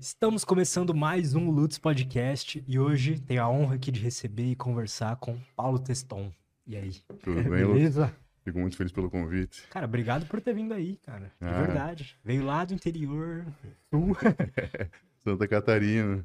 Estamos 0.00 0.44
começando 0.44 0.94
mais 0.94 1.34
um 1.34 1.50
Lutz 1.50 1.78
Podcast 1.78 2.62
e 2.66 2.78
hoje 2.78 3.18
tenho 3.20 3.42
a 3.42 3.48
honra 3.48 3.76
aqui 3.76 3.90
de 3.90 4.00
receber 4.00 4.50
e 4.50 4.56
conversar 4.56 5.16
com 5.16 5.38
Paulo 5.56 5.78
Teston. 5.78 6.32
E 6.66 6.76
aí? 6.76 6.92
Tudo 7.22 7.42
bem, 7.48 7.64
Lutz? 7.64 7.74
Beleza? 7.74 8.14
Fico 8.44 8.58
muito 8.58 8.76
feliz 8.76 8.92
pelo 8.92 9.08
convite. 9.10 9.62
Cara, 9.70 9.86
obrigado 9.86 10.26
por 10.26 10.40
ter 10.40 10.54
vindo 10.54 10.74
aí, 10.74 10.96
cara. 11.04 11.32
De 11.40 11.46
Ah. 11.48 11.62
verdade. 11.62 12.16
Veio 12.24 12.44
lá 12.44 12.64
do 12.64 12.74
interior. 12.74 13.46
Santa 15.22 15.46
Catarina. 15.46 16.24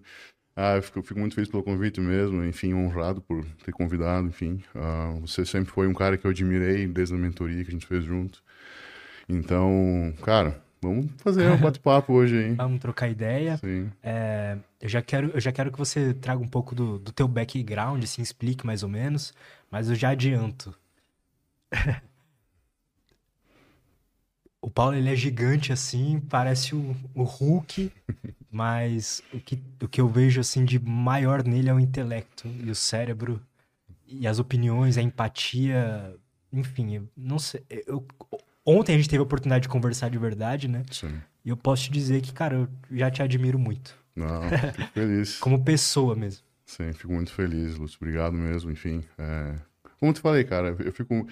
Ah, 0.56 0.78
eu 0.78 0.82
fico, 0.82 1.04
fico 1.04 1.20
muito 1.20 1.36
feliz 1.36 1.50
pelo 1.50 1.62
convite 1.62 2.02
mesmo, 2.02 2.44
enfim, 2.44 2.74
honrado 2.74 3.22
por 3.22 3.46
ter 3.64 3.72
convidado, 3.72 4.28
enfim. 4.28 4.64
Ah, 4.74 5.16
você 5.22 5.46
sempre 5.46 5.72
foi 5.72 5.88
um 5.88 5.94
cara 5.94 6.18
que 6.18 6.26
eu 6.26 6.32
admirei 6.32 6.88
desde 6.88 7.14
a 7.14 7.18
mentoria 7.18 7.64
que 7.64 7.70
a 7.70 7.74
gente 7.74 7.86
fez 7.86 8.04
junto. 8.04 8.42
Então, 9.30 10.12
cara, 10.24 10.60
vamos 10.82 11.08
fazer 11.18 11.50
um 11.50 11.58
bate-papo 11.58 12.14
hoje 12.14 12.38
aí. 12.38 12.54
Vamos 12.56 12.80
trocar 12.80 13.10
ideia. 13.10 13.58
Sim. 13.58 13.92
É, 14.02 14.58
eu, 14.82 14.90
já 14.90 15.02
quero, 15.02 15.32
eu 15.34 15.40
já 15.40 15.52
quero 15.52 15.72
que 15.72 15.78
você 15.78 16.14
traga 16.14 16.42
um 16.42 16.48
pouco 16.48 16.76
do, 16.76 17.00
do 17.00 17.12
teu 17.12 17.28
background, 17.28 18.04
assim, 18.04 18.22
explique 18.22 18.66
mais 18.66 18.84
ou 18.84 18.90
menos. 18.90 19.34
Mas 19.72 19.90
eu 19.90 19.96
já 19.96 20.10
adianto. 20.10 20.74
O 24.60 24.70
Paulo, 24.70 24.96
ele 24.98 25.10
é 25.10 25.16
gigante 25.16 25.72
assim, 25.72 26.20
parece 26.20 26.76
o, 26.76 26.94
o 27.16 27.24
Hulk, 27.24 27.90
mas 28.52 29.22
o 29.32 29.40
que, 29.40 29.62
o 29.82 29.88
que 29.88 30.02
eu 30.02 30.10
vejo 30.10 30.42
assim 30.42 30.66
de 30.66 30.78
maior 30.78 31.44
nele 31.44 31.70
é 31.70 31.74
o 31.74 31.80
intelecto 31.80 32.48
e 32.48 32.70
o 32.70 32.76
cérebro 32.76 33.42
e 34.06 34.28
as 34.28 34.40
opiniões, 34.40 34.98
a 34.98 35.02
empatia, 35.02 36.16
enfim, 36.52 37.08
não 37.16 37.40
sei. 37.40 37.64
Eu, 37.86 38.06
ontem 38.68 38.94
a 38.94 38.98
gente 38.98 39.10
teve 39.10 39.20
a 39.20 39.24
oportunidade 39.24 39.64
de 39.64 39.70
conversar 39.70 40.10
de 40.10 40.18
verdade, 40.18 40.68
né? 40.68 40.84
Sim. 40.92 41.14
E 41.46 41.50
eu 41.50 41.58
posso 41.58 41.84
te 41.86 41.92
dizer 41.92 42.22
que, 42.22 42.34
cara, 42.34 42.56
eu 42.56 42.68
já 42.92 43.10
te 43.10 43.24
admiro 43.24 43.58
muito, 43.58 43.96
Não, 44.16 44.42
fico 44.50 44.88
feliz. 44.94 45.38
como 45.40 45.64
pessoa 45.64 46.16
mesmo. 46.16 46.44
Sim, 46.66 46.92
fico 46.94 47.14
muito 47.14 47.32
feliz, 47.32 47.78
Lúcio. 47.78 47.98
Obrigado 48.02 48.34
mesmo, 48.34 48.70
enfim. 48.70 49.02
é, 49.18 49.56
Como 50.00 50.12
te 50.14 50.20
falei, 50.20 50.44
cara, 50.44 50.76
eu 50.80 50.92
fico... 50.92 51.26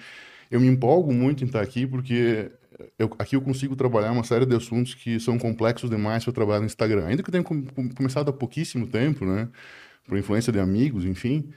Eu 0.50 0.60
me 0.60 0.66
empolgo 0.68 1.12
muito 1.12 1.42
em 1.44 1.46
estar 1.46 1.60
aqui 1.60 1.86
porque 1.86 2.50
eu... 2.98 3.10
aqui 3.18 3.36
eu 3.36 3.42
consigo 3.42 3.76
trabalhar 3.76 4.12
uma 4.12 4.22
série 4.24 4.46
de 4.46 4.54
assuntos 4.56 4.94
que 4.94 5.20
são 5.20 5.36
complexos 5.38 5.90
demais 5.90 6.24
para 6.24 6.30
eu 6.30 6.34
trabalhar 6.34 6.60
no 6.60 6.66
Instagram. 6.66 7.04
Ainda 7.06 7.22
que 7.22 7.28
eu 7.28 7.32
tenha 7.32 7.44
com- 7.44 7.64
com- 7.66 7.90
começado 7.90 8.30
há 8.30 8.32
pouquíssimo 8.32 8.86
tempo, 8.86 9.26
né? 9.26 9.48
Por 10.06 10.16
influência 10.16 10.52
de 10.52 10.58
amigos, 10.60 11.04
enfim. 11.04 11.50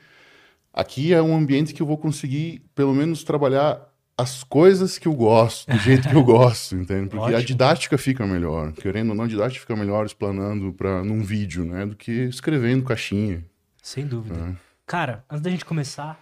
Aqui 0.74 1.14
é 1.14 1.22
um 1.22 1.36
ambiente 1.36 1.74
que 1.74 1.82
eu 1.82 1.86
vou 1.86 1.98
conseguir, 1.98 2.64
pelo 2.76 2.94
menos, 2.94 3.24
trabalhar 3.24 3.89
as 4.20 4.44
coisas 4.44 4.98
que 4.98 5.08
eu 5.08 5.14
gosto, 5.14 5.70
do 5.72 5.78
jeito 5.78 6.08
que 6.10 6.16
eu 6.16 6.24
gosto, 6.26 6.76
entende? 6.76 7.10
Porque 7.10 7.26
a 7.34 7.38
Ótimo. 7.38 7.46
didática 7.46 7.98
fica 7.98 8.26
melhor. 8.28 8.72
Querendo 8.74 9.10
ou 9.10 9.16
não, 9.16 9.24
a 9.24 9.28
didática 9.28 9.62
fica 9.62 9.76
melhor 9.76 10.06
explanando 10.06 10.74
pra, 10.74 11.04
num 11.04 11.22
vídeo, 11.24 11.64
né? 11.66 11.86
Do 11.86 11.96
que 11.96 12.12
escrevendo 12.12 12.84
caixinha. 12.84 13.44
Sem 13.82 14.06
dúvida. 14.06 14.36
É. 14.36 14.56
Cara, 14.86 15.24
antes 15.30 15.42
da 15.44 15.50
gente 15.50 15.66
começar, 15.66 16.20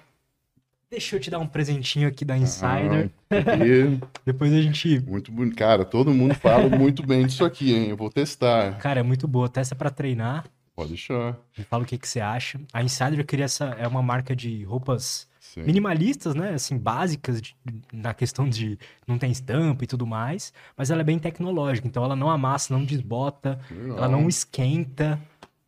deixa 0.89 1.15
eu 1.15 1.19
te 1.19 1.29
dar 1.29 1.39
um 1.39 1.47
presentinho 1.47 2.07
aqui 2.07 2.23
da 2.23 2.37
Insider. 2.37 3.09
Ah, 3.29 3.35
porque 3.35 3.99
Depois 4.25 4.53
a 4.53 4.61
gente. 4.61 4.99
muito 4.99 5.31
bonito. 5.31 5.55
Cara, 5.57 5.83
todo 5.83 6.13
mundo 6.13 6.35
fala 6.35 6.69
muito 6.69 7.05
bem 7.05 7.25
disso 7.25 7.43
aqui, 7.43 7.73
hein? 7.73 7.89
Eu 7.89 7.97
vou 7.97 8.09
testar. 8.09 8.77
Cara, 8.77 8.99
é 8.99 9.03
muito 9.03 9.27
boa. 9.27 9.49
Testa 9.49 9.75
pra 9.75 9.89
treinar. 9.89 10.45
Pode 10.75 10.89
deixar. 10.89 11.35
Me 11.57 11.63
fala 11.63 11.83
o 11.83 11.85
que, 11.85 11.97
que 11.97 12.07
você 12.07 12.19
acha. 12.19 12.59
A 12.71 12.83
Insider 12.83 13.19
eu 13.19 13.25
queria 13.25 13.45
essa. 13.45 13.65
É 13.79 13.87
uma 13.87 14.01
marca 14.03 14.35
de 14.35 14.63
roupas 14.63 15.26
Sim. 15.57 15.63
minimalistas, 15.65 16.35
né? 16.35 16.53
Assim, 16.53 16.77
básicas 16.77 17.41
de- 17.41 17.55
na 17.91 18.13
questão 18.13 18.47
de 18.47 18.77
não 19.07 19.17
tem 19.17 19.31
estampa 19.31 19.83
e 19.83 19.87
tudo 19.87 20.05
mais. 20.05 20.53
Mas 20.75 20.91
ela 20.91 21.01
é 21.01 21.03
bem 21.03 21.17
tecnológica. 21.19 21.87
Então 21.87 22.03
ela 22.03 22.15
não 22.15 22.29
amassa, 22.29 22.73
não 22.73 22.83
desbota, 22.85 23.59
Legal. 23.71 23.97
ela 23.97 24.07
não 24.07 24.27
esquenta. 24.29 25.19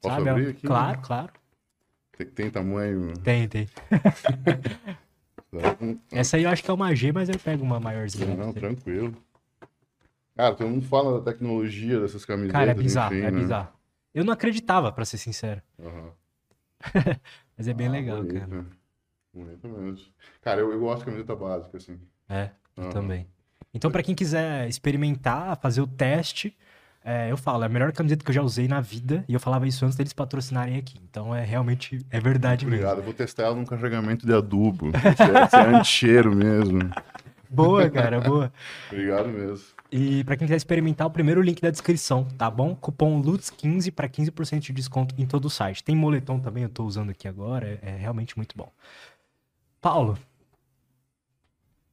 Posso 0.01 0.15
sabe? 0.15 0.29
abrir 0.29 0.47
aqui? 0.49 0.67
Claro, 0.67 0.99
claro. 1.01 1.33
Tem, 2.17 2.27
tem 2.27 2.51
tamanho. 2.51 3.13
Tem, 3.17 3.47
tem. 3.47 3.67
Essa 6.11 6.37
aí 6.37 6.43
eu 6.43 6.49
acho 6.49 6.63
que 6.63 6.69
é 6.69 6.73
uma 6.73 6.93
G, 6.93 7.11
mas 7.11 7.29
eu 7.29 7.39
pego 7.39 7.63
uma 7.63 7.79
maiorzinha. 7.79 8.35
Não, 8.35 8.53
tranquilo. 8.53 9.15
Cara, 10.35 10.55
todo 10.55 10.69
mundo 10.69 10.85
fala 10.85 11.19
da 11.19 11.31
tecnologia 11.31 11.99
dessas 11.99 12.23
camisetas. 12.23 12.53
Cara, 12.59 12.71
é 12.71 12.73
bizarro, 12.73 13.15
enfim, 13.15 13.25
é 13.25 13.31
né? 13.31 13.39
bizarro. 13.39 13.69
Eu 14.13 14.23
não 14.23 14.33
acreditava, 14.33 14.91
pra 14.91 15.05
ser 15.05 15.17
sincero. 15.17 15.61
Aham. 15.79 16.11
Mas 17.57 17.67
é 17.67 17.73
bem 17.73 17.87
Ah, 17.87 17.91
legal, 17.91 18.17
bonito, 18.23 18.39
cara. 18.47 18.65
Bonito 19.33 19.67
mesmo. 19.67 20.05
Cara, 20.41 20.61
eu, 20.61 20.71
eu 20.71 20.79
gosto 20.79 20.99
de 20.99 21.05
camiseta 21.05 21.35
básica, 21.35 21.77
assim. 21.77 21.99
É, 22.27 22.49
eu 22.75 22.89
também. 22.89 23.27
Então, 23.73 23.91
pra 23.91 24.01
quem 24.01 24.15
quiser 24.15 24.67
experimentar, 24.67 25.57
fazer 25.57 25.81
o 25.81 25.87
teste, 25.87 26.57
é, 27.03 27.31
eu 27.31 27.37
falo, 27.37 27.63
é 27.63 27.67
a 27.67 27.69
melhor 27.69 27.91
camiseta 27.91 28.23
que 28.23 28.31
eu 28.31 28.35
já 28.35 28.41
usei 28.41 28.67
na 28.67 28.81
vida. 28.81 29.23
E 29.27 29.33
eu 29.33 29.39
falava 29.39 29.67
isso 29.67 29.85
antes 29.85 29.95
deles 29.95 30.13
patrocinarem 30.13 30.77
aqui. 30.77 30.99
Então, 31.09 31.35
é 31.35 31.43
realmente, 31.43 32.03
é 32.09 32.19
verdade 32.19 32.65
mesmo. 32.65 32.85
Obrigado. 32.85 33.03
Vou 33.03 33.13
testar 33.13 33.43
ela 33.43 33.55
num 33.55 33.65
carregamento 33.65 34.25
de 34.25 34.33
adubo. 34.33 34.91
Se 34.91 35.55
é, 35.55 35.59
é 35.59 35.75
anti-cheiro 35.75 36.35
mesmo. 36.35 36.79
Boa, 37.49 37.89
cara, 37.89 38.21
boa. 38.21 38.53
Obrigado 38.91 39.27
mesmo. 39.27 39.65
E 39.91 40.23
pra 40.23 40.37
quem 40.37 40.45
quiser 40.45 40.57
experimentar, 40.57 41.07
o 41.07 41.09
primeiro 41.09 41.41
link 41.41 41.59
da 41.59 41.71
descrição, 41.71 42.25
tá 42.37 42.49
bom? 42.49 42.75
Cupom 42.75 43.19
LUTS15 43.23 43.91
pra 43.91 44.07
15% 44.07 44.59
de 44.59 44.73
desconto 44.73 45.15
em 45.17 45.25
todo 45.25 45.45
o 45.45 45.49
site. 45.49 45.83
Tem 45.83 45.95
moletom 45.95 46.39
também, 46.39 46.61
eu 46.61 46.69
tô 46.69 46.85
usando 46.85 47.09
aqui 47.09 47.27
agora, 47.27 47.79
é, 47.81 47.89
é 47.89 47.95
realmente 47.95 48.37
muito 48.37 48.55
bom. 48.55 48.71
Paulo, 49.81 50.17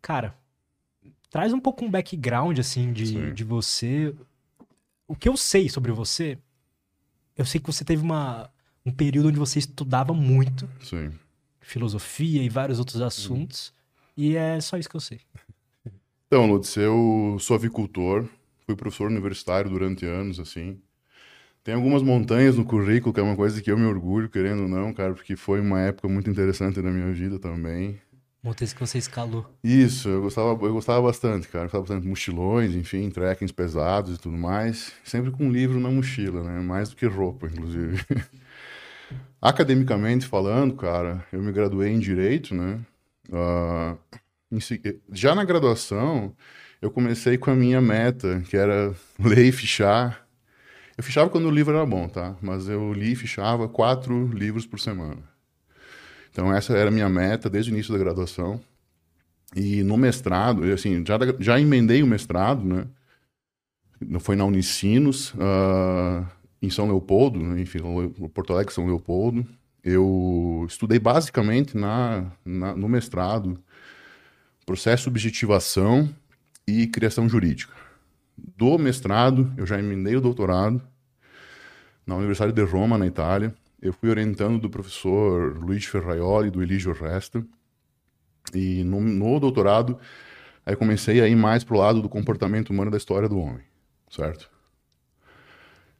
cara, 0.02 0.36
traz 1.30 1.52
um 1.52 1.60
pouco 1.60 1.84
um 1.84 1.90
background, 1.90 2.58
assim, 2.58 2.92
de, 2.92 3.06
Sim. 3.06 3.34
de 3.34 3.44
você. 3.44 4.14
O 5.06 5.14
que 5.14 5.28
eu 5.28 5.36
sei 5.36 5.68
sobre 5.68 5.92
você, 5.92 6.38
eu 7.36 7.44
sei 7.44 7.60
que 7.60 7.66
você 7.66 7.84
teve 7.84 8.02
uma, 8.02 8.50
um 8.84 8.90
período 8.90 9.28
onde 9.28 9.38
você 9.38 9.58
estudava 9.58 10.12
muito 10.12 10.68
Sim. 10.80 11.12
filosofia 11.60 12.42
e 12.42 12.48
vários 12.48 12.78
outros 12.78 13.00
assuntos, 13.00 13.72
e 14.16 14.36
é 14.36 14.60
só 14.60 14.76
isso 14.76 14.88
que 14.88 14.96
eu 14.96 15.00
sei. 15.00 15.20
Então, 16.26 16.46
Lutz, 16.46 16.76
eu 16.76 17.36
sou 17.38 17.54
avicultor, 17.54 18.28
fui 18.64 18.74
professor 18.74 19.08
universitário 19.08 19.70
durante 19.70 20.04
anos, 20.04 20.40
assim. 20.40 20.80
Tem 21.66 21.74
algumas 21.74 22.00
montanhas 22.00 22.56
no 22.56 22.64
currículo, 22.64 23.12
que 23.12 23.18
é 23.18 23.22
uma 23.24 23.34
coisa 23.34 23.60
que 23.60 23.68
eu 23.68 23.76
me 23.76 23.86
orgulho, 23.86 24.28
querendo 24.28 24.62
ou 24.62 24.68
não, 24.68 24.94
cara, 24.94 25.12
porque 25.14 25.34
foi 25.34 25.60
uma 25.60 25.80
época 25.80 26.06
muito 26.06 26.30
interessante 26.30 26.80
da 26.80 26.88
minha 26.88 27.12
vida 27.12 27.40
também. 27.40 28.00
Montes 28.40 28.72
que 28.72 28.78
você 28.78 28.98
escalou. 28.98 29.44
Isso, 29.64 30.08
eu 30.08 30.22
gostava, 30.22 30.50
eu 30.50 30.72
gostava 30.72 31.02
bastante, 31.02 31.48
cara. 31.48 31.64
Eu 31.64 31.64
gostava 31.64 31.82
bastante 31.82 32.02
de 32.04 32.08
mochilões, 32.08 32.72
enfim, 32.72 33.10
trekkings 33.10 33.52
pesados 33.52 34.14
e 34.14 34.20
tudo 34.20 34.36
mais. 34.36 34.92
Sempre 35.02 35.32
com 35.32 35.46
um 35.46 35.50
livro 35.50 35.80
na 35.80 35.90
mochila, 35.90 36.40
né? 36.44 36.60
Mais 36.60 36.90
do 36.90 36.94
que 36.94 37.04
roupa, 37.04 37.48
inclusive. 37.48 38.00
Academicamente 39.42 40.24
falando, 40.24 40.76
cara, 40.76 41.26
eu 41.32 41.42
me 41.42 41.50
graduei 41.50 41.90
em 41.90 41.98
Direito, 41.98 42.54
né? 42.54 42.78
Ah, 43.32 43.96
em 44.52 44.60
já 45.10 45.34
na 45.34 45.42
graduação, 45.44 46.32
eu 46.80 46.92
comecei 46.92 47.36
com 47.36 47.50
a 47.50 47.56
minha 47.56 47.80
meta, 47.80 48.40
que 48.48 48.56
era 48.56 48.94
ler 49.18 49.46
e 49.46 49.50
fichar. 49.50 50.25
Eu 50.96 51.04
fichava 51.04 51.28
quando 51.28 51.46
o 51.46 51.50
livro 51.50 51.74
era 51.76 51.84
bom, 51.84 52.08
tá? 52.08 52.36
Mas 52.40 52.68
eu 52.68 52.92
li 52.92 53.12
e 53.12 53.16
fichava 53.16 53.68
quatro 53.68 54.28
livros 54.28 54.66
por 54.66 54.80
semana. 54.80 55.18
Então 56.30 56.52
essa 56.52 56.74
era 56.76 56.88
a 56.88 56.92
minha 56.92 57.08
meta 57.08 57.48
desde 57.50 57.70
o 57.70 57.74
início 57.74 57.92
da 57.92 57.98
graduação. 57.98 58.60
E 59.54 59.82
no 59.82 59.96
mestrado, 59.96 60.64
assim, 60.72 61.04
já, 61.06 61.18
já 61.38 61.60
emendei 61.60 62.02
o 62.02 62.06
mestrado, 62.06 62.64
né? 62.64 62.86
Foi 64.20 64.36
na 64.36 64.44
Unicinos, 64.44 65.32
ah, 65.38 66.26
em 66.60 66.68
São 66.68 66.86
Leopoldo, 66.86 67.38
né? 67.40 67.60
enfim, 67.60 67.78
Porto 68.34 68.52
Alegre, 68.52 68.74
São 68.74 68.86
Leopoldo. 68.86 69.46
Eu 69.82 70.66
estudei 70.68 70.98
basicamente 70.98 71.76
na, 71.76 72.30
na- 72.44 72.74
no 72.76 72.88
mestrado 72.88 73.58
processo 74.64 75.02
de 75.02 75.04
subjetivação 75.04 76.08
e 76.66 76.86
criação 76.88 77.28
jurídica. 77.28 77.72
Do 78.36 78.78
mestrado, 78.78 79.52
eu 79.56 79.66
já 79.66 79.78
emendei 79.78 80.16
o 80.16 80.20
doutorado 80.20 80.82
na 82.06 82.14
Universidade 82.14 82.52
de 82.52 82.62
Roma, 82.62 82.96
na 82.98 83.06
Itália. 83.06 83.54
Eu 83.80 83.92
fui 83.92 84.08
orientando 84.08 84.60
do 84.60 84.70
professor 84.70 85.56
Luigi 85.58 85.88
Ferraioli 85.88 86.50
do 86.50 86.62
Eligio 86.62 86.92
Resta. 86.92 87.44
E 88.54 88.84
no, 88.84 89.00
no 89.00 89.40
doutorado, 89.40 89.98
aí 90.64 90.76
comecei 90.76 91.20
a 91.20 91.28
ir 91.28 91.36
mais 91.36 91.64
pro 91.64 91.76
lado 91.76 92.00
do 92.00 92.08
comportamento 92.08 92.70
humano 92.70 92.90
da 92.90 92.96
história 92.96 93.28
do 93.28 93.38
homem, 93.38 93.64
certo? 94.10 94.50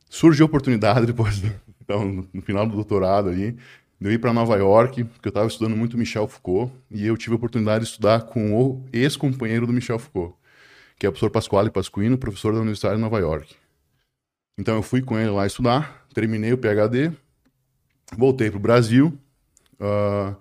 Surgiu 0.08 0.44
a 0.44 0.48
oportunidade 0.48 1.04
depois, 1.06 1.40
do, 1.40 1.52
então, 1.80 2.26
no, 2.32 2.42
final 2.42 2.66
do 2.66 2.74
doutorado 2.74 3.34
de 3.34 3.56
eu 4.00 4.12
ir 4.12 4.18
para 4.18 4.32
Nova 4.32 4.56
York, 4.56 5.04
porque 5.04 5.28
eu 5.28 5.30
estava 5.30 5.46
estudando 5.46 5.76
muito 5.76 5.96
Michel 5.98 6.28
Foucault, 6.28 6.72
e 6.90 7.06
eu 7.06 7.16
tive 7.16 7.32
a 7.32 7.36
oportunidade 7.36 7.84
de 7.84 7.90
estudar 7.90 8.22
com 8.22 8.54
o 8.54 8.84
ex-companheiro 8.92 9.66
do 9.66 9.72
Michel 9.72 9.98
Foucault, 9.98 10.36
que 10.98 11.06
é 11.06 11.08
o 11.08 11.12
professor 11.12 11.30
Pasquale 11.30 11.70
Pasquino, 11.70 12.18
professor 12.18 12.52
da 12.52 12.60
Universidade 12.60 12.96
de 12.96 13.02
Nova 13.02 13.18
York. 13.18 13.54
Então 14.58 14.76
eu 14.76 14.82
fui 14.82 15.02
com 15.02 15.18
ele 15.18 15.30
lá 15.30 15.46
estudar, 15.46 16.06
terminei 16.14 16.52
o 16.52 16.58
PhD, 16.58 17.12
voltei 18.16 18.50
para 18.50 18.56
o 18.56 18.60
Brasil, 18.60 19.18
ah, 19.78 20.34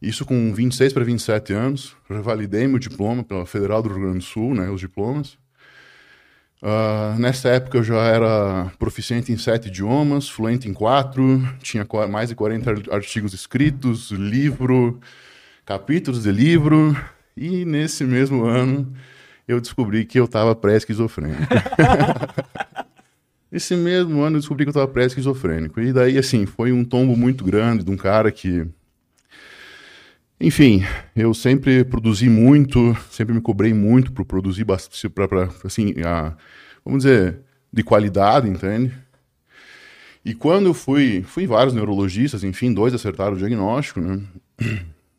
isso 0.00 0.24
com 0.24 0.52
26 0.52 0.92
para 0.92 1.04
27 1.04 1.52
anos, 1.52 1.96
revalidei 2.10 2.66
meu 2.66 2.80
diploma 2.80 3.22
pela 3.22 3.46
Federal 3.46 3.80
do 3.80 3.88
Rio 3.88 4.00
Grande 4.00 4.18
do 4.18 4.24
Sul, 4.24 4.52
né, 4.54 4.68
os 4.68 4.80
diplomas. 4.80 5.38
Uh, 6.60 7.18
nessa 7.18 7.48
época 7.48 7.78
eu 7.78 7.82
já 7.82 8.00
era 8.04 8.70
proficiente 8.78 9.32
em 9.32 9.36
sete 9.36 9.66
idiomas, 9.66 10.28
fluente 10.28 10.68
em 10.68 10.72
quatro, 10.72 11.42
tinha 11.60 11.84
mais 12.08 12.28
de 12.28 12.36
40 12.36 12.94
artigos 12.94 13.34
escritos, 13.34 14.12
livro, 14.12 15.00
capítulos 15.66 16.22
de 16.22 16.30
livro, 16.30 16.96
e 17.36 17.64
nesse 17.64 18.04
mesmo 18.04 18.44
ano 18.44 18.92
eu 19.46 19.60
descobri 19.60 20.04
que 20.04 20.18
eu 20.18 20.24
estava 20.24 20.54
pré-esquizofrênico. 20.54 21.42
Esse 23.50 23.76
mesmo 23.76 24.22
ano 24.22 24.36
eu 24.36 24.40
descobri 24.40 24.64
que 24.64 24.68
eu 24.68 24.72
estava 24.72 24.88
pré-esquizofrênico. 24.88 25.80
E 25.80 25.92
daí, 25.92 26.16
assim, 26.16 26.46
foi 26.46 26.72
um 26.72 26.84
tombo 26.84 27.16
muito 27.16 27.44
grande 27.44 27.84
de 27.84 27.90
um 27.90 27.96
cara 27.96 28.32
que. 28.32 28.66
Enfim, 30.40 30.82
eu 31.14 31.32
sempre 31.34 31.84
produzi 31.84 32.28
muito, 32.28 32.96
sempre 33.10 33.34
me 33.34 33.40
cobrei 33.40 33.72
muito 33.72 34.10
por 34.10 34.24
produzir 34.24 34.64
bastante, 34.64 35.08
para, 35.08 35.48
assim, 35.64 35.94
a, 36.04 36.34
vamos 36.84 37.04
dizer, 37.04 37.38
de 37.72 37.84
qualidade, 37.84 38.48
entende? 38.48 38.92
E 40.24 40.34
quando 40.34 40.66
eu 40.66 40.74
fui, 40.74 41.22
fui 41.22 41.46
vários 41.46 41.74
neurologistas, 41.74 42.42
enfim, 42.42 42.72
dois 42.72 42.94
acertaram 42.94 43.34
o 43.34 43.38
diagnóstico, 43.38 44.00
né? 44.00 44.20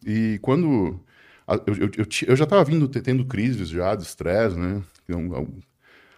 E 0.05 0.39
quando 0.41 0.99
eu, 1.47 1.75
eu, 1.75 1.91
eu, 1.97 2.07
eu 2.27 2.35
já 2.35 2.43
estava 2.43 2.63
vindo 2.63 2.87
tendo 2.87 3.25
crises 3.25 3.69
já 3.69 3.95
de 3.95 4.03
estresse, 4.03 4.57
né? 4.57 4.81
Ao, 5.11 5.47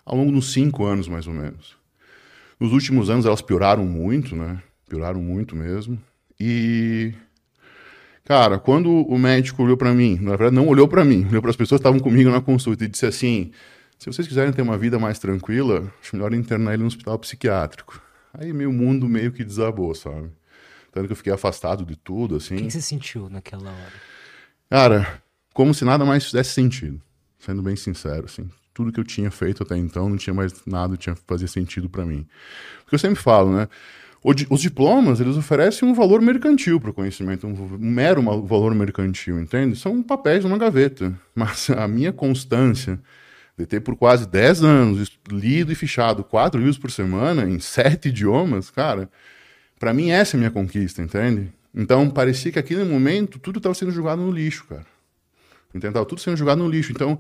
ao 0.06 0.18
longo 0.18 0.32
dos 0.32 0.54
cinco 0.54 0.86
anos, 0.86 1.08
mais 1.08 1.28
ou 1.28 1.34
menos. 1.34 1.76
Nos 2.60 2.72
últimos 2.72 3.10
anos 3.10 3.26
elas 3.26 3.42
pioraram 3.42 3.86
muito, 3.86 4.36
né? 4.36 4.62
Pioraram 4.88 5.22
muito 5.22 5.56
mesmo. 5.56 6.00
E 6.40 7.14
cara, 8.24 8.60
quando 8.60 8.90
o 8.90 9.18
médico 9.18 9.64
olhou 9.64 9.78
para 9.78 9.94
mim, 9.94 10.18
na 10.22 10.32
verdade 10.32 10.56
não 10.56 10.68
olhou 10.68 10.88
para 10.88 11.04
mim, 11.04 11.26
olhou 11.28 11.42
para 11.42 11.52
as 11.52 11.58
pessoas 11.58 11.80
que 11.80 11.88
estavam 11.88 12.00
comigo 12.00 12.30
na 12.30 12.42
consulta 12.42 12.86
e 12.86 12.88
disse 12.88 13.06
assim: 13.06 13.52
se 13.98 14.06
vocês 14.06 14.28
quiserem 14.28 14.54
ter 14.54 14.62
uma 14.62 14.78
vida 14.78 15.00
mais 15.00 15.20
tranquila, 15.20 15.92
acho 16.02 16.16
melhor 16.16 16.34
internar 16.34 16.74
ele 16.74 16.84
no 16.84 16.88
hospital 16.88 17.18
psiquiátrico. 17.20 18.02
Aí 18.34 18.54
meu 18.54 18.72
mundo 18.72 19.08
meio 19.08 19.32
que 19.32 19.44
desabou, 19.44 19.96
sabe? 19.96 20.30
Tanto 20.92 21.08
que 21.08 21.14
eu 21.14 21.18
fiquei 21.18 21.34
afastado 21.34 21.86
de 21.86 21.96
tudo, 21.96 22.36
assim. 22.36 22.56
O 22.56 22.58
que 22.60 22.72
você 22.72 22.82
sentiu 22.82 23.30
naquela 23.30 23.70
hora? 23.70 24.15
Cara, 24.70 25.22
como 25.54 25.74
se 25.74 25.86
nada 25.86 26.06
mais 26.06 26.26
fizesse 26.26 26.52
sentido. 26.52 27.02
Sendo 27.40 27.62
bem 27.62 27.76
sincero, 27.76 28.26
assim. 28.26 28.50
Tudo 28.74 28.92
que 28.92 29.00
eu 29.00 29.04
tinha 29.04 29.32
feito 29.32 29.64
até 29.64 29.78
então 29.78 30.10
não 30.10 30.18
tinha 30.18 30.34
mais 30.34 30.54
nada 30.66 30.98
que 30.98 31.10
fazia 31.28 31.48
sentido 31.48 31.90
para 31.90 32.06
mim. 32.06 32.28
Porque 32.84 32.96
eu 32.96 33.00
sempre 33.00 33.22
falo, 33.22 33.56
né? 33.56 33.68
Os 34.50 34.60
diplomas, 34.60 35.20
eles 35.20 35.38
oferecem 35.38 35.88
um 35.88 35.94
valor 35.94 36.20
mercantil 36.20 36.80
para 36.80 36.90
o 36.90 36.94
conhecimento, 36.94 37.46
um 37.46 37.78
mero 37.78 38.24
valor 38.42 38.74
mercantil, 38.74 39.40
entende? 39.40 39.76
São 39.76 40.02
papéis 40.02 40.44
numa 40.44 40.58
gaveta. 40.58 41.14
Mas 41.36 41.70
a 41.78 41.88
minha 41.88 42.12
constância, 42.12 43.00
de 43.56 43.68
ter 43.68 43.82
por 43.82 43.96
quase 43.96 44.28
10 44.28 44.64
anos 44.64 45.12
lido 45.30 45.72
e 45.72 45.76
fichado 45.76 46.24
quatro 46.24 46.60
livros 46.60 46.80
por 46.80 46.90
semana 46.90 47.48
em 47.48 47.60
sete 47.60 48.10
idiomas, 48.10 48.72
cara, 48.72 49.10
para 49.80 49.94
mim 49.94 50.10
essa 50.10 50.36
é 50.36 50.38
a 50.38 50.40
minha 50.40 50.52
conquista, 50.52 51.04
entende? 51.04 51.54
Então 51.76 52.10
parecia 52.10 52.52
que 52.52 52.60
aquele 52.60 52.86
momento 52.86 53.38
tudo 53.38 53.58
estava 53.58 53.76
sendo 53.76 53.92
jogado 53.92 54.22
no 54.22 54.32
lixo, 54.32 54.66
cara. 54.66 54.86
Entende? 55.74 55.94
Tava 55.94 56.06
tudo 56.06 56.22
sendo 56.22 56.38
jogado 56.38 56.60
no 56.60 56.70
lixo. 56.70 56.92
Então 56.92 57.20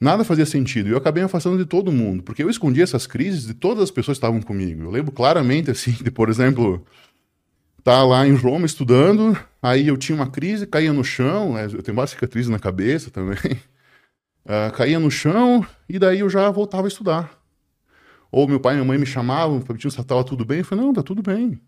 nada 0.00 0.24
fazia 0.24 0.44
sentido. 0.44 0.88
E 0.88 0.92
eu 0.92 0.98
acabei 0.98 1.22
afastando 1.22 1.56
de 1.56 1.64
todo 1.64 1.92
mundo, 1.92 2.22
porque 2.22 2.42
eu 2.42 2.50
escondi 2.50 2.82
essas 2.82 3.06
crises 3.06 3.46
de 3.46 3.54
todas 3.54 3.84
as 3.84 3.90
pessoas 3.90 4.18
que 4.18 4.24
estavam 4.24 4.42
comigo. 4.42 4.82
Eu 4.82 4.90
lembro 4.90 5.12
claramente 5.12 5.70
assim, 5.70 5.92
de, 6.02 6.10
por 6.10 6.28
exemplo, 6.28 6.84
tá 7.82 8.04
lá 8.04 8.26
em 8.26 8.34
Roma 8.34 8.66
estudando, 8.66 9.38
aí 9.62 9.86
eu 9.88 9.96
tinha 9.96 10.16
uma 10.16 10.28
crise, 10.28 10.66
caía 10.66 10.92
no 10.92 11.04
chão, 11.04 11.54
né? 11.54 11.66
eu 11.66 11.82
tenho 11.82 11.94
várias 11.94 12.10
cicatrizes 12.10 12.50
na 12.50 12.58
cabeça 12.58 13.10
também. 13.10 13.52
Uh, 14.44 14.72
caía 14.76 14.98
no 14.98 15.10
chão 15.10 15.64
e 15.88 15.98
daí 15.98 16.20
eu 16.20 16.28
já 16.28 16.50
voltava 16.50 16.86
a 16.86 16.88
estudar. 16.88 17.36
Ou 18.30 18.46
meu 18.48 18.58
pai 18.58 18.74
e 18.74 18.76
minha 18.76 18.86
mãe 18.86 18.98
me 18.98 19.06
chamavam, 19.06 19.60
perguntavam 19.60 19.90
se 19.90 20.00
estava 20.00 20.24
tudo 20.24 20.44
bem. 20.44 20.58
Eu 20.58 20.64
falei, 20.64 20.84
não, 20.84 20.92
tá 20.92 21.02
tudo 21.02 21.22
bem, 21.22 21.60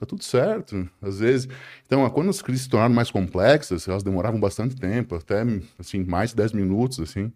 tá 0.00 0.06
tudo 0.06 0.24
certo. 0.24 0.88
Às 1.02 1.20
vezes. 1.20 1.48
Então, 1.86 2.08
quando 2.10 2.30
as 2.30 2.40
crises 2.40 2.64
se 2.64 2.70
tornaram 2.70 2.94
mais 2.94 3.10
complexas, 3.10 3.86
elas 3.86 4.02
demoravam 4.02 4.40
bastante 4.40 4.74
tempo, 4.74 5.14
até 5.14 5.44
assim, 5.78 6.02
mais 6.04 6.30
de 6.30 6.36
10 6.36 6.52
minutos, 6.52 6.98
assim. 7.00 7.30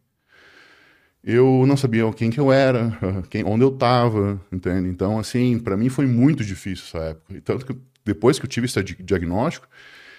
Eu 1.22 1.64
não 1.66 1.76
sabia 1.76 2.10
quem 2.12 2.30
que 2.30 2.40
eu 2.40 2.52
era, 2.52 2.98
quem, 3.30 3.44
onde 3.44 3.64
eu 3.64 3.70
estava, 3.70 4.40
entende? 4.52 4.88
Então, 4.88 5.18
assim, 5.18 5.58
para 5.58 5.76
mim 5.76 5.88
foi 5.88 6.06
muito 6.06 6.44
difícil 6.44 6.84
essa 6.86 6.98
época. 7.10 7.34
E 7.34 7.40
tanto 7.40 7.66
que 7.66 7.76
depois 8.04 8.38
que 8.38 8.44
eu 8.46 8.50
tive 8.50 8.66
esse 8.66 8.82
diagnóstico, 8.82 9.66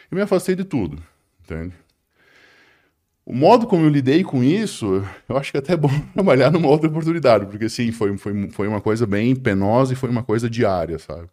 eu 0.09 0.15
me 0.15 0.21
afastei 0.21 0.55
de 0.55 0.63
tudo, 0.63 1.01
entende? 1.43 1.73
O 3.25 3.33
modo 3.33 3.65
como 3.67 3.85
eu 3.85 3.89
lidei 3.89 4.23
com 4.23 4.43
isso, 4.43 5.03
eu 5.27 5.37
acho 5.37 5.51
que 5.51 5.57
é 5.57 5.59
até 5.59 5.75
bom 5.77 5.89
trabalhar 6.13 6.51
numa 6.51 6.67
outra 6.67 6.89
oportunidade, 6.89 7.45
porque 7.47 7.65
assim, 7.65 7.91
foi, 7.91 8.15
foi, 8.17 8.49
foi 8.51 8.67
uma 8.67 8.81
coisa 8.81 9.05
bem 9.07 9.35
penosa 9.35 9.93
e 9.93 9.95
foi 9.95 10.09
uma 10.09 10.23
coisa 10.23 10.49
diária, 10.49 10.99
sabe? 10.99 11.27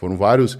Foram 0.00 0.16
vários. 0.16 0.58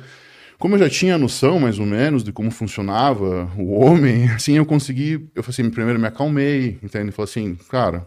Como 0.59 0.75
eu 0.75 0.79
já 0.79 0.91
tinha 0.91 1.17
noção, 1.17 1.59
mais 1.59 1.79
ou 1.79 1.87
menos, 1.87 2.23
de 2.23 2.31
como 2.31 2.51
funcionava 2.51 3.51
o 3.57 3.73
homem, 3.73 4.29
assim, 4.37 4.53
eu 4.53 4.67
consegui. 4.67 5.31
Eu 5.35 5.43
falei 5.43 5.55
assim, 5.55 5.71
primeiro 5.71 5.99
me 5.99 6.07
acalmei, 6.07 6.79
entende? 6.83 7.11
Falei 7.11 7.31
assim, 7.31 7.55
cara, 7.71 8.07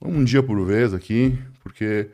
vamos 0.00 0.18
um 0.18 0.24
dia 0.24 0.42
por 0.42 0.64
vez 0.64 0.94
aqui, 0.94 1.38
porque. 1.62 2.08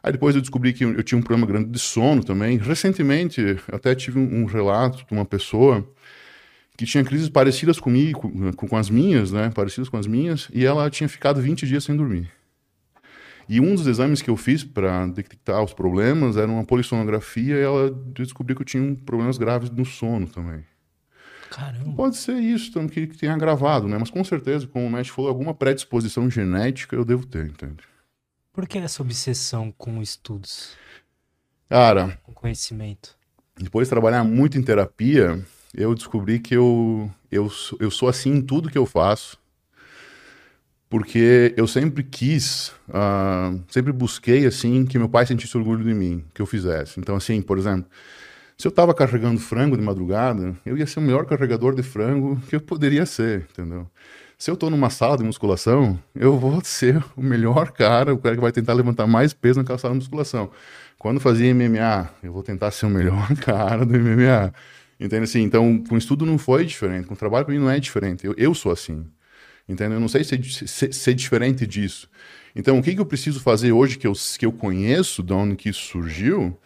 Aí 0.00 0.12
depois 0.12 0.36
eu 0.36 0.40
descobri 0.40 0.72
que 0.72 0.84
eu 0.84 1.02
tinha 1.02 1.18
um 1.18 1.22
problema 1.22 1.44
grande 1.44 1.70
de 1.70 1.78
sono 1.78 2.22
também. 2.22 2.56
Recentemente, 2.56 3.58
até 3.72 3.94
tive 3.94 4.18
um, 4.18 4.42
um 4.42 4.44
relato 4.44 4.98
de 4.98 5.12
uma 5.12 5.24
pessoa 5.24 5.84
que 6.76 6.86
tinha 6.86 7.02
crises 7.02 7.28
parecidas 7.28 7.80
comigo, 7.80 8.30
com, 8.54 8.68
com 8.68 8.76
as 8.76 8.88
minhas, 8.88 9.32
né? 9.32 9.50
Parecidas 9.52 9.88
com 9.88 9.96
as 9.96 10.06
minhas, 10.06 10.48
e 10.52 10.64
ela 10.64 10.88
tinha 10.88 11.08
ficado 11.08 11.40
20 11.40 11.66
dias 11.66 11.82
sem 11.82 11.96
dormir. 11.96 12.30
E 13.48 13.60
um 13.60 13.74
dos 13.74 13.86
exames 13.86 14.20
que 14.20 14.28
eu 14.28 14.36
fiz 14.36 14.62
para 14.62 15.06
detectar 15.06 15.62
os 15.62 15.72
problemas 15.72 16.36
era 16.36 16.50
uma 16.50 16.64
polissonografia 16.64 17.56
e 17.56 17.62
ela 17.62 17.90
descobriu 18.14 18.54
que 18.54 18.62
eu 18.62 18.66
tinha 18.66 18.94
problemas 19.06 19.38
graves 19.38 19.70
no 19.70 19.84
sono 19.84 20.28
também. 20.28 20.64
Caramba. 21.50 21.94
Pode 21.96 22.16
ser 22.16 22.34
isso 22.34 22.72
também 22.72 22.90
que, 22.90 23.06
que 23.06 23.16
tenha 23.16 23.32
agravado, 23.32 23.88
né? 23.88 23.96
Mas 23.98 24.10
com 24.10 24.22
certeza, 24.22 24.66
como 24.66 24.86
o 24.86 24.90
médico 24.90 25.16
falou, 25.16 25.30
alguma 25.30 25.54
predisposição 25.54 26.28
genética 26.28 26.94
eu 26.94 27.04
devo 27.04 27.26
ter, 27.26 27.46
entende? 27.46 27.82
Por 28.52 28.66
que 28.66 28.76
essa 28.76 29.02
obsessão 29.02 29.72
com 29.76 30.02
estudos? 30.02 30.76
Cara, 31.68 32.18
com 32.22 32.32
conhecimento. 32.32 33.16
Depois 33.56 33.86
de 33.86 33.90
trabalhar 33.90 34.24
muito 34.24 34.58
em 34.58 34.62
terapia, 34.62 35.42
eu 35.74 35.94
descobri 35.94 36.38
que 36.38 36.54
eu, 36.54 37.10
eu, 37.30 37.50
eu 37.80 37.90
sou 37.90 38.08
assim 38.08 38.30
em 38.30 38.42
tudo 38.42 38.70
que 38.70 38.78
eu 38.78 38.86
faço, 38.86 39.38
porque 40.88 41.54
eu 41.56 41.66
sempre 41.66 42.02
quis, 42.02 42.72
uh, 42.88 43.60
sempre 43.68 43.92
busquei 43.92 44.46
assim 44.46 44.86
que 44.86 44.98
meu 44.98 45.08
pai 45.08 45.26
sentisse 45.26 45.56
orgulho 45.56 45.84
de 45.84 45.94
mim, 45.94 46.24
que 46.32 46.40
eu 46.40 46.46
fizesse. 46.46 46.98
Então, 46.98 47.16
assim, 47.16 47.42
por 47.42 47.58
exemplo, 47.58 47.90
se 48.56 48.66
eu 48.66 48.70
estava 48.70 48.94
carregando 48.94 49.38
frango 49.38 49.76
de 49.76 49.82
madrugada, 49.82 50.56
eu 50.64 50.76
ia 50.76 50.86
ser 50.86 50.98
o 50.98 51.02
melhor 51.02 51.26
carregador 51.26 51.74
de 51.74 51.82
frango 51.82 52.40
que 52.48 52.56
eu 52.56 52.60
poderia 52.60 53.04
ser, 53.06 53.46
entendeu? 53.50 53.86
Se 54.38 54.50
eu 54.50 54.54
estou 54.54 54.70
numa 54.70 54.88
sala 54.88 55.16
de 55.16 55.24
musculação, 55.24 55.98
eu 56.14 56.38
vou 56.38 56.60
ser 56.64 57.04
o 57.16 57.22
melhor 57.22 57.72
cara, 57.72 58.14
o 58.14 58.18
cara 58.18 58.34
que 58.36 58.40
vai 58.40 58.52
tentar 58.52 58.72
levantar 58.72 59.06
mais 59.06 59.34
peso 59.34 59.58
naquela 59.58 59.78
sala 59.78 59.94
de 59.94 59.98
musculação. 59.98 60.50
Quando 60.98 61.20
fazia 61.20 61.54
MMA, 61.54 62.08
eu 62.22 62.32
vou 62.32 62.42
tentar 62.42 62.70
ser 62.70 62.86
o 62.86 62.90
melhor 62.90 63.28
cara 63.42 63.84
do 63.84 63.98
MMA. 63.98 64.52
Entende 64.98 65.24
assim? 65.24 65.42
Então, 65.42 65.82
com 65.88 65.96
estudo 65.96 66.24
não 66.24 66.38
foi 66.38 66.64
diferente, 66.64 67.06
com 67.06 67.14
trabalho 67.14 67.44
para 67.44 67.54
mim 67.54 67.60
não 67.60 67.70
é 67.70 67.78
diferente. 67.78 68.26
Eu, 68.26 68.34
eu 68.36 68.54
sou 68.54 68.72
assim. 68.72 69.04
Entende? 69.68 69.94
Eu 69.94 70.00
não 70.00 70.08
sei 70.08 70.24
ser, 70.24 70.42
ser, 70.44 70.92
ser 70.92 71.14
diferente 71.14 71.66
disso. 71.66 72.08
Então, 72.56 72.78
o 72.78 72.82
que, 72.82 72.94
que 72.94 73.00
eu 73.00 73.06
preciso 73.06 73.40
fazer 73.40 73.72
hoje 73.72 73.98
que 73.98 74.06
eu, 74.06 74.12
que 74.38 74.46
eu 74.46 74.52
conheço 74.52 75.22
de 75.22 75.32
onde 75.32 75.56
que 75.56 75.68
isso 75.68 75.82
surgiu? 75.82 76.58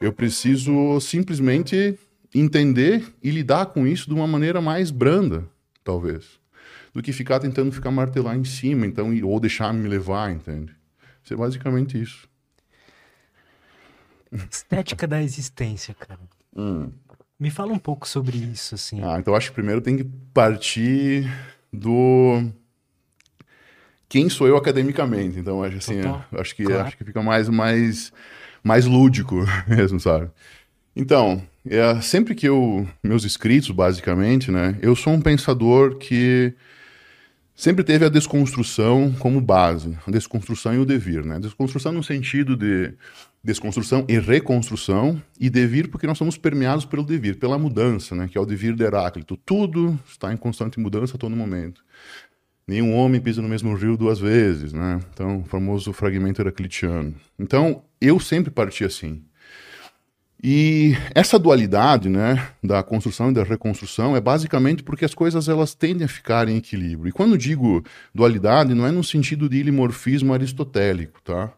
Eu 0.00 0.12
preciso 0.12 1.00
simplesmente 1.00 1.98
entender 2.34 3.04
e 3.22 3.30
lidar 3.30 3.66
com 3.66 3.86
isso 3.86 4.08
de 4.08 4.14
uma 4.14 4.26
maneira 4.26 4.60
mais 4.60 4.90
branda, 4.90 5.48
talvez, 5.82 6.38
do 6.92 7.02
que 7.02 7.12
ficar 7.12 7.38
tentando 7.38 7.72
ficar 7.72 7.90
martelar 7.90 8.36
em 8.36 8.44
cima, 8.44 8.86
então, 8.86 9.10
ou 9.24 9.40
deixar 9.40 9.72
me 9.72 9.88
levar, 9.88 10.30
entende? 10.30 10.74
Isso 11.24 11.34
é 11.34 11.36
basicamente 11.36 12.00
isso. 12.00 12.28
Estética 14.50 15.06
da 15.06 15.22
existência, 15.22 15.94
cara. 15.94 16.20
Hum. 16.54 16.90
Me 17.38 17.50
fala 17.50 17.72
um 17.72 17.78
pouco 17.78 18.06
sobre 18.06 18.36
isso, 18.36 18.74
assim. 18.74 19.00
Ah, 19.02 19.16
então 19.18 19.34
acho 19.34 19.48
que 19.48 19.54
primeiro 19.54 19.80
tem 19.80 19.96
que 19.96 20.04
partir 20.34 21.30
do 21.72 22.50
quem 24.08 24.28
sou 24.28 24.46
eu 24.46 24.56
academicamente. 24.56 25.38
Então 25.38 25.62
acho 25.62 25.76
assim, 25.78 26.00
é, 26.00 26.40
acho 26.40 26.54
que 26.54 26.64
claro. 26.64 26.82
acho 26.82 26.96
que 26.96 27.04
fica 27.04 27.22
mais 27.22 27.48
mais 27.48 28.12
mais 28.62 28.86
lúdico 28.86 29.44
mesmo, 29.68 30.00
sabe? 30.00 30.30
Então, 30.96 31.42
é, 31.68 32.00
sempre 32.00 32.34
que 32.34 32.48
eu 32.48 32.88
meus 33.02 33.24
escritos, 33.24 33.70
basicamente, 33.70 34.50
né, 34.50 34.76
eu 34.82 34.96
sou 34.96 35.12
um 35.12 35.20
pensador 35.20 35.96
que 35.96 36.52
sempre 37.54 37.84
teve 37.84 38.04
a 38.04 38.08
desconstrução 38.08 39.14
como 39.18 39.40
base, 39.40 39.96
a 40.06 40.10
desconstrução 40.10 40.74
e 40.74 40.78
o 40.78 40.86
devir, 40.86 41.24
né? 41.24 41.38
Desconstrução 41.38 41.92
no 41.92 42.02
sentido 42.04 42.56
de 42.56 42.94
desconstrução 43.42 44.04
e 44.08 44.18
reconstrução, 44.18 45.22
e 45.38 45.48
devir 45.48 45.88
porque 45.88 46.06
nós 46.06 46.18
somos 46.18 46.36
permeados 46.36 46.84
pelo 46.84 47.04
devir, 47.04 47.38
pela 47.38 47.58
mudança, 47.58 48.14
né, 48.14 48.28
que 48.28 48.36
é 48.36 48.40
o 48.40 48.46
devir 48.46 48.74
de 48.74 48.84
Heráclito. 48.84 49.36
Tudo 49.36 49.98
está 50.06 50.32
em 50.32 50.36
constante 50.36 50.78
mudança 50.78 51.16
a 51.16 51.18
todo 51.18 51.34
momento. 51.36 51.82
Nenhum 52.66 52.94
homem 52.94 53.20
pisa 53.20 53.40
no 53.40 53.48
mesmo 53.48 53.74
rio 53.74 53.96
duas 53.96 54.18
vezes, 54.18 54.74
né? 54.74 55.00
Então, 55.14 55.38
o 55.38 55.44
famoso 55.44 55.90
fragmento 55.90 56.42
heraclitiano. 56.42 57.14
Então, 57.38 57.82
eu 57.98 58.20
sempre 58.20 58.50
parti 58.50 58.84
assim. 58.84 59.22
E 60.42 60.94
essa 61.14 61.38
dualidade, 61.38 62.10
né, 62.10 62.46
da 62.62 62.82
construção 62.82 63.30
e 63.30 63.34
da 63.34 63.42
reconstrução 63.42 64.14
é 64.14 64.20
basicamente 64.20 64.82
porque 64.82 65.04
as 65.04 65.14
coisas 65.14 65.48
elas 65.48 65.74
tendem 65.74 66.04
a 66.04 66.08
ficar 66.08 66.46
em 66.46 66.58
equilíbrio. 66.58 67.08
E 67.08 67.12
quando 67.12 67.38
digo 67.38 67.82
dualidade, 68.14 68.74
não 68.74 68.86
é 68.86 68.92
no 68.92 69.02
sentido 69.02 69.48
de 69.48 69.56
ilimorfismo 69.56 70.34
aristotélico, 70.34 71.22
tá? 71.22 71.50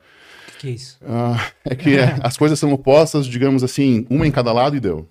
Que, 0.60 0.68
é 0.68 0.70
isso? 0.72 0.98
Ah, 1.02 1.52
é 1.64 1.74
que 1.74 1.96
é, 1.96 2.18
as 2.22 2.36
coisas 2.36 2.58
são 2.58 2.70
opostas, 2.70 3.24
digamos 3.24 3.64
assim, 3.64 4.06
uma 4.10 4.26
em 4.26 4.30
cada 4.30 4.52
lado 4.52 4.76
e 4.76 4.80
deu. 4.80 5.08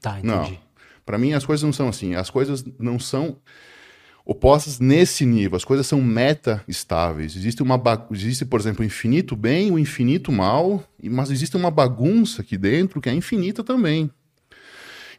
Tá, 0.00 0.18
entendi. 0.18 0.26
Não. 0.26 0.58
Para 1.06 1.16
mim, 1.16 1.32
as 1.32 1.46
coisas 1.46 1.62
não 1.62 1.72
são 1.72 1.88
assim. 1.88 2.16
As 2.16 2.28
coisas 2.28 2.64
não 2.76 2.98
são 2.98 3.36
opostas 4.24 4.80
nesse 4.80 5.24
nível. 5.24 5.56
As 5.56 5.64
coisas 5.64 5.86
são 5.86 6.02
meta-estáveis. 6.02 7.36
Existe, 7.36 7.62
uma 7.62 7.80
existe, 8.10 8.44
por 8.44 8.58
exemplo, 8.58 8.82
o 8.82 8.84
infinito 8.84 9.36
bem 9.36 9.70
o 9.70 9.78
infinito 9.78 10.32
mal, 10.32 10.82
mas 11.00 11.30
existe 11.30 11.56
uma 11.56 11.70
bagunça 11.70 12.42
aqui 12.42 12.58
dentro 12.58 13.00
que 13.00 13.08
é 13.08 13.14
infinita 13.14 13.62
também. 13.62 14.10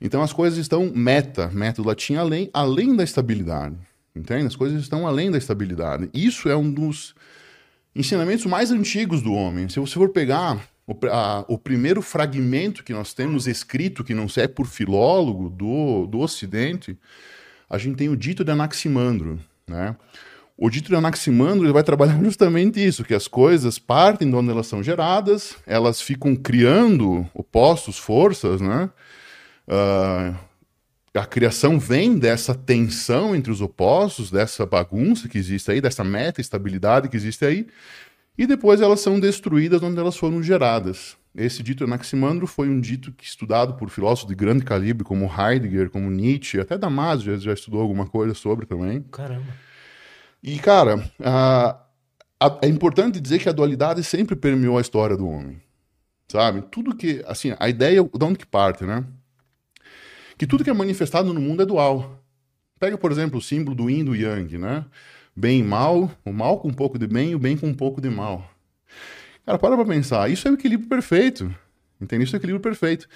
Então 0.01 0.21
as 0.21 0.33
coisas 0.33 0.59
estão 0.59 0.91
meta, 0.93 1.47
meta 1.47 1.81
do 1.81 1.87
latim, 1.87 2.15
além, 2.15 2.49
além 2.53 2.93
da 2.93 3.05
estabilidade. 3.05 3.77
Entende? 4.13 4.47
As 4.47 4.55
coisas 4.57 4.81
estão 4.81 5.07
além 5.07 5.31
da 5.31 5.37
estabilidade. 5.37 6.09
Isso 6.13 6.49
é 6.49 6.57
um 6.57 6.69
dos 6.69 7.15
ensinamentos 7.95 8.45
mais 8.45 8.71
antigos 8.71 9.21
do 9.21 9.33
homem. 9.33 9.69
Se 9.69 9.79
você 9.79 9.93
for 9.93 10.10
pegar 10.10 10.60
o, 10.88 10.95
a, 11.07 11.45
o 11.48 11.57
primeiro 11.57 12.01
fragmento 12.01 12.83
que 12.83 12.93
nós 12.93 13.13
temos 13.13 13.48
escrito, 13.48 14.03
que 14.03 14.13
não 14.13 14.27
é 14.38 14.48
por 14.48 14.67
filólogo 14.67 15.50
do, 15.50 16.07
do 16.07 16.19
Ocidente, 16.19 16.98
a 17.69 17.77
gente 17.77 17.95
tem 17.95 18.10
o 18.10 18.17
dito 18.17 18.43
de 18.43 18.51
Anaximandro, 18.51 19.39
né? 19.67 19.95
O 20.57 20.69
dito 20.69 20.89
de 20.89 20.95
Anaximandro 20.95 21.65
ele 21.65 21.74
vai 21.74 21.83
trabalhar 21.83 22.19
justamente 22.24 22.86
isso, 22.86 23.03
que 23.03 23.15
as 23.15 23.27
coisas 23.27 23.79
partem 23.79 24.29
de 24.29 24.36
onde 24.36 24.51
elas 24.51 24.67
são 24.67 24.83
geradas, 24.83 25.55
elas 25.65 26.01
ficam 26.01 26.36
criando 26.36 27.27
opostos, 27.33 27.98
forças, 27.98 28.62
né? 28.62 28.89
Uh, 29.67 30.36
a 31.13 31.25
criação 31.25 31.77
vem 31.77 32.17
dessa 32.17 32.55
tensão 32.55 33.35
entre 33.35 33.51
os 33.51 33.61
opostos, 33.61 34.31
dessa 34.31 34.65
bagunça 34.65 35.27
que 35.27 35.37
existe 35.37 35.69
aí, 35.71 35.81
dessa 35.81 36.03
meta-estabilidade 36.03 37.09
que 37.09 37.17
existe 37.17 37.43
aí, 37.45 37.67
e 38.37 38.47
depois 38.47 38.79
elas 38.79 39.01
são 39.01 39.19
destruídas 39.19 39.83
onde 39.83 39.99
elas 39.99 40.15
foram 40.15 40.41
geradas. 40.41 41.17
Esse 41.35 41.63
dito 41.63 41.83
Anaximandro 41.83 42.45
foi 42.47 42.69
um 42.69 42.79
dito 42.79 43.11
que 43.11 43.25
estudado 43.25 43.75
por 43.75 43.89
filósofos 43.89 44.29
de 44.29 44.35
grande 44.35 44.65
calibre, 44.65 45.03
como 45.03 45.25
Heidegger, 45.25 45.89
como 45.89 46.09
Nietzsche, 46.09 46.59
até 46.59 46.77
Damasio 46.77 47.33
já, 47.33 47.37
já 47.37 47.53
estudou 47.53 47.81
alguma 47.81 48.05
coisa 48.05 48.33
sobre 48.33 48.65
também. 48.65 49.01
Caramba. 49.03 49.53
E, 50.43 50.57
cara, 50.59 51.09
a, 51.23 51.79
a, 52.39 52.57
é 52.61 52.67
importante 52.67 53.19
dizer 53.19 53.39
que 53.39 53.47
a 53.47 53.53
dualidade 53.53 54.03
sempre 54.03 54.35
permeou 54.35 54.77
a 54.77 54.81
história 54.81 55.15
do 55.15 55.27
homem. 55.27 55.61
Sabe? 56.27 56.61
Tudo 56.63 56.95
que, 56.95 57.23
assim, 57.27 57.53
a 57.59 57.69
ideia 57.69 58.01
de 58.01 58.25
onde 58.25 58.39
que 58.39 58.45
parte, 58.45 58.85
né? 58.85 59.05
Que 60.41 60.48
tudo 60.48 60.63
que 60.63 60.71
é 60.71 60.74
manifestado 60.74 61.31
no 61.31 61.39
mundo 61.39 61.62
é 61.62 61.67
dual. 61.67 62.19
Pega, 62.79 62.98
por 62.98 63.12
exemplo, 63.12 63.38
o 63.38 63.41
símbolo 63.43 63.75
do 63.75 63.91
yin 63.91 64.03
do 64.03 64.15
yang, 64.15 64.57
né? 64.57 64.83
Bem 65.36 65.60
e 65.60 65.63
mal, 65.63 66.10
o 66.25 66.33
mal 66.33 66.57
com 66.57 66.69
um 66.69 66.74
pouco 66.74 66.98
de 66.98 67.05
bem 67.05 67.29
e 67.29 67.36
o 67.36 67.39
bem 67.39 67.55
com 67.55 67.67
um 67.67 67.75
pouco 67.75 68.01
de 68.01 68.10
mal. 68.10 68.50
Cara, 69.45 69.60
para 69.60 69.75
pra 69.75 69.86
pensar. 69.86 70.31
Isso 70.31 70.48
é 70.48 70.51
o 70.51 70.55
equilíbrio 70.55 70.89
perfeito. 70.89 71.53
Entende? 72.01 72.24
Isso 72.24 72.36
é 72.36 72.38
o 72.38 72.39
equilíbrio 72.39 72.60
perfeito. 72.60 73.07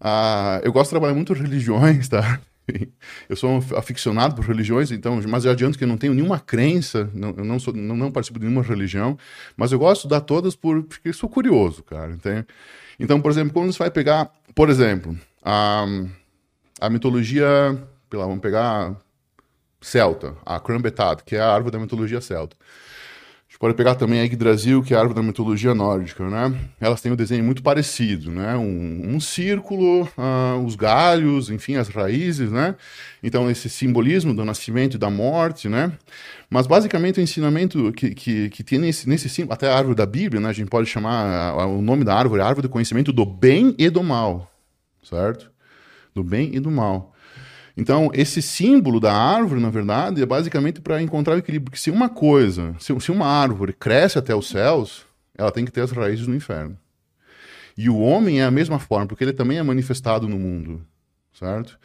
Ah, 0.00 0.60
eu 0.64 0.72
gosto 0.72 0.86
de 0.86 0.94
trabalhar 0.94 1.14
muito 1.14 1.32
religiões, 1.32 2.08
tá? 2.08 2.40
Eu 3.28 3.36
sou 3.36 3.50
um 3.50 3.76
aficionado 3.76 4.34
por 4.34 4.44
religiões, 4.44 4.90
então, 4.90 5.20
mas 5.28 5.44
eu 5.44 5.50
adianto 5.50 5.76
que 5.76 5.82
eu 5.82 5.88
não 5.88 5.98
tenho 5.98 6.14
nenhuma 6.14 6.38
crença, 6.38 7.10
não, 7.12 7.34
eu 7.36 7.44
não, 7.44 7.58
sou, 7.58 7.74
não, 7.74 7.96
não 7.96 8.10
participo 8.10 8.38
de 8.38 8.46
nenhuma 8.46 8.62
religião, 8.62 9.18
mas 9.56 9.72
eu 9.72 9.80
gosto 9.80 10.02
de 10.04 10.10
dar 10.10 10.20
todas 10.20 10.54
por, 10.54 10.82
porque 10.84 11.12
sou 11.12 11.28
curioso, 11.28 11.82
cara. 11.82 12.12
Entende? 12.12 12.46
Então, 13.00 13.20
por 13.20 13.32
exemplo, 13.32 13.52
quando 13.52 13.72
você 13.72 13.80
vai 13.80 13.90
pegar, 13.90 14.30
por 14.54 14.70
exemplo, 14.70 15.18
a, 15.42 15.84
a 16.86 16.90
mitologia, 16.90 17.46
lá, 18.12 18.26
vamos 18.26 18.40
pegar 18.40 18.96
celta, 19.80 20.36
a 20.44 20.58
Crambetat, 20.60 21.22
que 21.24 21.36
é 21.36 21.40
a 21.40 21.52
árvore 21.52 21.72
da 21.72 21.78
mitologia 21.78 22.20
celta 22.20 22.56
pode 23.62 23.74
pegar 23.74 23.94
também 23.94 24.18
a 24.18 24.24
Yggdrasil, 24.24 24.82
que 24.82 24.92
é 24.92 24.96
a 24.96 24.98
árvore 24.98 25.14
da 25.14 25.22
mitologia 25.22 25.72
nórdica, 25.72 26.28
né? 26.28 26.52
Elas 26.80 27.00
têm 27.00 27.12
um 27.12 27.14
desenho 27.14 27.44
muito 27.44 27.62
parecido, 27.62 28.28
né? 28.28 28.56
Um, 28.56 29.14
um 29.14 29.20
círculo, 29.20 30.02
uh, 30.18 30.58
os 30.66 30.74
galhos, 30.74 31.48
enfim, 31.48 31.76
as 31.76 31.86
raízes, 31.86 32.50
né? 32.50 32.74
Então, 33.22 33.48
esse 33.48 33.70
simbolismo 33.70 34.34
do 34.34 34.44
nascimento 34.44 34.96
e 34.96 34.98
da 34.98 35.08
morte, 35.08 35.68
né? 35.68 35.92
Mas, 36.50 36.66
basicamente, 36.66 37.20
o 37.20 37.22
ensinamento 37.22 37.92
que, 37.92 38.12
que, 38.16 38.50
que 38.50 38.64
tem 38.64 38.80
nesse, 38.80 39.08
nesse 39.08 39.28
símbolo, 39.28 39.54
até 39.54 39.70
a 39.70 39.76
árvore 39.76 39.94
da 39.94 40.06
Bíblia, 40.06 40.40
né? 40.40 40.48
A 40.48 40.52
gente 40.52 40.68
pode 40.68 40.88
chamar 40.88 41.54
o 41.64 41.80
nome 41.80 42.02
da 42.02 42.16
árvore, 42.16 42.42
a 42.42 42.46
árvore 42.46 42.66
do 42.66 42.68
conhecimento 42.68 43.12
do 43.12 43.24
bem 43.24 43.76
e 43.78 43.88
do 43.88 44.02
mal, 44.02 44.50
certo? 45.04 45.51
Do 46.14 46.22
bem 46.22 46.54
e 46.54 46.60
do 46.60 46.70
mal. 46.70 47.14
Então, 47.76 48.10
esse 48.12 48.42
símbolo 48.42 49.00
da 49.00 49.14
árvore, 49.14 49.60
na 49.60 49.70
verdade, 49.70 50.22
é 50.22 50.26
basicamente 50.26 50.80
para 50.80 51.00
encontrar 51.00 51.34
o 51.34 51.38
equilíbrio. 51.38 51.70
Porque 51.70 51.78
se 51.78 51.90
uma 51.90 52.08
coisa, 52.08 52.74
se, 52.78 52.98
se 53.00 53.10
uma 53.10 53.26
árvore 53.26 53.72
cresce 53.72 54.18
até 54.18 54.34
os 54.34 54.48
céus, 54.48 55.06
ela 55.36 55.50
tem 55.50 55.64
que 55.64 55.72
ter 55.72 55.80
as 55.80 55.90
raízes 55.90 56.26
no 56.26 56.34
inferno. 56.34 56.76
E 57.76 57.88
o 57.88 57.98
homem 57.98 58.40
é 58.40 58.44
a 58.44 58.50
mesma 58.50 58.78
forma, 58.78 59.06
porque 59.06 59.24
ele 59.24 59.32
também 59.32 59.58
é 59.58 59.62
manifestado 59.62 60.28
no 60.28 60.38
mundo, 60.38 60.84
certo? 61.32 61.78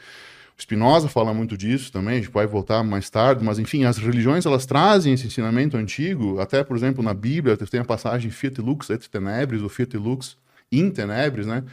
Spinoza 0.59 1.07
fala 1.07 1.33
muito 1.33 1.55
disso 1.55 1.91
também, 1.91 2.15
a 2.15 2.17
gente 2.17 2.31
vai 2.31 2.47
voltar 2.47 2.83
mais 2.83 3.09
tarde, 3.09 3.43
mas 3.43 3.59
enfim, 3.59 3.85
as 3.85 3.97
religiões 3.97 4.45
elas 4.45 4.65
trazem 4.65 5.13
esse 5.13 5.27
ensinamento 5.27 5.77
antigo, 5.77 6.39
até 6.39 6.63
por 6.63 6.75
exemplo 6.75 7.03
na 7.03 7.13
Bíblia 7.13 7.55
tem 7.55 7.79
a 7.79 7.85
passagem 7.85 8.31
Fiat 8.31 8.59
lux 8.59 8.89
et 8.89 9.07
tenebris, 9.07 9.61
ou 9.61 9.69
Fiat 9.69 9.95
lux 9.97 10.35
in 10.71 10.89
tenebris, 10.89 11.45
né? 11.45 11.63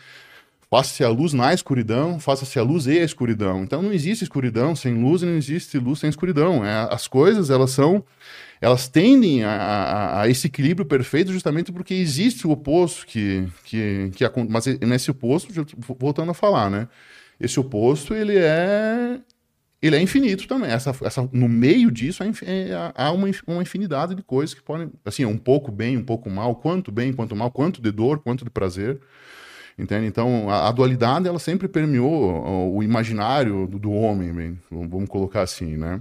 Faça-se 0.75 1.05
a 1.05 1.09
luz 1.09 1.33
na 1.33 1.55
escuridão, 1.55 2.19
faça-se 2.19 2.59
a 2.59 2.63
luz 2.65 2.89
e 2.89 2.99
a 2.99 3.05
escuridão. 3.05 3.63
Então 3.63 3.81
não 3.81 3.93
existe 3.93 4.25
escuridão 4.25 4.75
sem 4.75 5.01
luz 5.01 5.23
e 5.23 5.25
não 5.25 5.37
existe 5.37 5.79
luz 5.79 6.01
sem 6.01 6.11
escuridão. 6.11 6.65
É, 6.65 6.89
as 6.93 7.07
coisas, 7.07 7.49
elas 7.49 7.71
são, 7.71 8.05
elas 8.61 8.89
tendem 8.89 9.45
a, 9.45 9.53
a, 9.53 10.23
a, 10.23 10.29
esse 10.29 10.49
equilíbrio 10.49 10.85
perfeito 10.85 11.33
justamente 11.33 11.71
porque 11.71 11.95
existe 11.95 12.45
o 12.45 12.51
oposto 12.51 13.07
que, 13.07 13.47
que, 13.63 14.11
que 14.17 14.25
mas 14.49 14.67
nesse 14.81 15.13
oposto, 15.13 15.49
voltando 15.97 16.33
a 16.33 16.35
falar, 16.35 16.69
né? 16.69 16.89
Esse 17.39 17.61
oposto, 17.61 18.13
ele 18.13 18.37
é 18.37 19.21
ele 19.81 19.95
é 19.95 20.03
infinito 20.03 20.49
também. 20.49 20.73
Essa, 20.73 20.93
essa, 21.05 21.29
no 21.33 21.49
meio 21.49 21.89
disso 21.89 22.25
é, 22.25 22.93
há 22.97 23.13
uma, 23.13 23.29
uma 23.47 23.63
infinidade 23.63 24.17
de 24.17 24.25
coisas 24.25 24.53
que 24.53 24.63
podem, 24.63 24.91
assim, 25.05 25.25
um 25.25 25.39
pouco 25.39 25.71
bem, 25.71 25.97
um 25.97 26.05
pouco 26.05 26.29
mal, 26.29 26.57
quanto 26.57 26.91
bem, 26.91 27.13
quanto 27.13 27.37
mal, 27.37 27.53
quanto 27.53 27.81
de 27.81 27.93
dor, 27.93 28.19
quanto 28.19 28.45
de 28.45 28.51
prazer. 28.51 29.01
Entende? 29.79 30.07
Então, 30.07 30.49
a, 30.49 30.69
a, 30.69 30.73
dualidade 30.73 31.27
ela 31.27 31.39
sempre 31.39 31.67
permeou 31.67 32.75
o, 32.75 32.83
imaginário 32.83 33.67
do, 33.67 33.79
do 33.79 33.93
homem, 33.93 34.33
bem, 34.33 34.59
vamos 34.71 35.09
colocar 35.09 35.43
assim, 35.43 35.77
né? 35.77 36.01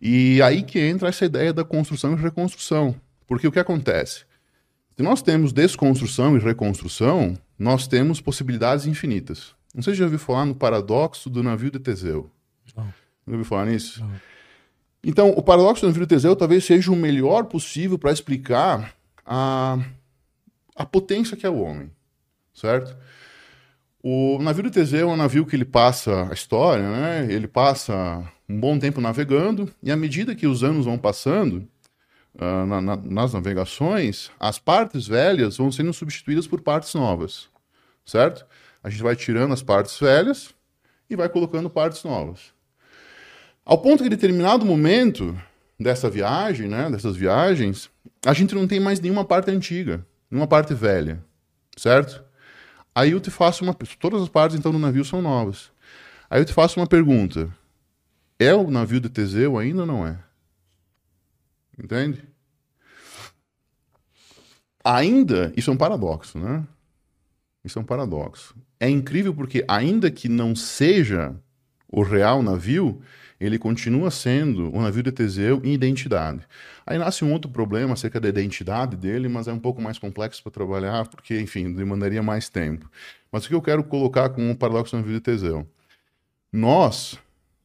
E 0.00 0.42
aí 0.42 0.64
que 0.64 0.80
entra 0.80 1.08
essa 1.08 1.24
ideia 1.24 1.52
da 1.52 1.64
construção 1.64 2.12
e 2.12 2.16
reconstrução. 2.16 2.94
Porque 3.28 3.46
o 3.46 3.52
que 3.52 3.60
acontece? 3.60 4.24
Se 4.96 5.02
nós 5.02 5.22
temos 5.22 5.52
desconstrução 5.52 6.36
e 6.36 6.40
reconstrução, 6.40 7.38
nós 7.56 7.86
temos 7.86 8.20
possibilidades 8.20 8.86
infinitas. 8.86 9.54
Não 9.72 9.82
sei 9.82 9.94
se 9.94 10.00
já 10.00 10.04
ouviu 10.04 10.18
falar 10.18 10.44
no 10.44 10.54
paradoxo 10.54 11.30
do 11.30 11.42
navio 11.42 11.70
de 11.70 11.78
Teseu. 11.78 12.28
Não. 12.76 12.84
Já 12.84 13.32
ouviu 13.32 13.44
falar 13.44 13.66
nisso? 13.66 14.00
Não. 14.00 14.10
Então, 15.04 15.30
o 15.30 15.42
paradoxo 15.42 15.82
do 15.82 15.86
navio 15.86 16.02
de 16.02 16.08
Teseu 16.08 16.34
talvez 16.34 16.64
seja 16.64 16.90
o 16.90 16.96
melhor 16.96 17.44
possível 17.44 17.96
para 17.96 18.12
explicar 18.12 18.94
a, 19.24 19.78
a 20.74 20.84
potência 20.84 21.36
que 21.36 21.46
é 21.46 21.50
o 21.50 21.60
homem 21.60 21.90
certo? 22.52 22.96
O 24.02 24.38
navio 24.40 24.64
do 24.64 24.70
Teseu 24.70 25.10
é 25.10 25.12
um 25.12 25.16
navio 25.16 25.46
que 25.46 25.54
ele 25.54 25.64
passa 25.64 26.28
a 26.28 26.32
história, 26.32 26.90
né? 26.90 27.32
Ele 27.32 27.46
passa 27.46 27.94
um 28.48 28.58
bom 28.58 28.78
tempo 28.78 29.00
navegando 29.00 29.72
e 29.82 29.92
à 29.92 29.96
medida 29.96 30.34
que 30.34 30.46
os 30.46 30.64
anos 30.64 30.86
vão 30.86 30.98
passando 30.98 31.68
uh, 32.34 32.66
na, 32.66 32.80
na, 32.80 32.96
nas 32.96 33.32
navegações, 33.32 34.30
as 34.40 34.58
partes 34.58 35.06
velhas 35.06 35.56
vão 35.56 35.70
sendo 35.70 35.92
substituídas 35.92 36.48
por 36.48 36.60
partes 36.60 36.92
novas, 36.94 37.48
certo? 38.04 38.44
A 38.82 38.90
gente 38.90 39.02
vai 39.02 39.14
tirando 39.14 39.52
as 39.52 39.62
partes 39.62 39.98
velhas 39.98 40.52
e 41.08 41.14
vai 41.14 41.28
colocando 41.28 41.70
partes 41.70 42.02
novas. 42.02 42.52
Ao 43.64 43.78
ponto 43.78 44.02
que, 44.02 44.08
em 44.08 44.10
determinado 44.10 44.66
momento 44.66 45.40
dessa 45.78 46.10
viagem, 46.10 46.68
né, 46.68 46.90
dessas 46.90 47.14
viagens, 47.14 47.88
a 48.26 48.32
gente 48.32 48.54
não 48.54 48.66
tem 48.66 48.80
mais 48.80 48.98
nenhuma 48.98 49.24
parte 49.24 49.50
antiga, 49.52 50.04
nenhuma 50.28 50.48
parte 50.48 50.74
velha, 50.74 51.22
certo? 51.76 52.24
Aí 52.94 53.12
eu 53.12 53.20
te 53.20 53.30
faço 53.30 53.64
uma. 53.64 53.74
Todas 53.74 54.22
as 54.22 54.28
partes 54.28 54.58
então 54.58 54.72
do 54.72 54.78
navio 54.78 55.04
são 55.04 55.22
novas. 55.22 55.70
Aí 56.28 56.40
eu 56.40 56.44
te 56.44 56.52
faço 56.52 56.78
uma 56.78 56.86
pergunta: 56.86 57.54
é 58.38 58.54
o 58.54 58.70
navio 58.70 59.00
de 59.00 59.08
Teseu 59.08 59.58
ainda 59.58 59.80
ou 59.82 59.86
não 59.86 60.06
é? 60.06 60.18
Entende? 61.78 62.24
Ainda, 64.84 65.52
isso 65.56 65.70
é 65.70 65.72
um 65.72 65.76
paradoxo, 65.76 66.38
né? 66.38 66.66
Isso 67.64 67.78
é 67.78 67.82
um 67.82 67.84
paradoxo. 67.84 68.54
É 68.80 68.88
incrível 68.88 69.32
porque, 69.32 69.64
ainda 69.68 70.10
que 70.10 70.28
não 70.28 70.56
seja 70.56 71.34
o 71.88 72.02
real 72.02 72.42
navio, 72.42 73.00
ele 73.44 73.58
continua 73.58 74.10
sendo 74.10 74.74
um 74.74 74.82
navio 74.82 75.02
de 75.02 75.10
Teseu 75.10 75.60
em 75.64 75.72
identidade. 75.72 76.40
Aí 76.86 76.96
nasce 76.96 77.24
um 77.24 77.32
outro 77.32 77.50
problema 77.50 77.94
acerca 77.94 78.20
da 78.20 78.28
identidade 78.28 78.96
dele, 78.96 79.28
mas 79.28 79.48
é 79.48 79.52
um 79.52 79.58
pouco 79.58 79.82
mais 79.82 79.98
complexo 79.98 80.42
para 80.42 80.52
trabalhar, 80.52 81.08
porque, 81.08 81.40
enfim, 81.40 81.72
demandaria 81.72 82.22
mais 82.22 82.48
tempo. 82.48 82.88
Mas 83.32 83.44
o 83.44 83.48
que 83.48 83.54
eu 83.54 83.62
quero 83.62 83.82
colocar 83.82 84.28
como 84.28 84.48
um 84.48 84.54
paradoxo 84.54 84.94
do 84.94 85.00
navio 85.00 85.14
de 85.14 85.20
Teseu? 85.20 85.66
Nós 86.52 87.18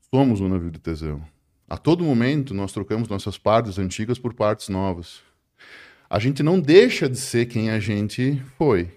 somos 0.09 0.41
um 0.41 0.49
navio 0.49 0.71
de 0.71 0.79
Teseu. 0.79 1.21
A 1.69 1.77
todo 1.77 2.03
momento 2.03 2.53
nós 2.53 2.71
trocamos 2.71 3.07
nossas 3.07 3.37
partes 3.37 3.77
antigas 3.77 4.17
por 4.17 4.33
partes 4.33 4.69
novas. 4.69 5.21
A 6.09 6.17
gente 6.17 6.41
não 6.41 6.59
deixa 6.59 7.09
de 7.09 7.17
ser 7.17 7.45
quem 7.47 7.69
a 7.69 7.79
gente 7.79 8.41
foi, 8.57 8.89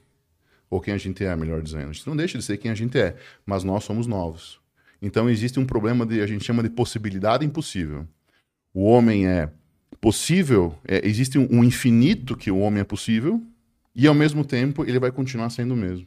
ou 0.70 0.80
quem 0.80 0.94
a 0.94 0.98
gente 0.98 1.24
é, 1.24 1.34
melhor 1.34 1.60
dizendo. 1.60 1.90
A 1.90 1.92
gente 1.92 2.06
não 2.06 2.16
deixa 2.16 2.38
de 2.38 2.44
ser 2.44 2.56
quem 2.56 2.70
a 2.70 2.74
gente 2.74 2.96
é, 2.96 3.16
mas 3.44 3.64
nós 3.64 3.82
somos 3.82 4.06
novos. 4.06 4.59
Então 5.00 5.30
existe 5.30 5.58
um 5.58 5.64
problema 5.64 6.04
de 6.04 6.20
a 6.20 6.26
gente 6.26 6.44
chama 6.44 6.62
de 6.62 6.70
possibilidade 6.70 7.44
impossível. 7.44 8.06
O 8.72 8.84
homem 8.84 9.26
é 9.26 9.50
possível, 10.00 10.78
é, 10.86 11.06
existe 11.06 11.38
um 11.38 11.64
infinito 11.64 12.36
que 12.36 12.50
o 12.50 12.58
homem 12.58 12.80
é 12.80 12.84
possível 12.84 13.42
e 13.94 14.06
ao 14.06 14.14
mesmo 14.14 14.44
tempo 14.44 14.84
ele 14.84 14.98
vai 14.98 15.10
continuar 15.10 15.50
sendo 15.50 15.74
o 15.74 15.76
mesmo. 15.76 16.06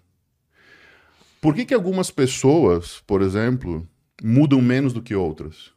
Por 1.41 1.53
que, 1.53 1.65
que 1.65 1.73
algumas 1.73 2.09
pessoas, 2.09 3.03
por 3.05 3.21
exemplo, 3.21 3.87
mudam 4.23 4.61
menos 4.61 4.93
do 4.93 5.01
que 5.01 5.13
outras? 5.13 5.71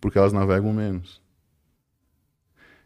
Porque 0.00 0.16
elas 0.16 0.32
navegam 0.32 0.72
menos. 0.72 1.20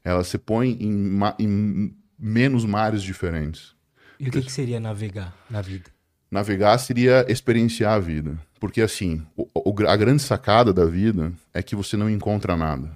Elas 0.02 0.26
se 0.26 0.38
põem 0.38 0.76
em, 0.80 1.20
em 1.38 1.94
menos 2.18 2.64
mares 2.64 3.02
diferentes. 3.02 3.75
E 4.18 4.28
o 4.28 4.32
que, 4.32 4.42
que 4.42 4.50
seria 4.50 4.80
navegar 4.80 5.37
na 5.49 5.62
vida? 5.62 5.90
Navegar 6.30 6.78
seria 6.78 7.25
experienciar 7.28 7.94
a 7.94 7.99
vida. 7.99 8.38
Porque, 8.61 8.83
assim, 8.83 9.26
o, 9.35 9.49
o, 9.55 9.75
a 9.88 9.97
grande 9.97 10.23
sacada 10.23 10.71
da 10.71 10.85
vida 10.85 11.33
é 11.52 11.62
que 11.62 11.75
você 11.75 11.97
não 11.97 12.11
encontra 12.11 12.59
nada. 12.59 12.95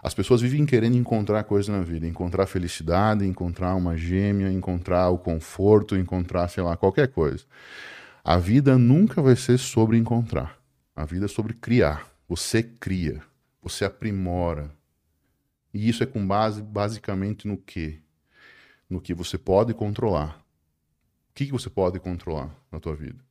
As 0.00 0.14
pessoas 0.14 0.40
vivem 0.40 0.64
querendo 0.64 0.96
encontrar 0.96 1.42
coisas 1.42 1.68
na 1.68 1.82
vida, 1.82 2.06
encontrar 2.06 2.46
felicidade, 2.46 3.26
encontrar 3.26 3.74
uma 3.74 3.96
gêmea, 3.96 4.50
encontrar 4.50 5.10
o 5.10 5.18
conforto, 5.18 5.96
encontrar, 5.96 6.48
sei 6.48 6.62
lá, 6.62 6.76
qualquer 6.76 7.08
coisa. 7.08 7.44
A 8.24 8.38
vida 8.38 8.78
nunca 8.78 9.20
vai 9.20 9.34
ser 9.34 9.58
sobre 9.58 9.98
encontrar. 9.98 10.56
A 10.94 11.04
vida 11.04 11.24
é 11.24 11.28
sobre 11.28 11.52
criar. 11.52 12.08
Você 12.28 12.62
cria, 12.62 13.20
você 13.60 13.84
aprimora. 13.84 14.70
E 15.74 15.88
isso 15.88 16.02
é 16.02 16.06
com 16.06 16.24
base 16.24 16.62
basicamente 16.62 17.46
no 17.46 17.56
quê? 17.58 17.98
No 18.88 19.00
que 19.00 19.12
você 19.12 19.36
pode 19.36 19.74
controlar. 19.74 20.38
O 21.30 21.34
que, 21.34 21.46
que 21.46 21.52
você 21.52 21.68
pode 21.68 21.98
controlar 21.98 22.54
na 22.70 22.78
tua 22.78 22.94
vida? 22.94 23.29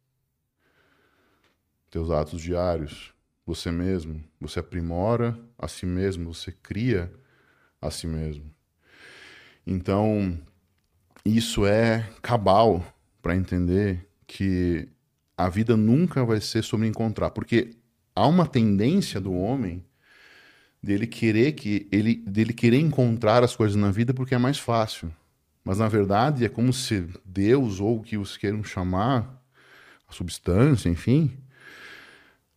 Teus 1.89 2.11
atos 2.11 2.41
diários, 2.41 3.13
você 3.45 3.71
mesmo, 3.71 4.23
você 4.39 4.59
aprimora 4.59 5.37
a 5.57 5.67
si 5.67 5.85
mesmo, 5.85 6.33
você 6.33 6.51
cria 6.51 7.11
a 7.81 7.89
si 7.89 8.05
mesmo. 8.05 8.45
Então, 9.65 10.39
isso 11.25 11.65
é 11.65 12.07
cabal 12.21 12.83
para 13.21 13.35
entender 13.35 14.07
que 14.27 14.87
a 15.37 15.49
vida 15.49 15.75
nunca 15.75 16.23
vai 16.23 16.39
ser 16.41 16.63
sobre 16.63 16.87
encontrar, 16.87 17.31
porque 17.31 17.71
há 18.15 18.27
uma 18.27 18.45
tendência 18.45 19.19
do 19.19 19.33
homem 19.33 19.83
dele 20.81 21.07
querer 21.07 21.53
que 21.53 21.87
ele 21.91 22.15
dele 22.15 22.53
querer 22.53 22.79
encontrar 22.79 23.43
as 23.43 23.55
coisas 23.55 23.75
na 23.75 23.91
vida 23.91 24.13
porque 24.13 24.35
é 24.35 24.37
mais 24.37 24.57
fácil. 24.57 25.13
Mas 25.63 25.79
na 25.79 25.87
verdade 25.87 26.45
é 26.45 26.49
como 26.49 26.71
se 26.71 27.07
Deus 27.25 27.79
ou 27.79 27.97
o 27.97 28.03
que 28.03 28.17
os 28.17 28.37
queiram 28.37 28.63
chamar, 28.63 29.43
a 30.07 30.13
substância, 30.13 30.89
enfim, 30.89 31.31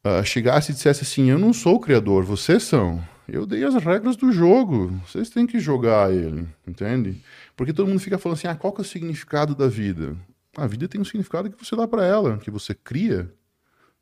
uh, 0.04 0.25
chegasse 0.25 0.73
e 0.73 0.75
dissesse 0.75 1.02
assim: 1.02 1.30
Eu 1.30 1.38
não 1.38 1.52
sou 1.52 1.76
o 1.76 1.80
criador, 1.80 2.25
vocês 2.25 2.62
são. 2.62 3.02
Eu 3.28 3.47
dei 3.47 3.64
as 3.64 3.75
regras 3.75 4.16
do 4.16 4.32
jogo, 4.32 4.88
vocês 5.06 5.30
têm 5.30 5.47
que 5.47 5.61
jogar 5.61 6.12
ele, 6.12 6.47
entende? 6.66 7.23
Porque 7.56 7.73
todo 7.73 7.88
mundo 7.88 8.00
fica 8.00 8.18
falando 8.18 8.37
assim: 8.37 8.49
ah, 8.49 8.54
qual 8.54 8.73
que 8.73 8.80
é 8.80 8.85
o 8.85 8.87
significado 8.87 9.54
da 9.54 9.68
vida? 9.68 10.16
A 10.56 10.66
vida 10.66 10.87
tem 10.87 11.00
um 11.00 11.04
significado 11.04 11.50
que 11.50 11.64
você 11.64 11.75
dá 11.75 11.88
para 11.88 12.04
ela, 12.04 12.38
que 12.38 12.50
você 12.50 12.75
cria. 12.75 13.32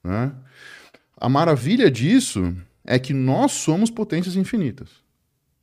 Né? 0.02 0.32
A 1.17 1.28
maravilha 1.28 1.91
disso 1.91 2.56
é 2.84 2.99
que 2.99 3.13
nós 3.13 3.52
somos 3.52 3.91
potências 3.91 4.34
infinitas. 4.34 4.89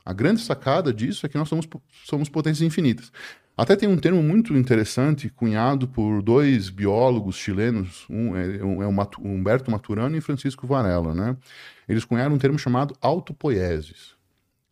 A 0.05 0.13
grande 0.13 0.39
sacada 0.39 0.93
disso 0.93 1.25
é 1.25 1.29
que 1.29 1.37
nós 1.37 1.49
somos, 1.49 1.67
somos 2.05 2.29
potências 2.29 2.65
infinitas. 2.65 3.11
Até 3.57 3.75
tem 3.75 3.89
um 3.89 3.97
termo 3.97 4.21
muito 4.21 4.55
interessante 4.55 5.31
cunhado 5.31 5.87
por 5.87 6.21
dois 6.21 6.69
biólogos 6.69 7.37
chilenos, 7.37 8.05
um 8.07 8.35
é, 8.35 8.63
um, 8.63 8.83
é 8.83 8.87
o 8.87 9.27
Humberto 9.27 9.71
Maturano 9.71 10.15
e 10.15 10.21
Francisco 10.21 10.67
Varela, 10.67 11.15
né? 11.15 11.35
Eles 11.89 12.05
cunharam 12.05 12.35
um 12.35 12.37
termo 12.37 12.59
chamado 12.59 12.95
autopoiesis. 13.01 14.15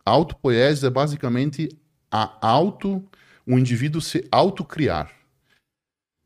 Autopoiesis 0.06 0.84
é 0.84 0.90
basicamente 0.92 1.68
a 2.12 2.38
auto, 2.48 3.04
o 3.48 3.58
indivíduo 3.58 4.00
se 4.00 4.28
autocriar. 4.32 5.12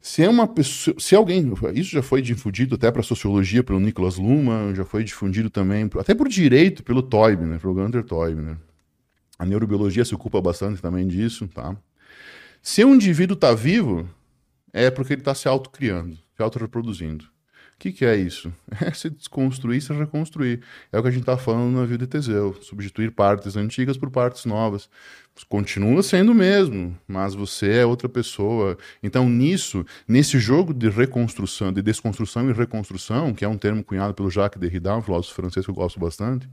Se 0.02 0.24
é 0.24 0.30
uma 0.30 0.48
pessoa, 0.48 0.98
se 1.00 1.16
alguém, 1.16 1.54
isso 1.74 1.92
já 1.92 2.02
foi 2.02 2.22
difundido 2.22 2.76
até 2.76 2.92
para 2.92 3.04
sociologia 3.04 3.64
pelo 3.64 3.80
Nicholas 3.80 4.18
Luhmann, 4.18 4.76
já 4.76 4.84
foi 4.84 5.06
difundido 5.06 5.50
também, 5.50 5.90
até 5.98 6.14
por 6.14 6.28
direito 6.28 6.84
pelo 6.84 7.02
Teubner, 7.04 7.60
pelo 7.60 7.74
Gunter 7.74 8.04
Teubner. 8.04 8.58
A 9.38 9.46
neurobiologia 9.46 10.04
se 10.04 10.14
ocupa 10.14 10.42
bastante 10.42 10.82
também 10.82 11.08
disso, 11.08 11.48
tá? 11.48 11.78
Se 12.62 12.84
um 12.84 12.96
indivíduo 12.96 13.36
está 13.36 13.54
vivo, 13.54 14.10
é 14.74 14.90
porque 14.90 15.14
ele 15.14 15.22
está 15.22 15.34
se 15.34 15.48
autocriando, 15.48 16.18
se 16.36 16.42
autorreproduzindo. 16.42 17.26
O 17.26 17.80
que, 17.80 17.94
que 17.94 18.04
é 18.04 18.16
isso? 18.16 18.54
É 18.82 18.92
se 18.92 19.10
desconstruir, 19.10 19.82
se 19.82 19.94
reconstruir. 19.94 20.62
É 20.92 21.00
o 21.00 21.02
que 21.02 21.08
a 21.08 21.12
gente 21.12 21.22
está 21.22 21.38
falando 21.38 21.78
na 21.78 21.86
vida 21.86 22.06
de 22.06 22.08
Teseu. 22.08 22.54
Substituir 22.62 23.12
partes 23.12 23.56
antigas 23.56 23.96
por 23.96 24.12
partes 24.12 24.44
novas. 24.44 24.90
Continua 25.48 26.04
sendo 26.04 26.34
o 26.34 26.36
mesmo, 26.36 26.98
mas 27.08 27.34
você 27.34 27.78
é 27.78 27.86
outra 27.86 28.10
pessoa. 28.10 28.78
Então, 29.02 29.30
nisso, 29.30 29.86
nesse 30.06 30.38
jogo 30.38 30.74
de 30.74 30.90
reconstrução, 30.90 31.72
de 31.72 31.82
desconstrução 31.82 32.50
e 32.50 32.54
reconstrução, 32.54 33.34
que 33.34 33.46
é 33.46 33.48
um 33.48 33.58
termo 33.58 33.82
cunhado 33.82 34.14
pelo 34.14 34.30
Jacques 34.30 34.60
Derrida, 34.60 34.98
um 34.98 35.02
filósofo 35.02 35.36
francês 35.36 35.66
que 35.66 35.72
eu 35.72 35.76
gosto 35.76 35.98
bastante, 35.98 36.46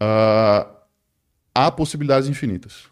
uh, 0.00 0.70
há 1.52 1.70
possibilidades 1.72 2.28
infinitas. 2.28 2.84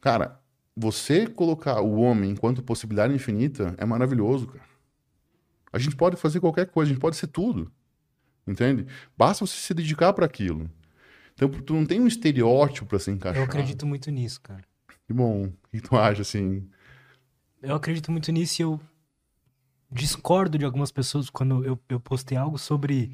Cara, 0.00 0.40
você 0.76 1.26
colocar 1.26 1.80
o 1.80 2.00
homem 2.00 2.30
enquanto 2.30 2.62
possibilidade 2.62 3.14
infinita 3.14 3.74
é 3.78 3.84
maravilhoso, 3.84 4.48
cara. 4.48 4.64
A 5.72 5.78
gente 5.78 5.96
pode 5.96 6.16
fazer 6.16 6.40
qualquer 6.40 6.66
coisa, 6.66 6.90
a 6.90 6.94
gente 6.94 7.00
pode 7.00 7.16
ser 7.16 7.26
tudo. 7.28 7.70
Entende? 8.46 8.86
Basta 9.16 9.46
você 9.46 9.56
se 9.56 9.74
dedicar 9.74 10.12
para 10.12 10.26
aquilo. 10.26 10.70
Então, 11.34 11.48
tu 11.48 11.74
não 11.74 11.84
tem 11.84 12.00
um 12.00 12.06
estereótipo 12.06 12.86
para 12.86 12.98
se 12.98 13.10
encaixar. 13.10 13.42
Eu 13.42 13.46
acredito 13.46 13.86
muito 13.86 14.10
nisso, 14.10 14.40
cara. 14.40 14.62
Que 15.06 15.12
bom. 15.12 15.46
O 15.46 15.52
que 15.70 15.80
tu 15.80 15.96
acha, 15.96 16.22
assim? 16.22 16.68
Eu 17.60 17.74
acredito 17.74 18.12
muito 18.12 18.30
nisso 18.30 18.60
e 18.60 18.64
eu 18.64 18.80
discordo 19.90 20.58
de 20.58 20.64
algumas 20.64 20.92
pessoas 20.92 21.28
quando 21.28 21.64
eu, 21.64 21.78
eu 21.88 21.98
postei 21.98 22.36
algo 22.36 22.58
sobre. 22.58 23.12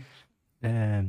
É, 0.60 1.04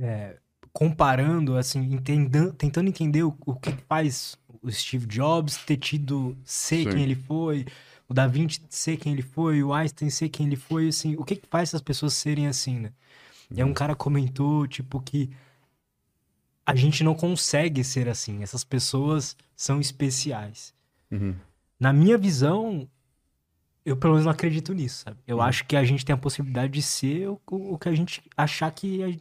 é, 0.00 0.36
comparando, 0.72 1.56
assim, 1.56 1.80
entendendo, 1.92 2.52
tentando 2.54 2.88
entender 2.88 3.22
o, 3.22 3.36
o 3.46 3.54
que 3.54 3.72
faz 3.88 4.38
o 4.62 4.70
Steve 4.70 5.06
Jobs 5.06 5.56
ter 5.56 5.76
tido 5.76 6.36
ser 6.44 6.84
Sim. 6.84 6.90
quem 6.90 7.02
ele 7.02 7.14
foi, 7.14 7.66
o 8.08 8.14
Da 8.14 8.26
Vinci 8.26 8.60
ser 8.68 8.96
quem 8.96 9.12
ele 9.12 9.22
foi, 9.22 9.62
o 9.62 9.72
Einstein 9.72 10.10
ser 10.10 10.28
quem 10.28 10.46
ele 10.46 10.56
foi, 10.56 10.88
assim, 10.88 11.16
o 11.16 11.24
que, 11.24 11.36
que 11.36 11.46
faz 11.48 11.70
essas 11.70 11.82
pessoas 11.82 12.14
serem 12.14 12.46
assim, 12.46 12.78
né? 12.78 12.92
E 13.50 13.56
aí 13.60 13.64
um 13.64 13.68
uhum. 13.68 13.74
cara 13.74 13.94
comentou, 13.94 14.66
tipo, 14.66 15.00
que 15.00 15.30
a 16.64 16.74
gente 16.74 17.02
não 17.02 17.14
consegue 17.14 17.82
ser 17.82 18.08
assim, 18.08 18.42
essas 18.42 18.64
pessoas 18.64 19.36
são 19.56 19.80
especiais. 19.80 20.72
Uhum. 21.10 21.34
Na 21.78 21.92
minha 21.92 22.16
visão, 22.16 22.88
eu 23.84 23.96
pelo 23.96 24.12
menos 24.12 24.24
não 24.24 24.32
acredito 24.32 24.72
nisso, 24.72 25.02
sabe? 25.04 25.18
Eu 25.26 25.38
uhum. 25.38 25.42
acho 25.42 25.66
que 25.66 25.76
a 25.76 25.84
gente 25.84 26.04
tem 26.04 26.14
a 26.14 26.18
possibilidade 26.18 26.72
de 26.72 26.82
ser 26.82 27.28
o, 27.28 27.40
o 27.50 27.78
que 27.78 27.88
a 27.88 27.94
gente 27.94 28.22
achar 28.36 28.70
que 28.70 29.02
a, 29.02 29.16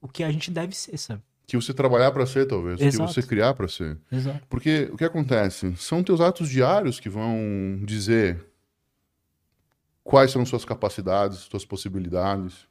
o 0.00 0.08
que 0.08 0.22
a 0.22 0.30
gente 0.30 0.50
deve 0.50 0.76
ser, 0.76 0.98
sabe? 0.98 1.22
Que 1.46 1.56
você 1.56 1.74
trabalhar 1.74 2.10
para 2.10 2.24
ser, 2.26 2.46
talvez. 2.46 2.80
Exato. 2.80 3.06
Que 3.06 3.14
você 3.14 3.22
criar 3.22 3.54
para 3.54 3.68
ser. 3.68 3.98
Exato. 4.10 4.40
Porque 4.48 4.88
o 4.92 4.96
que 4.96 5.04
acontece? 5.04 5.74
São 5.76 6.02
teus 6.02 6.20
atos 6.20 6.48
diários 6.48 6.98
que 6.98 7.08
vão 7.08 7.80
dizer 7.82 8.44
quais 10.02 10.30
são 10.30 10.44
suas 10.44 10.64
capacidades, 10.64 11.40
suas 11.50 11.64
possibilidades, 11.64 12.66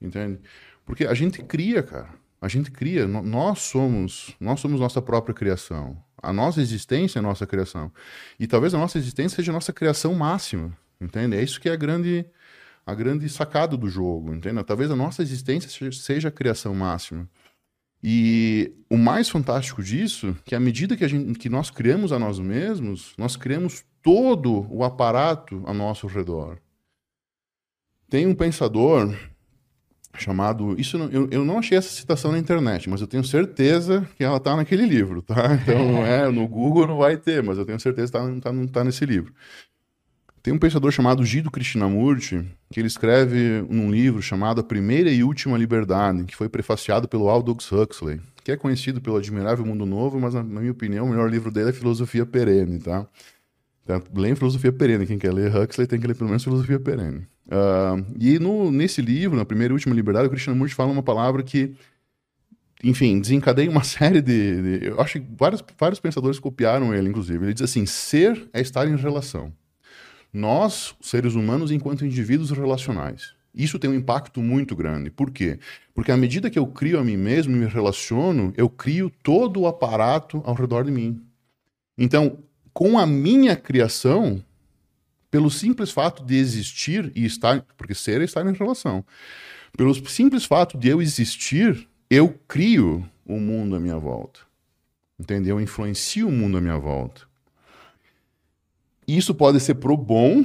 entende? 0.00 0.40
Porque 0.84 1.06
a 1.06 1.14
gente 1.14 1.42
cria, 1.42 1.82
cara. 1.82 2.08
A 2.40 2.48
gente 2.48 2.70
cria. 2.70 3.06
Nós 3.08 3.60
somos, 3.60 4.36
nós 4.38 4.60
somos 4.60 4.78
nossa 4.78 5.02
própria 5.02 5.34
criação. 5.34 5.96
A 6.22 6.32
nossa 6.32 6.60
existência 6.60 7.18
é 7.18 7.20
a 7.20 7.22
nossa 7.22 7.46
criação. 7.46 7.92
E 8.38 8.46
talvez 8.46 8.74
a 8.74 8.78
nossa 8.78 8.98
existência 8.98 9.36
seja 9.36 9.52
a 9.52 9.54
nossa 9.54 9.72
criação 9.72 10.14
máxima, 10.14 10.76
entende? 11.00 11.36
É 11.36 11.42
isso 11.42 11.60
que 11.60 11.68
é 11.68 11.72
a 11.72 11.76
grande 11.76 12.24
a 12.86 12.94
grande 12.94 13.28
sacada 13.28 13.76
do 13.76 13.88
jogo, 13.88 14.32
entende? 14.32 14.62
Talvez 14.62 14.92
a 14.92 14.96
nossa 14.96 15.20
existência 15.20 15.68
seja 15.90 16.28
a 16.28 16.30
criação 16.30 16.72
máxima. 16.72 17.28
E 18.08 18.72
o 18.88 18.96
mais 18.96 19.28
fantástico 19.28 19.82
disso, 19.82 20.36
que 20.44 20.54
à 20.54 20.60
medida 20.60 20.96
que, 20.96 21.04
a 21.04 21.08
gente, 21.08 21.36
que 21.36 21.48
nós 21.48 21.72
criamos 21.72 22.12
a 22.12 22.20
nós 22.20 22.38
mesmos, 22.38 23.12
nós 23.18 23.34
criamos 23.34 23.84
todo 24.00 24.64
o 24.70 24.84
aparato 24.84 25.60
a 25.66 25.74
nosso 25.74 26.06
redor. 26.06 26.56
Tem 28.08 28.24
um 28.24 28.32
pensador 28.32 29.12
chamado. 30.16 30.78
Isso 30.78 30.96
não, 30.96 31.08
eu, 31.10 31.28
eu 31.32 31.44
não 31.44 31.58
achei 31.58 31.76
essa 31.76 31.88
citação 31.88 32.30
na 32.30 32.38
internet, 32.38 32.88
mas 32.88 33.00
eu 33.00 33.08
tenho 33.08 33.24
certeza 33.24 34.08
que 34.16 34.22
ela 34.22 34.36
está 34.36 34.54
naquele 34.54 34.86
livro, 34.86 35.20
tá? 35.20 35.58
Então 35.60 35.74
é 36.06 36.30
no 36.30 36.46
Google 36.46 36.86
não 36.86 36.98
vai 36.98 37.16
ter, 37.16 37.42
mas 37.42 37.58
eu 37.58 37.66
tenho 37.66 37.80
certeza 37.80 38.12
que 38.12 38.18
está 38.18 38.52
tá, 38.52 38.66
tá 38.72 38.84
nesse 38.84 39.04
livro. 39.04 39.34
Tem 40.46 40.54
um 40.54 40.58
pensador 40.58 40.92
chamado 40.92 41.24
Gido 41.24 41.50
Krishnamurti, 41.50 42.46
que 42.70 42.78
ele 42.78 42.86
escreve 42.86 43.66
um 43.68 43.90
livro 43.90 44.22
chamado 44.22 44.60
A 44.60 44.62
Primeira 44.62 45.10
e 45.10 45.24
Última 45.24 45.58
Liberdade, 45.58 46.22
que 46.22 46.36
foi 46.36 46.48
prefaciado 46.48 47.08
pelo 47.08 47.28
Aldous 47.28 47.72
Huxley, 47.72 48.20
que 48.44 48.52
é 48.52 48.56
conhecido 48.56 49.00
pelo 49.00 49.16
Admirável 49.16 49.66
Mundo 49.66 49.84
Novo, 49.84 50.20
mas 50.20 50.34
na, 50.34 50.44
minha 50.44 50.70
opinião 50.70 51.06
o 51.06 51.08
melhor 51.08 51.28
livro 51.28 51.50
dele 51.50 51.70
é 51.70 51.72
Filosofia 51.72 52.24
Perene, 52.24 52.78
tá? 52.78 53.08
Então, 53.82 54.00
Filosofia 54.36 54.70
Perene, 54.70 55.04
quem 55.04 55.18
quer 55.18 55.34
ler 55.34 55.52
Huxley 55.52 55.84
tem 55.84 55.98
que 55.98 56.06
ler 56.06 56.14
pelo 56.14 56.28
menos 56.28 56.44
Filosofia 56.44 56.78
Perene. 56.78 57.26
Uh, 57.48 58.06
e 58.16 58.38
no, 58.38 58.70
nesse 58.70 59.02
livro, 59.02 59.36
na 59.36 59.44
Primeira 59.44 59.72
e 59.72 59.74
Última 59.74 59.96
Liberdade, 59.96 60.28
o 60.28 60.30
Krishnamurti 60.30 60.76
fala 60.76 60.92
uma 60.92 61.02
palavra 61.02 61.42
que, 61.42 61.74
enfim, 62.84 63.18
desencadeia 63.18 63.68
uma 63.68 63.82
série 63.82 64.22
de, 64.22 64.78
de. 64.78 64.86
eu 64.86 65.00
acho 65.00 65.18
que 65.18 65.26
vários, 65.36 65.64
vários 65.76 65.98
pensadores 65.98 66.38
copiaram 66.38 66.94
ele, 66.94 67.08
inclusive. 67.08 67.44
Ele 67.44 67.52
diz 67.52 67.62
assim: 67.62 67.84
ser 67.84 68.48
é 68.52 68.60
estar 68.60 68.86
em 68.86 68.94
relação. 68.94 69.52
Nós, 70.32 70.94
seres 71.00 71.34
humanos, 71.34 71.70
enquanto 71.70 72.04
indivíduos 72.04 72.50
relacionais. 72.50 73.34
Isso 73.54 73.78
tem 73.78 73.88
um 73.88 73.94
impacto 73.94 74.42
muito 74.42 74.76
grande. 74.76 75.10
Por 75.10 75.30
quê? 75.30 75.58
Porque 75.94 76.12
à 76.12 76.16
medida 76.16 76.50
que 76.50 76.58
eu 76.58 76.66
crio 76.66 77.00
a 77.00 77.04
mim 77.04 77.16
mesmo 77.16 77.56
e 77.56 77.58
me 77.58 77.66
relaciono, 77.66 78.52
eu 78.54 78.68
crio 78.68 79.10
todo 79.22 79.60
o 79.60 79.66
aparato 79.66 80.42
ao 80.44 80.54
redor 80.54 80.84
de 80.84 80.90
mim. 80.90 81.22
Então, 81.96 82.38
com 82.74 82.98
a 82.98 83.06
minha 83.06 83.56
criação, 83.56 84.44
pelo 85.30 85.50
simples 85.50 85.90
fato 85.90 86.22
de 86.22 86.36
existir 86.36 87.10
e 87.14 87.24
estar, 87.24 87.62
porque 87.78 87.94
ser 87.94 88.20
é 88.20 88.24
estar 88.24 88.46
em 88.46 88.52
relação. 88.52 89.02
Pelo 89.74 89.94
simples 90.08 90.44
fato 90.44 90.76
de 90.76 90.88
eu 90.88 91.00
existir, 91.00 91.88
eu 92.10 92.38
crio 92.46 93.08
o 93.24 93.38
mundo 93.40 93.74
à 93.74 93.80
minha 93.80 93.98
volta. 93.98 94.40
Entendeu? 95.18 95.56
Eu 95.56 95.62
influencio 95.62 96.28
o 96.28 96.32
mundo 96.32 96.58
à 96.58 96.60
minha 96.60 96.78
volta. 96.78 97.22
Isso 99.06 99.34
pode 99.34 99.60
ser 99.60 99.74
pro 99.76 99.96
bom, 99.96 100.44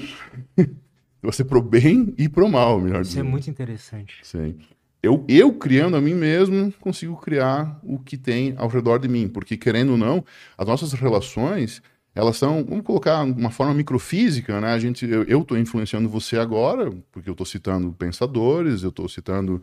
pode 1.22 1.36
ser 1.36 1.46
pro 1.46 1.62
bem 1.62 2.14
e 2.18 2.30
pro 2.30 2.50
mal, 2.50 2.80
melhor 2.80 3.02
Isso 3.02 3.20
é 3.20 3.24
muito 3.24 3.50
interessante. 3.50 4.20
Sim. 4.24 4.58
Eu, 5.04 5.26
eu 5.28 5.52
criando 5.54 5.98
a 5.98 6.02
mim 6.02 6.14
mesmo, 6.14 6.72
consigo 6.80 7.18
criar 7.18 7.80
o 7.84 7.98
que 7.98 8.16
tem 8.18 8.54
ao 8.58 8.68
redor 8.68 9.00
de 9.00 9.08
mim. 9.08 9.28
Porque, 9.28 9.58
querendo 9.58 9.94
ou 9.94 9.98
não, 9.98 10.24
as 10.56 10.68
nossas 10.68 10.94
relações, 10.94 11.82
elas 12.14 12.38
são, 12.38 12.64
vamos 12.64 12.86
colocar 12.86 13.24
uma 13.24 13.50
forma 13.50 13.74
microfísica, 13.74 14.60
né? 14.60 14.74
A 14.74 14.78
gente, 14.80 15.08
eu 15.10 15.42
estou 15.42 15.58
influenciando 15.58 16.10
você 16.10 16.38
agora, 16.38 16.92
porque 17.12 17.30
eu 17.30 17.32
estou 17.32 17.46
citando 17.46 17.92
pensadores, 17.94 18.84
eu 18.84 18.90
estou 18.90 19.08
citando 19.08 19.62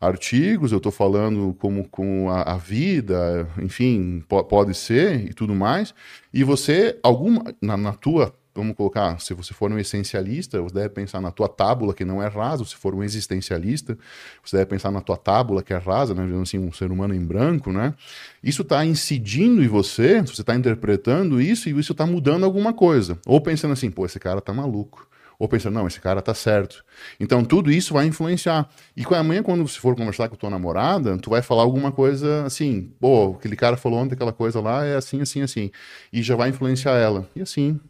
artigos, 0.00 0.72
eu 0.72 0.78
estou 0.78 0.90
falando 0.90 1.54
como, 1.60 1.86
como 1.88 2.30
a, 2.30 2.54
a, 2.54 2.56
vida, 2.56 3.46
enfim, 3.62 4.24
pode 4.26 4.74
ser 4.74 5.26
e 5.28 5.34
tudo 5.34 5.54
mais. 5.54 5.94
E 6.32 6.42
você, 6.42 6.98
alguma, 7.02 7.44
na, 7.60 7.76
na 7.76 7.92
tua 7.92 8.34
vamos 8.54 8.76
colocar, 8.76 9.20
se 9.20 9.32
você 9.34 9.54
for 9.54 9.70
um 9.70 9.78
essencialista, 9.78 10.60
você 10.60 10.74
deve 10.74 10.88
pensar 10.90 11.20
na 11.20 11.30
tua 11.30 11.48
tábula, 11.48 11.94
que 11.94 12.04
não 12.04 12.22
é 12.22 12.28
rasa, 12.28 12.64
se 12.64 12.74
for 12.74 12.94
um 12.94 13.02
existencialista, 13.02 13.96
você 14.44 14.56
deve 14.56 14.68
pensar 14.68 14.90
na 14.90 15.00
tua 15.00 15.16
tábula, 15.16 15.62
que 15.62 15.72
é 15.72 15.78
rasa, 15.78 16.14
né, 16.14 16.24
assim, 16.40 16.58
um 16.58 16.72
ser 16.72 16.90
humano 16.90 17.14
em 17.14 17.24
branco, 17.24 17.72
né? 17.72 17.94
Isso 18.42 18.62
está 18.62 18.84
incidindo 18.84 19.62
em 19.62 19.68
você, 19.68 20.20
você 20.22 20.40
está 20.40 20.54
interpretando 20.54 21.40
isso 21.40 21.68
e 21.68 21.78
isso 21.78 21.92
está 21.92 22.06
mudando 22.06 22.44
alguma 22.44 22.72
coisa. 22.72 23.18
Ou 23.26 23.40
pensando 23.40 23.72
assim, 23.72 23.90
pô, 23.90 24.04
esse 24.04 24.18
cara 24.18 24.40
tá 24.40 24.52
maluco. 24.52 25.08
Ou 25.40 25.48
pensando, 25.48 25.72
não, 25.72 25.86
esse 25.86 25.98
cara 25.98 26.20
tá 26.20 26.34
certo. 26.34 26.84
Então 27.18 27.42
tudo 27.42 27.72
isso 27.72 27.94
vai 27.94 28.04
influenciar. 28.04 28.68
E 28.94 29.02
amanhã, 29.14 29.42
quando 29.42 29.66
você 29.66 29.80
for 29.80 29.96
conversar 29.96 30.28
com 30.28 30.36
tua 30.36 30.50
namorada, 30.50 31.16
tu 31.16 31.30
vai 31.30 31.40
falar 31.40 31.62
alguma 31.62 31.90
coisa 31.90 32.44
assim, 32.44 32.92
pô, 33.00 33.36
aquele 33.38 33.56
cara 33.56 33.78
falou 33.78 34.00
ontem 34.00 34.12
aquela 34.12 34.34
coisa 34.34 34.60
lá, 34.60 34.84
é 34.84 34.96
assim, 34.96 35.22
assim, 35.22 35.40
assim. 35.40 35.70
E 36.12 36.22
já 36.22 36.36
vai 36.36 36.50
influenciar 36.50 36.92
ela. 36.92 37.26
E 37.34 37.40
assim, 37.40 37.80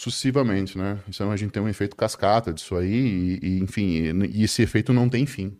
sucessivamente, 0.00 0.78
né? 0.78 0.98
Então 1.06 1.30
a 1.30 1.36
gente 1.36 1.50
tem 1.50 1.62
um 1.62 1.68
efeito 1.68 1.94
cascata 1.94 2.54
disso 2.54 2.74
aí, 2.74 2.90
e, 2.90 3.38
e 3.42 3.58
enfim, 3.60 4.22
e, 4.24 4.38
e 4.38 4.44
esse 4.44 4.62
efeito 4.62 4.94
não 4.94 5.10
tem 5.10 5.26
fim. 5.26 5.54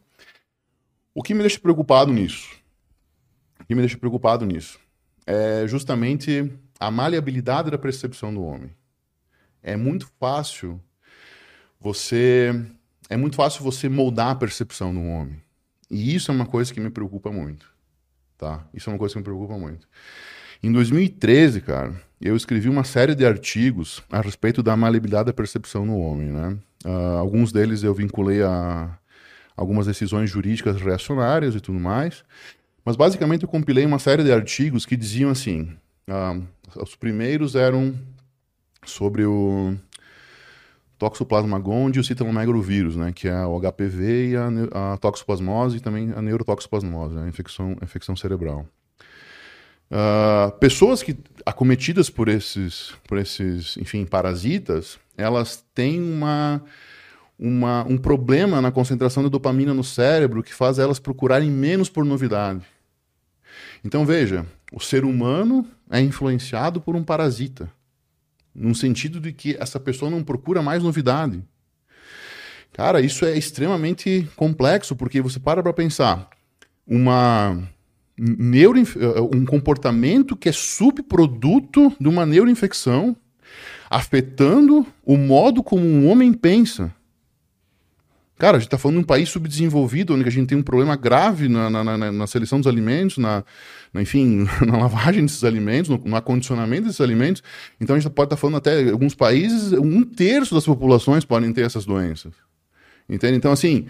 O 1.15 1.23
que 1.23 1.35
me 1.35 1.41
deixa 1.41 1.61
preocupado 1.61 2.11
nisso? 2.11 2.49
O 3.61 3.65
que 3.67 3.75
me 3.75 3.83
deixa 3.83 3.99
preocupado 3.99 4.47
nisso 4.47 4.81
é 5.27 5.67
justamente 5.69 6.51
a 6.79 6.91
maleabilidade 6.91 7.71
da 7.71 7.77
percepção 7.77 8.33
do 8.33 8.43
homem. 8.43 8.71
É 9.63 9.77
muito 9.77 10.11
fácil 10.19 10.81
você 11.79 12.65
é 13.11 13.19
muito 13.19 13.37
fácil 13.37 13.63
você 13.63 13.91
moldar 13.91 14.31
a 14.31 14.35
percepção 14.35 14.95
do 14.95 15.03
homem. 15.03 15.37
E 15.91 16.15
isso 16.15 16.31
é 16.31 16.35
uma 16.35 16.47
coisa 16.47 16.73
que 16.73 16.81
me 16.81 16.89
preocupa 16.89 17.31
muito, 17.31 17.71
tá? 18.39 18.67
Isso 18.73 18.89
é 18.89 18.93
uma 18.93 18.99
coisa 18.99 19.13
que 19.13 19.19
me 19.19 19.25
preocupa 19.25 19.59
muito. 19.59 19.87
Em 20.63 20.73
2013, 20.73 21.61
cara, 21.61 22.01
eu 22.21 22.37
escrevi 22.37 22.69
uma 22.69 22.85
série 22.85 23.15
de 23.15 23.25
artigos 23.25 24.03
a 24.11 24.21
respeito 24.21 24.63
da 24.63 24.77
maleabilidade 24.77 25.27
da 25.27 25.33
percepção 25.33 25.87
no 25.87 25.99
homem, 25.99 26.29
né? 26.29 26.57
Uh, 26.85 27.19
alguns 27.19 27.53
deles 27.53 27.83
eu 27.83 27.95
vinculei 27.95 28.43
a 28.43 28.97
algumas 29.57 29.87
decisões 29.87 30.31
jurídicas 30.31 30.81
reacionárias 30.81 31.55
e 31.55 31.61
tudo 31.61 31.79
mais, 31.79 32.25
mas 32.85 32.97
basicamente 32.97 33.43
eu 33.43 33.49
compilei 33.49 33.85
uma 33.85 33.99
série 33.99 34.25
de 34.25 34.33
artigos 34.33 34.87
que 34.87 34.97
diziam 34.97 35.31
assim, 35.31 35.77
uh, 36.09 36.43
os 36.83 36.97
primeiros 36.97 37.55
eram 37.55 37.95
sobre 38.85 39.25
o 39.25 39.77
Toxoplasma 40.99 41.59
gondii 41.59 41.99
e 41.99 42.01
o 42.01 42.05
citomegalovírus, 42.05 42.97
né, 42.97 43.13
que 43.13 43.29
é 43.29 43.47
o 43.47 43.59
HPV 43.59 44.31
e 44.31 44.37
a, 44.37 44.93
a 44.93 44.97
toxoplasmose 44.99 45.79
e 45.79 45.81
também 45.81 46.13
a 46.15 46.21
neurotoxoplasmose, 46.21 47.15
né, 47.15 47.25
a 47.25 47.29
infecção, 47.29 47.77
a 47.81 47.85
infecção 47.85 48.15
cerebral. 48.15 48.67
Uh, 49.91 50.53
pessoas 50.59 51.03
que 51.03 51.19
acometidas 51.45 52.09
por 52.09 52.29
esses, 52.29 52.93
por 53.09 53.19
esses, 53.19 53.77
enfim, 53.77 54.05
parasitas, 54.05 54.99
elas 55.17 55.65
têm 55.75 56.01
uma, 56.01 56.63
uma, 57.37 57.85
um 57.89 57.99
problema 57.99 58.61
na 58.61 58.71
concentração 58.71 59.25
de 59.25 59.31
dopamina 59.31 59.75
no 59.75 59.83
cérebro 59.83 60.45
que 60.45 60.55
faz 60.55 60.79
elas 60.79 61.01
procurarem 61.01 61.51
menos 61.51 61.89
por 61.89 62.05
novidade. 62.05 62.61
Então 63.85 64.07
veja, 64.07 64.47
o 64.73 64.79
ser 64.79 65.05
humano 65.05 65.67
é 65.91 66.01
influenciado 66.01 66.81
por 66.81 66.95
um 66.95 67.03
parasita, 67.03 67.69
no 68.55 68.75
sentido 68.77 69.19
de 69.19 69.33
que 69.33 69.57
essa 69.59 69.81
pessoa 69.81 70.09
não 70.09 70.23
procura 70.23 70.63
mais 70.63 70.85
novidade. 70.85 71.43
Cara, 72.73 73.01
isso 73.01 73.25
é 73.25 73.37
extremamente 73.37 74.29
complexo 74.37 74.95
porque 74.95 75.21
você 75.21 75.41
para 75.41 75.63
para 75.63 75.73
pensar 75.73 76.31
uma 76.87 77.69
neuroinf... 78.21 78.97
Eh, 78.97 79.21
um 79.35 79.45
comportamento 79.47 80.37
que 80.37 80.49
é 80.49 80.53
subproduto 80.53 81.93
de 81.99 82.09
uma 82.09 82.27
neuroinfecção, 82.27 83.17
afetando 83.89 84.87
o 85.05 85.17
modo 85.17 85.63
como 85.63 85.85
um 85.85 86.09
homem 86.09 86.33
pensa. 86.33 86.95
Cara, 88.39 88.57
a 88.57 88.61
gente 88.61 88.69
está 88.69 88.79
falando 88.79 88.97
de 88.97 89.03
um 89.03 89.07
país 89.07 89.29
subdesenvolvido, 89.29 90.15
onde 90.15 90.27
a 90.27 90.31
gente 90.31 90.49
tem 90.49 90.57
um 90.57 90.63
problema 90.63 90.97
grave 90.97 91.47
na, 91.47 91.69
na, 91.69 91.85
na, 91.85 92.11
na 92.11 92.27
seleção 92.27 92.59
dos 92.59 92.67
alimentos, 92.67 93.19
na, 93.19 93.45
enfim, 93.95 94.47
na 94.67 94.79
lavagem 94.79 95.23
desses 95.23 95.45
alimentos, 95.45 95.91
no, 95.91 95.99
no, 95.99 96.17
acondicionamento 96.17 96.85
desses 96.85 97.03
alimentos. 97.03 97.43
Então 97.79 97.97
a 97.97 97.99
gente 97.99 98.11
pode 98.11 98.29
estar 98.29 98.37
tá 98.37 98.41
falando 98.41 98.57
até 98.57 98.91
alguns 98.91 99.15
países, 99.15 99.73
um 99.73 100.03
terço 100.03 100.55
das 100.55 100.65
populações 100.65 101.23
podem 101.23 101.53
ter 101.53 101.67
essas 101.67 101.85
doenças. 101.85 102.33
Entende? 103.11 103.37
Então, 103.37 103.53
assim, 103.53 103.87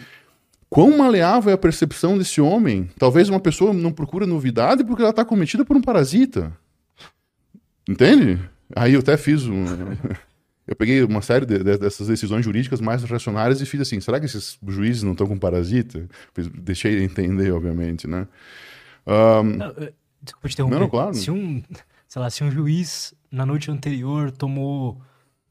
Quão 0.71 0.97
maleável 0.97 1.51
é 1.51 1.55
a 1.55 1.59
percepção 1.59 2.17
desse 2.17 2.41
homem? 2.41 2.89
Talvez 2.97 3.29
uma 3.29 3.41
pessoa 3.41 3.73
não 3.73 3.91
procura 3.91 4.25
novidade 4.25 4.85
porque 4.85 5.03
ela 5.03 5.11
está 5.11 5.25
cometida 5.25 5.65
por 5.65 5.77
um 5.77 5.83
parasita. 5.83 6.57
Entende? 7.89 8.39
Aí 8.77 8.95
eu 8.95 9.01
até 9.01 9.17
fiz 9.17 9.47
um. 9.47 9.65
Eu 10.69 10.77
peguei 10.77 11.03
uma 11.03 11.21
série 11.21 11.45
de, 11.45 11.59
de, 11.65 11.79
dessas 11.79 12.07
decisões 12.07 12.45
jurídicas 12.45 12.81
mais 12.81 13.03
racionárias 13.03 13.61
e 13.61 13.67
fiz 13.67 13.81
assim: 13.81 13.99
será 13.99 14.21
que 14.21 14.27
esses 14.27 14.57
juízes 14.69 15.03
não 15.03 15.13
estão 15.13 15.27
com 15.27 15.37
parasita? 15.37 16.09
Deixei 16.55 17.03
entender, 17.03 17.51
obviamente, 17.51 18.07
né? 18.07 18.29
Um... 19.05 19.43
Não, 19.43 19.75
desculpa 20.23 20.49
te 20.49 20.53
interromper. 20.53 20.79
Não, 20.79 20.89
claro. 20.89 21.15
Se 21.15 21.29
um, 21.29 21.61
sei 22.07 22.23
lá, 22.23 22.31
se 22.31 22.45
um 22.45 22.53
juiz 22.53 23.13
na 23.33 23.45
noite 23.45 23.69
anterior 23.69 24.31
tomou 24.31 25.03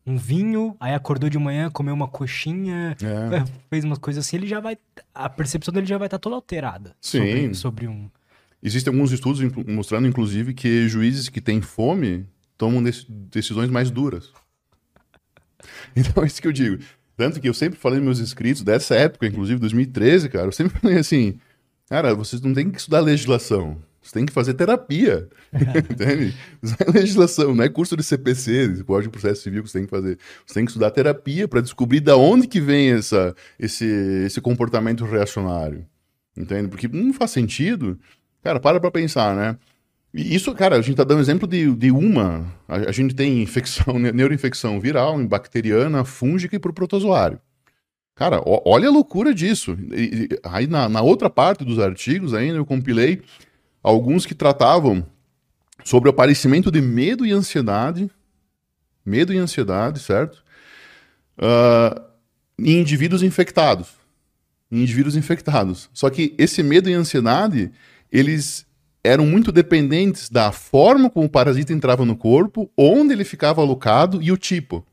um 0.09 0.17
vinho, 0.17 0.75
aí 0.79 0.93
acordou 0.93 1.29
de 1.29 1.37
manhã, 1.37 1.69
comeu 1.69 1.93
uma 1.93 2.07
coxinha, 2.07 2.97
é. 3.01 3.45
fez 3.69 3.83
umas 3.83 3.99
coisas 3.99 4.25
assim, 4.25 4.37
ele 4.37 4.47
já 4.47 4.59
vai. 4.59 4.77
A 5.13 5.29
percepção 5.29 5.73
dele 5.73 5.85
já 5.85 5.97
vai 5.97 6.07
estar 6.07 6.17
toda 6.17 6.35
alterada. 6.35 6.95
Sim. 6.99 7.19
Sobre, 7.19 7.55
sobre 7.55 7.87
um. 7.87 8.09
Existem 8.61 8.91
alguns 8.91 9.11
estudos 9.11 9.41
mostrando, 9.67 10.07
inclusive, 10.07 10.53
que 10.53 10.87
juízes 10.89 11.29
que 11.29 11.39
têm 11.39 11.61
fome 11.61 12.25
tomam 12.57 12.83
decisões 13.09 13.69
mais 13.69 13.89
duras. 13.91 14.31
Então 15.93 16.23
é 16.23 16.27
isso 16.27 16.41
que 16.41 16.47
eu 16.47 16.53
digo. 16.53 16.81
Tanto 17.17 17.41
que 17.41 17.49
eu 17.49 17.53
sempre 17.53 17.77
falei 17.77 17.99
nos 17.99 18.05
meus 18.05 18.19
inscritos, 18.21 18.63
dessa 18.63 18.95
época, 18.95 19.27
inclusive 19.27 19.59
2013, 19.59 20.29
cara, 20.29 20.47
eu 20.47 20.51
sempre 20.53 20.79
falei 20.79 20.97
assim: 20.97 21.37
cara, 21.89 22.15
vocês 22.15 22.41
não 22.41 22.53
têm 22.53 22.71
que 22.71 22.79
estudar 22.79 23.01
legislação. 23.01 23.77
Você 24.09 24.13
tem 24.13 24.25
que 24.25 24.33
fazer 24.33 24.55
terapia. 24.55 25.29
entende? 25.53 26.33
Isso 26.63 26.75
é 26.79 26.91
legislação, 26.91 27.53
não 27.53 27.63
é 27.63 27.69
curso 27.69 27.95
de 27.95 28.01
CPC, 28.01 28.83
Código 28.83 29.03
de 29.03 29.09
Processo 29.09 29.43
Civil 29.43 29.61
que 29.61 29.69
você 29.69 29.77
tem 29.77 29.85
que 29.85 29.91
fazer. 29.91 30.17
Você 30.47 30.55
tem 30.55 30.65
que 30.65 30.71
estudar 30.71 30.89
terapia 30.89 31.47
para 31.47 31.61
descobrir 31.61 31.99
da 31.99 32.17
onde 32.17 32.47
que 32.47 32.59
vem 32.59 32.89
essa, 32.93 33.35
esse, 33.59 33.85
esse 34.25 34.41
comportamento 34.41 35.05
reacionário. 35.05 35.85
Entende? 36.35 36.69
Porque 36.69 36.87
não 36.87 37.13
faz 37.13 37.29
sentido. 37.29 37.99
Cara, 38.41 38.59
para 38.59 38.79
pra 38.79 38.89
pensar, 38.89 39.35
né? 39.35 39.55
E 40.11 40.33
isso, 40.33 40.55
cara, 40.55 40.77
a 40.77 40.81
gente 40.81 40.95
tá 40.95 41.03
dando 41.03 41.21
exemplo 41.21 41.47
de, 41.47 41.71
de 41.75 41.91
uma. 41.91 42.51
A, 42.67 42.89
a 42.89 42.91
gente 42.91 43.13
tem 43.13 43.43
infecção, 43.43 43.99
neuroinfecção 43.99 44.79
viral, 44.79 45.23
bacteriana, 45.27 46.03
fúngica 46.03 46.55
e 46.55 46.59
pro 46.59 46.73
protozoário. 46.73 47.39
Cara, 48.15 48.41
ó, 48.43 48.63
olha 48.65 48.89
a 48.89 48.91
loucura 48.91 49.35
disso. 49.35 49.77
E, 49.93 50.27
e, 50.31 50.39
aí 50.43 50.65
na, 50.65 50.89
na, 50.89 51.01
outra 51.03 51.29
parte 51.29 51.63
dos 51.63 51.77
artigos 51.77 52.33
ainda 52.33 52.57
eu 52.57 52.65
compilei 52.65 53.21
alguns 53.89 54.25
que 54.25 54.35
tratavam 54.35 55.05
sobre 55.83 56.09
o 56.09 56.11
aparecimento 56.11 56.71
de 56.71 56.79
medo 56.79 57.25
e 57.25 57.31
ansiedade, 57.31 58.09
medo 59.03 59.33
e 59.33 59.37
ansiedade, 59.37 59.99
certo? 59.99 60.43
Uh, 61.37 61.99
em 62.59 62.79
indivíduos 62.79 63.23
infectados. 63.23 63.89
Em 64.71 64.81
indivíduos 64.81 65.15
infectados. 65.15 65.89
Só 65.93 66.09
que 66.09 66.35
esse 66.37 66.61
medo 66.61 66.89
e 66.89 66.93
ansiedade, 66.93 67.71
eles 68.11 68.65
eram 69.03 69.25
muito 69.25 69.51
dependentes 69.51 70.29
da 70.29 70.51
forma 70.51 71.09
como 71.09 71.25
o 71.25 71.29
parasita 71.29 71.73
entrava 71.73 72.05
no 72.05 72.15
corpo, 72.15 72.69
onde 72.77 73.13
ele 73.13 73.23
ficava 73.23 73.61
alocado 73.61 74.21
e 74.21 74.31
o 74.31 74.37
tipo. 74.37 74.85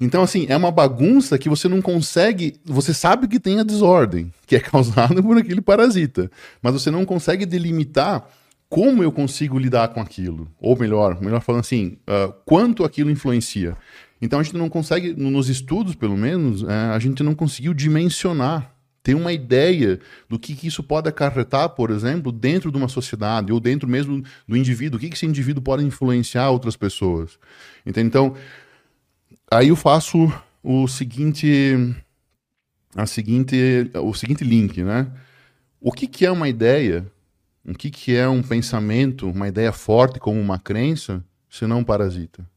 Então, 0.00 0.22
assim, 0.22 0.46
é 0.48 0.56
uma 0.56 0.70
bagunça 0.70 1.36
que 1.38 1.48
você 1.48 1.68
não 1.68 1.82
consegue. 1.82 2.54
Você 2.64 2.94
sabe 2.94 3.26
que 3.26 3.40
tem 3.40 3.58
a 3.58 3.64
desordem, 3.64 4.32
que 4.46 4.56
é 4.56 4.60
causada 4.60 5.22
por 5.22 5.36
aquele 5.36 5.60
parasita, 5.60 6.30
mas 6.62 6.72
você 6.72 6.90
não 6.90 7.04
consegue 7.04 7.44
delimitar 7.44 8.28
como 8.68 9.02
eu 9.02 9.10
consigo 9.10 9.58
lidar 9.58 9.88
com 9.88 10.00
aquilo. 10.00 10.48
Ou 10.60 10.78
melhor, 10.78 11.20
melhor 11.20 11.40
falando 11.40 11.60
assim, 11.60 11.98
uh, 12.06 12.32
quanto 12.44 12.84
aquilo 12.84 13.10
influencia. 13.10 13.76
Então 14.20 14.38
a 14.38 14.42
gente 14.42 14.56
não 14.56 14.68
consegue, 14.68 15.14
nos 15.14 15.48
estudos 15.48 15.94
pelo 15.94 16.16
menos, 16.16 16.62
uh, 16.62 16.92
a 16.94 16.98
gente 16.98 17.22
não 17.22 17.34
conseguiu 17.34 17.72
dimensionar 17.72 18.74
ter 19.02 19.14
uma 19.14 19.32
ideia 19.32 19.98
do 20.28 20.38
que, 20.38 20.54
que, 20.54 20.66
isso 20.66 20.82
pode 20.82 21.08
acarretar, 21.08 21.70
por 21.70 21.90
exemplo, 21.90 22.30
dentro 22.30 22.70
de 22.70 22.76
uma 22.76 22.88
sociedade 22.88 23.50
ou 23.50 23.58
dentro 23.58 23.88
mesmo 23.88 24.22
do 24.46 24.54
indivíduo, 24.54 24.98
o 24.98 25.00
que, 25.00 25.08
que 25.08 25.16
esse 25.16 25.24
indivíduo 25.24 25.62
pode 25.62 25.82
influenciar 25.82 26.50
outras 26.50 26.76
pessoas. 26.76 27.38
Entende? 27.86 28.08
Então, 28.08 28.34
aí 29.50 29.68
eu 29.68 29.76
faço 29.76 30.32
o 30.62 30.86
seguinte, 30.86 31.74
a 32.94 33.06
seguinte, 33.06 33.90
o 33.94 34.14
seguinte 34.14 34.44
link, 34.44 34.82
né? 34.82 35.10
O 35.80 35.92
que, 35.92 36.06
que 36.06 36.26
é 36.26 36.30
uma 36.30 36.48
ideia? 36.48 37.06
O 37.64 37.74
que, 37.74 37.90
que 37.90 38.16
é 38.16 38.28
um 38.28 38.42
pensamento, 38.42 39.30
uma 39.30 39.48
ideia 39.48 39.72
forte 39.72 40.18
como 40.18 40.40
uma 40.40 40.58
crença, 40.58 41.24
se 41.48 41.66
não 41.66 41.80
um 41.80 41.84
parasita? 41.84 42.48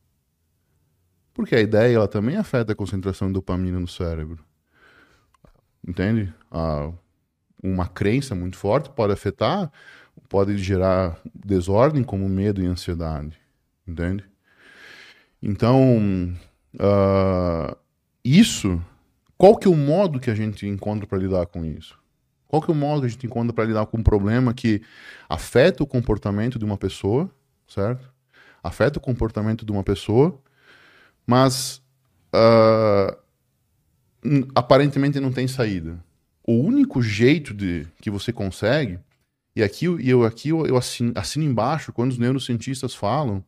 Porque 1.33 1.55
a 1.55 1.61
ideia 1.61 1.95
ela 1.95 2.07
também 2.07 2.35
afeta 2.35 2.73
a 2.73 2.75
concentração 2.75 3.27
de 3.27 3.33
dopamina 3.33 3.79
no 3.79 3.87
cérebro. 3.87 4.43
Entende? 5.85 6.33
Uma 7.61 7.87
crença 7.87 8.35
muito 8.35 8.57
forte 8.57 8.89
pode 8.89 9.13
afetar, 9.13 9.71
pode 10.29 10.57
gerar 10.57 11.19
desordem 11.33 12.03
como 12.03 12.27
medo 12.27 12.61
e 12.61 12.65
ansiedade. 12.65 13.37
Entende? 13.87 14.23
Então, 15.41 16.35
uh, 16.75 17.75
isso, 18.23 18.81
qual 19.37 19.57
que 19.57 19.67
é 19.67 19.71
o 19.71 19.75
modo 19.75 20.19
que 20.19 20.29
a 20.29 20.35
gente 20.35 20.67
encontra 20.67 21.07
para 21.07 21.17
lidar 21.17 21.45
com 21.47 21.65
isso? 21.65 21.99
Qual 22.47 22.61
que 22.61 22.69
é 22.69 22.73
o 22.73 22.77
modo 22.77 23.01
que 23.01 23.07
a 23.07 23.09
gente 23.09 23.25
encontra 23.25 23.53
para 23.53 23.65
lidar 23.65 23.85
com 23.85 23.97
um 23.97 24.03
problema 24.03 24.53
que 24.53 24.81
afeta 25.29 25.83
o 25.83 25.87
comportamento 25.87 26.59
de 26.59 26.65
uma 26.65 26.77
pessoa, 26.77 27.29
certo? 27.67 28.11
Afeta 28.61 28.99
o 28.99 29.01
comportamento 29.01 29.65
de 29.65 29.71
uma 29.71 29.83
pessoa, 29.83 30.37
mas 31.25 31.81
uh, 32.35 33.17
aparentemente 34.53 35.19
não 35.19 35.31
tem 35.31 35.47
saída. 35.47 35.97
O 36.43 36.53
único 36.53 37.01
jeito 37.01 37.53
de 37.53 37.87
que 38.01 38.09
você 38.09 38.33
consegue, 38.33 38.99
e 39.55 39.63
aqui 39.63 39.85
eu, 39.85 40.23
aqui 40.23 40.49
eu, 40.49 40.65
eu 40.65 40.77
assino, 40.77 41.11
assino 41.15 41.45
embaixo 41.45 41.91
quando 41.91 42.11
os 42.11 42.17
neurocientistas 42.17 42.93
falam 42.93 43.43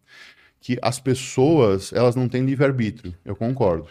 que 0.64 0.80
as 0.82 0.98
pessoas 0.98 1.92
elas 1.92 2.16
não 2.16 2.30
têm 2.30 2.46
livre-arbítrio. 2.46 3.14
Eu 3.26 3.36
concordo. 3.36 3.90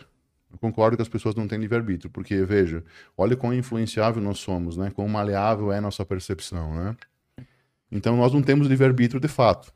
Eu 0.51 0.57
concordo 0.59 0.97
que 0.97 1.03
as 1.03 1.09
pessoas 1.09 1.35
não 1.35 1.47
têm 1.47 1.59
livre-arbítrio, 1.59 2.11
porque, 2.11 2.43
veja, 2.47 2.83
olha 3.15 3.37
quão 3.37 3.53
influenciável 3.53 4.23
nós 4.23 4.39
somos, 4.39 4.79
né? 4.79 4.91
Quão 4.91 5.07
maleável 5.07 5.71
é 5.71 5.77
a 5.77 5.81
nossa 5.83 6.03
percepção, 6.03 6.75
né? 6.75 6.97
Então, 7.91 8.17
nós 8.17 8.33
não 8.33 8.41
temos 8.41 8.69
livre-arbítrio 8.69 9.21
de 9.21 9.29
fato. 9.29 9.71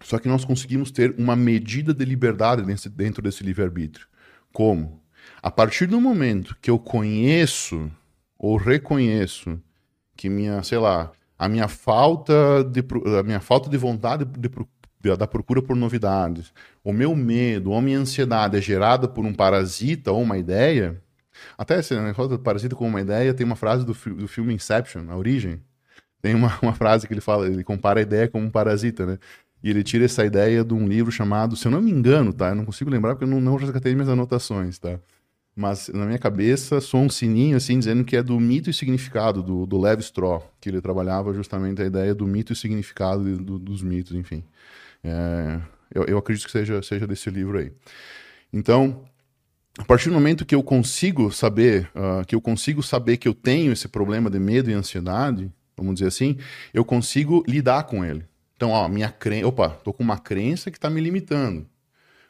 Só 0.00 0.16
que 0.16 0.28
nós 0.28 0.44
conseguimos 0.44 0.92
ter 0.92 1.12
uma 1.18 1.34
medida 1.34 1.92
de 1.92 2.04
liberdade 2.04 2.62
dentro 2.90 3.20
desse 3.20 3.42
livre-arbítrio. 3.42 4.06
Como? 4.52 5.02
A 5.42 5.50
partir 5.50 5.86
do 5.86 6.00
momento 6.00 6.56
que 6.62 6.70
eu 6.70 6.78
conheço 6.78 7.90
ou 8.38 8.56
reconheço 8.56 9.60
que 10.16 10.30
minha, 10.30 10.62
sei 10.62 10.78
lá, 10.78 11.10
a 11.36 11.48
minha 11.48 11.66
falta 11.66 12.62
de, 12.62 12.80
a 13.18 13.24
minha 13.24 13.40
falta 13.40 13.68
de 13.68 13.76
vontade 13.76 14.24
de, 14.24 14.48
de, 15.02 15.16
da 15.16 15.26
procura 15.26 15.60
por 15.60 15.74
novidades, 15.74 16.52
o 16.84 16.92
meu 16.92 17.14
medo 17.16 17.74
a 17.74 17.82
minha 17.82 17.98
ansiedade 17.98 18.56
é 18.56 18.60
gerada 18.60 19.08
por 19.08 19.26
um 19.26 19.34
parasita 19.34 20.12
ou 20.12 20.22
uma 20.22 20.38
ideia, 20.38 21.02
até 21.58 21.80
esse 21.80 21.94
negócio 21.94 22.28
do 22.28 22.38
parasita 22.38 22.76
com 22.76 22.86
uma 22.86 23.00
ideia, 23.00 23.34
tem 23.34 23.44
uma 23.44 23.56
frase 23.56 23.84
do, 23.84 23.92
do 23.92 24.28
filme 24.28 24.54
Inception, 24.54 25.10
A 25.10 25.16
Origem, 25.16 25.60
tem 26.20 26.34
uma, 26.34 26.56
uma 26.62 26.72
frase 26.72 27.06
que 27.06 27.12
ele 27.12 27.20
fala, 27.20 27.46
ele 27.46 27.64
compara 27.64 28.00
a 28.00 28.02
ideia 28.02 28.28
com 28.28 28.40
um 28.40 28.50
parasita, 28.50 29.04
né? 29.04 29.18
E 29.62 29.70
ele 29.70 29.82
tira 29.84 30.04
essa 30.04 30.24
ideia 30.24 30.64
de 30.64 30.74
um 30.74 30.88
livro 30.88 31.12
chamado, 31.12 31.54
se 31.56 31.66
eu 31.66 31.70
não 31.70 31.80
me 31.80 31.90
engano, 31.90 32.32
tá? 32.32 32.48
Eu 32.48 32.54
não 32.56 32.64
consigo 32.64 32.90
lembrar 32.90 33.14
porque 33.14 33.24
eu 33.24 33.28
não, 33.28 33.40
não 33.40 33.56
resgatei 33.56 33.94
minhas 33.94 34.08
anotações, 34.08 34.78
tá? 34.78 34.98
Mas 35.54 35.88
na 35.88 36.06
minha 36.06 36.18
cabeça 36.18 36.80
soa 36.80 37.00
um 37.00 37.10
sininho 37.10 37.56
assim 37.56 37.78
dizendo 37.78 38.04
que 38.04 38.16
é 38.16 38.22
do 38.22 38.38
mito 38.40 38.70
e 38.70 38.72
significado 38.72 39.42
do, 39.42 39.66
do 39.66 39.86
Strauss, 40.00 40.44
que 40.60 40.68
ele 40.68 40.80
trabalhava 40.80 41.34
justamente 41.34 41.82
a 41.82 41.84
ideia 41.84 42.14
do 42.14 42.26
mito 42.26 42.52
e 42.52 42.56
significado 42.56 43.36
do, 43.38 43.58
dos 43.58 43.82
mitos, 43.82 44.14
enfim. 44.14 44.42
É, 45.04 45.60
eu, 45.94 46.04
eu 46.04 46.18
acredito 46.18 46.46
que 46.46 46.52
seja, 46.52 46.82
seja 46.82 47.06
desse 47.06 47.30
livro 47.30 47.58
aí. 47.58 47.72
Então, 48.52 49.04
a 49.78 49.84
partir 49.84 50.08
do 50.08 50.14
momento 50.14 50.44
que 50.44 50.54
eu 50.54 50.62
consigo 50.62 51.32
saber, 51.32 51.90
uh, 51.94 52.24
que 52.26 52.34
eu 52.34 52.40
consigo 52.40 52.82
saber 52.82 53.16
que 53.16 53.26
eu 53.26 53.34
tenho 53.34 53.72
esse 53.72 53.88
problema 53.88 54.30
de 54.30 54.38
medo 54.38 54.70
e 54.70 54.74
ansiedade, 54.74 55.50
vamos 55.76 55.94
dizer 55.94 56.08
assim, 56.08 56.38
eu 56.74 56.84
consigo 56.84 57.42
lidar 57.48 57.84
com 57.84 58.04
ele. 58.04 58.24
Então, 58.54 58.70
ó, 58.70 58.88
minha 58.88 59.10
crença, 59.10 59.46
opa, 59.46 59.70
tô 59.70 59.92
com 59.92 60.02
uma 60.02 60.18
crença 60.18 60.70
que 60.70 60.76
está 60.76 60.90
me 60.90 61.00
limitando. 61.00 61.66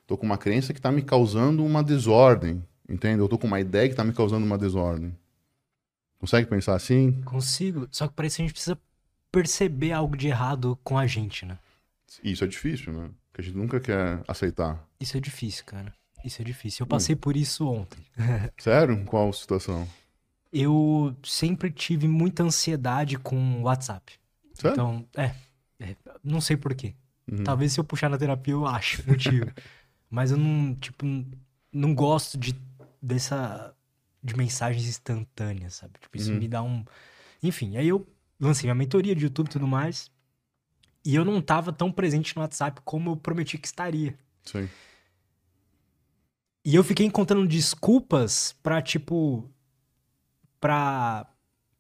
Tô 0.07 0.17
com 0.17 0.25
uma 0.25 0.39
crença 0.39 0.73
que 0.73 0.79
está 0.79 0.91
me 0.91 1.03
causando 1.03 1.65
uma 1.65 1.83
desordem, 1.83 2.63
entende? 2.89 3.21
Eu 3.21 3.29
tô 3.29 3.37
com 3.37 3.47
uma 3.47 3.61
ideia 3.61 3.89
que 3.89 3.93
está 3.93 4.05
me 4.05 4.13
causando 4.13 4.45
uma 4.47 4.59
desordem. 4.59 5.17
Consegue 6.19 6.49
pensar 6.49 6.75
assim? 6.75 7.21
Consigo. 7.25 7.89
Só 7.91 8.07
que 8.07 8.15
parece 8.15 8.37
que 8.37 8.43
a 8.43 8.45
gente 8.45 8.53
precisa 8.53 8.79
perceber 9.31 9.93
algo 9.93 10.17
de 10.17 10.29
errado 10.29 10.79
com 10.85 10.97
a 10.97 11.07
gente, 11.07 11.45
né? 11.45 11.59
Isso 12.23 12.45
é 12.45 12.47
difícil, 12.47 12.93
né? 12.93 13.11
Que 13.33 13.41
a 13.41 13.45
gente 13.45 13.57
nunca 13.57 13.81
quer 13.81 14.23
aceitar. 14.27 14.87
Isso 15.01 15.17
é 15.17 15.21
difícil, 15.21 15.65
cara. 15.65 15.95
Isso 16.25 16.41
é 16.41 16.45
difícil. 16.45 16.85
Eu 16.85 16.87
passei 16.87 17.15
hum. 17.15 17.19
por 17.19 17.37
isso 17.37 17.69
ontem. 17.69 18.05
Sério? 18.59 19.05
Qual 19.05 19.33
situação? 19.33 19.89
Eu 20.53 21.17
sempre 21.23 21.71
tive 21.71 22.07
muita 22.07 22.43
ansiedade 22.43 23.19
com 23.19 23.63
WhatsApp. 23.63 24.13
Sério? 24.55 24.75
Então, 24.75 25.09
é. 25.17 25.35
É, 25.81 25.97
não 26.23 26.41
sei 26.41 26.57
porquê. 26.57 26.95
Uhum. 27.31 27.43
Talvez 27.43 27.73
se 27.73 27.81
eu 27.81 27.85
puxar 27.85 28.09
na 28.09 28.19
terapia 28.19 28.53
eu 28.53 28.67
acho 28.67 29.03
motivo. 29.09 29.51
Mas 30.11 30.31
eu 30.31 30.37
não, 30.37 30.75
tipo, 30.75 31.07
não 31.73 31.95
gosto 31.95 32.39
de 32.39 32.55
dessa 33.01 33.75
de 34.23 34.37
mensagens 34.37 34.87
instantâneas, 34.87 35.75
sabe? 35.75 35.95
Tipo, 36.01 36.17
isso 36.17 36.31
uhum. 36.31 36.39
me 36.39 36.47
dá 36.47 36.63
um 36.63 36.85
enfim, 37.43 37.77
aí 37.77 37.89
eu 37.89 38.07
lancei 38.41 38.67
minha 38.67 38.75
mentoria 38.75 39.17
de 39.17 39.25
YouTube 39.25 39.49
e 39.49 39.51
tudo 39.51 39.67
mais. 39.67 40.11
E 41.05 41.15
eu 41.15 41.25
não 41.25 41.41
tava 41.41 41.73
tão 41.73 41.91
presente 41.91 42.37
no 42.37 42.43
WhatsApp 42.43 42.81
como 42.85 43.11
eu 43.11 43.17
prometi 43.17 43.59
que 43.59 43.67
estaria. 43.67 44.17
Sim. 44.45 44.69
E 46.65 46.75
eu 46.75 46.85
fiquei 46.85 47.05
encontrando 47.05 47.47
desculpas 47.47 48.55
pra, 48.63 48.81
tipo, 48.81 49.51
pra 50.61 51.27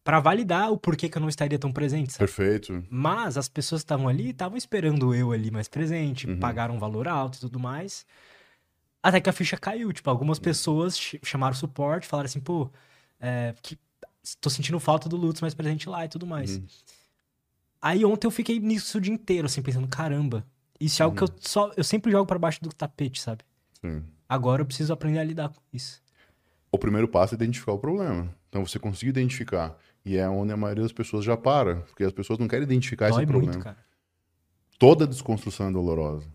para 0.04 0.18
validar 0.18 0.72
o 0.72 0.76
porquê 0.76 1.08
que 1.08 1.16
eu 1.16 1.22
não 1.22 1.28
estaria 1.28 1.58
tão 1.58 1.72
presente. 1.72 2.12
Sabe? 2.12 2.26
Perfeito. 2.26 2.84
Mas 2.90 3.36
as 3.36 3.48
pessoas 3.48 3.82
que 3.82 3.84
estavam 3.84 4.08
ali 4.08 4.30
estavam 4.30 4.58
esperando 4.58 5.14
eu 5.14 5.32
ali 5.32 5.50
mais 5.50 5.68
presente, 5.68 6.26
uhum. 6.26 6.38
pagaram 6.38 6.74
um 6.74 6.78
valor 6.78 7.06
alto 7.06 7.36
e 7.36 7.40
tudo 7.40 7.58
mais. 7.60 8.04
Até 9.02 9.20
que 9.20 9.30
a 9.30 9.32
ficha 9.32 9.56
caiu. 9.56 9.92
Tipo, 9.92 10.10
algumas 10.10 10.38
pessoas 10.38 10.98
chamaram 11.22 11.54
suporte, 11.54 12.06
falaram 12.06 12.26
assim, 12.26 12.40
pô, 12.40 12.70
é, 13.20 13.54
que 13.62 13.78
tô 14.40 14.50
sentindo 14.50 14.78
falta 14.80 15.08
do 15.08 15.16
Lutz 15.16 15.40
mais 15.40 15.54
presente 15.54 15.88
lá 15.88 16.04
e 16.04 16.08
tudo 16.08 16.26
mais. 16.26 16.56
Uhum. 16.56 16.66
Aí 17.82 18.04
ontem 18.04 18.28
eu 18.28 18.30
fiquei 18.30 18.60
nisso 18.60 18.98
o 18.98 19.00
dia 19.00 19.12
inteiro, 19.12 19.46
assim, 19.46 19.60
pensando, 19.60 19.88
caramba, 19.88 20.46
isso 20.78 21.02
é 21.02 21.04
algo 21.04 21.20
uhum. 21.20 21.26
que 21.26 21.32
eu 21.32 21.36
só. 21.40 21.72
Eu 21.76 21.82
sempre 21.82 22.12
jogo 22.12 22.26
para 22.26 22.38
baixo 22.38 22.60
do 22.62 22.72
tapete, 22.72 23.20
sabe? 23.20 23.44
Sim. 23.80 24.04
Agora 24.28 24.62
eu 24.62 24.66
preciso 24.66 24.92
aprender 24.92 25.18
a 25.18 25.24
lidar 25.24 25.48
com 25.48 25.60
isso. 25.72 26.00
O 26.70 26.78
primeiro 26.78 27.08
passo 27.08 27.34
é 27.34 27.36
identificar 27.36 27.72
o 27.72 27.78
problema. 27.78 28.32
Então 28.48 28.64
você 28.64 28.78
conseguir 28.78 29.10
identificar 29.10 29.76
e 30.04 30.16
é 30.16 30.28
onde 30.28 30.52
a 30.52 30.56
maioria 30.56 30.82
das 30.82 30.92
pessoas 30.92 31.24
já 31.24 31.36
para, 31.36 31.76
porque 31.82 32.04
as 32.04 32.12
pessoas 32.12 32.38
não 32.38 32.48
querem 32.48 32.64
identificar 32.64 33.10
Dói 33.10 33.22
esse 33.22 33.26
problema. 33.26 33.52
Muito, 33.52 33.76
toda 34.78 35.06
desconstrução 35.06 35.68
é 35.68 35.72
dolorosa. 35.72 36.26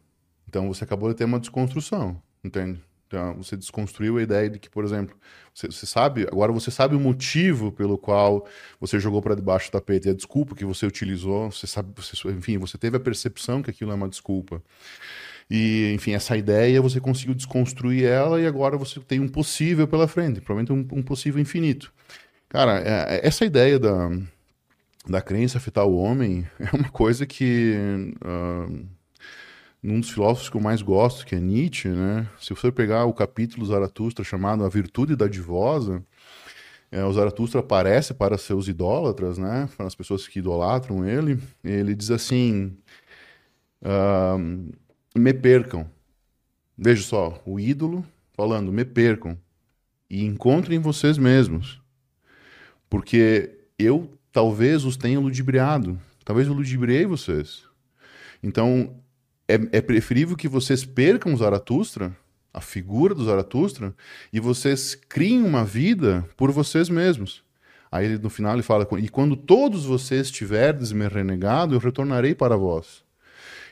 Então 0.47 0.67
você 0.67 0.83
acabou 0.83 1.09
de 1.09 1.15
ter 1.15 1.25
uma 1.25 1.39
desconstrução, 1.39 2.21
entende? 2.43 2.81
Então, 3.07 3.35
você 3.37 3.55
desconstruiu 3.55 4.17
a 4.17 4.21
ideia 4.21 4.49
de 4.49 4.59
que, 4.59 4.69
por 4.69 4.83
exemplo, 4.83 5.15
você, 5.53 5.67
você 5.67 5.85
sabe, 5.85 6.27
agora 6.29 6.51
você 6.51 6.69
sabe 6.69 6.93
o 6.93 6.99
motivo 6.99 7.71
pelo 7.71 7.97
qual 7.97 8.45
você 8.79 8.99
jogou 8.99 9.21
para 9.21 9.33
debaixo 9.33 9.69
do 9.69 9.71
tapete, 9.71 10.09
a 10.09 10.13
desculpa 10.13 10.53
que 10.53 10.65
você 10.65 10.85
utilizou, 10.85 11.49
você 11.49 11.65
sabe, 11.65 11.89
você, 11.95 12.29
enfim, 12.29 12.57
você 12.57 12.77
teve 12.77 12.97
a 12.97 12.99
percepção 12.99 13.63
que 13.63 13.69
aquilo 13.69 13.91
é 13.91 13.95
uma 13.95 14.09
desculpa. 14.09 14.61
E, 15.49 15.93
enfim, 15.95 16.11
essa 16.11 16.35
ideia 16.35 16.81
você 16.81 16.99
conseguiu 16.99 17.33
desconstruir 17.33 18.03
ela 18.03 18.41
e 18.41 18.45
agora 18.45 18.77
você 18.77 18.99
tem 18.99 19.21
um 19.21 19.29
possível 19.29 19.87
pela 19.87 20.07
frente, 20.07 20.41
provavelmente 20.41 20.73
um, 20.73 20.99
um 20.99 21.01
possível 21.01 21.41
infinito. 21.41 21.93
Cara, 22.49 22.79
é, 22.79 23.15
é 23.15 23.27
essa 23.27 23.45
ideia 23.45 23.79
da, 23.79 24.09
da 25.07 25.21
crença 25.21 25.57
afetar 25.57 25.85
o 25.85 25.95
homem 25.95 26.45
é 26.59 26.75
uma 26.75 26.89
coisa 26.89 27.25
que. 27.25 28.13
Uh, 28.21 28.96
num 29.81 29.99
dos 29.99 30.09
filósofos 30.09 30.49
que 30.49 30.57
eu 30.57 30.61
mais 30.61 30.81
gosto, 30.81 31.25
que 31.25 31.35
é 31.35 31.39
Nietzsche, 31.39 31.89
né? 31.89 32.27
Se 32.39 32.49
você 32.49 32.71
pegar 32.71 33.05
o 33.05 33.13
capítulo 33.13 33.65
Zaratustra 33.65 34.23
chamado 34.25 34.63
A 34.63 34.69
Virtude 34.69 35.15
da 35.15 35.27
Divosa, 35.27 36.03
é, 36.91 37.03
o 37.03 37.13
Zaratustra 37.13 37.59
aparece 37.59 38.13
para 38.13 38.37
seus 38.37 38.67
idólatras, 38.67 39.37
né? 39.37 39.69
Para 39.75 39.87
as 39.87 39.95
pessoas 39.95 40.27
que 40.27 40.39
idolatram 40.39 41.05
ele. 41.05 41.39
Ele 41.63 41.93
diz 41.93 42.11
assim: 42.11 42.77
me 45.15 45.33
percam. 45.33 45.89
Veja 46.77 47.03
só, 47.03 47.41
o 47.45 47.59
ídolo 47.59 48.05
falando, 48.33 48.71
me 48.71 48.85
percam 48.85 49.37
e 50.09 50.23
encontrem 50.23 50.79
vocês 50.79 51.17
mesmos, 51.17 51.81
porque 52.89 53.57
eu 53.79 54.09
talvez 54.31 54.85
os 54.85 54.95
tenha 54.95 55.19
ludibriado, 55.19 55.99
talvez 56.23 56.47
eu 56.47 56.53
ludibriei 56.53 57.05
vocês. 57.05 57.63
Então, 58.43 58.95
é, 59.47 59.77
é 59.77 59.81
preferível 59.81 60.35
que 60.35 60.47
vocês 60.47 60.83
percam 60.83 61.33
o 61.33 61.37
Zaratustra, 61.37 62.15
a 62.53 62.59
figura 62.59 63.15
do 63.15 63.23
Zaratustra, 63.23 63.95
e 64.31 64.39
vocês 64.39 64.95
criem 64.95 65.43
uma 65.43 65.63
vida 65.63 66.27
por 66.35 66.51
vocês 66.51 66.89
mesmos. 66.89 67.43
Aí 67.91 68.17
no 68.17 68.29
final 68.29 68.53
ele 68.53 68.63
fala: 68.63 68.87
E 68.99 69.07
quando 69.07 69.35
todos 69.35 69.85
vocês 69.85 70.29
tiverdes 70.29 70.91
me 70.91 71.07
renegado, 71.07 71.75
eu 71.75 71.79
retornarei 71.79 72.35
para 72.35 72.57
vós. 72.57 73.05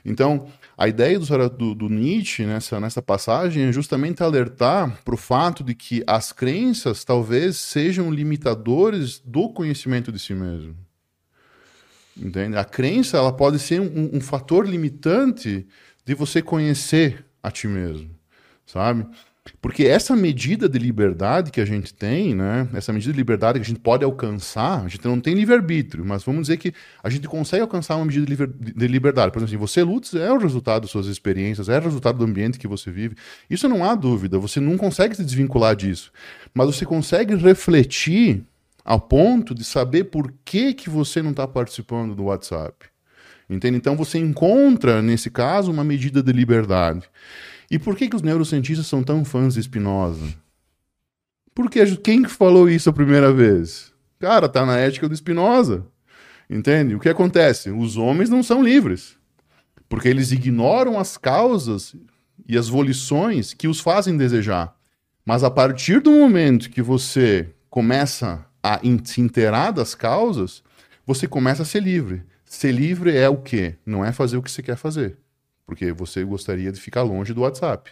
Então, 0.05 0.47
a 0.77 0.87
ideia 0.87 1.17
do, 1.17 1.49
do, 1.49 1.75
do, 1.75 1.89
Nietzsche 1.89 2.45
nessa, 2.45 2.79
nessa 2.79 3.01
passagem 3.01 3.63
é 3.63 3.71
justamente 3.71 4.21
alertar 4.21 4.99
para 5.03 5.15
o 5.15 5.17
fato 5.17 5.63
de 5.63 5.73
que 5.73 6.03
as 6.05 6.31
crenças 6.31 7.03
talvez 7.03 7.57
sejam 7.57 8.11
limitadores 8.11 9.19
do 9.25 9.49
conhecimento 9.49 10.11
de 10.11 10.19
si 10.19 10.35
mesmo. 10.35 10.75
Entende? 12.17 12.57
A 12.57 12.63
crença 12.63 13.17
ela 13.17 13.33
pode 13.33 13.59
ser 13.59 13.81
um, 13.81 14.11
um 14.13 14.21
fator 14.21 14.67
limitante 14.67 15.67
de 16.05 16.13
você 16.13 16.41
conhecer 16.41 17.25
a 17.43 17.51
ti 17.51 17.67
mesmo, 17.67 18.09
sabe? 18.65 19.05
Porque 19.61 19.83
essa 19.83 20.15
medida 20.15 20.67
de 20.67 20.79
liberdade 20.79 21.51
que 21.51 21.61
a 21.61 21.65
gente 21.65 21.93
tem, 21.93 22.33
né? 22.33 22.67
Essa 22.73 22.91
medida 22.91 23.13
de 23.13 23.17
liberdade 23.17 23.59
que 23.59 23.65
a 23.65 23.67
gente 23.67 23.79
pode 23.79 24.03
alcançar, 24.03 24.83
a 24.83 24.87
gente 24.87 25.05
não 25.05 25.19
tem 25.19 25.35
livre-arbítrio, 25.35 26.03
mas 26.03 26.23
vamos 26.23 26.43
dizer 26.43 26.57
que 26.57 26.73
a 27.03 27.09
gente 27.09 27.27
consegue 27.27 27.61
alcançar 27.61 27.95
uma 27.95 28.05
medida 28.05 28.25
de, 28.25 28.31
liber, 28.31 28.47
de 28.47 28.87
liberdade. 28.87 29.31
Por 29.31 29.39
exemplo, 29.39 29.65
assim, 29.65 29.73
você 29.73 29.83
luta 29.83 30.17
é 30.17 30.31
o 30.31 30.39
resultado 30.39 30.83
das 30.83 30.91
suas 30.91 31.05
experiências, 31.05 31.69
é 31.69 31.77
o 31.77 31.81
resultado 31.81 32.17
do 32.17 32.25
ambiente 32.25 32.57
que 32.57 32.67
você 32.67 32.89
vive. 32.89 33.15
Isso 33.47 33.69
não 33.69 33.83
há 33.83 33.93
dúvida, 33.93 34.39
você 34.39 34.59
não 34.59 34.77
consegue 34.77 35.15
se 35.15 35.23
desvincular 35.23 35.75
disso. 35.75 36.11
Mas 36.51 36.65
você 36.65 36.83
consegue 36.83 37.35
refletir 37.35 38.43
ao 38.85 39.01
ponto 39.01 39.55
de 39.55 39.63
saber 39.63 40.05
por 40.05 40.31
que, 40.45 40.71
que 40.73 40.91
você 40.91 41.23
não 41.23 41.31
está 41.31 41.47
participando 41.47 42.13
do 42.13 42.25
WhatsApp. 42.25 42.85
Entende? 43.49 43.77
Então 43.77 43.95
você 43.95 44.19
encontra, 44.19 45.01
nesse 45.01 45.31
caso, 45.31 45.71
uma 45.71 45.83
medida 45.83 46.21
de 46.21 46.31
liberdade. 46.31 47.09
E 47.69 47.79
por 47.79 47.95
que, 47.95 48.07
que 48.07 48.15
os 48.15 48.21
neurocientistas 48.21 48.85
são 48.85 49.03
tão 49.03 49.25
fãs 49.25 49.55
de 49.55 49.63
Spinoza? 49.63 50.33
Porque 51.53 51.83
quem 51.97 52.25
falou 52.25 52.69
isso 52.69 52.89
a 52.89 52.93
primeira 52.93 53.33
vez? 53.33 53.91
Cara, 54.19 54.47
tá 54.47 54.65
na 54.65 54.77
ética 54.77 55.09
do 55.09 55.15
Spinoza. 55.15 55.85
Entende? 56.47 56.93
O 56.93 56.99
que 56.99 57.09
acontece? 57.09 57.71
Os 57.71 57.97
homens 57.97 58.29
não 58.29 58.43
são 58.43 58.61
livres. 58.61 59.17
Porque 59.89 60.07
eles 60.07 60.31
ignoram 60.31 60.99
as 60.99 61.17
causas 61.17 61.95
e 62.47 62.57
as 62.57 62.67
volições 62.67 63.53
que 63.53 63.67
os 63.67 63.79
fazem 63.79 64.15
desejar. 64.15 64.75
Mas 65.25 65.43
a 65.43 65.49
partir 65.49 66.01
do 66.01 66.11
momento 66.11 66.69
que 66.69 66.81
você 66.81 67.49
começa 67.69 68.45
a 68.65 68.81
se 69.03 69.21
inteirar 69.21 69.71
das 69.71 69.93
causas, 69.93 70.63
você 71.05 71.27
começa 71.27 71.61
a 71.61 71.65
ser 71.65 71.83
livre. 71.83 72.23
Ser 72.43 72.71
livre 72.71 73.15
é 73.15 73.29
o 73.29 73.37
quê? 73.37 73.75
Não 73.85 74.03
é 74.03 74.11
fazer 74.11 74.37
o 74.37 74.41
que 74.41 74.49
você 74.49 74.63
quer 74.63 74.75
fazer, 74.75 75.17
porque 75.67 75.91
você 75.91 76.23
gostaria 76.23 76.71
de 76.71 76.81
ficar 76.81 77.03
longe 77.03 77.31
do 77.31 77.41
WhatsApp. 77.41 77.91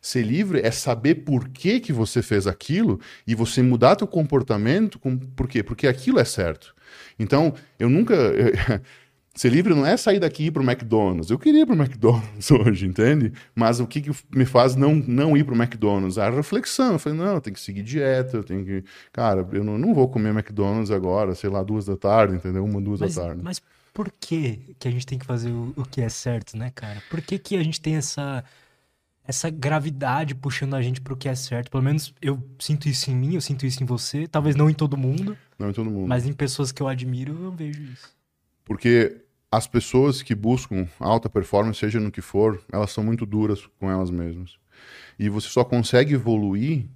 Ser 0.00 0.22
livre 0.22 0.60
é 0.60 0.72
saber 0.72 1.16
por 1.16 1.48
que, 1.48 1.78
que 1.78 1.92
você 1.92 2.20
fez 2.20 2.48
aquilo 2.48 3.00
e 3.26 3.34
você 3.34 3.62
mudar 3.62 3.96
seu 3.96 4.08
comportamento. 4.08 4.98
Com... 4.98 5.16
Por 5.16 5.46
quê? 5.46 5.62
Porque 5.62 5.86
aquilo 5.86 6.18
é 6.18 6.24
certo. 6.24 6.74
Então, 7.16 7.54
eu 7.78 7.88
nunca. 7.88 8.14
Ser 9.38 9.50
livre 9.50 9.72
não 9.72 9.86
é 9.86 9.96
sair 9.96 10.18
daqui 10.18 10.42
e 10.42 10.46
ir 10.46 10.50
pro 10.50 10.68
McDonald's. 10.68 11.30
Eu 11.30 11.38
queria 11.38 11.62
ir 11.62 11.66
pro 11.66 11.76
McDonald's 11.76 12.50
hoje, 12.50 12.84
entende? 12.88 13.32
Mas 13.54 13.78
o 13.78 13.86
que, 13.86 14.00
que 14.00 14.10
me 14.34 14.44
faz 14.44 14.74
não, 14.74 14.96
não 14.96 15.36
ir 15.36 15.44
pro 15.44 15.54
McDonald's? 15.54 16.18
A 16.18 16.28
reflexão. 16.28 16.94
Eu 16.94 16.98
falei, 16.98 17.16
não, 17.16 17.34
eu 17.34 17.40
tenho 17.40 17.54
que 17.54 17.60
seguir 17.60 17.84
dieta, 17.84 18.36
eu 18.36 18.42
tenho 18.42 18.64
que. 18.64 18.84
Cara, 19.12 19.46
eu 19.52 19.62
não, 19.62 19.78
não 19.78 19.94
vou 19.94 20.08
comer 20.08 20.30
McDonald's 20.30 20.90
agora, 20.90 21.36
sei 21.36 21.48
lá, 21.48 21.62
duas 21.62 21.86
da 21.86 21.96
tarde, 21.96 22.34
entendeu? 22.34 22.64
Uma, 22.64 22.80
duas 22.80 22.98
mas, 22.98 23.14
da 23.14 23.22
tarde. 23.22 23.40
Mas 23.44 23.62
por 23.94 24.10
que, 24.10 24.74
que 24.76 24.88
a 24.88 24.90
gente 24.90 25.06
tem 25.06 25.20
que 25.20 25.24
fazer 25.24 25.52
o, 25.52 25.72
o 25.76 25.84
que 25.84 26.00
é 26.00 26.08
certo, 26.08 26.58
né, 26.58 26.72
cara? 26.74 27.00
Por 27.08 27.20
que, 27.20 27.38
que 27.38 27.56
a 27.56 27.62
gente 27.62 27.80
tem 27.80 27.94
essa 27.94 28.42
essa 29.24 29.50
gravidade 29.50 30.34
puxando 30.34 30.74
a 30.74 30.82
gente 30.82 31.00
pro 31.00 31.16
que 31.16 31.28
é 31.28 31.34
certo. 31.36 31.70
Pelo 31.70 31.82
menos 31.84 32.12
eu 32.20 32.42
sinto 32.58 32.88
isso 32.88 33.08
em 33.08 33.14
mim, 33.14 33.34
eu 33.34 33.40
sinto 33.40 33.66
isso 33.66 33.80
em 33.84 33.86
você. 33.86 34.26
Talvez 34.26 34.56
não 34.56 34.68
em 34.68 34.74
todo 34.74 34.96
mundo. 34.96 35.38
Não 35.56 35.70
em 35.70 35.72
todo 35.72 35.88
mundo. 35.88 36.08
Mas 36.08 36.26
em 36.26 36.32
pessoas 36.32 36.72
que 36.72 36.82
eu 36.82 36.88
admiro, 36.88 37.38
eu 37.44 37.52
vejo 37.52 37.80
isso. 37.82 38.08
Porque 38.64 39.27
as 39.50 39.66
pessoas 39.66 40.22
que 40.22 40.34
buscam 40.34 40.86
alta 41.00 41.28
performance, 41.28 41.78
seja 41.78 41.98
no 41.98 42.10
que 42.10 42.20
for, 42.20 42.62
elas 42.70 42.90
são 42.90 43.02
muito 43.02 43.24
duras 43.24 43.66
com 43.78 43.90
elas 43.90 44.10
mesmas. 44.10 44.58
E 45.18 45.28
você 45.28 45.48
só 45.48 45.64
consegue 45.64 46.14
evoluir 46.14 46.86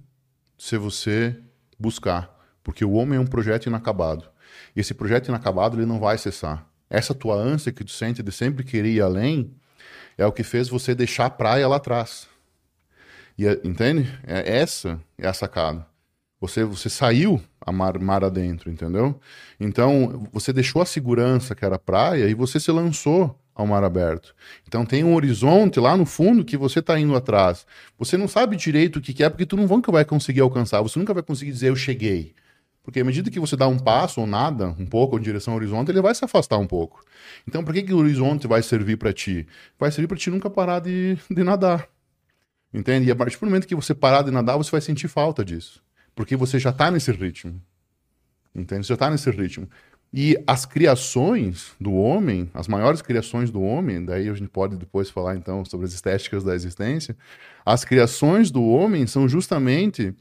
se 0.57 0.77
você 0.77 1.35
buscar, 1.79 2.33
porque 2.63 2.85
o 2.85 2.93
homem 2.93 3.17
é 3.17 3.21
um 3.21 3.25
projeto 3.25 3.65
inacabado. 3.65 4.29
E 4.75 4.79
esse 4.79 4.93
projeto 4.93 5.27
inacabado 5.27 5.77
ele 5.77 5.85
não 5.85 5.99
vai 5.99 6.17
cessar. 6.17 6.67
Essa 6.89 7.13
tua 7.13 7.35
ânsia 7.35 7.71
que 7.71 7.83
tu 7.83 7.91
sente 7.91 8.21
de 8.21 8.31
sempre 8.31 8.63
querer 8.63 8.91
ir 8.91 9.01
além 9.01 9.51
é 10.17 10.25
o 10.25 10.31
que 10.31 10.43
fez 10.43 10.69
você 10.69 10.93
deixar 10.93 11.25
a 11.25 11.29
praia 11.29 11.67
lá 11.67 11.77
atrás. 11.77 12.27
E, 13.37 13.45
entende? 13.63 14.07
É, 14.25 14.59
essa 14.59 15.01
é 15.17 15.27
a 15.27 15.33
sacada. 15.33 15.85
Você, 16.39 16.63
você 16.63 16.89
saiu 16.89 17.41
mar, 17.71 17.97
mar 17.99 18.23
adentro, 18.23 18.69
entendeu? 18.69 19.19
Então, 19.59 20.27
você 20.31 20.51
deixou 20.51 20.81
a 20.81 20.85
segurança 20.85 21.55
que 21.55 21.63
era 21.63 21.79
praia 21.79 22.27
e 22.27 22.33
você 22.33 22.59
se 22.59 22.71
lançou 22.71 23.39
ao 23.55 23.67
mar 23.67 23.83
aberto. 23.83 24.35
Então 24.67 24.85
tem 24.85 25.03
um 25.03 25.13
horizonte 25.13 25.79
lá 25.79 25.95
no 25.95 26.05
fundo 26.05 26.43
que 26.43 26.57
você 26.57 26.79
está 26.79 26.99
indo 26.99 27.15
atrás. 27.15 27.65
Você 27.97 28.17
não 28.17 28.27
sabe 28.27 28.55
direito 28.55 28.97
o 28.97 29.01
que 29.01 29.23
é, 29.23 29.29
porque 29.29 29.45
tu 29.45 29.55
nunca 29.55 29.91
vai 29.91 30.03
conseguir 30.03 30.41
alcançar. 30.41 30.81
Você 30.81 30.97
nunca 30.97 31.13
vai 31.13 31.23
conseguir 31.23 31.51
dizer 31.51 31.69
eu 31.69 31.75
cheguei. 31.75 32.33
Porque 32.83 32.99
à 32.99 33.03
medida 33.03 33.31
que 33.31 33.39
você 33.39 33.55
dá 33.55 33.67
um 33.67 33.79
passo 33.79 34.19
ou 34.19 34.27
nada, 34.27 34.75
um 34.77 34.85
pouco 34.85 35.17
em 35.17 35.21
direção 35.21 35.53
ao 35.53 35.59
horizonte, 35.59 35.89
ele 35.89 36.01
vai 36.01 36.13
se 36.13 36.25
afastar 36.25 36.57
um 36.57 36.67
pouco. 36.67 37.01
Então, 37.47 37.63
para 37.63 37.73
que, 37.73 37.83
que 37.83 37.93
o 37.93 37.97
horizonte 37.97 38.45
vai 38.45 38.61
servir 38.61 38.97
para 38.97 39.13
ti? 39.13 39.47
Vai 39.79 39.89
servir 39.89 40.07
para 40.07 40.17
ti 40.17 40.29
nunca 40.29 40.49
parar 40.49 40.79
de, 40.79 41.17
de 41.31 41.43
nadar. 41.43 41.87
Entende? 42.73 43.07
E 43.07 43.11
a 43.11 43.15
partir 43.15 43.39
do 43.39 43.45
momento 43.45 43.67
que 43.67 43.75
você 43.75 43.93
parar 43.93 44.23
de 44.23 44.31
nadar, 44.31 44.57
você 44.57 44.71
vai 44.71 44.81
sentir 44.81 45.07
falta 45.07 45.45
disso. 45.45 45.82
Porque 46.15 46.35
você 46.35 46.59
já 46.59 46.69
está 46.69 46.91
nesse 46.91 47.11
ritmo. 47.11 47.61
Entende? 48.53 48.85
Você 48.85 48.89
já 48.89 48.93
está 48.95 49.09
nesse 49.09 49.29
ritmo. 49.29 49.67
E 50.13 50.37
as 50.45 50.63
criações 50.63 51.71
do 51.79 51.91
homem, 51.93 52.47
as 52.53 52.67
maiores 52.67 53.01
criações 53.01 53.49
do 53.49 53.61
homem, 53.63 54.05
daí 54.05 54.29
a 54.29 54.33
gente 54.35 54.49
pode 54.49 54.77
depois 54.77 55.09
falar 55.09 55.35
então 55.35 55.65
sobre 55.65 55.87
as 55.87 55.93
estéticas 55.93 56.43
da 56.43 56.53
existência, 56.53 57.17
as 57.65 57.83
criações 57.83 58.51
do 58.51 58.63
homem 58.63 59.07
são 59.07 59.27
justamente 59.27 60.13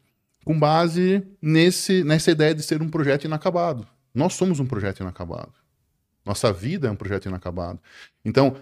com 0.46 0.59
base 0.59 1.22
nesse, 1.42 2.02
nessa 2.05 2.31
ideia 2.31 2.55
de 2.55 2.62
ser 2.62 2.81
um 2.81 2.88
projeto 2.88 3.24
inacabado. 3.24 3.87
Nós 4.14 4.33
somos 4.33 4.61
um 4.61 4.66
projeto 4.66 5.00
inacabado. 5.00 5.52
Nossa 6.24 6.50
vida 6.52 6.88
é 6.88 6.90
um 6.90 6.96
projeto 6.96 7.26
inacabado. 7.26 7.79
Então, 8.25 8.56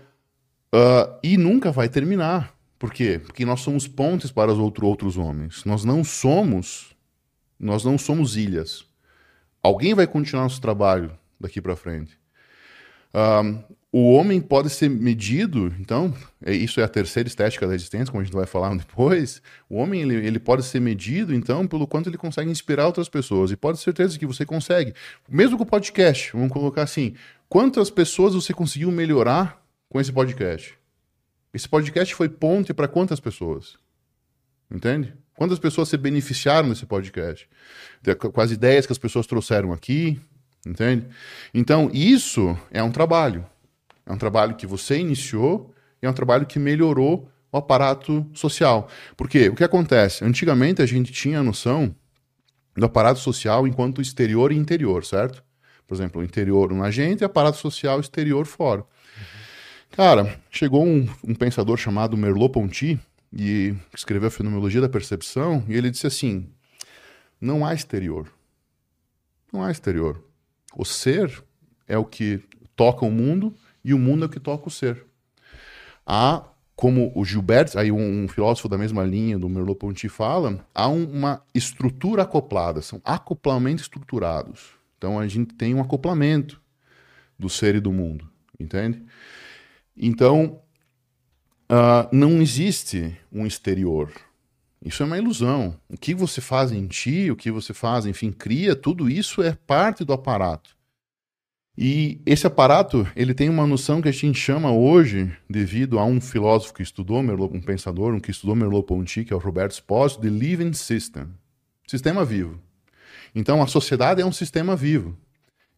uh, 0.75 1.19
e 1.23 1.37
nunca 1.37 1.71
vai 1.71 1.89
terminar. 1.89 2.55
Por 2.77 2.93
quê? 2.93 3.21
Porque 3.23 3.45
nós 3.45 3.61
somos 3.61 3.87
pontes 3.87 4.33
para 4.33 4.51
os 4.51 4.59
outro, 4.59 4.87
outros 4.87 5.17
homens. 5.17 5.65
Nós 5.65 5.85
não 5.85 6.03
somos 6.03 6.97
nós 7.61 7.85
não 7.85 7.99
somos 7.99 8.37
ilhas. 8.37 8.85
Alguém 9.63 9.93
vai 9.95 10.07
continuar 10.07 10.45
nosso 10.45 10.61
trabalho 10.61 11.13
daqui 11.39 11.61
para 11.61 11.77
frente. 11.77 12.19
Um, 13.15 13.63
o 13.93 14.13
homem 14.13 14.41
pode 14.41 14.71
ser 14.71 14.89
medido, 14.89 15.75
então, 15.81 16.15
é, 16.45 16.55
isso 16.55 16.81
é 16.81 16.85
a 16.85 16.89
terceira 16.89 17.29
estética 17.29 17.67
da 17.67 17.75
existência, 17.75 18.07
como 18.07 18.21
a 18.21 18.25
gente 18.25 18.33
vai 18.33 18.47
falar 18.47 18.75
depois. 18.77 19.43
O 19.69 19.77
homem 19.77 20.01
ele, 20.03 20.15
ele 20.15 20.39
pode 20.39 20.63
ser 20.63 20.81
medido, 20.81 21.35
então, 21.35 21.67
pelo 21.67 21.87
quanto 21.87 22.09
ele 22.09 22.17
consegue 22.17 22.51
inspirar 22.51 22.87
outras 22.87 23.09
pessoas. 23.09 23.51
E 23.51 23.57
pode 23.57 23.79
ter 23.79 23.85
certeza 23.85 24.19
que 24.19 24.27
você 24.27 24.47
consegue. 24.47 24.95
Mesmo 25.29 25.57
com 25.57 25.65
o 25.65 25.67
podcast, 25.67 26.33
vamos 26.33 26.53
colocar 26.53 26.83
assim: 26.83 27.15
quantas 27.49 27.91
pessoas 27.91 28.35
você 28.35 28.55
conseguiu 28.55 28.93
melhorar 28.93 29.61
com 29.89 30.01
esse 30.01 30.13
podcast? 30.13 30.79
Esse 31.53 31.69
podcast 31.69 32.15
foi 32.15 32.29
ponte 32.29 32.73
para 32.73 32.87
quantas 32.87 33.19
pessoas? 33.19 33.77
Entende? 34.71 35.13
Quantas 35.41 35.59
pessoas 35.59 35.89
se 35.89 35.97
beneficiaram 35.97 36.69
desse 36.69 36.85
podcast? 36.85 37.49
Com 38.31 38.43
as 38.43 38.51
ideias 38.51 38.85
que 38.85 38.93
as 38.93 38.99
pessoas 38.99 39.27
trouxeram 39.27 39.73
aqui, 39.73 40.21
entende? 40.67 41.07
Então, 41.55 41.91
isso 41.95 42.55
é 42.71 42.83
um 42.83 42.91
trabalho. 42.91 43.47
É 44.05 44.13
um 44.13 44.19
trabalho 44.19 44.55
que 44.55 44.67
você 44.67 44.99
iniciou 44.99 45.73
e 46.03 46.05
é 46.05 46.11
um 46.11 46.13
trabalho 46.13 46.45
que 46.45 46.59
melhorou 46.59 47.27
o 47.51 47.57
aparato 47.57 48.27
social. 48.35 48.91
Porque 49.17 49.49
o 49.49 49.55
que 49.55 49.65
acontece? 49.65 50.23
Antigamente 50.23 50.83
a 50.83 50.87
gente 50.87 51.11
tinha 51.11 51.41
a 51.41 51.43
noção 51.43 51.97
do 52.77 52.85
aparato 52.85 53.21
social 53.21 53.67
enquanto 53.67 54.03
exterior 54.03 54.53
e 54.53 54.57
interior, 54.57 55.07
certo? 55.07 55.43
Por 55.87 55.95
exemplo, 55.95 56.23
interior 56.23 56.71
na 56.75 56.91
gente 56.91 57.23
e 57.23 57.25
aparato 57.25 57.57
social 57.57 57.99
exterior 57.99 58.45
fora. 58.45 58.85
Cara, 59.91 60.39
chegou 60.51 60.85
um, 60.85 61.09
um 61.25 61.35
pensador 61.35 61.79
chamado 61.79 62.15
Merleau-Ponty 62.15 63.01
e 63.33 63.75
escreveu 63.95 64.29
a 64.29 64.31
Fenomenologia 64.31 64.81
da 64.81 64.89
Percepção 64.89 65.65
e 65.69 65.75
ele 65.75 65.91
disse 65.91 66.07
assim: 66.07 66.49
não 67.41 67.65
há 67.65 67.73
exterior. 67.73 68.31
Não 69.53 69.63
há 69.63 69.71
exterior. 69.71 70.23
O 70.77 70.85
ser 70.85 71.43
é 71.89 71.97
o 71.97 72.05
que 72.05 72.43
toca 72.77 73.05
o 73.05 73.11
mundo 73.11 73.55
e 73.85 73.95
o 73.95 73.99
mundo 73.99 74.25
é 74.25 74.27
o 74.27 74.31
que 74.31 74.39
toca 74.39 74.69
o 74.69 74.71
ser. 74.71 75.05
Há, 76.07 76.45
como 76.77 77.13
o 77.15 77.25
Gilbert, 77.25 77.71
aí 77.77 77.91
um, 77.91 78.25
um 78.25 78.29
filósofo 78.29 78.69
da 78.69 78.77
mesma 78.77 79.05
linha 79.05 79.39
do 79.39 79.49
Merleau-Ponty 79.49 80.09
fala, 80.09 80.65
há 80.75 80.89
um, 80.89 81.05
uma 81.05 81.43
estrutura 81.55 82.23
acoplada, 82.23 82.83
são 82.83 83.01
acoplamentos 83.05 83.85
estruturados. 83.85 84.71
Então 84.99 85.19
a 85.19 85.27
gente 85.27 85.55
tem 85.55 85.75
um 85.75 85.81
acoplamento 85.81 86.61
do 87.39 87.49
ser 87.49 87.75
e 87.75 87.81
do 87.81 87.91
mundo, 87.91 88.29
entende? 88.59 89.03
Então, 89.97 90.61
uh, 91.71 92.09
não 92.11 92.43
existe 92.43 93.17
um 93.33 93.47
exterior. 93.47 94.13
Isso 94.85 95.03
é 95.03 95.07
uma 95.07 95.19
ilusão. 95.19 95.77
O 95.89 95.97
que 95.97 96.15
você 96.15 96.41
faz 96.41 96.73
em 96.73 96.87
ti, 96.87 97.31
o 97.31 97.37
que 97.37 97.51
você 97.51 97.73
faz, 97.73 98.07
enfim, 98.07 98.33
cria, 98.33 98.75
tudo 98.75 99.09
isso 99.09 99.43
é 99.43 99.53
parte 99.53 100.05
do 100.05 100.13
aparato. 100.13 100.77
E 101.77 102.21
esse 102.27 102.47
aparato, 102.47 103.07
ele 103.15 103.33
tem 103.33 103.49
uma 103.49 103.67
noção 103.67 104.03
que 104.03 104.09
a 104.09 104.13
gente 104.13 104.39
chama 104.39 104.73
hoje, 104.73 105.31
devido 105.49 105.99
a 105.99 106.05
um 106.05 106.21
filósofo 106.21 106.75
que 106.75 106.83
estudou, 106.83 107.21
um 107.21 107.61
pensador, 107.61 108.13
um 108.13 108.21
que 108.21 108.31
estudou 108.31 108.57
Merleau-Ponty, 108.57 109.25
que 109.25 109.33
é 109.33 109.37
o 109.37 109.39
Roberto 109.39 109.73
Spósito, 109.73 110.23
de 110.23 110.29
living 110.29 110.73
system. 110.73 111.29
Sistema 111.87 112.25
vivo. 112.25 112.59
Então, 113.35 113.63
a 113.63 113.67
sociedade 113.67 114.21
é 114.21 114.27
um 114.27 114.33
sistema 114.33 114.75
vivo. 114.75 115.17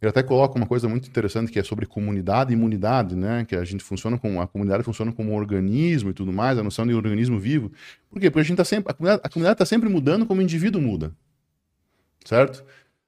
Ele 0.02 0.10
até 0.10 0.20
coloca 0.20 0.56
uma 0.56 0.66
coisa 0.66 0.88
muito 0.88 1.08
interessante 1.08 1.52
que 1.52 1.60
é 1.60 1.62
sobre 1.62 1.86
comunidade 1.86 2.52
e 2.52 2.54
imunidade, 2.54 3.14
né? 3.14 3.44
Que 3.44 3.54
a 3.54 3.64
gente 3.64 3.84
funciona 3.84 4.18
com 4.18 4.40
a 4.40 4.48
comunidade 4.48 4.82
funciona 4.82 5.12
como 5.12 5.30
um 5.30 5.36
organismo 5.36 6.10
e 6.10 6.12
tudo 6.12 6.32
mais, 6.32 6.58
a 6.58 6.62
noção 6.62 6.84
de 6.84 6.92
organismo 6.92 7.38
vivo. 7.38 7.70
Por 8.10 8.18
quê? 8.18 8.28
Porque 8.28 8.40
a 8.40 8.44
gente 8.44 8.56
tá 8.56 8.64
sempre 8.64 8.90
a 8.90 8.94
comunidade 9.28 9.54
está 9.54 9.64
sempre 9.64 9.88
mudando 9.88 10.26
como 10.26 10.40
o 10.40 10.42
indivíduo 10.42 10.82
muda, 10.82 11.12
certo? 12.24 12.64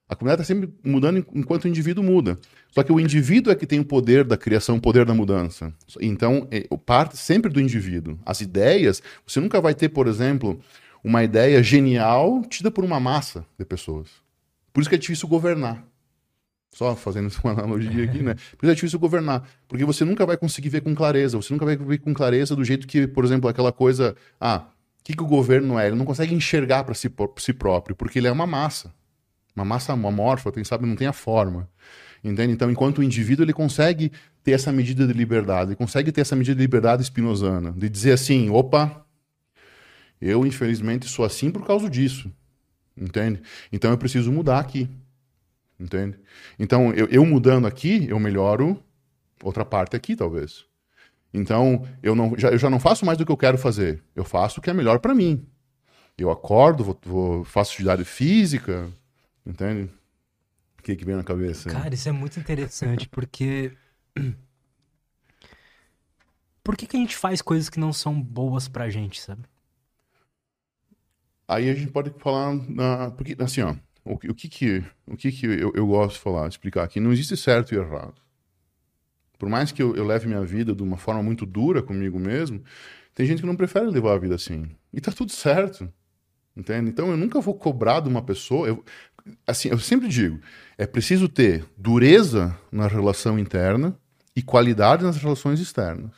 A 0.07 0.15
comunidade 0.15 0.43
está 0.43 0.53
sempre 0.53 0.73
mudando 0.89 1.25
enquanto 1.33 1.65
o 1.65 1.67
indivíduo 1.67 2.01
muda. 2.01 2.39
Só 2.71 2.81
que 2.81 2.93
o 2.93 2.99
indivíduo 2.99 3.51
é 3.51 3.55
que 3.55 3.67
tem 3.67 3.79
o 3.79 3.85
poder 3.85 4.23
da 4.23 4.37
criação, 4.37 4.77
o 4.77 4.81
poder 4.81 5.03
da 5.05 5.13
mudança. 5.13 5.73
Então, 5.99 6.47
é, 6.51 6.65
parte 6.85 7.17
sempre 7.17 7.51
do 7.51 7.59
indivíduo. 7.59 8.17
As 8.25 8.39
ideias, 8.39 9.01
você 9.25 9.41
nunca 9.41 9.59
vai 9.59 9.73
ter, 9.73 9.89
por 9.89 10.07
exemplo, 10.07 10.61
uma 11.03 11.23
ideia 11.23 11.61
genial 11.61 12.43
tida 12.43 12.69
por 12.69 12.85
uma 12.85 12.99
massa 12.99 13.45
de 13.57 13.65
pessoas. 13.65 14.09
Por 14.71 14.81
isso 14.81 14.89
que 14.89 14.95
é 14.95 14.99
difícil 14.99 15.27
governar. 15.27 15.83
Só 16.75 16.93
fazendo 16.93 17.31
uma 17.41 17.53
analogia 17.53 18.03
aqui, 18.03 18.21
né? 18.21 18.35
Por 18.57 18.65
isso 18.65 18.71
é 18.71 18.75
difícil 18.75 18.99
governar. 18.99 19.47
Porque 19.65 19.85
você 19.85 20.03
nunca 20.03 20.25
vai 20.25 20.35
conseguir 20.35 20.67
ver 20.67 20.81
com 20.81 20.93
clareza. 20.93 21.37
Você 21.37 21.53
nunca 21.53 21.63
vai 21.63 21.77
ver 21.77 21.99
com 21.99 22.13
clareza 22.13 22.53
do 22.53 22.65
jeito 22.65 22.85
que, 22.85 23.07
por 23.07 23.23
exemplo, 23.23 23.49
aquela 23.49 23.71
coisa. 23.71 24.13
Ah, 24.39 24.67
o 24.99 25.03
que, 25.05 25.15
que 25.15 25.23
o 25.23 25.25
governo 25.25 25.79
é? 25.79 25.87
Ele 25.87 25.95
não 25.95 26.03
consegue 26.03 26.35
enxergar 26.35 26.83
para 26.83 26.93
si, 26.93 27.09
si 27.37 27.53
próprio, 27.53 27.95
porque 27.95 28.19
ele 28.19 28.27
é 28.27 28.31
uma 28.31 28.45
massa. 28.45 28.93
Uma 29.55 29.63
massa 29.63 29.93
amorfa, 29.93 30.51
quem 30.51 30.65
sabe 30.65 30.85
não 30.85 30.97
tem 30.97 31.07
a 31.07 31.13
forma. 31.13 31.69
Entende? 32.21 32.51
Então, 32.51 32.69
enquanto 32.69 32.97
o 32.97 33.03
indivíduo 33.03 33.45
ele 33.45 33.53
consegue 33.53 34.11
ter 34.43 34.51
essa 34.51 34.69
medida 34.69 35.07
de 35.07 35.13
liberdade, 35.13 35.69
ele 35.69 35.77
consegue 35.77 36.11
ter 36.11 36.21
essa 36.21 36.35
medida 36.35 36.57
de 36.57 36.61
liberdade 36.61 37.01
espinosana, 37.03 37.71
de 37.71 37.87
dizer 37.87 38.11
assim: 38.11 38.49
opa, 38.49 39.05
eu 40.19 40.45
infelizmente 40.45 41.07
sou 41.07 41.23
assim 41.23 41.49
por 41.49 41.65
causa 41.65 41.89
disso. 41.89 42.29
Entende? 42.97 43.41
Então 43.71 43.91
eu 43.91 43.97
preciso 43.97 44.29
mudar 44.29 44.59
aqui. 44.59 44.89
Entende? 45.79 46.17
Então, 46.57 46.93
eu, 46.93 47.07
eu 47.07 47.25
mudando 47.25 47.67
aqui, 47.67 48.07
eu 48.09 48.19
melhoro 48.19 48.81
outra 49.43 49.65
parte 49.65 49.95
aqui, 49.95 50.15
talvez. 50.15 50.65
Então, 51.33 51.85
eu, 52.01 52.15
não, 52.15 52.37
já, 52.37 52.49
eu 52.49 52.57
já 52.57 52.69
não 52.69 52.79
faço 52.79 53.05
mais 53.05 53.17
do 53.17 53.25
que 53.25 53.31
eu 53.31 53.37
quero 53.37 53.57
fazer. 53.57 54.01
Eu 54.15 54.23
faço 54.23 54.59
o 54.59 54.63
que 54.63 54.69
é 54.69 54.73
melhor 54.73 54.99
para 54.99 55.13
mim. 55.13 55.45
Eu 56.17 56.31
acordo, 56.31 56.83
vou, 56.83 56.99
vou, 57.03 57.43
faço 57.43 57.73
atividade 57.73 58.05
física, 58.05 58.89
entende? 59.45 59.91
O 60.79 60.81
que, 60.81 60.95
que 60.95 61.03
vem 61.03 61.15
na 61.15 61.23
cabeça? 61.23 61.69
Cara, 61.69 61.93
isso 61.93 62.07
é 62.07 62.11
muito 62.13 62.39
interessante, 62.39 63.09
porque. 63.09 63.73
Por 66.63 66.75
que, 66.75 66.87
que 66.87 66.97
a 66.97 66.99
gente 66.99 67.15
faz 67.15 67.43
coisas 67.43 67.69
que 67.69 67.79
não 67.79 67.93
são 67.93 68.19
boas 68.19 68.67
pra 68.67 68.89
gente, 68.89 69.21
sabe? 69.21 69.43
Aí 71.47 71.69
a 71.69 71.75
gente 71.75 71.91
pode 71.91 72.09
falar. 72.17 72.55
Na... 72.67 73.11
Porque, 73.11 73.35
assim, 73.39 73.61
ó. 73.61 73.75
O, 74.05 74.17
que 74.17 74.47
que, 74.47 74.83
o 75.07 75.17
que, 75.17 75.31
que 75.31 75.47
eu, 75.47 75.73
eu 75.73 75.87
gosto 75.87 76.13
de 76.13 76.21
falar, 76.21 76.47
explicar 76.47 76.83
aqui? 76.83 76.99
Não 76.99 77.11
existe 77.11 77.35
certo 77.35 77.73
e 77.73 77.77
errado. 77.77 78.21
Por 79.39 79.49
mais 79.49 79.71
que 79.71 79.81
eu, 79.81 79.95
eu 79.95 80.05
leve 80.05 80.27
minha 80.27 80.45
vida 80.45 80.75
de 80.75 80.83
uma 80.83 80.95
forma 80.95 81.23
muito 81.23 81.43
dura 81.43 81.81
comigo 81.81 82.19
mesmo, 82.19 82.63
tem 83.15 83.25
gente 83.25 83.41
que 83.41 83.47
não 83.47 83.55
prefere 83.55 83.87
levar 83.87 84.13
a 84.13 84.19
vida 84.19 84.35
assim. 84.35 84.69
E 84.93 85.01
tá 85.01 85.11
tudo 85.11 85.31
certo. 85.31 85.91
Entende? 86.55 86.89
Então 86.89 87.09
eu 87.09 87.17
nunca 87.17 87.41
vou 87.41 87.55
cobrar 87.55 87.99
de 87.99 88.07
uma 88.07 88.21
pessoa. 88.21 88.67
Eu, 88.67 88.85
assim, 89.45 89.69
eu 89.69 89.79
sempre 89.79 90.07
digo: 90.07 90.39
é 90.77 90.85
preciso 90.85 91.27
ter 91.27 91.65
dureza 91.75 92.55
na 92.71 92.87
relação 92.87 93.39
interna 93.39 93.97
e 94.35 94.41
qualidade 94.41 95.03
nas 95.03 95.17
relações 95.17 95.59
externas. 95.59 96.13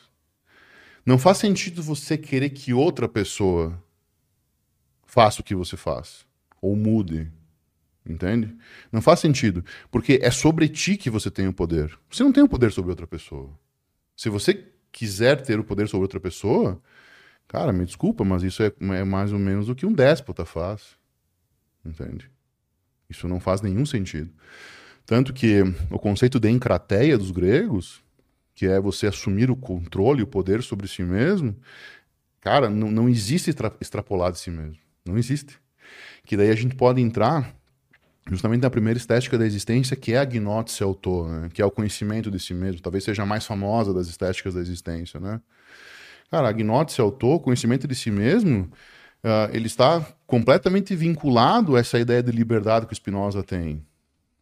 Não 1.06 1.18
faz 1.18 1.38
sentido 1.38 1.82
você 1.82 2.18
querer 2.18 2.50
que 2.50 2.74
outra 2.74 3.08
pessoa 3.08 3.82
faça 5.06 5.42
o 5.42 5.44
que 5.44 5.56
você 5.56 5.78
faz, 5.78 6.26
ou 6.62 6.76
mude, 6.76 7.32
Entende? 8.08 8.56
Não 8.92 9.02
faz 9.02 9.20
sentido. 9.20 9.64
Porque 9.92 10.20
é 10.22 10.32
sobre 10.32 10.70
ti 10.70 10.96
que 10.96 11.10
você 11.10 11.30
tem 11.30 11.48
o 11.48 11.54
poder. 11.54 11.98
Você 12.10 12.24
não 12.24 12.32
tem 12.32 12.44
o 12.44 12.48
poder 12.48 12.72
sobre 12.72 12.92
outra 12.92 13.06
pessoa. 13.06 13.50
Se 14.16 14.30
você 14.30 14.66
quiser 14.92 15.42
ter 15.42 15.60
o 15.60 15.64
poder 15.64 15.88
sobre 15.88 16.06
outra 16.06 16.20
pessoa, 16.20 16.82
cara, 17.48 17.74
me 17.74 17.86
desculpa, 17.86 18.24
mas 18.24 18.44
isso 18.44 18.64
é, 18.64 18.72
é 18.96 19.04
mais 19.04 19.34
ou 19.34 19.40
menos 19.40 19.68
o 19.68 19.76
que 19.76 19.86
um 19.86 19.92
déspota 19.92 20.46
faz. 20.46 20.96
Entende? 21.86 22.32
Isso 23.10 23.28
não 23.28 23.40
faz 23.40 23.62
nenhum 23.62 23.86
sentido. 23.86 24.32
Tanto 25.06 25.34
que 25.34 25.62
o 25.90 26.00
conceito 26.00 26.40
de 26.40 26.50
encrateia 26.50 27.18
dos 27.18 27.32
gregos, 27.32 28.02
que 28.56 28.66
é 28.66 28.80
você 28.80 29.08
assumir 29.08 29.52
o 29.52 29.56
controle, 29.56 30.24
o 30.24 30.28
poder 30.28 30.64
sobre 30.64 30.88
si 30.88 31.04
mesmo, 31.04 31.56
cara, 32.40 32.70
não, 32.70 32.90
não 32.90 33.10
existe 33.10 33.50
extra, 33.50 33.74
extrapolar 33.80 34.32
de 34.32 34.40
si 34.40 34.50
mesmo. 34.50 34.78
Não 35.06 35.18
existe. 35.18 35.60
Que 36.26 36.36
daí 36.36 36.50
a 36.50 36.56
gente 36.56 36.76
pode 36.76 37.02
entrar 37.02 37.57
justamente 38.30 38.62
na 38.62 38.70
primeira 38.70 38.98
estética 38.98 39.38
da 39.38 39.46
existência, 39.46 39.96
que 39.96 40.14
é 40.14 40.18
a 40.18 40.26
gnose 40.26 40.84
autor, 40.84 41.30
né? 41.30 41.50
que 41.54 41.62
é 41.62 41.66
o 41.66 41.72
conhecimento 41.72 42.30
de 42.30 42.40
si 42.40 42.54
mesmo, 42.54 42.82
talvez 42.82 43.04
seja 43.04 43.24
a 43.24 43.26
mais 43.26 43.46
famosa 43.46 43.94
das 43.94 44.08
estéticas 44.08 44.54
da 44.54 44.60
existência, 44.60 45.20
né? 45.20 45.40
Cara, 46.30 46.50
a 46.50 46.52
gnose 46.52 47.00
autor, 47.00 47.40
conhecimento 47.40 47.88
de 47.88 47.96
si 47.96 48.12
mesmo, 48.12 48.70
uh, 49.24 49.50
ele 49.54 49.68
está 49.68 50.06
completamente 50.26 50.94
vinculado 50.94 51.78
a 51.78 51.80
essa 51.80 51.98
ideia 51.98 52.22
de 52.22 52.32
liberdade 52.34 52.86
que 52.86 52.92
o 52.92 52.96
Spinoza 52.96 53.42
tem. 53.42 53.82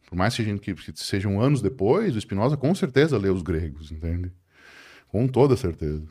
Por 0.08 0.16
mais 0.16 0.34
que, 0.34 0.44
gente, 0.44 0.60
que 0.60 0.74
sejam 0.96 1.40
anos 1.40 1.62
depois, 1.62 2.16
o 2.16 2.20
Spinoza 2.20 2.56
com 2.56 2.74
certeza 2.74 3.18
lê 3.18 3.28
os 3.28 3.42
gregos, 3.42 3.92
entende? 3.92 4.32
Com 5.08 5.28
toda 5.28 5.56
certeza. 5.56 6.02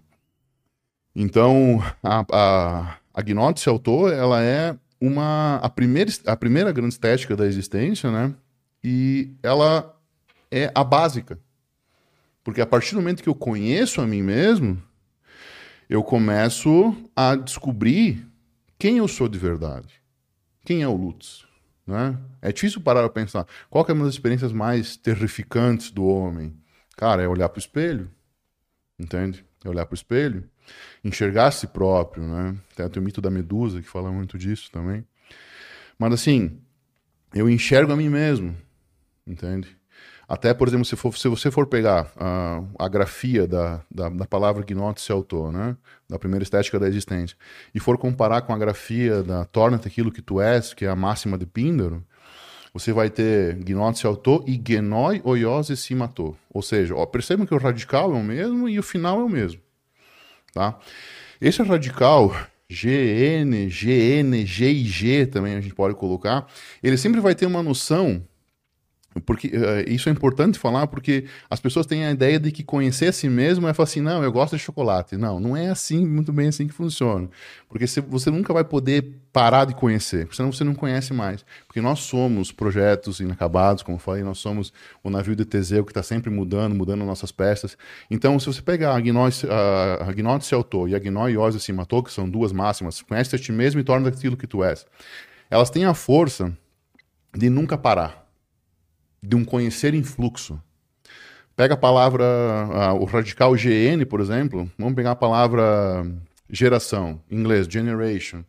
Então, 1.13 1.81
a, 2.01 2.25
a, 2.31 2.97
a 3.13 3.69
autor, 3.69 4.13
ela 4.13 4.41
é 4.41 4.77
uma 5.05 5.57
a 5.57 5.69
primeira 5.69 6.11
a 6.25 6.35
primeira 6.35 6.71
grande 6.71 6.93
estética 6.93 7.35
da 7.35 7.45
existência, 7.45 8.11
né? 8.11 8.33
E 8.83 9.31
ela 9.43 9.95
é 10.51 10.71
a 10.73 10.83
básica. 10.83 11.39
Porque 12.43 12.61
a 12.61 12.65
partir 12.65 12.93
do 12.93 13.01
momento 13.01 13.23
que 13.23 13.29
eu 13.29 13.35
conheço 13.35 14.01
a 14.01 14.07
mim 14.07 14.21
mesmo, 14.21 14.81
eu 15.89 16.03
começo 16.03 16.95
a 17.15 17.35
descobrir 17.35 18.25
quem 18.77 18.97
eu 18.97 19.07
sou 19.07 19.27
de 19.27 19.39
verdade. 19.39 20.01
Quem 20.63 20.81
é 20.81 20.87
o 20.87 20.95
Lutz, 20.95 21.45
né? 21.85 22.17
É 22.41 22.51
difícil 22.51 22.81
parar 22.81 23.03
a 23.03 23.09
pensar. 23.09 23.45
Qual 23.69 23.85
é 23.87 23.93
uma 23.93 24.05
das 24.05 24.13
experiências 24.13 24.51
mais 24.51 24.97
terrificantes 24.97 25.91
do 25.91 26.05
homem? 26.05 26.55
Cara, 26.95 27.21
é 27.21 27.27
olhar 27.27 27.49
para 27.49 27.57
o 27.57 27.59
espelho. 27.59 28.09
Entende? 28.99 29.45
É 29.63 29.69
olhar 29.69 29.85
para 29.85 29.93
o 29.93 29.97
espelho 29.97 30.49
enxergar 31.03 31.47
a 31.47 31.51
si 31.51 31.67
próprio, 31.67 32.23
né? 32.23 32.55
Tem, 32.75 32.89
tem 32.89 33.01
o 33.01 33.05
mito 33.05 33.21
da 33.21 33.29
medusa 33.29 33.81
que 33.81 33.87
fala 33.87 34.11
muito 34.11 34.37
disso 34.37 34.71
também. 34.71 35.05
Mas 35.97 36.13
assim, 36.13 36.59
eu 37.33 37.49
enxergo 37.49 37.93
a 37.93 37.95
mim 37.95 38.09
mesmo, 38.09 38.55
entende? 39.25 39.75
Até, 40.27 40.53
por 40.53 40.67
exemplo, 40.67 40.85
se, 40.85 40.95
for, 40.95 41.15
se 41.15 41.27
você 41.27 41.51
for 41.51 41.67
pegar 41.67 42.11
a, 42.17 42.63
a 42.79 42.87
grafia 42.87 43.47
da, 43.47 43.81
da, 43.91 44.09
da 44.09 44.25
palavra 44.25 44.63
gnotis 44.63 45.09
autor, 45.11 45.51
né? 45.51 45.77
Da 46.09 46.17
primeira 46.17 46.43
estética 46.43 46.79
da 46.79 46.87
existência, 46.87 47.37
e 47.73 47.79
for 47.79 47.97
comparar 47.97 48.41
com 48.41 48.53
a 48.53 48.57
grafia 48.57 49.21
da 49.21 49.45
torna-te 49.45 49.87
aquilo 49.87 50.11
que 50.11 50.21
tu 50.21 50.41
és, 50.41 50.73
que 50.73 50.85
é 50.85 50.89
a 50.89 50.95
máxima 50.95 51.37
de 51.37 51.45
Píndaro, 51.45 52.03
você 52.73 52.91
vai 52.91 53.09
ter 53.09 53.55
gnotis 53.63 54.03
autor 54.03 54.43
e 54.47 54.61
genoi 54.61 55.21
oiose 55.23 55.77
se 55.77 55.93
matou. 55.93 56.35
Ou 56.49 56.61
seja, 56.61 56.95
ó, 56.95 57.05
percebam 57.05 57.45
que 57.45 57.53
o 57.53 57.57
radical 57.57 58.11
é 58.11 58.17
o 58.17 58.23
mesmo 58.23 58.67
e 58.67 58.79
o 58.79 58.83
final 58.83 59.19
é 59.19 59.23
o 59.23 59.29
mesmo. 59.29 59.61
Tá? 60.55 60.79
Esse 61.41 61.61
radical, 61.63 62.33
GN, 62.69 63.67
GN, 63.67 64.45
GIG 64.45 65.25
também 65.25 65.53
a 65.53 65.59
gente 65.59 65.75
pode 65.75 65.95
colocar, 65.95 66.47
ele 66.81 66.95
sempre 66.95 67.19
vai 67.19 67.35
ter 67.35 67.45
uma 67.45 67.61
noção 67.61 68.25
porque 69.21 69.47
uh, 69.47 69.89
isso 69.89 70.09
é 70.09 70.11
importante 70.11 70.59
falar 70.59 70.87
porque 70.87 71.25
as 71.49 71.59
pessoas 71.59 71.85
têm 71.85 72.05
a 72.05 72.11
ideia 72.11 72.39
de 72.39 72.51
que 72.51 72.63
conhecer 72.63 73.07
a 73.07 73.13
si 73.13 73.29
mesmo 73.29 73.67
é 73.67 73.73
falar 73.73 73.85
assim, 73.85 74.01
não, 74.01 74.21
eu 74.23 74.31
gosto 74.31 74.57
de 74.57 74.61
chocolate. 74.61 75.15
Não, 75.15 75.39
não 75.39 75.55
é 75.55 75.69
assim, 75.69 76.05
muito 76.05 76.33
bem 76.33 76.49
assim 76.49 76.67
que 76.67 76.73
funciona. 76.73 77.29
Porque 77.69 77.85
você 78.07 78.29
nunca 78.29 78.53
vai 78.53 78.63
poder 78.63 79.21
parar 79.31 79.65
de 79.65 79.73
conhecer, 79.73 80.27
senão 80.31 80.51
você 80.51 80.63
não 80.63 80.75
conhece 80.75 81.13
mais. 81.13 81.45
Porque 81.65 81.81
nós 81.81 81.99
somos 81.99 82.51
projetos 82.51 83.19
inacabados, 83.19 83.83
como 83.83 83.95
eu 83.95 83.99
falei, 83.99 84.23
nós 84.23 84.37
somos 84.37 84.73
o 85.03 85.09
navio 85.09 85.35
de 85.35 85.45
Teseu 85.45 85.85
que 85.85 85.91
está 85.91 86.03
sempre 86.03 86.29
mudando, 86.29 86.75
mudando 86.75 87.05
nossas 87.05 87.31
peças. 87.31 87.77
Então, 88.11 88.37
se 88.39 88.47
você 88.47 88.61
pegar 88.61 88.95
a 88.95 88.99
gnose, 88.99 89.47
a, 89.49 90.09
a 90.09 90.13
gnose 90.13 90.45
se 90.45 90.55
autor 90.55 90.89
e 90.89 90.95
a 90.95 90.99
gnose 90.99 91.59
se 91.59 91.71
matou, 91.71 92.03
que 92.03 92.11
são 92.11 92.29
duas 92.29 92.51
máximas, 92.51 93.01
conhece 93.01 93.35
a 93.35 93.39
ti 93.39 93.51
mesmo 93.51 93.79
e 93.79 93.83
torna 93.83 94.09
aquilo 94.09 94.35
que 94.37 94.47
tu 94.47 94.63
és. 94.63 94.85
Elas 95.49 95.69
têm 95.69 95.85
a 95.85 95.93
força 95.93 96.55
de 97.33 97.49
nunca 97.49 97.77
parar 97.77 98.24
de 99.25 99.35
um 99.35 99.43
conhecer 99.43 99.93
em 99.93 100.03
fluxo. 100.03 100.61
Pega 101.55 101.73
a 101.73 101.77
palavra, 101.77 102.25
o 102.99 103.05
radical 103.05 103.53
GN, 103.53 104.05
por 104.05 104.19
exemplo, 104.19 104.69
vamos 104.77 104.93
pegar 104.93 105.11
a 105.11 105.15
palavra 105.15 106.05
geração, 106.49 107.21
em 107.31 107.39
inglês, 107.39 107.65
generation. 107.67 108.43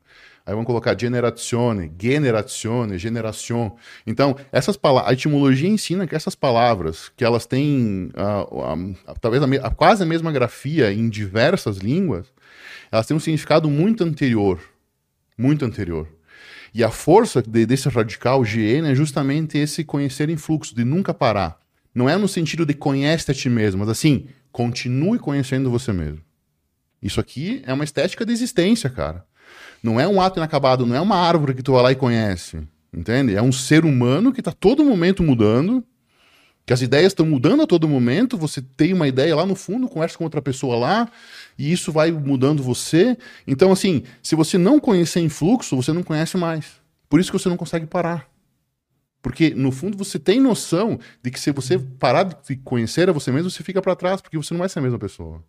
Aí 0.46 0.52
vamos 0.52 0.66
colocar 0.66 0.96
generazione, 0.96 1.90
generazione, 2.00 2.96
generação. 2.98 3.76
Então, 4.06 4.36
essas 4.52 4.76
palavras, 4.76 5.10
a 5.10 5.12
etimologia 5.12 5.68
ensina 5.68 6.06
que 6.06 6.14
essas 6.14 6.36
palavras, 6.36 7.10
que 7.16 7.24
elas 7.24 7.46
têm 7.46 8.12
uh, 8.14 8.94
uh, 9.10 9.14
talvez 9.20 9.42
a, 9.42 9.70
quase 9.70 10.04
a 10.04 10.06
mesma 10.06 10.30
grafia 10.30 10.92
em 10.92 11.08
diversas 11.08 11.78
línguas, 11.78 12.32
elas 12.92 13.06
têm 13.08 13.16
um 13.16 13.20
significado 13.20 13.68
muito 13.68 14.04
anterior, 14.04 14.60
muito 15.36 15.64
anterior. 15.64 16.06
E 16.74 16.84
a 16.84 16.90
força 16.90 17.42
de, 17.42 17.66
desse 17.66 17.88
radical 17.88 18.42
GN 18.42 18.88
é 18.88 18.94
justamente 18.94 19.58
esse 19.58 19.84
conhecer 19.84 20.28
em 20.28 20.36
fluxo, 20.36 20.74
de 20.74 20.84
nunca 20.84 21.14
parar. 21.14 21.58
Não 21.94 22.08
é 22.08 22.16
no 22.16 22.28
sentido 22.28 22.66
de 22.66 22.74
conhece 22.74 23.30
a 23.30 23.34
ti 23.34 23.48
mesmo, 23.48 23.80
mas 23.80 23.88
assim, 23.88 24.26
continue 24.52 25.18
conhecendo 25.18 25.70
você 25.70 25.92
mesmo. 25.92 26.20
Isso 27.02 27.20
aqui 27.20 27.62
é 27.64 27.72
uma 27.72 27.84
estética 27.84 28.24
de 28.24 28.32
existência, 28.32 28.90
cara. 28.90 29.24
Não 29.82 30.00
é 30.00 30.08
um 30.08 30.20
ato 30.20 30.38
inacabado, 30.38 30.84
não 30.84 30.96
é 30.96 31.00
uma 31.00 31.16
árvore 31.16 31.54
que 31.54 31.62
tu 31.62 31.72
vai 31.72 31.82
lá 31.82 31.92
e 31.92 31.96
conhece. 31.96 32.58
Entende? 32.92 33.34
É 33.34 33.42
um 33.42 33.52
ser 33.52 33.84
humano 33.84 34.32
que 34.32 34.40
está 34.40 34.52
todo 34.52 34.84
momento 34.84 35.22
mudando, 35.22 35.84
que 36.66 36.72
as 36.72 36.82
ideias 36.82 37.12
estão 37.12 37.24
mudando 37.24 37.62
a 37.62 37.66
todo 37.66 37.88
momento, 37.88 38.36
você 38.36 38.60
tem 38.60 38.92
uma 38.92 39.06
ideia 39.06 39.36
lá 39.36 39.46
no 39.46 39.54
fundo, 39.54 39.88
conversa 39.88 40.18
com 40.18 40.24
outra 40.24 40.42
pessoa 40.42 40.76
lá, 40.76 41.08
e 41.56 41.72
isso 41.72 41.92
vai 41.92 42.10
mudando 42.10 42.60
você. 42.60 43.16
Então, 43.46 43.70
assim, 43.70 44.02
se 44.20 44.34
você 44.34 44.58
não 44.58 44.80
conhecer 44.80 45.20
em 45.20 45.28
fluxo, 45.28 45.76
você 45.76 45.92
não 45.92 46.02
conhece 46.02 46.36
mais. 46.36 46.66
Por 47.08 47.20
isso 47.20 47.30
que 47.30 47.38
você 47.38 47.48
não 47.48 47.56
consegue 47.56 47.86
parar. 47.86 48.28
Porque, 49.22 49.50
no 49.50 49.70
fundo, 49.70 49.96
você 49.96 50.18
tem 50.18 50.40
noção 50.40 50.98
de 51.22 51.30
que 51.30 51.38
se 51.38 51.52
você 51.52 51.78
parar 51.78 52.24
de 52.24 52.56
conhecer 52.56 53.08
a 53.08 53.12
você 53.12 53.30
mesmo, 53.30 53.48
você 53.48 53.62
fica 53.62 53.80
para 53.80 53.94
trás, 53.94 54.20
porque 54.20 54.36
você 54.36 54.52
não 54.52 54.58
vai 54.58 54.68
ser 54.68 54.80
a 54.80 54.82
mesma 54.82 54.98
pessoa. 54.98 55.42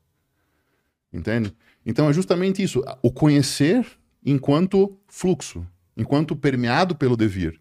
Entende? 1.11 1.51
Então, 1.83 2.07
é 2.07 2.13
justamente 2.13 2.61
isso. 2.61 2.83
O 3.01 3.11
conhecer 3.11 3.83
enquanto 4.23 4.95
fluxo, 5.07 5.65
enquanto 5.95 6.35
permeado 6.35 6.95
pelo 6.95 7.17
devir. 7.17 7.59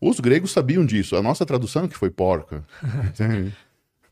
Os 0.00 0.20
gregos 0.20 0.52
sabiam 0.52 0.84
disso. 0.84 1.16
A 1.16 1.22
nossa 1.22 1.44
tradução 1.44 1.84
é 1.84 1.88
que 1.88 1.96
foi 1.96 2.10
porca. 2.10 2.64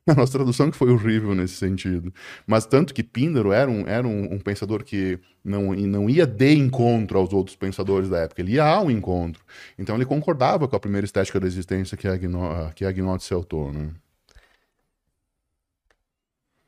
A 0.09 0.14
nossa 0.14 0.32
tradução 0.34 0.70
que 0.70 0.76
foi 0.76 0.89
horrível 0.89 1.34
nesse 1.34 1.57
sentido. 1.57 2.14
Mas 2.47 2.64
tanto 2.64 2.95
que 2.95 3.03
Píndaro 3.03 3.51
era 3.51 3.68
um, 3.68 3.89
era 3.89 4.07
um, 4.07 4.34
um, 4.34 4.39
pensador 4.39 4.84
que 4.84 5.18
não, 5.45 5.74
não 5.74 6.09
ia 6.09 6.24
de 6.24 6.55
encontro 6.55 7.18
aos 7.18 7.32
outros 7.32 7.57
pensadores 7.57 8.09
da 8.09 8.18
época, 8.18 8.41
ele 8.41 8.53
ia 8.53 8.64
ao 8.64 8.89
encontro. 8.89 9.43
Então 9.76 9.97
ele 9.97 10.05
concordava 10.05 10.68
com 10.68 10.76
a 10.76 10.80
primeira 10.80 11.05
estética 11.05 11.41
da 11.41 11.47
existência 11.49 11.97
que 11.97 12.07
é 12.07 12.12
a, 12.12 12.72
que 12.72 12.84
é 12.84 12.89
a 12.89 13.34
autor, 13.34 13.72
né? 13.72 13.91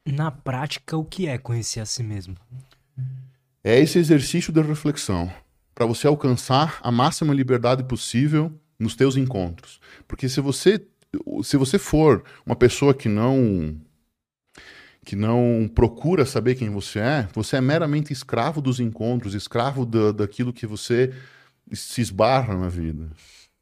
Na 0.04 0.32
prática, 0.32 0.96
o 0.96 1.04
que 1.04 1.28
é 1.28 1.38
conhecer 1.38 1.78
a 1.78 1.86
si 1.86 2.02
mesmo? 2.02 2.34
É 3.62 3.78
esse 3.78 4.00
exercício 4.00 4.52
de 4.52 4.60
reflexão 4.62 5.30
para 5.76 5.86
você 5.86 6.08
alcançar 6.08 6.80
a 6.82 6.90
máxima 6.90 7.32
liberdade 7.32 7.84
possível 7.84 8.52
nos 8.78 8.94
teus 8.94 9.16
encontros. 9.16 9.80
Porque 10.06 10.28
se 10.28 10.40
você 10.40 10.80
se 11.42 11.56
você 11.56 11.78
for 11.78 12.22
uma 12.44 12.54
pessoa 12.54 12.92
que 12.92 13.08
não 13.08 13.76
que 15.04 15.16
não 15.16 15.70
procura 15.74 16.26
saber 16.26 16.54
quem 16.54 16.68
você 16.68 16.98
é, 16.98 17.28
você 17.32 17.56
é 17.56 17.60
meramente 17.62 18.12
escravo 18.12 18.60
dos 18.60 18.78
encontros, 18.78 19.34
escravo 19.34 19.86
da, 19.86 20.12
daquilo 20.12 20.52
que 20.52 20.66
você 20.66 21.14
se 21.72 22.02
esbarra 22.02 22.54
na 22.54 22.68
vida. 22.68 23.08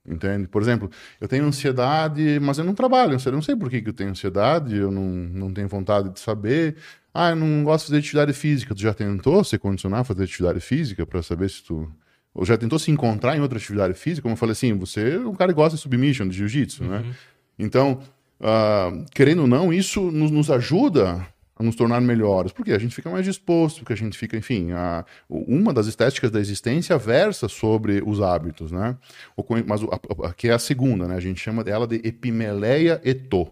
Entende? 0.04 0.46
Por 0.46 0.62
exemplo, 0.62 0.90
eu 1.20 1.26
tenho 1.26 1.44
ansiedade, 1.44 2.38
mas 2.40 2.58
eu 2.58 2.64
não 2.64 2.74
trabalho. 2.74 3.16
Eu 3.24 3.32
não 3.32 3.42
sei 3.42 3.56
por 3.56 3.68
que, 3.68 3.82
que 3.82 3.88
eu 3.88 3.92
tenho 3.92 4.10
ansiedade, 4.10 4.76
eu 4.76 4.90
não, 4.90 5.04
não 5.04 5.52
tenho 5.52 5.68
vontade 5.68 6.10
de 6.10 6.20
saber. 6.20 6.76
Ah, 7.12 7.30
eu 7.30 7.36
não 7.36 7.64
gosto 7.64 7.86
de 7.86 7.90
fazer 7.90 7.98
atividade 8.00 8.32
física. 8.32 8.74
Tu 8.74 8.82
já 8.82 8.94
tentou 8.94 9.42
se 9.42 9.58
condicionar 9.58 10.00
a 10.00 10.04
fazer 10.04 10.24
atividade 10.24 10.60
física 10.60 11.04
para 11.06 11.22
saber 11.22 11.50
se 11.50 11.62
tu. 11.62 11.90
Ou 12.36 12.44
já 12.44 12.58
tentou 12.58 12.78
se 12.78 12.90
encontrar 12.90 13.34
em 13.34 13.40
outra 13.40 13.56
atividade 13.56 13.94
física? 13.94 14.20
Como 14.20 14.34
eu 14.34 14.36
falei 14.36 14.52
assim, 14.52 14.74
você 14.74 15.14
é 15.14 15.18
um 15.18 15.34
cara 15.34 15.52
que 15.52 15.56
gosta 15.56 15.74
de 15.74 15.82
submission, 15.82 16.28
de 16.28 16.36
jiu-jitsu, 16.36 16.84
né? 16.84 16.98
uhum. 16.98 17.02
né? 17.02 17.14
Então, 17.58 17.98
uh, 18.38 19.06
querendo 19.14 19.40
ou 19.40 19.46
não, 19.48 19.72
isso 19.72 20.10
nos, 20.10 20.30
nos, 20.30 20.50
ajuda 20.50 21.26
a 21.58 21.62
nos 21.62 21.74
tornar 21.74 21.98
melhores, 22.02 22.52
porque 22.52 22.72
a 22.72 22.78
gente 22.78 22.94
fica 22.94 23.08
mais 23.08 23.24
disposto, 23.24 23.78
porque 23.78 23.94
a 23.94 23.96
gente 23.96 24.18
fica, 24.18 24.36
enfim, 24.36 24.72
a, 24.72 25.06
uma 25.30 25.72
das 25.72 25.86
estéticas 25.86 26.30
da 26.30 26.38
existência 26.38 26.98
versa 26.98 27.48
sobre 27.48 28.02
os 28.04 28.20
hábitos, 28.20 28.70
né? 28.70 28.98
O, 29.34 29.42
mas 29.66 29.82
a, 29.84 30.26
a, 30.28 30.34
que 30.34 30.48
é 30.48 30.52
a 30.52 30.58
segunda, 30.58 31.08
né? 31.08 31.16
A 31.16 31.20
gente 31.20 31.40
chama 31.40 31.64
ela 31.66 31.86
de 31.86 31.96
epimeleia 32.06 33.00
eto. 33.02 33.50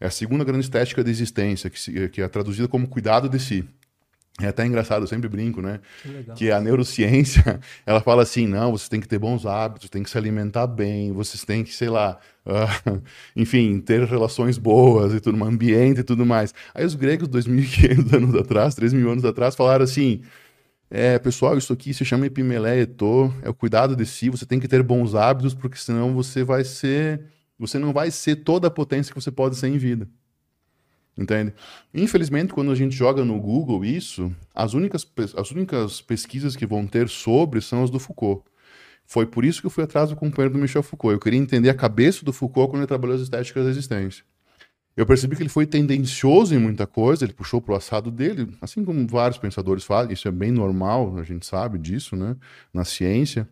É 0.00 0.06
a 0.06 0.10
segunda 0.10 0.42
grande 0.42 0.64
estética 0.64 1.04
da 1.04 1.10
existência, 1.10 1.68
que, 1.68 1.78
se, 1.78 2.08
que 2.08 2.22
é 2.22 2.28
traduzida 2.28 2.66
como 2.66 2.88
cuidado 2.88 3.28
de 3.28 3.38
si. 3.38 3.62
É 4.40 4.48
até 4.48 4.66
engraçado, 4.66 5.02
eu 5.02 5.06
sempre 5.06 5.30
brinco, 5.30 5.62
né? 5.62 5.80
Que, 6.02 6.32
que, 6.34 6.50
a 6.50 6.60
neurociência, 6.60 7.58
ela 7.86 8.02
fala 8.02 8.22
assim, 8.22 8.46
não, 8.46 8.70
você 8.70 8.86
tem 8.86 9.00
que 9.00 9.08
ter 9.08 9.18
bons 9.18 9.46
hábitos, 9.46 9.88
tem 9.88 10.02
que 10.02 10.10
se 10.10 10.18
alimentar 10.18 10.66
bem, 10.66 11.10
vocês 11.10 11.42
têm 11.42 11.64
que, 11.64 11.72
sei 11.72 11.88
lá, 11.88 12.18
uh, 12.44 13.02
enfim, 13.34 13.80
ter 13.80 14.04
relações 14.04 14.58
boas 14.58 15.14
e 15.14 15.20
tudo, 15.20 15.38
um 15.38 15.44
ambiente 15.44 16.00
e 16.00 16.04
tudo 16.04 16.26
mais. 16.26 16.52
Aí 16.74 16.84
os 16.84 16.94
gregos, 16.94 17.28
2.500 17.28 18.14
anos 18.14 18.34
atrás, 18.34 18.74
3.000 18.74 19.10
anos 19.10 19.24
atrás, 19.24 19.54
falaram 19.54 19.84
assim, 19.84 20.20
é, 20.90 21.18
pessoal, 21.18 21.56
isso 21.56 21.72
aqui 21.72 21.94
se 21.94 22.04
chama 22.04 22.26
epimeleto, 22.26 23.32
é 23.42 23.48
o 23.48 23.54
cuidado 23.54 23.96
de 23.96 24.04
si, 24.04 24.28
você 24.28 24.44
tem 24.44 24.60
que 24.60 24.68
ter 24.68 24.82
bons 24.82 25.14
hábitos, 25.14 25.54
porque 25.54 25.78
senão 25.78 26.12
você 26.12 26.44
vai 26.44 26.62
ser, 26.62 27.22
você 27.58 27.78
não 27.78 27.90
vai 27.90 28.10
ser 28.10 28.36
toda 28.36 28.68
a 28.68 28.70
potência 28.70 29.14
que 29.14 29.20
você 29.20 29.30
pode 29.30 29.56
ser 29.56 29.68
em 29.68 29.78
vida. 29.78 30.06
Entende? 31.16 31.54
Infelizmente, 31.94 32.52
quando 32.52 32.70
a 32.70 32.74
gente 32.74 32.94
joga 32.94 33.24
no 33.24 33.40
Google 33.40 33.84
isso, 33.84 34.30
as 34.54 34.74
únicas, 34.74 35.06
as 35.36 35.50
únicas 35.50 36.00
pesquisas 36.02 36.54
que 36.54 36.66
vão 36.66 36.86
ter 36.86 37.08
sobre 37.08 37.60
são 37.62 37.82
as 37.82 37.90
do 37.90 37.98
Foucault. 37.98 38.44
Foi 39.06 39.24
por 39.24 39.44
isso 39.44 39.60
que 39.60 39.66
eu 39.66 39.70
fui 39.70 39.84
atrás 39.84 40.10
do 40.10 40.16
companheiro 40.16 40.52
do 40.52 40.60
Michel 40.60 40.82
Foucault. 40.82 41.14
Eu 41.14 41.20
queria 41.20 41.38
entender 41.38 41.70
a 41.70 41.74
cabeça 41.74 42.24
do 42.24 42.32
Foucault 42.32 42.70
quando 42.70 42.80
ele 42.80 42.88
trabalhou 42.88 43.16
as 43.16 43.22
estéticas 43.22 43.64
da 43.64 43.70
existência. 43.70 44.24
Eu 44.96 45.06
percebi 45.06 45.36
que 45.36 45.42
ele 45.42 45.50
foi 45.50 45.66
tendencioso 45.66 46.54
em 46.54 46.58
muita 46.58 46.86
coisa, 46.86 47.24
ele 47.24 47.34
puxou 47.34 47.60
para 47.60 47.74
o 47.74 47.76
assado 47.76 48.10
dele, 48.10 48.56
assim 48.62 48.82
como 48.82 49.06
vários 49.06 49.38
pensadores 49.38 49.84
fazem, 49.84 50.14
isso 50.14 50.26
é 50.26 50.30
bem 50.30 50.50
normal, 50.50 51.18
a 51.18 51.22
gente 51.22 51.44
sabe 51.44 51.78
disso, 51.78 52.16
né, 52.16 52.34
na 52.72 52.82
ciência. 52.82 53.46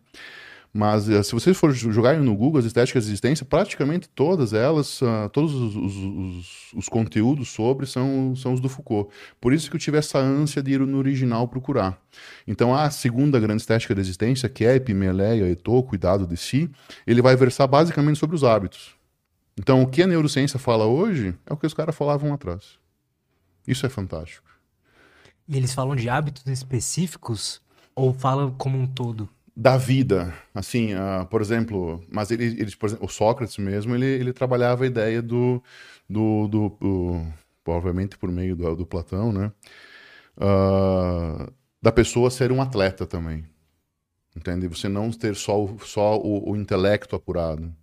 Mas 0.77 1.07
eh, 1.07 1.23
se 1.23 1.31
você 1.31 1.53
for 1.53 1.71
jogar 1.71 2.19
no 2.19 2.35
Google 2.35 2.59
as 2.59 2.65
estéticas 2.65 3.05
de 3.05 3.11
existência, 3.11 3.45
praticamente 3.45 4.09
todas 4.09 4.51
elas, 4.51 5.01
uh, 5.01 5.29
todos 5.31 5.53
os, 5.53 5.73
os, 5.73 5.95
os, 5.95 6.73
os, 6.73 6.89
conteúdos 6.89 7.47
sobre 7.47 7.85
são, 7.85 8.35
são 8.35 8.51
os 8.51 8.59
do 8.59 8.67
Foucault. 8.67 9.09
Por 9.39 9.53
isso 9.53 9.69
que 9.69 9.77
eu 9.77 9.79
tive 9.79 9.97
essa 9.97 10.19
ânsia 10.19 10.61
de 10.61 10.73
ir 10.73 10.81
no 10.81 10.97
original 10.97 11.47
procurar. 11.47 11.97
Então 12.45 12.75
a 12.75 12.91
segunda 12.91 13.39
grande 13.39 13.61
estética 13.61 13.95
da 13.95 14.01
existência, 14.01 14.49
que 14.49 14.65
é 14.65 14.75
Epimeleia, 14.75 15.49
Eto, 15.49 15.81
cuidado 15.81 16.27
de 16.27 16.35
si, 16.35 16.69
ele 17.07 17.21
vai 17.21 17.37
versar 17.37 17.67
basicamente 17.67 18.19
sobre 18.19 18.35
os 18.35 18.43
hábitos. 18.43 18.97
Então 19.57 19.81
o 19.81 19.87
que 19.87 20.03
a 20.03 20.07
neurociência 20.07 20.59
fala 20.59 20.85
hoje 20.85 21.33
é 21.45 21.53
o 21.53 21.57
que 21.57 21.65
os 21.65 21.73
caras 21.73 21.95
falavam 21.95 22.33
atrás. 22.33 22.77
Isso 23.65 23.85
é 23.85 23.89
fantástico. 23.89 24.49
E 25.47 25.55
eles 25.55 25.73
falam 25.73 25.95
de 25.95 26.09
hábitos 26.09 26.45
específicos 26.47 27.61
ou 27.95 28.13
falam 28.13 28.51
como 28.51 28.77
um 28.77 28.85
todo? 28.85 29.29
Da 29.55 29.77
vida, 29.77 30.33
assim, 30.53 30.93
uh, 30.93 31.25
por 31.29 31.41
exemplo, 31.41 32.03
mas 32.11 32.29
ele, 32.29 32.43
ele 32.43 32.75
por 32.75 32.87
exemplo, 32.87 33.05
o 33.05 33.09
Sócrates 33.09 33.57
mesmo, 33.57 33.95
ele, 33.95 34.05
ele 34.05 34.33
trabalhava 34.33 34.83
a 34.83 34.87
ideia 34.87 35.21
do, 35.21 35.63
do, 36.09 36.47
do, 36.47 36.69
do 36.79 37.33
por 38.19 38.31
meio 38.31 38.55
do, 38.55 38.75
do 38.75 38.85
Platão, 38.85 39.31
né, 39.31 39.51
uh, 40.37 41.51
da 41.81 41.91
pessoa 41.91 42.29
ser 42.29 42.51
um 42.51 42.61
atleta 42.61 43.05
também, 43.05 43.45
entende? 44.35 44.67
Você 44.67 44.89
não 44.89 45.09
ter 45.09 45.35
só, 45.35 45.67
só 45.79 46.17
o, 46.17 46.51
o 46.51 46.57
intelecto 46.57 47.15
apurado, 47.15 47.73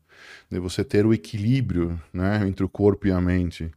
de 0.50 0.58
você 0.58 0.84
ter 0.84 1.06
o 1.06 1.14
equilíbrio 1.14 1.98
né, 2.12 2.46
entre 2.46 2.64
o 2.64 2.68
corpo 2.68 3.06
e 3.06 3.12
a 3.12 3.20
mente. 3.20 3.70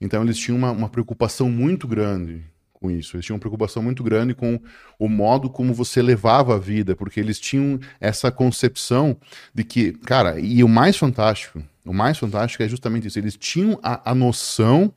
Então 0.00 0.22
eles 0.22 0.38
tinham 0.38 0.56
uma, 0.56 0.70
uma 0.70 0.88
preocupação 0.88 1.50
muito 1.50 1.88
grande 1.88 2.44
com 2.80 2.90
isso. 2.90 3.14
Eles 3.14 3.26
tinham 3.26 3.36
uma 3.36 3.40
preocupação 3.40 3.82
muito 3.82 4.02
grande 4.02 4.34
com 4.34 4.58
o 4.98 5.08
modo 5.08 5.50
como 5.50 5.74
você 5.74 6.00
levava 6.00 6.56
a 6.56 6.58
vida, 6.58 6.96
porque 6.96 7.20
eles 7.20 7.38
tinham 7.38 7.78
essa 8.00 8.32
concepção 8.32 9.16
de 9.54 9.62
que, 9.62 9.92
cara, 9.92 10.40
e 10.40 10.64
o 10.64 10.68
mais 10.68 10.96
fantástico, 10.96 11.62
o 11.84 11.92
mais 11.92 12.16
fantástico 12.18 12.62
é 12.62 12.68
justamente 12.68 13.06
isso. 13.06 13.18
Eles 13.18 13.36
tinham 13.36 13.78
a, 13.82 14.10
a 14.10 14.14
noção 14.14 14.92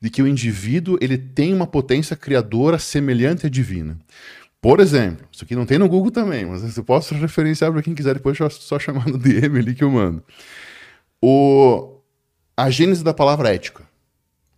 de 0.00 0.10
que 0.10 0.22
o 0.22 0.26
indivíduo 0.26 0.98
ele 1.00 1.16
tem 1.16 1.54
uma 1.54 1.66
potência 1.66 2.16
criadora 2.16 2.78
semelhante 2.78 3.46
à 3.46 3.48
divina. 3.48 3.96
Por 4.60 4.80
exemplo, 4.80 5.26
isso 5.32 5.44
aqui 5.44 5.54
não 5.54 5.64
tem 5.64 5.78
no 5.78 5.88
Google 5.88 6.10
também, 6.10 6.44
mas 6.44 6.76
eu 6.76 6.84
posso 6.84 7.14
referenciar 7.14 7.72
para 7.72 7.82
quem 7.82 7.94
quiser 7.94 8.14
depois 8.14 8.36
só 8.36 8.78
chamar 8.78 9.06
no 9.06 9.16
DM 9.16 9.58
ali 9.58 9.74
que 9.74 9.84
eu 9.84 9.90
mando. 9.90 10.22
O, 11.22 11.96
a 12.56 12.68
gênese 12.68 13.02
da 13.02 13.14
palavra 13.14 13.54
ética. 13.54 13.84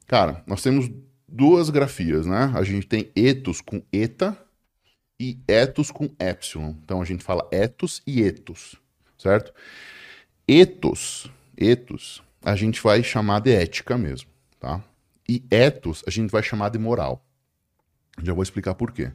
Cara, 0.08 0.42
nós 0.46 0.60
temos 0.62 0.90
duas 1.32 1.70
grafias, 1.70 2.26
né? 2.26 2.52
A 2.54 2.62
gente 2.62 2.86
tem 2.86 3.10
etos 3.16 3.60
com 3.60 3.82
eta 3.90 4.36
e 5.18 5.38
etos 5.48 5.90
com 5.90 6.10
epsilon. 6.18 6.74
Então 6.84 7.00
a 7.00 7.04
gente 7.04 7.24
fala 7.24 7.48
etos 7.50 8.02
e 8.06 8.22
etos, 8.22 8.76
certo? 9.16 9.52
Etos, 10.46 11.30
etos, 11.56 12.22
a 12.44 12.54
gente 12.54 12.80
vai 12.82 13.02
chamar 13.02 13.40
de 13.40 13.52
ética 13.52 13.96
mesmo, 13.96 14.28
tá? 14.60 14.84
E 15.26 15.42
etos 15.50 16.04
a 16.06 16.10
gente 16.10 16.30
vai 16.30 16.42
chamar 16.42 16.68
de 16.68 16.78
moral. 16.78 17.24
Já 18.22 18.34
vou 18.34 18.42
explicar 18.42 18.74
por 18.74 18.92
quê. 18.92 19.10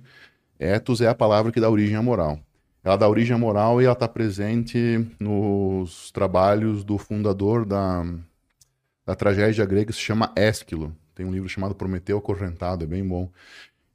Etos 0.60 1.02
é 1.02 1.08
a 1.08 1.14
palavra 1.14 1.52
que 1.52 1.60
dá 1.60 1.70
origem 1.70 1.96
à 1.96 2.02
moral. 2.02 2.40
Ela 2.84 2.96
dá 2.96 3.08
origem 3.08 3.36
à 3.36 3.38
moral 3.38 3.80
e 3.80 3.86
ela 3.86 3.94
está 3.94 4.08
presente 4.08 5.06
nos 5.20 6.10
trabalhos 6.10 6.84
do 6.84 6.98
fundador 6.98 7.66
da, 7.66 8.04
da 9.06 9.14
tragédia 9.14 9.66
grega 9.66 9.88
que 9.88 9.94
se 9.94 10.00
chama 10.00 10.32
Ésquilo, 10.36 10.96
tem 11.18 11.26
um 11.26 11.32
livro 11.32 11.50
chamado 11.50 11.74
Prometeu 11.74 12.20
Acorrentado, 12.20 12.84
é 12.84 12.88
bem 12.88 13.04
bom. 13.04 13.28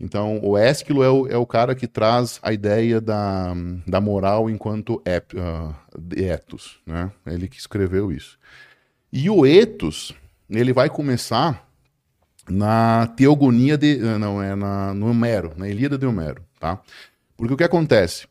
Então, 0.01 0.41
o 0.43 0.59
é 0.59 0.73
o, 1.09 1.29
é 1.29 1.37
o 1.37 1.47
cara 1.47 1.77
que 1.77 1.87
traz 1.87 2.41
a 2.43 2.53
ideia 2.53 3.01
da, 3.01 3.55
da 3.87 4.01
moral 4.01 4.51
enquanto 4.51 5.01
ep, 5.07 5.37
uh, 5.37 5.73
etos, 6.17 6.81
né? 6.85 7.13
Ele 7.25 7.47
que 7.47 7.61
escreveu 7.61 8.11
isso. 8.11 8.37
E 9.13 9.31
o 9.31 9.47
etos, 9.47 10.13
ele 10.51 10.73
vai 10.73 10.91
começar 10.91 11.65
na 12.51 13.07
teogonia 13.07 13.79
de... 13.79 14.01
Ah, 14.01 14.19
não, 14.19 14.43
é 14.43 14.57
na, 14.57 14.93
no 14.93 15.09
Homero, 15.09 15.53
na 15.57 15.69
Ilíada 15.69 15.97
de 15.97 16.05
Homero, 16.05 16.43
tá? 16.59 16.81
Porque 17.37 17.55
o 17.55 17.57
que 17.57 17.63
acontece? 17.63 18.27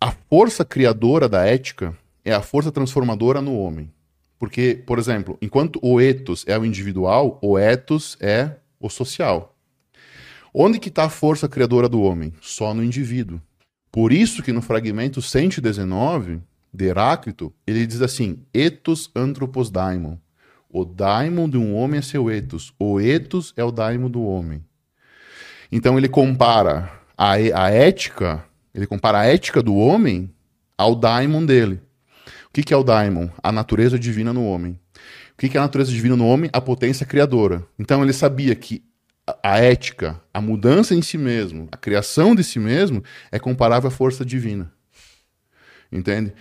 A 0.00 0.10
força 0.10 0.64
criadora 0.64 1.28
da 1.28 1.46
ética 1.46 1.96
é 2.24 2.34
a 2.34 2.42
força 2.42 2.72
transformadora 2.72 3.40
no 3.40 3.56
homem. 3.56 3.92
Porque, 4.38 4.82
por 4.86 4.98
exemplo, 4.98 5.36
enquanto 5.42 5.80
o 5.82 6.00
ethos 6.00 6.44
é 6.46 6.56
o 6.56 6.64
individual, 6.64 7.38
o 7.42 7.58
ethos 7.58 8.16
é 8.20 8.52
o 8.78 8.88
social. 8.88 9.56
Onde 10.54 10.78
que 10.78 10.88
está 10.88 11.04
a 11.04 11.10
força 11.10 11.48
criadora 11.48 11.88
do 11.88 12.00
homem? 12.00 12.32
Só 12.40 12.72
no 12.72 12.82
indivíduo. 12.82 13.40
Por 13.90 14.12
isso 14.12 14.42
que 14.42 14.52
no 14.52 14.62
fragmento 14.62 15.20
119 15.20 16.40
de 16.72 16.84
Heráclito, 16.86 17.52
ele 17.66 17.86
diz 17.86 18.00
assim: 18.00 18.44
ethos 18.54 19.10
anthropos 19.14 19.70
daimon. 19.70 20.16
O 20.70 20.84
daimon 20.84 21.48
de 21.48 21.56
um 21.56 21.74
homem 21.74 21.98
é 21.98 22.02
seu 22.02 22.30
ethos. 22.30 22.72
O 22.78 23.00
ethos 23.00 23.52
é 23.56 23.64
o 23.64 23.72
daimon 23.72 24.10
do 24.10 24.22
homem. 24.22 24.62
Então 25.72 25.98
ele 25.98 26.08
compara 26.08 26.90
a, 27.16 27.32
a 27.32 27.70
ética, 27.70 28.44
ele 28.74 28.86
compara 28.86 29.20
a 29.20 29.26
ética 29.26 29.62
do 29.62 29.74
homem 29.74 30.30
ao 30.76 30.94
daimon 30.94 31.44
dele. 31.44 31.80
O 32.48 32.52
que, 32.52 32.62
que 32.62 32.74
é 32.74 32.76
o 32.76 32.82
daimon? 32.82 33.28
A 33.42 33.52
natureza 33.52 33.98
divina 33.98 34.32
no 34.32 34.44
homem. 34.46 34.72
O 34.72 35.36
que, 35.38 35.48
que 35.48 35.56
é 35.56 35.60
a 35.60 35.64
natureza 35.64 35.92
divina 35.92 36.16
no 36.16 36.26
homem? 36.26 36.50
A 36.52 36.60
potência 36.60 37.06
criadora. 37.06 37.64
Então 37.78 38.02
ele 38.02 38.12
sabia 38.12 38.54
que 38.54 38.82
a 39.42 39.58
ética, 39.58 40.20
a 40.32 40.40
mudança 40.40 40.94
em 40.94 41.02
si 41.02 41.18
mesmo, 41.18 41.68
a 41.70 41.76
criação 41.76 42.34
de 42.34 42.42
si 42.42 42.58
mesmo 42.58 43.02
é 43.30 43.38
comparável 43.38 43.88
à 43.88 43.90
força 43.90 44.24
divina. 44.24 44.72
Entende? 45.92 46.32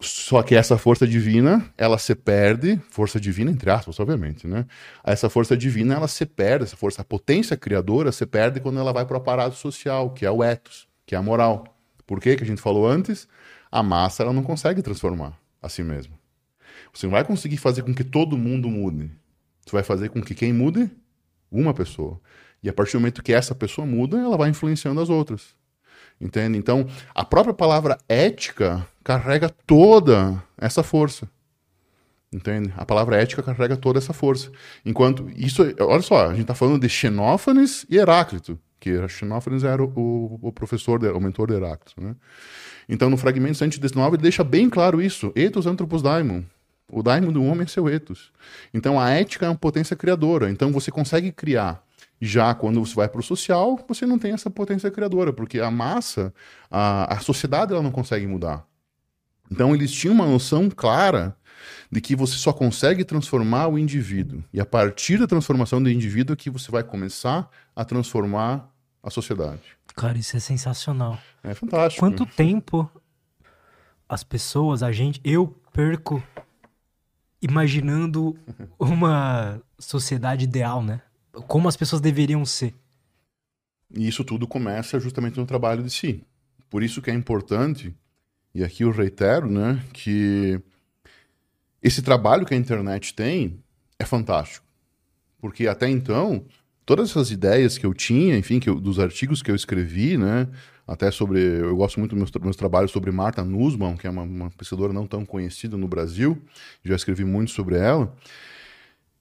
Só 0.00 0.42
que 0.42 0.54
essa 0.54 0.78
força 0.78 1.06
divina, 1.06 1.68
ela 1.76 1.98
se 1.98 2.14
perde, 2.14 2.80
força 2.88 3.18
divina 3.18 3.50
entre 3.50 3.68
aspas, 3.68 3.98
obviamente, 3.98 4.46
né? 4.46 4.64
Essa 5.02 5.28
força 5.28 5.56
divina, 5.56 5.94
ela 5.94 6.06
se 6.06 6.24
perde, 6.24 6.64
essa 6.64 6.76
força, 6.76 7.02
a 7.02 7.04
potência 7.04 7.56
criadora 7.56 8.12
se 8.12 8.24
perde 8.24 8.60
quando 8.60 8.78
ela 8.78 8.92
vai 8.92 9.04
para 9.04 9.14
o 9.14 9.20
aparato 9.20 9.56
social, 9.56 10.10
que 10.10 10.24
é 10.24 10.30
o 10.30 10.44
ethos, 10.44 10.86
que 11.04 11.16
é 11.16 11.18
a 11.18 11.22
moral. 11.22 11.64
Por 12.06 12.20
quê? 12.20 12.36
Que 12.36 12.44
a 12.44 12.46
gente 12.46 12.60
falou 12.60 12.86
antes? 12.86 13.26
A 13.70 13.82
massa 13.82 14.22
ela 14.22 14.32
não 14.32 14.42
consegue 14.42 14.82
transformar 14.82 15.38
a 15.60 15.68
si 15.68 15.82
mesma. 15.82 16.14
Você 16.92 17.06
não 17.06 17.12
vai 17.12 17.24
conseguir 17.24 17.56
fazer 17.56 17.82
com 17.82 17.94
que 17.94 18.04
todo 18.04 18.36
mundo 18.36 18.68
mude. 18.68 19.10
Você 19.64 19.72
vai 19.72 19.82
fazer 19.82 20.08
com 20.08 20.22
que 20.22 20.34
quem 20.34 20.52
mude? 20.52 20.90
Uma 21.50 21.74
pessoa. 21.74 22.20
E 22.62 22.68
a 22.68 22.72
partir 22.72 22.92
do 22.92 23.00
momento 23.00 23.22
que 23.22 23.32
essa 23.32 23.54
pessoa 23.54 23.86
muda, 23.86 24.18
ela 24.18 24.36
vai 24.36 24.50
influenciando 24.50 25.00
as 25.00 25.08
outras. 25.08 25.54
Entende? 26.20 26.58
Então, 26.58 26.86
a 27.14 27.24
própria 27.24 27.54
palavra 27.54 27.98
ética 28.08 28.86
carrega 29.04 29.48
toda 29.48 30.42
essa 30.56 30.82
força. 30.82 31.28
Entende? 32.32 32.72
A 32.76 32.84
palavra 32.84 33.16
ética 33.16 33.42
carrega 33.42 33.76
toda 33.76 33.98
essa 33.98 34.12
força. 34.12 34.50
Enquanto 34.84 35.30
isso, 35.34 35.62
olha 35.80 36.02
só, 36.02 36.26
a 36.26 36.30
gente 36.30 36.42
está 36.42 36.54
falando 36.54 36.80
de 36.80 36.88
Xenófanes 36.88 37.86
e 37.88 37.96
Heráclito, 37.96 38.58
que 38.78 39.06
Xenófanes 39.08 39.64
era 39.64 39.82
o, 39.82 39.88
o, 39.88 40.48
o 40.48 40.52
professor, 40.52 41.02
o 41.04 41.20
mentor 41.20 41.48
de 41.48 41.54
Heráclito, 41.54 42.00
né? 42.02 42.14
Então, 42.88 43.10
no 43.10 43.16
fragmento 43.16 43.58
119, 43.58 44.16
ele 44.16 44.22
deixa 44.22 44.42
bem 44.42 44.70
claro 44.70 45.02
isso. 45.02 45.30
Ethos 45.36 45.66
anthropos 45.66 46.00
daimon. 46.00 46.42
O 46.90 47.02
daimon 47.02 47.32
do 47.32 47.44
homem 47.44 47.64
é 47.64 47.66
seu 47.66 47.88
ethos. 47.88 48.32
Então, 48.72 48.98
a 48.98 49.10
ética 49.10 49.44
é 49.44 49.48
uma 49.48 49.56
potência 49.56 49.94
criadora. 49.94 50.50
Então, 50.50 50.72
você 50.72 50.90
consegue 50.90 51.30
criar. 51.30 51.84
Já 52.20 52.54
quando 52.54 52.80
você 52.84 52.94
vai 52.94 53.08
para 53.08 53.20
o 53.20 53.22
social, 53.22 53.78
você 53.86 54.06
não 54.06 54.18
tem 54.18 54.32
essa 54.32 54.50
potência 54.50 54.90
criadora, 54.90 55.32
porque 55.32 55.60
a 55.60 55.70
massa, 55.70 56.32
a, 56.70 57.14
a 57.14 57.20
sociedade, 57.20 57.72
ela 57.72 57.82
não 57.82 57.92
consegue 57.92 58.26
mudar. 58.26 58.66
Então, 59.50 59.74
eles 59.74 59.92
tinham 59.92 60.14
uma 60.14 60.26
noção 60.26 60.70
clara 60.70 61.36
de 61.90 62.00
que 62.00 62.16
você 62.16 62.36
só 62.36 62.52
consegue 62.52 63.04
transformar 63.04 63.68
o 63.68 63.78
indivíduo. 63.78 64.42
E 64.52 64.60
a 64.60 64.66
partir 64.66 65.18
da 65.18 65.26
transformação 65.26 65.82
do 65.82 65.90
indivíduo 65.90 66.32
é 66.32 66.36
que 66.36 66.50
você 66.50 66.70
vai 66.70 66.82
começar 66.82 67.48
a 67.76 67.84
transformar 67.84 68.70
a 69.02 69.10
sociedade. 69.10 69.77
Cara, 69.98 70.16
isso 70.16 70.36
é 70.36 70.40
sensacional. 70.40 71.18
É 71.42 71.54
fantástico. 71.54 72.00
Quanto 72.00 72.24
tempo 72.24 72.88
as 74.08 74.22
pessoas, 74.22 74.82
a 74.82 74.92
gente, 74.92 75.20
eu 75.24 75.48
perco 75.72 76.22
imaginando 77.42 78.38
uma 78.78 79.60
sociedade 79.76 80.44
ideal, 80.44 80.84
né? 80.84 81.02
Como 81.48 81.68
as 81.68 81.76
pessoas 81.76 82.00
deveriam 82.00 82.44
ser. 82.46 82.74
E 83.92 84.06
isso 84.06 84.22
tudo 84.22 84.46
começa 84.46 85.00
justamente 85.00 85.36
no 85.36 85.44
trabalho 85.44 85.82
de 85.82 85.90
si. 85.90 86.24
Por 86.70 86.82
isso 86.82 87.02
que 87.02 87.10
é 87.10 87.14
importante, 87.14 87.92
e 88.54 88.62
aqui 88.62 88.84
eu 88.84 88.92
reitero, 88.92 89.50
né, 89.50 89.82
que 89.92 90.60
esse 91.82 92.02
trabalho 92.02 92.46
que 92.46 92.54
a 92.54 92.56
internet 92.56 93.14
tem 93.14 93.60
é 93.98 94.04
fantástico. 94.04 94.64
Porque 95.40 95.66
até 95.66 95.88
então, 95.88 96.44
todas 96.88 97.10
essas 97.10 97.30
ideias 97.30 97.76
que 97.76 97.84
eu 97.84 97.92
tinha, 97.92 98.34
enfim, 98.38 98.58
que 98.58 98.70
eu, 98.70 98.80
dos 98.80 98.98
artigos 98.98 99.42
que 99.42 99.50
eu 99.50 99.54
escrevi, 99.54 100.16
né? 100.16 100.48
Até 100.86 101.10
sobre. 101.10 101.38
Eu 101.38 101.76
gosto 101.76 102.00
muito 102.00 102.16
dos 102.16 102.18
meus, 102.18 102.42
meus 102.42 102.56
trabalhos 102.56 102.90
sobre 102.90 103.10
Marta 103.12 103.44
Nussbaum, 103.44 103.94
que 103.94 104.06
é 104.06 104.10
uma, 104.10 104.22
uma 104.22 104.50
pesquisadora 104.52 104.90
não 104.90 105.06
tão 105.06 105.26
conhecida 105.26 105.76
no 105.76 105.86
Brasil, 105.86 106.42
já 106.82 106.96
escrevi 106.96 107.26
muito 107.26 107.50
sobre 107.50 107.76
ela. 107.76 108.16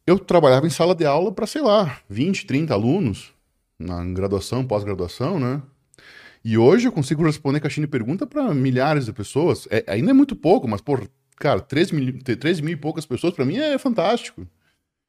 Eu 0.05 0.17
trabalhava 0.17 0.65
em 0.65 0.69
sala 0.69 0.95
de 0.95 1.05
aula 1.05 1.29
para, 1.33 1.45
sei 1.45 1.61
lá, 1.61 1.99
20, 2.09 2.45
30 2.45 2.73
alunos, 2.73 3.33
na 3.77 4.01
graduação, 4.05 4.65
pós-graduação, 4.65 5.37
né? 5.37 5.61
E 6.45 6.57
hoje 6.57 6.87
eu 6.87 6.91
consigo 6.93 7.21
responder 7.25 7.59
caixinha 7.59 7.85
de 7.85 7.91
pergunta 7.91 8.25
para 8.25 8.53
milhares 8.53 9.07
de 9.07 9.11
pessoas. 9.11 9.67
É, 9.69 9.83
ainda 9.87 10.11
é 10.11 10.13
muito 10.13 10.37
pouco, 10.37 10.69
mas, 10.69 10.79
por, 10.79 11.05
cara, 11.35 11.59
13 11.59 11.93
mil, 11.93 12.17
13 12.23 12.61
mil 12.61 12.75
e 12.75 12.77
poucas 12.77 13.05
pessoas, 13.05 13.33
para 13.33 13.43
mim 13.43 13.57
é 13.57 13.77
fantástico. 13.77 14.47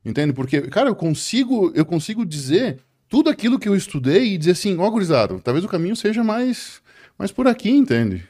Entende? 0.08 0.32
Porque, 0.32 0.62
cara, 0.62 0.88
eu 0.88 0.94
consigo, 0.94 1.70
eu 1.74 1.84
consigo 1.84 2.24
dizer 2.24 2.78
tudo 3.10 3.28
aquilo 3.28 3.58
que 3.58 3.68
eu 3.68 3.76
estudei 3.76 4.32
e 4.32 4.38
dizer 4.38 4.52
assim, 4.52 4.78
ó, 4.78 4.86
oh, 4.86 4.90
gurizada, 4.90 5.38
talvez 5.40 5.62
o 5.62 5.68
caminho 5.68 5.94
seja 5.94 6.24
mais, 6.24 6.80
mais 7.18 7.30
por 7.30 7.46
aqui, 7.46 7.70
entende? 7.70 8.26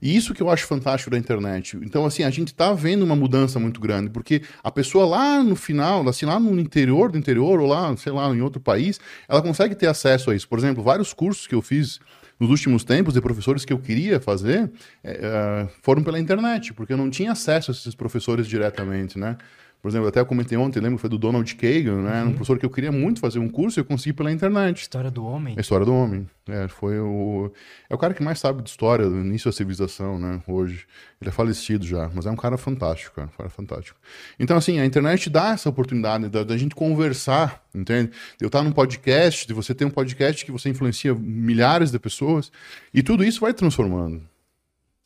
E 0.00 0.16
isso 0.16 0.32
que 0.32 0.42
eu 0.42 0.48
acho 0.48 0.66
fantástico 0.66 1.10
da 1.10 1.18
internet. 1.18 1.76
Então, 1.82 2.06
assim, 2.06 2.22
a 2.22 2.30
gente 2.30 2.54
tá 2.54 2.72
vendo 2.72 3.02
uma 3.02 3.14
mudança 3.14 3.58
muito 3.58 3.78
grande, 3.78 4.08
porque 4.08 4.40
a 4.64 4.70
pessoa 4.70 5.04
lá 5.04 5.42
no 5.42 5.54
final, 5.54 6.08
assim, 6.08 6.24
lá 6.24 6.40
no 6.40 6.58
interior 6.58 7.12
do 7.12 7.18
interior, 7.18 7.60
ou 7.60 7.66
lá, 7.66 7.94
sei 7.98 8.12
lá, 8.12 8.26
em 8.34 8.40
outro 8.40 8.60
país, 8.60 8.98
ela 9.28 9.42
consegue 9.42 9.74
ter 9.74 9.86
acesso 9.86 10.30
a 10.30 10.34
isso. 10.34 10.48
Por 10.48 10.58
exemplo, 10.58 10.82
vários 10.82 11.12
cursos 11.12 11.46
que 11.46 11.54
eu 11.54 11.60
fiz 11.60 12.00
nos 12.40 12.48
últimos 12.48 12.84
tempos 12.84 13.12
de 13.12 13.20
professores 13.20 13.66
que 13.66 13.72
eu 13.72 13.78
queria 13.78 14.18
fazer 14.18 14.70
é, 15.04 15.68
foram 15.82 16.02
pela 16.02 16.18
internet, 16.18 16.72
porque 16.72 16.92
eu 16.92 16.96
não 16.96 17.10
tinha 17.10 17.32
acesso 17.32 17.70
a 17.70 17.74
esses 17.74 17.94
professores 17.94 18.46
diretamente, 18.46 19.18
né? 19.18 19.36
Por 19.80 19.88
exemplo, 19.88 20.08
até 20.08 20.18
eu 20.18 20.26
comentei 20.26 20.58
ontem, 20.58 20.80
lembro 20.80 20.96
que 20.96 21.02
foi 21.02 21.10
do 21.10 21.18
Donald 21.18 21.54
Kagan, 21.54 22.02
né? 22.02 22.22
Uhum. 22.22 22.30
Um 22.30 22.32
professor 22.32 22.58
que 22.58 22.66
eu 22.66 22.70
queria 22.70 22.90
muito 22.90 23.20
fazer 23.20 23.38
um 23.38 23.48
curso 23.48 23.78
e 23.78 23.80
eu 23.80 23.84
consegui 23.84 24.12
pela 24.12 24.32
internet. 24.32 24.82
História 24.82 25.10
do 25.10 25.24
Homem? 25.24 25.54
A 25.56 25.60
história 25.60 25.86
do 25.86 25.94
Homem. 25.94 26.28
É, 26.48 26.66
foi 26.66 26.98
o... 26.98 27.52
É 27.88 27.94
o 27.94 27.98
cara 27.98 28.12
que 28.12 28.20
mais 28.22 28.40
sabe 28.40 28.60
de 28.60 28.70
história, 28.70 29.08
do 29.08 29.20
início 29.20 29.48
da 29.48 29.56
civilização, 29.56 30.18
né? 30.18 30.42
Hoje. 30.48 30.84
Ele 31.20 31.30
é 31.30 31.32
falecido 31.32 31.86
já, 31.86 32.10
mas 32.12 32.26
é 32.26 32.30
um 32.30 32.36
cara 32.36 32.58
fantástico, 32.58 33.14
cara. 33.14 33.28
Um 33.32 33.36
cara 33.36 33.48
fantástico. 33.48 33.98
Então, 34.38 34.56
assim, 34.56 34.80
a 34.80 34.84
internet 34.84 35.30
dá 35.30 35.50
essa 35.50 35.68
oportunidade 35.68 36.28
da, 36.28 36.42
da 36.42 36.56
gente 36.56 36.74
conversar, 36.74 37.64
entende? 37.72 38.10
De 38.36 38.44
eu 38.44 38.48
estar 38.48 38.64
num 38.64 38.72
podcast, 38.72 39.46
de 39.46 39.54
você 39.54 39.74
ter 39.74 39.84
um 39.84 39.90
podcast 39.90 40.44
que 40.44 40.50
você 40.50 40.68
influencia 40.68 41.14
milhares 41.14 41.92
de 41.92 41.98
pessoas, 42.00 42.50
e 42.92 43.00
tudo 43.00 43.24
isso 43.24 43.40
vai 43.40 43.54
transformando. 43.54 44.22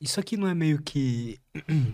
Isso 0.00 0.18
aqui 0.18 0.36
não 0.36 0.48
é 0.48 0.54
meio 0.54 0.80
que... 0.82 1.38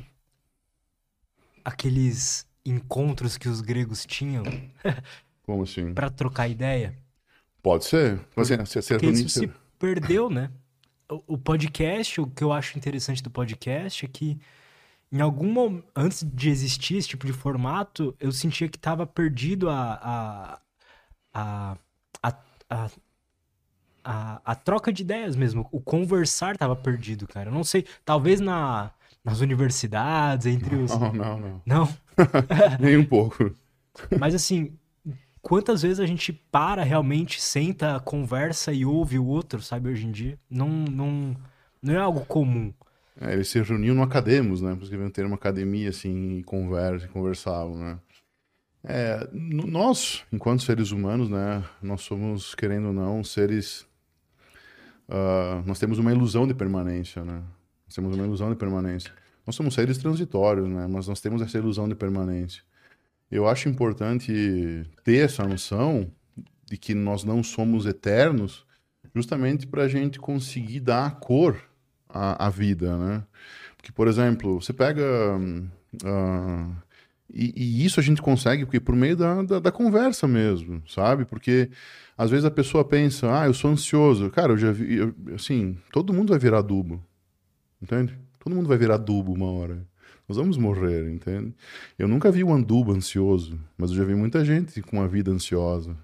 Aqueles 1.64 2.47
encontros 2.70 3.36
que 3.36 3.48
os 3.48 3.60
gregos 3.60 4.04
tinham. 4.06 4.44
Como 5.44 5.62
assim? 5.62 5.94
para 5.94 6.10
trocar 6.10 6.46
ideia. 6.46 6.94
Pode 7.62 7.86
ser. 7.86 8.20
Você, 8.36 8.56
você, 8.56 8.82
você 8.82 8.94
Porque 8.94 9.06
isso 9.06 9.28
se 9.30 9.50
perdeu, 9.78 10.28
né? 10.28 10.50
O, 11.10 11.34
o, 11.34 11.38
podcast, 11.38 12.20
o 12.20 12.26
que 12.26 12.44
eu 12.44 12.52
acho 12.52 12.76
interessante 12.76 13.22
do 13.22 13.30
podcast 13.30 14.04
é 14.04 14.08
que 14.08 14.38
em 15.10 15.22
algum 15.22 15.50
momento, 15.50 15.86
antes 15.96 16.22
de 16.22 16.50
existir 16.50 16.96
esse 16.96 17.08
tipo 17.08 17.26
de 17.26 17.32
formato, 17.32 18.14
eu 18.20 18.30
sentia 18.30 18.68
que 18.68 18.76
estava 18.76 19.06
perdido 19.06 19.70
a 19.70 20.60
a, 21.32 21.78
a, 22.22 22.34
a, 22.68 22.90
a, 24.04 24.42
a, 24.44 24.54
troca 24.54 24.92
de 24.92 25.02
ideias 25.02 25.34
mesmo. 25.36 25.68
O 25.72 25.80
conversar 25.80 26.54
estava 26.54 26.76
perdido, 26.76 27.26
cara. 27.26 27.48
Eu 27.48 27.54
não 27.54 27.64
sei, 27.64 27.86
talvez 28.04 28.40
na, 28.40 28.90
nas 29.24 29.40
universidades, 29.40 30.46
entre 30.46 30.76
os. 30.76 30.90
Não, 30.90 31.12
não, 31.12 31.40
não. 31.40 31.62
Não? 31.64 31.88
Nem 32.80 32.96
um 32.96 33.04
pouco. 33.04 33.52
Mas 34.18 34.34
assim, 34.34 34.72
quantas 35.40 35.82
vezes 35.82 36.00
a 36.00 36.06
gente 36.06 36.32
para 36.32 36.82
realmente, 36.82 37.40
senta, 37.40 38.00
conversa 38.00 38.72
e 38.72 38.84
ouve 38.84 39.18
o 39.18 39.26
outro, 39.26 39.60
sabe, 39.60 39.90
hoje 39.90 40.06
em 40.06 40.10
dia? 40.10 40.38
Não, 40.50 40.68
não, 40.68 41.36
não 41.82 41.94
é 41.94 41.98
algo 41.98 42.24
comum. 42.26 42.72
É, 43.20 43.32
eles 43.32 43.48
se 43.48 43.60
reuniam 43.60 43.94
no 43.94 44.02
Academos, 44.02 44.62
né? 44.62 44.76
Porque 44.78 44.94
iam 44.94 45.10
ter 45.10 45.26
uma 45.26 45.34
academia 45.34 45.90
assim 45.90 46.38
e 46.38 46.44
conversa, 46.44 47.08
conversavam, 47.08 47.76
né? 47.76 47.98
É, 48.84 49.28
nós, 49.32 50.24
enquanto 50.32 50.62
seres 50.62 50.92
humanos, 50.92 51.28
né? 51.28 51.64
Nós 51.82 52.02
somos, 52.02 52.54
querendo 52.54 52.88
ou 52.88 52.92
não, 52.92 53.24
seres. 53.24 53.86
Uh, 55.08 55.66
nós 55.66 55.78
temos 55.78 55.98
uma 55.98 56.12
ilusão 56.12 56.46
de 56.46 56.54
permanência, 56.54 57.24
né? 57.24 57.42
Temos 57.94 58.14
uma 58.14 58.24
ilusão 58.24 58.50
de 58.50 58.56
permanência. 58.56 59.12
Nós 59.46 59.56
somos 59.56 59.74
seres 59.74 59.98
transitórios, 59.98 60.68
né? 60.68 60.86
Mas 60.86 61.08
nós 61.08 61.20
temos 61.20 61.40
essa 61.40 61.56
ilusão 61.56 61.88
de 61.88 61.94
permanência. 61.94 62.62
Eu 63.30 63.48
acho 63.48 63.68
importante 63.68 64.86
ter 65.04 65.24
essa 65.24 65.44
noção 65.44 66.10
de 66.66 66.76
que 66.76 66.94
nós 66.94 67.24
não 67.24 67.42
somos 67.42 67.86
eternos, 67.86 68.66
justamente 69.14 69.66
para 69.66 69.84
a 69.84 69.88
gente 69.88 70.18
conseguir 70.18 70.80
dar 70.80 71.18
cor 71.18 71.58
à, 72.08 72.46
à, 72.46 72.50
vida, 72.50 72.96
né? 72.96 73.24
Porque, 73.76 73.92
por 73.92 74.06
exemplo, 74.06 74.60
você 74.60 74.72
pega 74.72 75.04
uh, 75.38 76.76
e, 77.32 77.52
e, 77.56 77.84
isso 77.84 78.00
a 78.00 78.02
gente 78.02 78.22
consegue 78.22 78.64
porque 78.64 78.80
por 78.80 78.94
meio 78.94 79.16
da, 79.16 79.42
da, 79.42 79.58
da, 79.58 79.72
conversa 79.72 80.26
mesmo, 80.26 80.82
sabe? 80.88 81.24
Porque 81.24 81.70
às 82.16 82.30
vezes 82.30 82.44
a 82.44 82.50
pessoa 82.50 82.84
pensa, 82.84 83.40
ah, 83.40 83.46
eu 83.46 83.54
sou 83.54 83.70
ansioso. 83.70 84.30
Cara, 84.30 84.52
eu 84.52 84.58
já 84.58 84.72
vi, 84.72 84.96
eu, 84.96 85.14
assim, 85.34 85.76
todo 85.92 86.12
mundo 86.12 86.30
vai 86.30 86.38
virar 86.38 86.58
adubo, 86.58 87.02
entende? 87.80 88.18
Todo 88.38 88.54
mundo 88.54 88.68
vai 88.68 88.78
virar 88.78 88.94
adubo 88.94 89.32
uma 89.32 89.50
hora. 89.50 89.86
Nós 90.28 90.36
vamos 90.36 90.58
morrer, 90.58 91.10
entende? 91.10 91.54
Eu 91.98 92.06
nunca 92.06 92.30
vi 92.30 92.44
um 92.44 92.52
andubo 92.52 92.92
ansioso, 92.92 93.58
mas 93.78 93.90
eu 93.90 93.96
já 93.96 94.04
vi 94.04 94.14
muita 94.14 94.44
gente 94.44 94.82
com 94.82 94.98
uma 94.98 95.08
vida 95.08 95.30
ansiosa, 95.30 95.96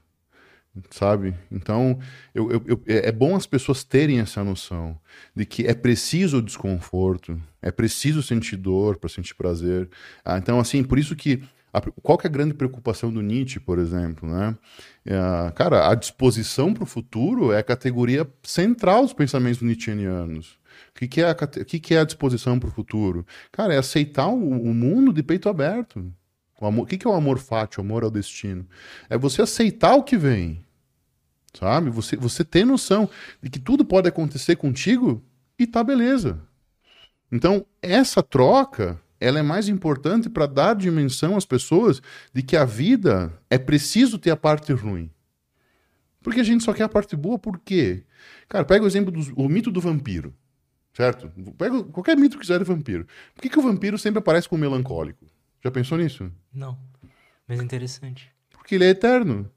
sabe? 0.90 1.34
Então, 1.52 1.98
eu, 2.34 2.50
eu, 2.50 2.62
eu, 2.66 2.82
é, 2.86 3.08
é 3.08 3.12
bom 3.12 3.36
as 3.36 3.46
pessoas 3.46 3.84
terem 3.84 4.20
essa 4.20 4.42
noção 4.42 4.98
de 5.36 5.44
que 5.44 5.66
é 5.66 5.74
preciso 5.74 6.38
o 6.38 6.42
desconforto, 6.42 7.38
é 7.60 7.70
preciso 7.70 8.22
sentir 8.22 8.56
dor 8.56 8.96
para 8.96 9.10
sentir 9.10 9.34
prazer. 9.34 9.90
Ah, 10.24 10.38
então, 10.38 10.58
assim, 10.58 10.82
por 10.82 10.98
isso 10.98 11.14
que 11.14 11.42
a, 11.70 11.80
qual 11.80 12.16
que 12.16 12.26
é 12.26 12.30
a 12.30 12.32
grande 12.32 12.54
preocupação 12.54 13.12
do 13.12 13.20
Nietzsche, 13.20 13.58
por 13.58 13.78
exemplo, 13.78 14.28
né? 14.28 14.56
É, 15.04 15.50
cara, 15.52 15.90
a 15.90 15.94
disposição 15.94 16.72
para 16.72 16.84
o 16.84 16.86
futuro 16.86 17.52
é 17.52 17.58
a 17.58 17.64
categoria 17.64 18.26
central 18.42 19.02
dos 19.02 19.12
pensamentos 19.12 19.60
nietzscheanos. 19.60 20.56
O 20.94 20.98
que, 20.98 21.08
que, 21.08 21.20
é, 21.20 21.24
a, 21.24 21.32
o 21.32 21.64
que, 21.64 21.80
que 21.80 21.94
é 21.94 22.00
a 22.00 22.04
disposição 22.04 22.58
para 22.58 22.68
o 22.68 22.72
futuro? 22.72 23.26
Cara, 23.50 23.74
é 23.74 23.78
aceitar 23.78 24.28
o, 24.28 24.38
o, 24.38 24.72
mundo 24.72 25.12
de 25.12 25.24
peito 25.24 25.48
aberto. 25.48 26.12
O, 26.60 26.66
amor, 26.66 26.84
o 26.84 26.86
que, 26.86 26.96
que 26.96 27.06
é 27.06 27.10
o 27.10 27.14
amor 27.14 27.38
fátio, 27.38 27.80
o 27.82 27.84
amor 27.84 28.04
ao 28.04 28.10
destino? 28.10 28.64
É 29.10 29.18
você 29.18 29.42
aceitar 29.42 29.96
o 29.96 30.04
que 30.04 30.16
vem. 30.16 30.64
Sabe? 31.52 31.90
Você, 31.90 32.16
você 32.16 32.44
ter 32.44 32.64
noção 32.64 33.10
de 33.42 33.50
que 33.50 33.58
tudo 33.58 33.84
pode 33.84 34.08
acontecer 34.08 34.54
contigo 34.54 35.20
e 35.58 35.66
tá 35.66 35.82
beleza. 35.82 36.40
Então, 37.30 37.66
essa 37.82 38.22
troca 38.22 39.00
ela 39.20 39.38
é 39.38 39.42
mais 39.42 39.68
importante 39.68 40.28
para 40.28 40.46
dar 40.46 40.76
dimensão 40.76 41.36
às 41.36 41.44
pessoas 41.44 42.00
de 42.32 42.42
que 42.42 42.56
a 42.56 42.64
vida 42.64 43.32
é 43.48 43.58
preciso 43.58 44.18
ter 44.18 44.30
a 44.30 44.36
parte 44.36 44.72
ruim. 44.72 45.10
Porque 46.22 46.40
a 46.40 46.44
gente 46.44 46.62
só 46.62 46.72
quer 46.72 46.84
a 46.84 46.88
parte 46.88 47.16
boa, 47.16 47.38
por 47.38 47.58
quê? 47.58 48.04
Cara, 48.48 48.64
pega 48.64 48.84
o 48.84 48.86
exemplo 48.86 49.10
do 49.10 49.48
mito 49.48 49.70
do 49.70 49.80
vampiro. 49.80 50.34
Certo? 50.94 51.28
Pega 51.58 51.82
qualquer 51.84 52.16
mito 52.16 52.36
que 52.36 52.42
quiser 52.42 52.58
de 52.60 52.64
vampiro. 52.64 53.06
Por 53.34 53.42
que, 53.42 53.50
que 53.50 53.58
o 53.58 53.62
vampiro 53.62 53.98
sempre 53.98 54.20
aparece 54.20 54.48
como 54.48 54.60
melancólico? 54.60 55.26
Já 55.62 55.70
pensou 55.70 55.98
nisso? 55.98 56.30
Não. 56.52 56.78
Mas 57.48 57.58
é 57.58 57.62
interessante. 57.64 58.32
Porque 58.50 58.76
ele 58.76 58.84
é 58.84 58.90
eterno. 58.90 59.50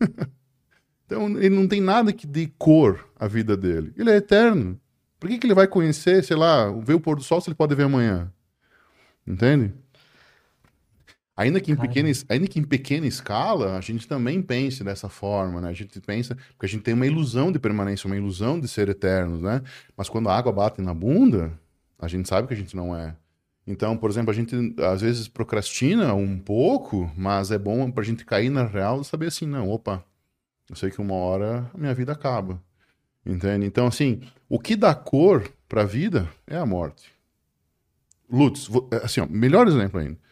então 1.04 1.38
ele 1.38 1.54
não 1.54 1.68
tem 1.68 1.82
nada 1.82 2.12
que 2.12 2.26
dê 2.26 2.50
cor 2.58 3.06
à 3.16 3.28
vida 3.28 3.56
dele. 3.56 3.92
Ele 3.96 4.10
é 4.10 4.16
eterno. 4.16 4.80
Por 5.20 5.28
que, 5.28 5.38
que 5.38 5.46
ele 5.46 5.54
vai 5.54 5.68
conhecer, 5.68 6.24
sei 6.24 6.36
lá, 6.36 6.70
ver 6.70 6.94
o 6.94 7.00
pôr 7.00 7.16
do 7.16 7.22
sol 7.22 7.40
se 7.40 7.48
ele 7.48 7.54
pode 7.54 7.74
ver 7.74 7.84
amanhã? 7.84 8.32
Entende? 9.26 9.72
Ainda 11.36 11.60
que, 11.60 11.72
em 11.72 11.76
pequena, 11.76 12.08
ainda 12.28 12.46
que 12.46 12.60
em 12.60 12.62
pequena 12.62 13.06
escala, 13.08 13.76
a 13.76 13.80
gente 13.80 14.06
também 14.06 14.40
pense 14.40 14.84
dessa 14.84 15.08
forma, 15.08 15.60
né? 15.60 15.68
A 15.68 15.72
gente 15.72 16.00
pensa, 16.00 16.36
porque 16.50 16.66
a 16.66 16.68
gente 16.68 16.82
tem 16.82 16.94
uma 16.94 17.06
ilusão 17.06 17.50
de 17.50 17.58
permanência, 17.58 18.06
uma 18.06 18.16
ilusão 18.16 18.60
de 18.60 18.68
ser 18.68 18.88
eternos, 18.88 19.42
né? 19.42 19.60
Mas 19.96 20.08
quando 20.08 20.28
a 20.28 20.36
água 20.36 20.52
bate 20.52 20.80
na 20.80 20.94
bunda, 20.94 21.52
a 21.98 22.06
gente 22.06 22.28
sabe 22.28 22.46
que 22.46 22.54
a 22.54 22.56
gente 22.56 22.76
não 22.76 22.96
é. 22.96 23.16
Então, 23.66 23.96
por 23.96 24.10
exemplo, 24.10 24.30
a 24.30 24.34
gente 24.34 24.54
às 24.78 25.00
vezes 25.00 25.26
procrastina 25.26 26.14
um 26.14 26.38
pouco, 26.38 27.10
mas 27.16 27.50
é 27.50 27.58
bom 27.58 27.90
pra 27.90 28.04
gente 28.04 28.24
cair 28.24 28.50
na 28.50 28.64
real 28.64 29.00
e 29.00 29.04
saber 29.04 29.26
assim, 29.26 29.46
não, 29.46 29.68
opa, 29.70 30.04
eu 30.70 30.76
sei 30.76 30.88
que 30.90 31.00
uma 31.00 31.14
hora 31.14 31.68
a 31.74 31.78
minha 31.78 31.94
vida 31.94 32.12
acaba. 32.12 32.62
Entende? 33.26 33.66
Então, 33.66 33.88
assim, 33.88 34.20
o 34.48 34.58
que 34.60 34.76
dá 34.76 34.94
cor 34.94 35.50
pra 35.68 35.82
vida 35.84 36.28
é 36.46 36.56
a 36.56 36.66
morte. 36.66 37.10
Lutz, 38.30 38.68
assim, 39.02 39.20
ó, 39.20 39.26
melhor 39.26 39.66
exemplo 39.66 39.98
ainda 39.98 40.23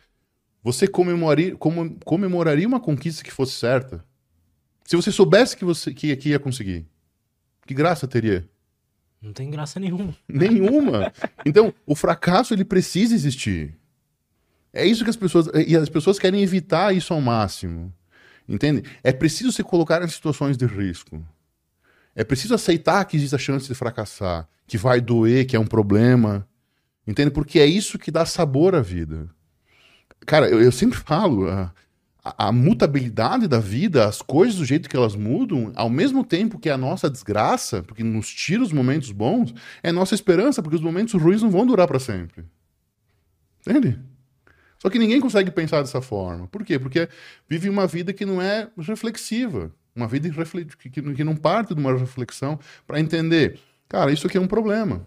você 0.63 0.87
comemoraria, 0.87 1.57
comemoraria 2.05 2.69
uma 2.69 2.81
conquista 2.81 3.25
que 3.25 3.33
fosse 3.33 3.53
certa? 3.53 4.05
Se 4.85 4.95
você 4.95 5.11
soubesse 5.11 5.57
que 5.57 5.65
você 5.65 5.93
que, 5.93 6.15
que 6.17 6.29
ia 6.31 6.39
conseguir, 6.39 6.87
que 7.67 7.75
graça 7.75 8.07
teria? 8.07 8.49
Não 9.21 9.33
tem 9.33 9.51
graça 9.51 9.79
nenhuma. 9.79 10.15
Nenhuma. 10.29 11.13
Então, 11.47 11.73
o 11.87 11.95
fracasso 11.95 12.53
ele 12.53 12.65
precisa 12.65 13.15
existir. 13.15 13.77
É 14.73 14.85
isso 14.85 15.05
que 15.05 15.11
as 15.11 15.17
pessoas 15.17 15.49
e 15.67 15.77
as 15.77 15.89
pessoas 15.89 16.19
querem 16.19 16.43
evitar 16.43 16.95
isso 16.95 17.15
ao 17.15 17.21
máximo. 17.21 17.93
Entende? 18.49 18.83
É 19.05 19.13
preciso 19.13 19.53
se 19.53 19.63
colocar 19.63 20.03
em 20.03 20.09
situações 20.09 20.57
de 20.57 20.67
risco. 20.67 21.25
É 22.15 22.25
preciso 22.25 22.55
aceitar 22.55 23.05
que 23.05 23.17
existe 23.17 23.35
a 23.35 23.39
chance 23.39 23.69
de 23.69 23.75
fracassar, 23.75 24.49
que 24.67 24.77
vai 24.77 25.01
doer, 25.01 25.47
que 25.47 25.55
é 25.55 25.61
um 25.61 25.67
problema. 25.67 26.47
Entende? 27.07 27.31
Porque 27.31 27.61
é 27.61 27.67
isso 27.67 27.99
que 27.99 28.11
dá 28.11 28.27
sabor 28.27 28.75
à 28.75 28.81
vida. 28.81 29.31
Cara, 30.27 30.49
eu, 30.49 30.61
eu 30.61 30.73
sempre 30.73 30.99
falo, 30.99 31.49
a, 31.49 32.49
a, 32.49 32.53
mutabilidade 32.53 33.49
da 33.49 33.59
vida, 33.59 34.07
as 34.07 34.23
coisas 34.23 34.57
do 34.57 34.65
jeito 34.65 34.89
que 34.89 34.97
elas 34.97 35.17
mudam, 35.17 35.73
ao 35.75 35.91
mesmo 35.91 36.25
tempo 36.25 36.59
que 36.59 36.69
é 36.69 36.73
a 36.73 36.79
nossa 36.79 37.11
desgraça, 37.11 37.83
porque 37.83 38.05
nos 38.05 38.29
tira 38.33 38.63
os 38.63 38.73
momentos 38.73 39.11
bons, 39.11 39.53
é 39.83 39.91
nossa 39.91 40.15
esperança, 40.15 40.63
porque 40.63 40.77
os 40.77 40.83
momentos 40.83 41.15
ruins 41.21 41.43
não 41.43 41.51
vão 41.51 41.67
durar 41.67 41.89
para 41.89 41.99
sempre. 41.99 42.45
Entende? 43.67 43.99
Só 44.79 44.91
que 44.91 44.99
ninguém 44.99 45.21
consegue 45.21 45.51
pensar 45.51 45.81
dessa 45.81 46.01
forma. 46.01 46.49
Por 46.49 46.65
quê? 46.65 46.79
Porque 46.79 47.09
vive 47.49 47.69
uma 47.69 47.87
vida 47.87 48.13
que 48.13 48.25
não 48.27 48.43
é 48.43 48.69
reflexiva. 48.79 49.73
Uma 49.95 50.09
vida 50.09 50.29
que 50.91 51.23
não 51.23 51.37
parte 51.37 51.75
de 51.75 51.81
uma 51.81 51.97
reflexão 51.97 52.59
para 52.87 52.99
entender, 52.99 53.61
cara, 53.89 54.11
isso 54.11 54.27
aqui 54.27 54.39
é 54.39 54.41
um 54.41 54.47
problema. 54.47 55.07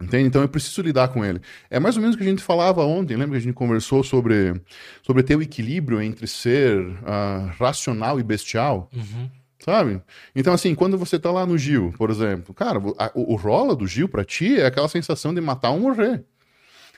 Entende? 0.00 0.28
Então 0.28 0.42
eu 0.42 0.48
preciso 0.48 0.80
lidar 0.80 1.08
com 1.08 1.24
ele. 1.24 1.40
É 1.68 1.80
mais 1.80 1.96
ou 1.96 2.02
menos 2.02 2.14
o 2.14 2.18
que 2.18 2.24
a 2.24 2.28
gente 2.28 2.42
falava 2.42 2.84
ontem, 2.84 3.16
lembra 3.16 3.32
que 3.32 3.42
a 3.42 3.46
gente 3.46 3.54
conversou 3.54 4.04
sobre, 4.04 4.54
sobre 5.02 5.22
ter 5.24 5.36
o 5.36 5.42
equilíbrio 5.42 6.00
entre 6.00 6.26
ser 6.26 6.78
uh, 6.78 7.50
racional 7.58 8.20
e 8.20 8.22
bestial? 8.22 8.88
Uhum. 8.94 9.28
Sabe? 9.58 10.00
Então, 10.36 10.54
assim, 10.54 10.72
quando 10.74 10.96
você 10.96 11.18
tá 11.18 11.32
lá 11.32 11.44
no 11.44 11.58
Gil, 11.58 11.92
por 11.98 12.10
exemplo, 12.10 12.54
cara, 12.54 12.78
o, 12.78 13.32
o 13.32 13.34
rola 13.34 13.74
do 13.74 13.88
Gil 13.88 14.08
pra 14.08 14.24
ti 14.24 14.60
é 14.60 14.66
aquela 14.66 14.88
sensação 14.88 15.34
de 15.34 15.40
matar 15.40 15.70
ou 15.70 15.80
morrer. 15.80 16.24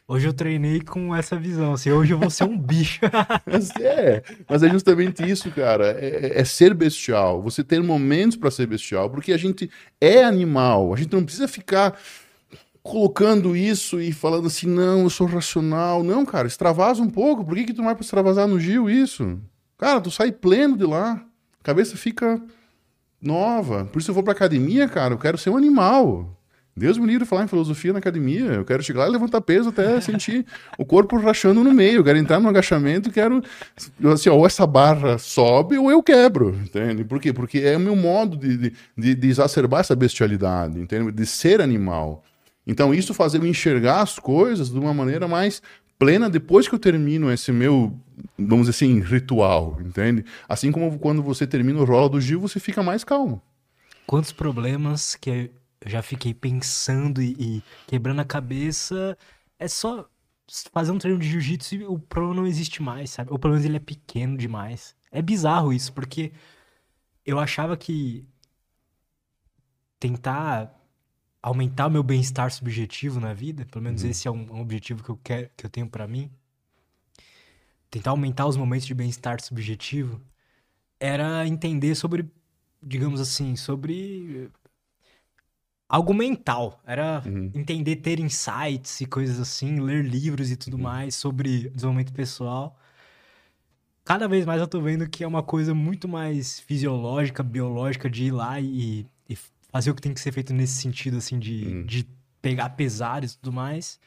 Hoje 0.06 0.26
eu 0.26 0.32
treinei 0.32 0.80
com 0.80 1.14
essa 1.14 1.36
visão, 1.36 1.74
assim, 1.74 1.92
hoje 1.92 2.12
eu 2.12 2.18
vou 2.18 2.28
ser 2.28 2.42
um 2.42 2.58
bicho. 2.58 3.00
mas 3.46 3.70
é, 3.80 4.22
mas 4.48 4.62
é 4.62 4.68
justamente 4.68 5.22
isso, 5.22 5.50
cara. 5.52 5.92
É, 6.00 6.34
é, 6.36 6.40
é 6.40 6.44
ser 6.44 6.74
bestial. 6.74 7.40
Você 7.42 7.62
ter 7.62 7.80
momentos 7.80 8.36
para 8.36 8.50
ser 8.50 8.66
bestial, 8.66 9.08
porque 9.08 9.32
a 9.32 9.36
gente 9.38 9.70
é 10.00 10.24
animal. 10.24 10.92
A 10.92 10.96
gente 10.96 11.12
não 11.12 11.24
precisa 11.24 11.46
ficar 11.46 11.96
colocando 12.82 13.56
isso 13.56 14.00
e 14.00 14.12
falando 14.12 14.46
assim, 14.46 14.66
não, 14.66 15.02
eu 15.02 15.10
sou 15.10 15.26
racional. 15.26 16.02
Não, 16.02 16.24
cara, 16.24 16.46
extravasa 16.46 17.02
um 17.02 17.10
pouco. 17.10 17.44
Por 17.44 17.54
que, 17.54 17.64
que 17.64 17.72
tu 17.72 17.78
não 17.78 17.86
vai 17.86 17.96
extravasar 17.98 18.46
no 18.46 18.58
Gil 18.58 18.88
isso? 18.88 19.38
Cara, 19.78 20.00
tu 20.00 20.10
sai 20.10 20.32
pleno 20.32 20.76
de 20.76 20.84
lá. 20.84 21.22
A 21.60 21.64
cabeça 21.64 21.96
fica 21.96 22.40
nova. 23.20 23.84
Por 23.86 23.98
isso 23.98 24.10
eu 24.10 24.14
vou 24.14 24.22
pra 24.22 24.32
academia, 24.32 24.88
cara, 24.88 25.14
eu 25.14 25.18
quero 25.18 25.36
ser 25.36 25.50
um 25.50 25.56
animal. 25.56 26.36
Deus 26.76 26.96
me 26.96 27.04
livre 27.04 27.24
de 27.24 27.28
falar 27.28 27.44
em 27.44 27.48
filosofia 27.48 27.92
na 27.92 27.98
academia. 27.98 28.46
Eu 28.52 28.64
quero 28.64 28.82
chegar 28.82 29.00
lá 29.00 29.08
e 29.08 29.12
levantar 29.12 29.40
peso 29.42 29.68
até 29.68 30.00
sentir 30.00 30.46
o 30.78 30.84
corpo 30.84 31.18
rachando 31.18 31.62
no 31.62 31.72
meio. 31.72 31.98
Eu 31.98 32.04
quero 32.04 32.16
entrar 32.16 32.40
no 32.40 32.48
agachamento 32.48 33.10
quero. 33.10 33.42
Assim, 34.04 34.30
ou 34.30 34.46
essa 34.46 34.66
barra 34.66 35.18
sobe 35.18 35.76
ou 35.76 35.90
eu 35.90 36.02
quebro. 36.02 36.58
Entende? 36.64 37.04
Por 37.04 37.20
quê? 37.20 37.32
Porque 37.32 37.58
é 37.58 37.76
o 37.76 37.80
meu 37.80 37.96
modo 37.96 38.36
de, 38.36 38.72
de, 38.96 39.14
de 39.14 39.28
exacerbar 39.28 39.80
essa 39.80 39.94
bestialidade, 39.94 40.78
entende? 40.80 41.12
de 41.12 41.26
ser 41.26 41.60
animal. 41.60 42.24
Então, 42.66 42.94
isso 42.94 43.14
faz 43.14 43.34
eu 43.34 43.44
enxergar 43.46 44.02
as 44.02 44.18
coisas 44.18 44.70
de 44.70 44.78
uma 44.78 44.94
maneira 44.94 45.26
mais 45.26 45.62
plena 45.98 46.30
depois 46.30 46.68
que 46.68 46.74
eu 46.74 46.78
termino 46.78 47.30
esse 47.30 47.52
meu, 47.52 47.98
vamos 48.38 48.66
dizer 48.66 48.70
assim, 48.70 49.00
ritual, 49.00 49.78
entende? 49.80 50.24
Assim 50.48 50.72
como 50.72 50.98
quando 50.98 51.22
você 51.22 51.46
termina 51.46 51.80
o 51.80 51.84
rolo 51.84 52.10
do 52.10 52.20
Gil, 52.20 52.40
você 52.40 52.58
fica 52.60 52.82
mais 52.82 53.04
calmo. 53.04 53.42
Quantos 54.06 54.32
problemas 54.32 55.14
que 55.14 55.30
eu 55.30 55.50
já 55.86 56.02
fiquei 56.02 56.34
pensando 56.34 57.22
e, 57.22 57.34
e 57.38 57.62
quebrando 57.86 58.20
a 58.20 58.24
cabeça. 58.24 59.16
É 59.58 59.68
só 59.68 60.08
fazer 60.72 60.90
um 60.90 60.98
treino 60.98 61.18
de 61.18 61.28
jiu-jitsu 61.28 61.74
e 61.76 61.84
o 61.84 61.98
problema 61.98 62.36
não 62.36 62.46
existe 62.46 62.82
mais, 62.82 63.10
sabe? 63.10 63.30
Ou 63.30 63.38
pelo 63.38 63.52
menos 63.52 63.64
ele 63.64 63.76
é 63.76 63.80
pequeno 63.80 64.36
demais. 64.36 64.94
É 65.10 65.22
bizarro 65.22 65.72
isso, 65.72 65.92
porque 65.92 66.32
eu 67.24 67.38
achava 67.38 67.76
que 67.76 68.26
tentar 69.98 70.74
aumentar 71.42 71.86
o 71.86 71.90
meu 71.90 72.02
bem-estar 72.02 72.50
subjetivo 72.50 73.18
na 73.18 73.32
vida, 73.32 73.64
pelo 73.66 73.82
menos 73.82 74.02
uhum. 74.02 74.10
esse 74.10 74.28
é 74.28 74.30
um, 74.30 74.46
um, 74.52 74.60
objetivo 74.60 75.02
que 75.02 75.10
eu 75.10 75.18
quero, 75.22 75.50
que 75.56 75.64
eu 75.64 75.70
tenho 75.70 75.88
para 75.88 76.06
mim. 76.06 76.30
Tentar 77.90 78.10
aumentar 78.10 78.46
os 78.46 78.56
momentos 78.56 78.86
de 78.86 78.94
bem-estar 78.94 79.40
subjetivo 79.40 80.20
era 80.98 81.46
entender 81.46 81.94
sobre, 81.94 82.30
digamos 82.82 83.20
assim, 83.20 83.56
sobre 83.56 84.50
algo 85.88 86.14
mental. 86.14 86.80
Era 86.86 87.22
uhum. 87.26 87.50
entender, 87.54 87.96
ter 87.96 88.20
insights 88.20 89.00
e 89.00 89.06
coisas 89.06 89.40
assim, 89.40 89.80
ler 89.80 90.04
livros 90.04 90.50
e 90.50 90.56
tudo 90.56 90.76
uhum. 90.76 90.82
mais 90.82 91.14
sobre 91.14 91.70
desenvolvimento 91.70 92.12
pessoal. 92.12 92.78
Cada 94.04 94.28
vez 94.28 94.44
mais 94.44 94.60
eu 94.60 94.68
tô 94.68 94.80
vendo 94.80 95.08
que 95.08 95.24
é 95.24 95.26
uma 95.26 95.42
coisa 95.42 95.74
muito 95.74 96.06
mais 96.06 96.60
fisiológica, 96.60 97.42
biológica, 97.42 98.10
de 98.10 98.24
ir 98.24 98.30
lá 98.30 98.60
e, 98.60 98.66
e 98.66 99.06
fazer 99.70 99.90
o 99.90 99.94
que 99.94 100.02
tem 100.02 100.14
que 100.14 100.20
ser 100.20 100.32
feito 100.32 100.52
nesse 100.52 100.80
sentido, 100.80 101.18
assim, 101.18 101.38
de, 101.38 101.66
uhum. 101.66 101.86
de 101.86 102.06
pegar 102.42 102.70
pesares 102.70 103.32
e 103.32 103.38
tudo 103.38 103.52
mais, 103.52 103.98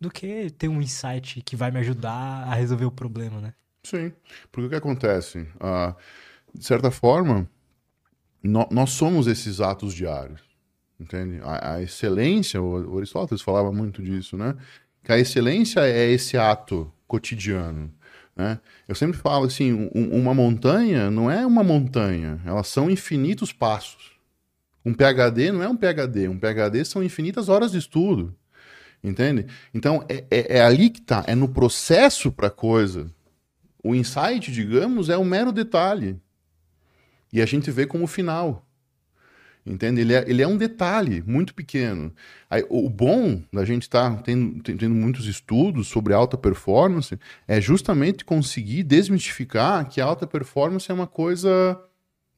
do 0.00 0.10
que 0.10 0.50
ter 0.50 0.68
um 0.68 0.80
insight 0.80 1.42
que 1.42 1.56
vai 1.56 1.70
me 1.70 1.78
ajudar 1.80 2.44
a 2.46 2.54
resolver 2.54 2.84
o 2.84 2.90
problema, 2.90 3.40
né? 3.40 3.54
Sim, 3.82 4.12
porque 4.52 4.66
o 4.66 4.70
que 4.70 4.76
acontece? 4.76 5.40
Uh, 5.56 5.94
de 6.54 6.64
certa 6.64 6.90
forma, 6.90 7.48
no, 8.42 8.68
nós 8.70 8.90
somos 8.90 9.26
esses 9.26 9.60
atos 9.60 9.94
diários 9.94 10.48
entende? 11.00 11.40
A, 11.42 11.74
a 11.74 11.82
excelência, 11.82 12.60
o, 12.60 12.94
o, 12.94 12.98
Aristóteles 12.98 13.42
falava 13.42 13.70
muito 13.70 14.02
disso, 14.02 14.36
né? 14.36 14.54
Que 15.02 15.12
a 15.12 15.18
excelência 15.18 15.80
é 15.80 16.10
esse 16.10 16.36
ato 16.36 16.92
cotidiano, 17.06 17.92
né? 18.36 18.58
Eu 18.86 18.94
sempre 18.94 19.16
falo 19.16 19.46
assim, 19.46 19.72
um, 19.94 20.20
uma 20.20 20.34
montanha 20.34 21.10
não 21.10 21.30
é 21.30 21.46
uma 21.46 21.62
montanha, 21.62 22.40
elas 22.44 22.66
são 22.68 22.90
infinitos 22.90 23.52
passos. 23.52 24.17
Um 24.88 24.94
PhD 24.94 25.52
não 25.52 25.62
é 25.62 25.68
um 25.68 25.76
PhD, 25.76 26.28
um 26.28 26.38
PhD 26.38 26.82
são 26.82 27.02
infinitas 27.02 27.50
horas 27.50 27.72
de 27.72 27.78
estudo, 27.78 28.34
entende? 29.04 29.44
Então 29.74 30.02
é, 30.08 30.24
é, 30.30 30.56
é 30.56 30.60
ali 30.62 30.88
que 30.88 31.00
está, 31.00 31.22
é 31.26 31.34
no 31.34 31.46
processo 31.46 32.32
para 32.32 32.48
a 32.48 32.50
coisa. 32.50 33.10
O 33.84 33.94
insight, 33.94 34.50
digamos, 34.50 35.10
é 35.10 35.18
um 35.18 35.26
mero 35.26 35.52
detalhe. 35.52 36.18
E 37.30 37.42
a 37.42 37.46
gente 37.46 37.70
vê 37.70 37.86
como 37.86 38.06
final. 38.06 38.66
Entende? 39.64 40.00
Ele 40.00 40.14
é, 40.14 40.24
ele 40.26 40.40
é 40.40 40.48
um 40.48 40.56
detalhe 40.56 41.22
muito 41.26 41.54
pequeno. 41.54 42.10
Aí, 42.48 42.64
o 42.70 42.88
bom 42.88 43.42
da 43.52 43.66
gente 43.66 43.82
estar 43.82 44.16
tá 44.16 44.22
tendo, 44.22 44.62
tendo 44.62 44.94
muitos 44.94 45.26
estudos 45.26 45.88
sobre 45.88 46.14
alta 46.14 46.38
performance 46.38 47.18
é 47.46 47.60
justamente 47.60 48.24
conseguir 48.24 48.84
desmistificar 48.84 49.86
que 49.86 50.00
a 50.00 50.06
alta 50.06 50.26
performance 50.26 50.90
é 50.90 50.94
uma 50.94 51.06
coisa 51.06 51.78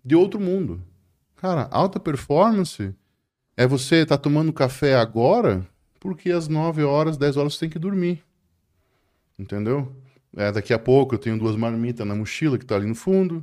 de 0.04 0.16
outro 0.16 0.40
mundo. 0.40 0.82
Cara, 1.40 1.66
alta 1.70 1.98
performance 1.98 2.94
é 3.56 3.66
você 3.66 4.04
tá 4.04 4.18
tomando 4.18 4.52
café 4.52 4.96
agora 4.96 5.66
porque 5.98 6.30
às 6.30 6.48
9 6.48 6.82
horas, 6.82 7.16
10 7.16 7.38
horas 7.38 7.54
você 7.54 7.60
tem 7.60 7.70
que 7.70 7.78
dormir. 7.78 8.22
Entendeu? 9.38 9.90
É, 10.36 10.52
daqui 10.52 10.74
a 10.74 10.78
pouco 10.78 11.14
eu 11.14 11.18
tenho 11.18 11.38
duas 11.38 11.56
marmitas 11.56 12.06
na 12.06 12.14
mochila 12.14 12.58
que 12.58 12.64
está 12.64 12.76
ali 12.76 12.86
no 12.86 12.94
fundo. 12.94 13.42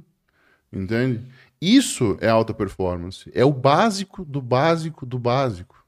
Entende? 0.71 1.25
Isso 1.59 2.15
é 2.21 2.29
alta 2.29 2.53
performance. 2.53 3.31
É 3.33 3.43
o 3.43 3.51
básico 3.51 4.23
do 4.23 4.43
básico 4.43 5.03
do 5.03 5.17
básico. 5.17 5.83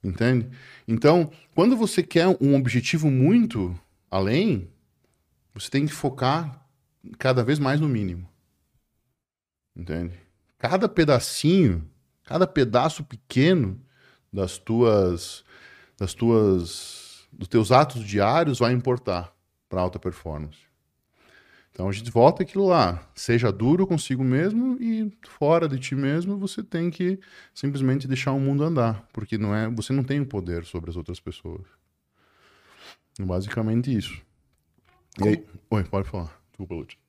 Entende? 0.00 0.48
Então, 0.86 1.28
quando 1.56 1.76
você 1.76 2.04
quer 2.04 2.28
um 2.40 2.54
objetivo 2.54 3.10
muito 3.10 3.76
além, 4.08 4.70
você 5.52 5.68
tem 5.68 5.86
que 5.86 5.92
focar 5.92 6.64
cada 7.18 7.42
vez 7.42 7.58
mais 7.58 7.80
no 7.80 7.88
mínimo. 7.88 8.28
Entende? 9.74 10.22
Cada 10.62 10.88
pedacinho, 10.88 11.84
cada 12.22 12.46
pedaço 12.46 13.02
pequeno 13.02 13.84
das 14.32 14.58
tuas 14.58 15.44
das 15.98 16.14
tuas 16.14 17.26
dos 17.32 17.48
teus 17.48 17.72
atos 17.72 18.04
diários 18.04 18.60
vai 18.60 18.72
importar 18.72 19.34
para 19.68 19.80
alta 19.80 19.98
performance. 19.98 20.60
Então 21.72 21.88
a 21.88 21.92
gente 21.92 22.12
volta 22.12 22.44
aquilo 22.44 22.64
lá. 22.68 23.10
Seja 23.12 23.50
duro 23.50 23.88
consigo 23.88 24.22
mesmo 24.22 24.80
e 24.80 25.10
fora 25.26 25.68
de 25.68 25.80
ti 25.80 25.96
mesmo 25.96 26.38
você 26.38 26.62
tem 26.62 26.90
que 26.90 27.18
simplesmente 27.52 28.06
deixar 28.06 28.30
o 28.30 28.38
mundo 28.38 28.62
andar, 28.62 29.04
porque 29.12 29.36
não 29.36 29.52
é, 29.52 29.68
você 29.68 29.92
não 29.92 30.04
tem 30.04 30.20
o 30.20 30.26
poder 30.26 30.64
sobre 30.64 30.90
as 30.90 30.96
outras 30.96 31.18
pessoas. 31.18 31.66
Basicamente 33.18 33.92
isso. 33.92 34.22
Como... 35.18 35.28
Aí... 35.28 35.44
Oi, 35.70 35.82
pode 35.82 36.08
falar. 36.08 36.40
Desculpa, 36.50 36.74
Lute. 36.76 37.00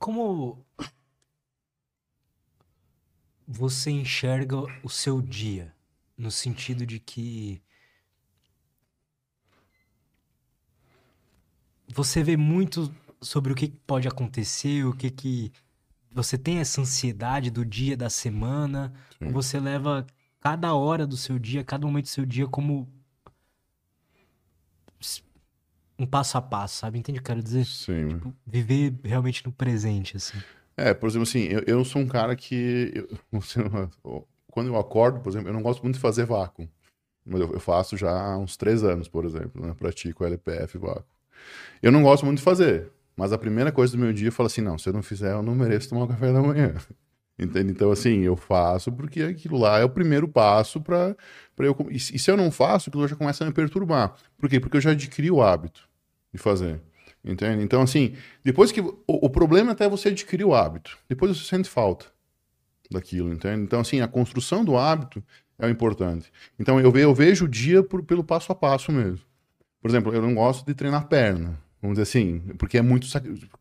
Como 0.00 0.66
você 3.50 3.90
enxerga 3.90 4.58
o 4.82 4.90
seu 4.90 5.22
dia 5.22 5.74
no 6.18 6.30
sentido 6.30 6.84
de 6.84 7.00
que 7.00 7.62
você 11.86 12.22
vê 12.22 12.36
muito 12.36 12.94
sobre 13.22 13.50
o 13.50 13.56
que 13.56 13.68
pode 13.68 14.06
acontecer, 14.06 14.84
o 14.84 14.94
que 14.94 15.10
que 15.10 15.50
você 16.12 16.36
tem 16.36 16.58
essa 16.58 16.82
ansiedade 16.82 17.50
do 17.50 17.64
dia, 17.64 17.96
da 17.96 18.10
semana, 18.10 18.92
Sim. 19.18 19.32
você 19.32 19.58
leva 19.58 20.06
cada 20.40 20.74
hora 20.74 21.06
do 21.06 21.16
seu 21.16 21.38
dia, 21.38 21.64
cada 21.64 21.86
momento 21.86 22.04
do 22.04 22.10
seu 22.10 22.26
dia 22.26 22.46
como 22.46 22.86
um 25.98 26.06
passo 26.06 26.36
a 26.36 26.42
passo, 26.42 26.76
sabe? 26.76 26.98
Entende 26.98 27.18
o 27.18 27.22
que 27.22 27.30
eu 27.30 27.34
quero 27.34 27.42
dizer? 27.42 27.64
Sim. 27.64 28.08
Tipo, 28.08 28.34
viver 28.46 28.94
realmente 29.02 29.44
no 29.44 29.52
presente, 29.52 30.16
assim. 30.16 30.38
É, 30.78 30.94
por 30.94 31.08
exemplo, 31.08 31.24
assim, 31.24 31.40
eu, 31.40 31.62
eu 31.66 31.84
sou 31.84 32.00
um 32.00 32.06
cara 32.06 32.36
que. 32.36 32.92
Eu, 34.04 34.26
quando 34.50 34.68
eu 34.68 34.76
acordo, 34.76 35.20
por 35.20 35.28
exemplo, 35.28 35.48
eu 35.48 35.52
não 35.52 35.62
gosto 35.62 35.82
muito 35.82 35.96
de 35.96 36.00
fazer 36.00 36.24
vácuo. 36.24 36.68
Mas 37.24 37.40
eu, 37.40 37.52
eu 37.52 37.60
faço 37.60 37.96
já 37.96 38.10
há 38.10 38.36
uns 38.36 38.56
três 38.56 38.82
anos, 38.82 39.06
por 39.06 39.24
exemplo, 39.24 39.64
né? 39.64 39.74
Pratico 39.78 40.24
LPF 40.24 40.78
vácuo. 40.78 41.04
Eu 41.82 41.92
não 41.92 42.02
gosto 42.02 42.24
muito 42.24 42.38
de 42.38 42.44
fazer. 42.44 42.90
Mas 43.16 43.32
a 43.32 43.38
primeira 43.38 43.70
coisa 43.70 43.92
do 43.92 43.98
meu 43.98 44.12
dia 44.12 44.28
eu 44.28 44.32
falo 44.32 44.46
assim: 44.46 44.60
não, 44.60 44.78
se 44.78 44.88
eu 44.88 44.92
não 44.92 45.02
fizer, 45.02 45.32
eu 45.32 45.42
não 45.42 45.54
mereço 45.54 45.90
tomar 45.90 46.08
café 46.08 46.32
da 46.32 46.40
manhã. 46.40 46.74
Entende? 47.38 47.70
Então, 47.70 47.92
assim, 47.92 48.20
eu 48.22 48.36
faço 48.36 48.90
porque 48.90 49.22
aquilo 49.22 49.58
lá 49.58 49.78
é 49.78 49.84
o 49.84 49.90
primeiro 49.90 50.26
passo 50.26 50.80
para 50.80 51.14
eu. 51.58 51.76
E 51.90 51.98
se 52.00 52.30
eu 52.30 52.36
não 52.36 52.50
faço, 52.50 52.88
aquilo 52.88 53.06
já 53.06 53.14
começa 53.14 53.44
a 53.44 53.46
me 53.46 53.52
perturbar. 53.52 54.14
Por 54.36 54.48
quê? 54.48 54.58
Porque 54.58 54.76
eu 54.76 54.80
já 54.80 54.90
adquiri 54.90 55.30
o 55.30 55.40
hábito 55.42 55.88
de 56.32 56.38
fazer. 56.38 56.80
Entende? 57.28 57.62
Então, 57.62 57.82
assim, 57.82 58.14
depois 58.42 58.72
que. 58.72 58.80
O, 58.80 58.96
o 59.06 59.28
problema 59.28 59.70
é 59.70 59.72
até 59.72 59.86
você 59.88 60.08
adquirir 60.08 60.44
o 60.44 60.54
hábito. 60.54 60.98
Depois 61.06 61.36
você 61.36 61.44
sente 61.44 61.68
falta 61.68 62.06
daquilo, 62.90 63.30
entende? 63.30 63.62
Então, 63.62 63.80
assim, 63.80 64.00
a 64.00 64.08
construção 64.08 64.64
do 64.64 64.78
hábito 64.78 65.22
é 65.58 65.66
o 65.66 65.70
importante. 65.70 66.32
Então 66.58 66.80
eu, 66.80 66.90
eu 66.96 67.14
vejo 67.14 67.44
o 67.44 67.48
dia 67.48 67.82
por, 67.82 68.02
pelo 68.02 68.24
passo 68.24 68.50
a 68.52 68.54
passo 68.54 68.92
mesmo. 68.92 69.20
Por 69.80 69.90
exemplo, 69.90 70.14
eu 70.14 70.22
não 70.22 70.34
gosto 70.34 70.64
de 70.64 70.74
treinar 70.74 71.06
perna. 71.06 71.58
Vamos 71.82 71.98
dizer 71.98 72.02
assim, 72.02 72.40
porque 72.58 72.78
é 72.78 72.82
muito. 72.82 73.06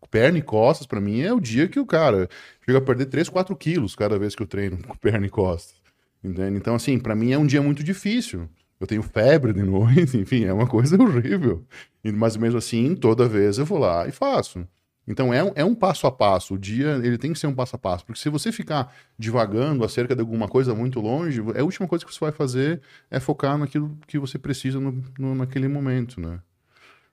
Perna 0.10 0.38
e 0.38 0.42
costas, 0.42 0.88
para 0.88 1.02
mim, 1.02 1.20
é 1.22 1.34
o 1.34 1.40
dia 1.40 1.68
que 1.68 1.80
o 1.80 1.86
cara 1.86 2.30
chega 2.66 2.78
a 2.78 2.82
perder 2.82 3.08
3, 3.08 3.28
4 3.28 3.56
quilos 3.56 3.96
cada 3.96 4.18
vez 4.18 4.34
que 4.34 4.42
eu 4.42 4.48
treino 4.48 4.78
com 4.78 4.96
perna 4.98 5.26
e 5.26 5.30
costas. 5.30 5.76
Entende? 6.24 6.58
Então, 6.58 6.76
assim, 6.76 6.98
para 6.98 7.16
mim 7.16 7.32
é 7.32 7.38
um 7.38 7.46
dia 7.46 7.62
muito 7.62 7.84
difícil. 7.84 8.50
Eu 8.80 8.86
tenho 8.86 9.02
febre 9.02 9.54
de 9.54 9.64
noite, 9.64 10.18
enfim, 10.20 10.46
é 10.46 10.54
uma 10.54 10.68
coisa 10.68 11.02
horrível. 11.02 11.66
Mas 12.04 12.38
mesmo 12.38 12.58
assim, 12.58 12.96
toda 12.96 13.28
vez 13.28 13.58
eu 13.58 13.66
vou 13.66 13.80
lá 13.80 14.08
e 14.08 14.12
faço. 14.12 14.68
Então 15.08 15.34
é, 15.34 15.40
é 15.56 15.64
um 15.64 15.74
passo 15.74 16.06
a 16.06 16.12
passo. 16.12 16.56
O 16.56 16.58
dia 16.58 17.00
ele 17.04 17.18
tem 17.18 17.32
que 17.32 17.40
ser 17.40 17.48
um 17.48 17.56
passo 17.56 17.76
a 17.78 17.80
passo. 17.80 18.06
Porque 18.06 18.20
se 18.20 18.30
você 18.30 18.52
ficar 18.52 18.94
divagando 19.18 19.86
acerca 19.86 20.14
de 20.14 20.20
alguma 20.20 20.48
coisa 20.48 20.76
muito 20.76 21.00
longe, 21.00 21.42
a 21.58 21.64
última 21.64 21.88
coisa 21.88 22.06
que 22.06 22.14
você 22.14 22.20
vai 22.20 22.32
fazer 22.32 22.82
é 23.10 23.20
focar 23.20 23.58
naquilo 23.58 23.98
que 24.06 24.20
você 24.20 24.38
precisa 24.38 24.80
no, 24.80 25.02
no 25.18 25.34
naquele 25.34 25.70
momento, 25.70 26.20
né? 26.20 26.40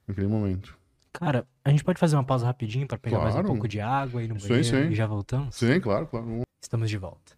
Naquele 0.08 0.26
momento. 0.26 0.76
Cara, 1.12 1.46
a 1.64 1.70
gente 1.70 1.84
pode 1.84 2.00
fazer 2.00 2.16
uma 2.16 2.24
pausa 2.24 2.44
rapidinho 2.44 2.88
para 2.88 2.98
pegar 2.98 3.18
claro. 3.18 3.32
mais 3.32 3.44
um 3.44 3.48
pouco 3.48 3.68
de 3.68 3.80
água 3.80 4.20
aí 4.20 4.26
no 4.26 4.34
banheiro 4.34 4.64
sim, 4.64 4.70
sim. 4.70 4.90
e 4.90 4.94
já 4.94 5.06
voltamos? 5.06 5.54
Sim, 5.54 5.78
claro, 5.78 6.08
claro. 6.08 6.42
Estamos 6.60 6.90
de 6.90 6.98
volta. 6.98 7.32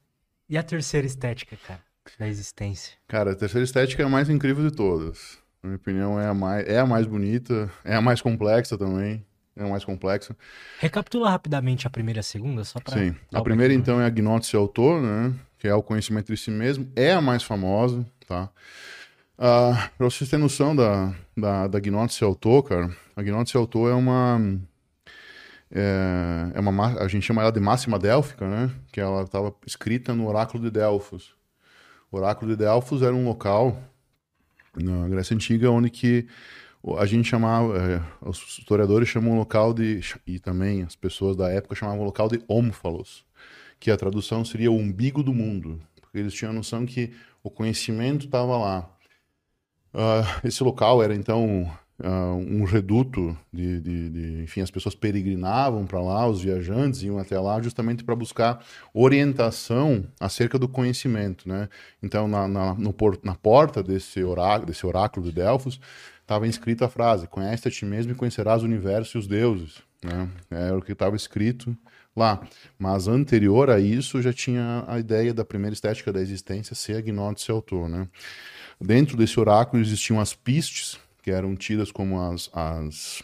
E 0.48 0.56
a 0.56 0.62
terceira 0.62 1.06
estética, 1.06 1.58
cara, 1.66 1.82
da 2.18 2.28
existência? 2.28 2.94
Cara, 3.08 3.32
a 3.32 3.34
terceira 3.34 3.64
estética 3.64 4.02
é 4.02 4.06
a 4.06 4.08
mais 4.08 4.28
incrível 4.28 4.68
de 4.68 4.74
todas. 4.74 5.38
Na 5.62 5.68
minha 5.68 5.76
opinião, 5.76 6.20
é 6.20 6.26
a 6.26 6.34
mais, 6.34 6.66
é 6.68 6.78
a 6.78 6.86
mais 6.86 7.06
bonita, 7.06 7.70
é 7.84 7.94
a 7.94 8.00
mais 8.00 8.20
complexa 8.20 8.76
também 8.76 9.24
é 9.56 9.64
o 9.64 9.70
mais 9.70 9.84
complexo. 9.84 10.36
Recapitula 10.78 11.30
rapidamente 11.30 11.86
a 11.86 11.90
primeira 11.90 12.18
e 12.18 12.20
a 12.20 12.22
segunda, 12.22 12.62
só 12.62 12.78
para. 12.78 12.98
Sim. 12.98 13.16
A 13.32 13.40
primeira, 13.40 13.72
então, 13.72 14.00
é 14.00 14.04
a 14.04 14.10
gnose 14.10 14.54
autor, 14.54 15.00
né? 15.00 15.32
Que 15.58 15.66
é 15.66 15.74
o 15.74 15.82
conhecimento 15.82 16.32
de 16.32 16.38
si 16.38 16.50
mesmo. 16.50 16.90
É 16.94 17.12
a 17.12 17.20
mais 17.20 17.42
famosa, 17.42 18.06
tá? 18.28 18.50
Ah, 19.38 19.90
para 19.96 20.04
vocês 20.10 20.28
terem 20.28 20.42
noção 20.42 20.76
da, 20.76 21.14
da, 21.36 21.66
da 21.66 21.80
gnose 21.80 22.22
autor, 22.22 22.62
cara, 22.62 22.90
a 23.16 23.22
gnose 23.22 23.56
autor 23.56 23.90
é 23.90 23.94
uma. 23.94 24.38
É, 25.70 26.52
é 26.54 26.60
uma. 26.60 27.00
A 27.00 27.08
gente 27.08 27.24
chama 27.24 27.40
ela 27.42 27.50
de 27.50 27.60
máxima 27.60 27.98
délfica, 27.98 28.46
né? 28.46 28.70
Que 28.92 29.00
ela 29.00 29.22
estava 29.22 29.54
escrita 29.66 30.14
no 30.14 30.28
Oráculo 30.28 30.62
de 30.62 30.70
Delfos. 30.70 31.34
O 32.10 32.16
Oráculo 32.16 32.50
de 32.50 32.56
Delfos 32.56 33.02
era 33.02 33.14
um 33.14 33.24
local 33.24 33.76
na 34.74 35.08
Grécia 35.08 35.34
Antiga 35.34 35.70
onde 35.70 35.90
que 35.90 36.26
a 36.98 37.06
gente 37.06 37.28
chamava, 37.28 37.76
é, 37.78 38.02
os 38.20 38.58
historiadores 38.58 39.08
chamam 39.08 39.32
o 39.32 39.36
local 39.36 39.74
de, 39.74 40.00
e 40.26 40.38
também 40.38 40.82
as 40.82 40.94
pessoas 40.94 41.36
da 41.36 41.50
época 41.50 41.74
chamavam 41.74 42.02
o 42.02 42.04
local 42.04 42.28
de 42.28 42.40
Ómfalos, 42.48 43.24
que 43.80 43.90
a 43.90 43.96
tradução 43.96 44.44
seria 44.44 44.70
o 44.70 44.76
umbigo 44.76 45.22
do 45.22 45.34
mundo, 45.34 45.80
porque 46.00 46.18
eles 46.18 46.32
tinham 46.32 46.52
a 46.52 46.54
noção 46.54 46.86
que 46.86 47.12
o 47.42 47.50
conhecimento 47.50 48.26
estava 48.26 48.56
lá. 48.56 48.90
Uh, 49.92 50.46
esse 50.46 50.62
local 50.62 51.02
era 51.02 51.14
então 51.14 51.68
uh, 52.00 52.36
um 52.36 52.64
reduto 52.64 53.36
de, 53.52 53.80
de, 53.80 54.10
de, 54.10 54.42
enfim, 54.42 54.60
as 54.60 54.70
pessoas 54.70 54.94
peregrinavam 54.94 55.86
para 55.86 56.00
lá, 56.00 56.26
os 56.28 56.42
viajantes 56.42 57.02
iam 57.02 57.18
até 57.18 57.38
lá 57.38 57.60
justamente 57.60 58.04
para 58.04 58.14
buscar 58.14 58.64
orientação 58.92 60.06
acerca 60.20 60.58
do 60.58 60.68
conhecimento, 60.68 61.48
né? 61.48 61.68
Então 62.02 62.28
na, 62.28 62.46
na, 62.46 62.74
no, 62.74 62.94
na 63.22 63.34
porta 63.34 63.82
desse 63.82 64.22
oráculo, 64.22 64.66
desse 64.66 64.86
oráculo 64.86 65.26
de 65.26 65.32
Delfos 65.32 65.80
estava 66.20 66.46
escrita 66.46 66.86
a 66.86 66.88
frase: 66.88 67.26
Conhece 67.26 67.68
a 67.68 67.70
ti 67.70 67.84
mesmo 67.84 68.12
e 68.12 68.14
conhecerás 68.14 68.62
o 68.62 68.66
universo 68.66 69.16
e 69.16 69.20
os 69.20 69.26
deuses. 69.26 69.82
Né? 70.02 70.28
Era 70.50 70.76
o 70.76 70.82
que 70.82 70.92
estava 70.92 71.16
escrito 71.16 71.76
lá. 72.14 72.40
Mas 72.78 73.08
anterior 73.08 73.70
a 73.70 73.78
isso 73.78 74.20
já 74.22 74.32
tinha 74.32 74.84
a 74.86 74.98
ideia 74.98 75.34
da 75.34 75.44
primeira 75.44 75.74
estética 75.74 76.12
da 76.12 76.20
existência 76.20 76.74
ser 76.74 76.96
agnóstico 76.96 77.52
e 77.52 77.54
autor. 77.54 77.88
Né? 77.88 78.08
Dentro 78.80 79.16
desse 79.16 79.38
oráculo 79.38 79.82
existiam 79.82 80.20
as 80.20 80.34
pistes, 80.34 80.98
que 81.26 81.32
eram 81.32 81.56
tidas 81.56 81.90
como 81.90 82.20
as, 82.20 82.48
as, 82.52 83.20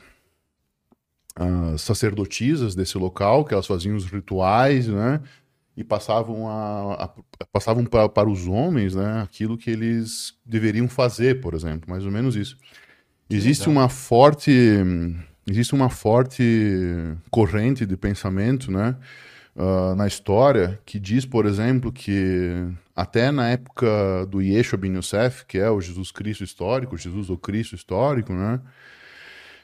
as 1.37 1.83
sacerdotisas 1.83 2.75
desse 2.75 2.99
local, 2.99 3.45
que 3.45 3.55
elas 3.55 3.65
faziam 3.65 3.95
os 3.95 4.07
rituais, 4.07 4.89
né? 4.89 5.21
e 5.77 5.85
passavam, 5.85 6.49
a, 6.49 7.05
a 7.05 7.47
passavam 7.53 7.85
para, 7.85 8.09
para 8.09 8.29
os 8.29 8.49
homens 8.49 8.97
né, 8.97 9.23
aquilo 9.23 9.57
que 9.57 9.71
eles 9.71 10.35
deveriam 10.45 10.89
fazer, 10.89 11.41
por 11.41 11.55
exemplo, 11.55 11.89
mais 11.89 12.05
ou 12.05 12.11
menos 12.11 12.35
isso. 12.35 12.57
Existe 13.31 13.69
uma 13.69 13.89
forte 13.89 14.51
existe 15.49 15.73
uma 15.73 15.89
forte 15.89 16.43
corrente 17.31 17.87
de 17.87 17.97
pensamento, 17.97 18.73
né, 18.73 18.97
uh, 19.57 19.95
na 19.95 20.07
história 20.07 20.79
que 20.85 20.99
diz, 20.99 21.25
por 21.25 21.47
exemplo, 21.47 21.93
que 21.93 22.67
até 22.95 23.31
na 23.31 23.51
época 23.51 24.27
do 24.29 24.41
Yeshua 24.41 24.79
ben 24.79 24.97
Yosef, 24.97 25.45
que 25.47 25.59
é 25.59 25.71
o 25.71 25.81
Jesus 25.81 26.11
Cristo 26.11 26.45
histórico, 26.45 26.97
Jesus 26.97 27.31
o 27.31 27.37
Cristo 27.37 27.75
histórico, 27.75 28.33
né, 28.33 28.61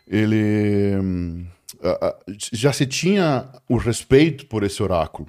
ele 0.07 0.97
uh, 1.76 2.34
já 2.53 2.72
se 2.72 2.86
tinha 2.86 3.49
o 3.68 3.76
respeito 3.76 4.47
por 4.47 4.62
esse 4.62 4.82
oráculo, 4.82 5.28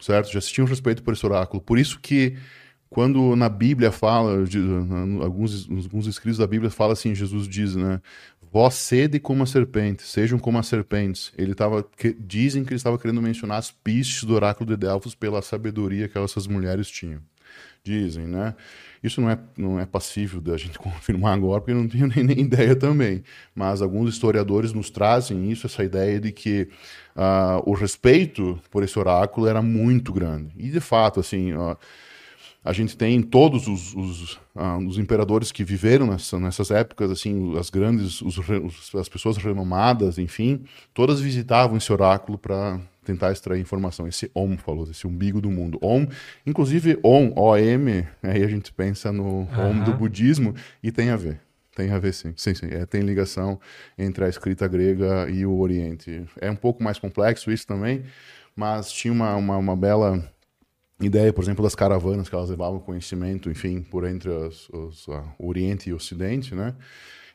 certo? 0.00 0.32
Já 0.32 0.40
se 0.40 0.52
tinha 0.52 0.64
o 0.64 0.68
respeito 0.68 1.02
por 1.02 1.12
esse 1.12 1.26
oráculo. 1.26 1.62
Por 1.62 1.78
isso 1.78 2.00
que 2.00 2.36
quando 2.90 3.36
na 3.36 3.48
Bíblia 3.48 3.92
fala, 3.92 4.44
alguns, 5.22 5.68
alguns 5.68 6.06
escritos 6.06 6.38
da 6.38 6.46
Bíblia 6.46 6.70
fala 6.70 6.94
assim, 6.94 7.14
Jesus 7.14 7.46
diz, 7.46 7.76
né? 7.76 8.00
Vós 8.50 8.74
sede 8.74 9.20
como 9.20 9.42
a 9.42 9.46
serpente, 9.46 10.02
sejam 10.02 10.38
como 10.38 10.58
as 10.58 10.66
serpentes. 10.66 11.32
Ele 11.36 11.54
tava, 11.54 11.82
que, 11.82 12.16
dizem 12.18 12.64
que 12.64 12.70
ele 12.70 12.76
estava 12.76 12.98
querendo 12.98 13.20
mencionar 13.20 13.58
as 13.58 13.70
pistes 13.70 14.24
do 14.24 14.34
oráculo 14.34 14.68
de 14.68 14.76
Delfos 14.76 15.14
pela 15.14 15.42
sabedoria 15.42 16.08
que 16.08 16.18
essas 16.18 16.46
mulheres 16.46 16.88
tinham. 16.88 17.20
Dizem, 17.84 18.26
né? 18.26 18.54
Isso 19.02 19.20
não 19.20 19.30
é, 19.30 19.38
não 19.56 19.80
é 19.80 19.86
passível 19.86 20.40
da 20.40 20.56
gente 20.56 20.78
confirmar 20.80 21.34
agora, 21.34 21.60
porque 21.60 21.72
eu 21.72 21.76
não 21.76 21.88
tenho 21.88 22.06
nem, 22.08 22.24
nem, 22.24 22.40
ideia 22.40 22.74
também. 22.74 23.22
Mas 23.54 23.82
alguns 23.82 24.12
historiadores 24.12 24.72
nos 24.72 24.90
trazem 24.90 25.50
isso, 25.50 25.66
essa 25.66 25.84
ideia 25.84 26.18
de 26.18 26.32
que 26.32 26.68
uh, 27.16 27.62
o 27.64 27.74
respeito 27.74 28.60
por 28.70 28.82
esse 28.82 28.98
oráculo 28.98 29.46
era 29.46 29.62
muito 29.62 30.12
grande. 30.12 30.52
E 30.56 30.70
de 30.70 30.80
fato, 30.80 31.20
assim. 31.20 31.52
Uh, 31.52 31.76
a 32.68 32.72
gente 32.74 32.98
tem 32.98 33.22
todos 33.22 33.66
os, 33.66 33.94
os, 33.94 34.32
uh, 34.54 34.76
os 34.86 34.98
imperadores 34.98 35.50
que 35.50 35.64
viveram 35.64 36.06
nessa, 36.06 36.38
nessas 36.38 36.70
épocas, 36.70 37.10
assim, 37.10 37.56
as 37.58 37.70
grandes, 37.70 38.20
os, 38.20 38.36
os, 38.36 38.94
as 38.94 39.08
pessoas 39.08 39.38
renomadas, 39.38 40.18
enfim, 40.18 40.62
todas 40.92 41.18
visitavam 41.18 41.78
esse 41.78 41.90
oráculo 41.90 42.36
para 42.36 42.78
tentar 43.02 43.32
extrair 43.32 43.58
informação. 43.58 44.06
Esse 44.06 44.30
Om 44.34 44.58
falou, 44.58 44.86
esse 44.90 45.06
umbigo 45.06 45.40
do 45.40 45.50
mundo. 45.50 45.78
Om, 45.80 46.08
inclusive 46.46 46.98
Om, 47.02 47.32
O-M, 47.36 48.06
aí 48.22 48.44
a 48.44 48.48
gente 48.48 48.70
pensa 48.70 49.10
no 49.10 49.24
uhum. 49.24 49.70
Om 49.70 49.84
do 49.84 49.94
budismo 49.94 50.54
e 50.82 50.92
tem 50.92 51.08
a 51.08 51.16
ver. 51.16 51.40
Tem 51.74 51.90
a 51.90 51.98
ver, 51.98 52.12
sim. 52.12 52.34
Sim, 52.36 52.54
sim. 52.54 52.66
É, 52.70 52.84
tem 52.84 53.00
ligação 53.00 53.58
entre 53.96 54.26
a 54.26 54.28
escrita 54.28 54.68
grega 54.68 55.26
e 55.30 55.46
o 55.46 55.58
Oriente. 55.58 56.22
É 56.38 56.50
um 56.50 56.56
pouco 56.56 56.82
mais 56.82 56.98
complexo 56.98 57.50
isso 57.50 57.66
também, 57.66 58.04
mas 58.54 58.92
tinha 58.92 59.10
uma, 59.10 59.34
uma, 59.36 59.56
uma 59.56 59.74
bela 59.74 60.22
ideia, 61.06 61.32
por 61.32 61.42
exemplo, 61.42 61.62
das 61.62 61.74
caravanas 61.74 62.28
que 62.28 62.34
elas 62.34 62.50
levavam 62.50 62.80
conhecimento, 62.80 63.50
enfim, 63.50 63.82
por 63.82 64.06
entre 64.06 64.28
os, 64.28 64.68
os, 64.70 65.06
uh, 65.08 65.22
Oriente 65.38 65.90
e 65.90 65.92
Ocidente, 65.92 66.54
né? 66.54 66.74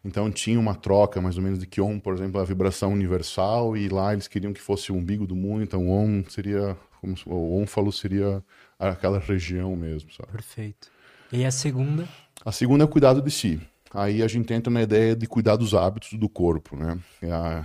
Então 0.03 0.30
tinha 0.30 0.59
uma 0.59 0.76
troca 0.76 1.22
mais 1.22 1.38
ou 1.38 1.43
menos 1.43 1.59
de 1.59 1.66
que 1.66 1.80
Om, 1.80 1.97
por 1.97 2.14
exemplo, 2.14 2.39
é 2.39 2.43
a 2.43 2.45
vibração 2.45 2.91
universal 2.91 3.78
e 3.78 3.88
lá 3.88 4.11
eles 4.11 4.28
queriam 4.28 4.51
que 4.51 4.59
fosse 4.59 4.91
o 4.91 4.95
umbigo 4.95 5.26
do 5.26 5.36
mundo, 5.36 5.64
então 5.64 5.89
Om 5.89 6.26
seria, 6.28 6.76
como 6.99 7.16
o 7.26 7.61
Ómfalo 7.61 7.91
seria 7.91 8.43
aquela 8.78 9.18
região 9.18 9.76
mesmo, 9.78 10.11
sabe? 10.11 10.32
Perfeito. 10.34 10.91
E 11.32 11.45
a 11.45 11.51
segunda? 11.51 12.07
A 12.45 12.51
segunda 12.51 12.84
é 12.84 12.86
o 12.86 12.89
cuidado 12.89 13.22
de 13.22 13.32
si. 13.32 13.61
Aí 13.93 14.22
a 14.22 14.28
gente 14.28 14.51
entra 14.53 14.74
na 14.74 14.82
ideia 14.82 15.16
de 15.16 15.26
cuidar 15.26 15.55
dos 15.55 15.74
hábitos 15.74 16.14
do 16.14 16.28
corpo, 16.28 16.76
né? 16.76 16.97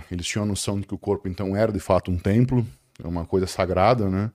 Eles 0.09 0.27
tinham 0.27 0.43
a 0.43 0.47
noção 0.47 0.79
de 0.79 0.87
que 0.87 0.93
o 0.93 0.97
corpo 0.97 1.27
então 1.27 1.57
era 1.57 1.71
de 1.71 1.79
fato 1.79 2.09
um 2.09 2.17
templo, 2.17 2.65
é 3.03 3.07
uma 3.07 3.25
coisa 3.25 3.47
sagrada, 3.47 4.07
né? 4.09 4.31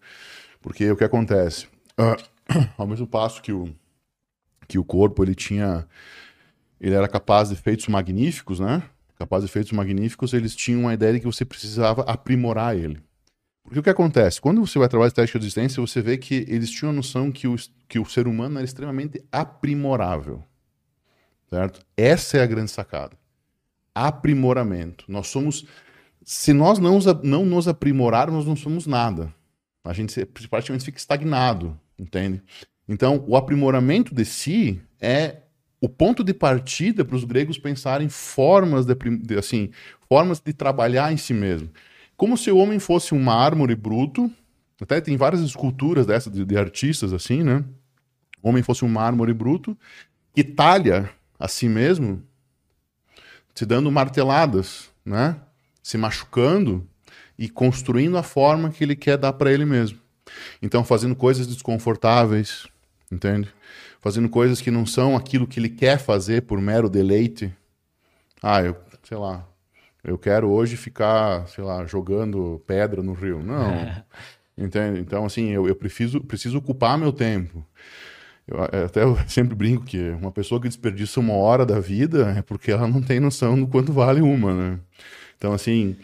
Porque 0.65 0.91
o 0.91 0.97
que 0.97 1.05
acontece? 1.05 1.67
Uh, 2.01 2.17
ao 2.79 2.87
mesmo 2.87 3.07
passo 3.07 3.43
que 3.43 3.53
o, 3.53 3.69
que 4.67 4.79
o 4.79 4.85
corpo 4.85 5.23
ele 5.23 5.35
tinha. 5.35 5.87
Ele 6.81 6.95
era 6.95 7.07
capaz 7.07 7.51
de 7.51 7.55
efeitos 7.55 7.87
magníficos, 7.87 8.61
né? 8.61 8.83
Capaz 9.19 9.43
de 9.45 9.51
efeitos 9.51 9.73
magníficos, 9.73 10.33
eles 10.33 10.57
tinham 10.57 10.89
a 10.89 10.95
ideia 10.95 11.13
de 11.13 11.21
que 11.21 11.27
você 11.27 11.45
precisava 11.45 12.01
aprimorar 12.03 12.75
ele. 12.75 12.99
Porque 13.63 13.79
o 13.79 13.83
que 13.83 13.91
acontece? 13.91 14.41
Quando 14.41 14.67
você 14.67 14.79
vai 14.79 14.89
trabalhar 14.89 15.09
estética 15.09 15.39
de 15.39 15.45
existência, 15.45 15.83
você 15.83 16.01
vê 16.01 16.17
que 16.17 16.47
eles 16.49 16.71
tinham 16.71 16.91
a 16.91 16.95
noção 16.95 17.31
que 17.31 17.47
o, 17.47 17.57
que 17.87 17.99
o 17.99 18.07
ser 18.07 18.27
humano 18.27 18.57
era 18.57 18.65
extremamente 18.65 19.23
aprimorável. 19.31 20.43
Certo? 21.51 21.85
Essa 21.95 22.39
é 22.39 22.43
a 22.43 22.47
grande 22.47 22.71
sacada. 22.71 23.17
Aprimoramento. 23.95 25.05
Nós 25.09 25.27
somos. 25.27 25.67
Se 26.25 26.55
nós 26.55 26.79
não, 26.79 26.99
não 27.23 27.45
nos 27.45 27.69
aprimorarmos, 27.69 28.47
não 28.47 28.57
somos 28.57 28.87
nada. 28.87 29.33
A 29.85 29.93
gente 29.93 30.25
praticamente 30.49 30.85
fica 30.85 30.99
estagnado, 30.99 31.79
entende? 31.99 32.43
Então, 32.89 33.23
o 33.29 33.37
aprimoramento 33.37 34.15
de 34.15 34.25
si 34.25 34.81
é 35.01 35.43
o 35.81 35.89
ponto 35.89 36.25
de 36.25 36.33
partida 36.33 37.05
para 37.05 37.17
os 37.17 37.25
gregos 37.25 37.59
pensarem 37.59 38.09
formas 38.09 38.87
de, 38.87 38.95
de, 38.95 39.39
assim, 39.39 39.71
formas 40.09 40.41
de 40.41 40.53
trabalhar 40.53 41.13
em 41.13 41.17
si 41.17 41.35
mesmo. 41.35 41.69
Como 42.17 42.39
se 42.39 42.51
o 42.51 42.57
homem 42.57 42.79
fosse 42.79 43.15
um 43.15 43.23
mármore 43.23 43.75
bruto, 43.75 44.31
até 44.81 45.01
tem 45.01 45.17
várias 45.17 45.43
esculturas 45.43 46.07
dessas 46.07 46.33
de, 46.33 46.45
de 46.45 46.57
artistas 46.57 47.13
assim, 47.13 47.43
né? 47.43 47.63
o 48.45 48.51
homem 48.51 48.63
fosse 48.63 48.85
um 48.85 48.89
mármore 48.89 49.33
bruto, 49.33 49.77
que 50.35 50.45
talha 50.45 51.11
a 51.39 51.49
si 51.49 51.67
mesmo, 51.67 52.23
se 53.55 53.65
dando 53.65 53.91
marteladas, 53.91 54.91
né? 55.03 55.41
Se 55.83 55.97
machucando 55.97 56.87
e 57.39 57.49
construindo 57.49 58.17
a 58.17 58.23
forma 58.23 58.71
que 58.71 58.85
ele 58.85 58.97
quer 58.97 59.17
dar 59.17 59.33
para 59.33 59.53
ele 59.53 59.65
mesmo. 59.65 59.99
Então, 60.63 60.85
fazendo 60.85 61.15
coisas 61.15 61.47
desconfortáveis, 61.47 62.67
entende? 63.11 63.49
Fazendo 64.01 64.29
coisas 64.29 64.61
que 64.61 64.71
não 64.71 64.87
são 64.87 65.17
aquilo 65.17 65.47
que 65.47 65.59
ele 65.59 65.69
quer 65.69 65.99
fazer 65.99 66.43
por 66.43 66.61
mero 66.61 66.89
deleite. 66.89 67.53
Ah, 68.43 68.63
eu, 68.63 68.77
sei 69.03 69.17
lá, 69.17 69.47
eu 70.03 70.19
quero 70.19 70.51
hoje 70.51 70.77
ficar, 70.77 71.47
sei 71.49 71.65
lá, 71.65 71.87
jogando 71.87 72.63
pedra 72.67 73.03
no 73.03 73.15
rio. 73.15 73.43
Não. 73.43 74.05
Entende? 74.57 75.01
Então, 75.01 75.25
assim, 75.25 75.51
eu, 75.51 75.67
eu 75.67 75.75
preciso, 75.75 76.21
preciso 76.21 76.59
ocupar 76.59 76.97
meu 76.97 77.13
tempo. 77.13 77.65
Eu, 78.47 78.59
é, 78.71 78.85
até 78.85 79.03
eu 79.03 79.19
sempre 79.27 79.55
brinco 79.55 79.85
que 79.85 80.11
uma 80.11 80.31
pessoa 80.31 80.61
que 80.61 80.69
desperdiça 80.69 81.19
uma 81.19 81.35
hora 81.35 81.65
da 81.65 81.81
vida 81.81 82.35
é 82.37 82.43
porque 82.43 82.71
ela 82.71 82.87
não 82.87 83.03
tem 83.03 83.19
noção 83.19 83.59
do 83.59 83.67
quanto 83.67 83.93
vale 83.93 84.21
uma, 84.21 84.55
né? 84.55 84.79
Então, 85.37 85.53
assim. 85.53 85.97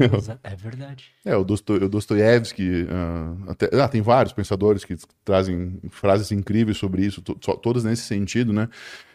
é 0.42 0.56
verdade. 0.56 1.04
É, 1.24 1.36
o, 1.36 1.44
Dosto, 1.44 1.74
o 1.74 1.88
Dostoiévski, 1.88 2.84
uh, 2.84 3.50
até, 3.50 3.68
ah, 3.80 3.88
tem 3.88 4.00
vários 4.00 4.32
pensadores 4.32 4.84
que 4.84 4.96
trazem 5.24 5.80
frases 5.90 6.32
incríveis 6.32 6.78
sobre 6.78 7.04
isso, 7.04 7.20
to, 7.20 7.34
todas 7.34 7.84
nesse 7.84 8.02
sentido, 8.02 8.52
né? 8.52 8.68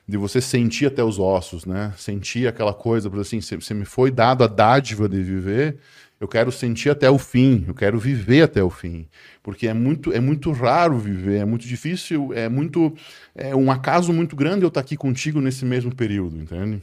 De 0.08 0.18
você 0.18 0.40
sentir 0.40 0.86
até 0.86 1.04
os 1.04 1.18
ossos, 1.18 1.66
né? 1.66 1.94
Sentir 1.98 2.48
aquela 2.48 2.74
coisa, 2.74 3.10
por 3.10 3.20
assim, 3.20 3.42
você 3.42 3.74
me 3.74 3.86
foi 3.86 4.12
dado 4.12 4.44
a 4.44 4.48
dádiva 4.48 5.10
de 5.10 5.22
viver, 5.22 5.78
eu 6.20 6.28
quero 6.28 6.52
sentir 6.52 6.90
até 6.90 7.10
o 7.10 7.18
fim, 7.18 7.66
eu 7.68 7.74
quero 7.74 8.00
viver 8.00 8.44
até 8.44 8.64
o 8.64 8.70
fim, 8.70 9.08
porque 9.44 9.68
é 9.68 9.74
muito, 9.74 10.14
é 10.14 10.20
muito 10.20 10.52
raro 10.52 10.98
viver, 10.98 11.40
é 11.40 11.46
muito 11.46 11.68
difícil, 11.68 12.32
é 12.34 12.48
muito, 12.48 12.94
é 13.36 13.56
um 13.56 13.70
acaso 13.70 14.14
muito 14.14 14.36
grande 14.36 14.64
eu 14.64 14.70
estar 14.70 14.80
aqui 14.80 14.96
contigo 14.96 15.42
nesse 15.42 15.66
mesmo 15.66 15.94
período, 15.94 16.38
entende? 16.38 16.82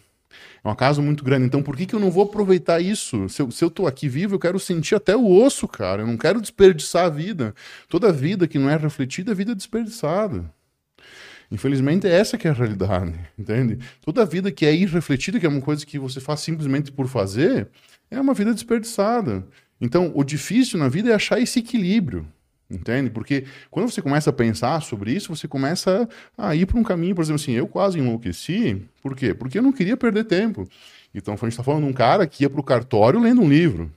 É 0.64 0.68
um 0.68 0.70
acaso 0.70 1.02
muito 1.02 1.24
grande. 1.24 1.46
Então, 1.46 1.62
por 1.62 1.76
que, 1.76 1.86
que 1.86 1.94
eu 1.94 2.00
não 2.00 2.10
vou 2.10 2.24
aproveitar 2.24 2.80
isso? 2.80 3.28
Se 3.28 3.42
eu, 3.42 3.50
se 3.50 3.64
eu 3.64 3.70
tô 3.70 3.86
aqui 3.86 4.08
vivo, 4.08 4.34
eu 4.34 4.38
quero 4.38 4.58
sentir 4.58 4.94
até 4.94 5.16
o 5.16 5.26
osso, 5.26 5.66
cara. 5.66 6.02
Eu 6.02 6.06
não 6.06 6.16
quero 6.16 6.40
desperdiçar 6.40 7.06
a 7.06 7.08
vida. 7.08 7.54
Toda 7.88 8.12
vida 8.12 8.46
que 8.46 8.58
não 8.58 8.68
é 8.68 8.76
refletida 8.76 9.32
é 9.32 9.34
vida 9.34 9.54
desperdiçada. 9.54 10.44
Infelizmente, 11.50 12.06
é 12.06 12.10
essa 12.10 12.38
que 12.38 12.48
é 12.48 12.50
a 12.50 12.54
realidade, 12.54 13.14
entende? 13.38 13.78
Toda 14.00 14.24
vida 14.24 14.50
que 14.50 14.64
é 14.64 14.74
irrefletida, 14.74 15.38
que 15.38 15.44
é 15.44 15.48
uma 15.48 15.60
coisa 15.60 15.84
que 15.84 15.98
você 15.98 16.18
faz 16.18 16.40
simplesmente 16.40 16.90
por 16.90 17.06
fazer, 17.06 17.68
é 18.10 18.18
uma 18.18 18.32
vida 18.32 18.54
desperdiçada. 18.54 19.46
Então, 19.78 20.12
o 20.14 20.24
difícil 20.24 20.78
na 20.78 20.88
vida 20.88 21.10
é 21.10 21.14
achar 21.14 21.40
esse 21.40 21.58
equilíbrio. 21.58 22.26
Entende? 22.72 23.10
Porque 23.10 23.44
quando 23.70 23.90
você 23.90 24.00
começa 24.00 24.30
a 24.30 24.32
pensar 24.32 24.80
sobre 24.80 25.12
isso, 25.12 25.34
você 25.34 25.46
começa 25.46 26.08
a 26.38 26.56
ir 26.56 26.64
para 26.64 26.78
um 26.78 26.82
caminho, 26.82 27.14
por 27.14 27.22
exemplo, 27.22 27.40
assim, 27.40 27.52
eu 27.52 27.66
quase 27.66 27.98
enlouqueci. 27.98 28.82
Por 29.02 29.14
quê? 29.14 29.34
Porque 29.34 29.58
eu 29.58 29.62
não 29.62 29.72
queria 29.72 29.96
perder 29.96 30.24
tempo. 30.24 30.66
Então, 31.14 31.34
a 31.34 31.36
gente 31.36 31.48
está 31.48 31.62
falando 31.62 31.84
de 31.84 31.90
um 31.90 31.92
cara 31.92 32.26
que 32.26 32.44
ia 32.44 32.50
para 32.50 32.60
o 32.60 32.64
cartório 32.64 33.20
lendo 33.20 33.42
um 33.42 33.48
livro. 33.48 33.92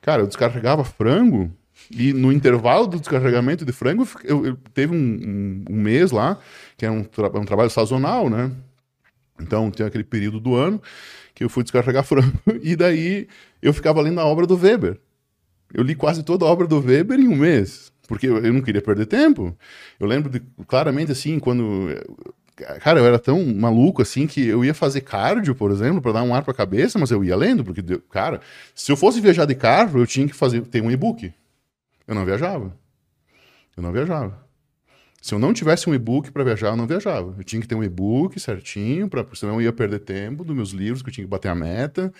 Cara, 0.00 0.22
eu 0.22 0.26
descarregava 0.26 0.84
frango 0.84 1.52
e 1.90 2.12
no 2.12 2.32
intervalo 2.32 2.86
do 2.86 2.98
descarregamento 2.98 3.64
de 3.64 3.72
frango, 3.72 4.06
eu, 4.24 4.44
eu 4.44 4.58
teve 4.74 4.94
um, 4.94 4.98
um, 4.98 5.64
um, 5.70 5.76
mês 5.76 6.10
lá, 6.10 6.38
que 6.76 6.84
era 6.84 6.92
um, 6.92 7.04
tra 7.04 7.28
um 7.38 7.44
trabalho 7.44 7.70
sazonal, 7.70 8.28
né? 8.28 8.50
Então, 9.40 9.70
tem 9.70 9.86
aquele 9.86 10.04
período 10.04 10.40
do 10.40 10.56
ano 10.56 10.82
que 11.34 11.44
eu 11.44 11.48
fui 11.48 11.62
descarregar 11.62 12.02
frango 12.04 12.32
e 12.62 12.74
daí 12.74 13.28
eu 13.62 13.72
ficava 13.72 14.00
lendo 14.00 14.20
a 14.20 14.24
obra 14.24 14.44
do 14.46 14.56
Weber. 14.56 14.98
Eu 15.72 15.84
li 15.84 15.94
quase 15.94 16.22
toda 16.22 16.44
a 16.44 16.48
obra 16.48 16.66
do 16.66 16.80
Weber 16.80 17.20
em 17.20 17.28
um 17.28 17.36
mês, 17.36 17.92
porque 18.08 18.26
eu 18.26 18.52
não 18.52 18.62
queria 18.62 18.82
perder 18.82 19.06
tempo. 19.06 19.56
Eu 20.00 20.08
lembro 20.08 20.30
de, 20.30 20.42
claramente 20.66 21.12
assim, 21.12 21.38
quando 21.38 21.94
cara, 22.80 22.98
eu 22.98 23.06
era 23.06 23.18
tão 23.18 23.44
maluco 23.54 24.02
assim 24.02 24.26
que 24.26 24.44
eu 24.44 24.64
ia 24.64 24.74
fazer 24.74 25.02
cardio, 25.02 25.54
por 25.54 25.70
exemplo, 25.70 26.02
para 26.02 26.12
dar 26.12 26.22
um 26.24 26.34
ar 26.34 26.42
para 26.42 26.52
a 26.52 26.56
cabeça, 26.56 26.98
mas 26.98 27.10
eu 27.10 27.22
ia 27.22 27.36
lendo, 27.36 27.62
porque 27.62 27.82
cara, 28.10 28.40
se 28.74 28.90
eu 28.90 28.96
fosse 28.96 29.20
viajar 29.20 29.44
de 29.44 29.54
carro, 29.54 30.00
eu 30.00 30.06
tinha 30.06 30.26
que 30.26 30.34
fazer 30.34 30.62
ter 30.62 30.82
um 30.82 30.90
e-book. 30.90 31.32
Eu 32.06 32.14
não 32.14 32.24
viajava. 32.24 32.74
Eu 33.76 33.82
não 33.82 33.92
viajava. 33.92 34.48
Se 35.20 35.34
eu 35.34 35.38
não 35.38 35.52
tivesse 35.52 35.88
um 35.90 35.94
e-book 35.94 36.30
para 36.32 36.42
viajar, 36.42 36.68
eu 36.68 36.76
não 36.76 36.86
viajava. 36.86 37.34
Eu 37.36 37.44
tinha 37.44 37.60
que 37.60 37.68
ter 37.68 37.74
um 37.74 37.84
e-book 37.84 38.40
certinho, 38.40 39.08
para 39.08 39.26
senão 39.34 39.54
eu 39.56 39.62
ia 39.62 39.72
perder 39.72 39.98
tempo 40.00 40.42
dos 40.42 40.56
meus 40.56 40.70
livros, 40.70 41.02
que 41.02 41.10
eu 41.10 41.12
tinha 41.12 41.24
que 41.24 41.30
bater 41.30 41.48
a 41.48 41.54
meta. 41.54 42.12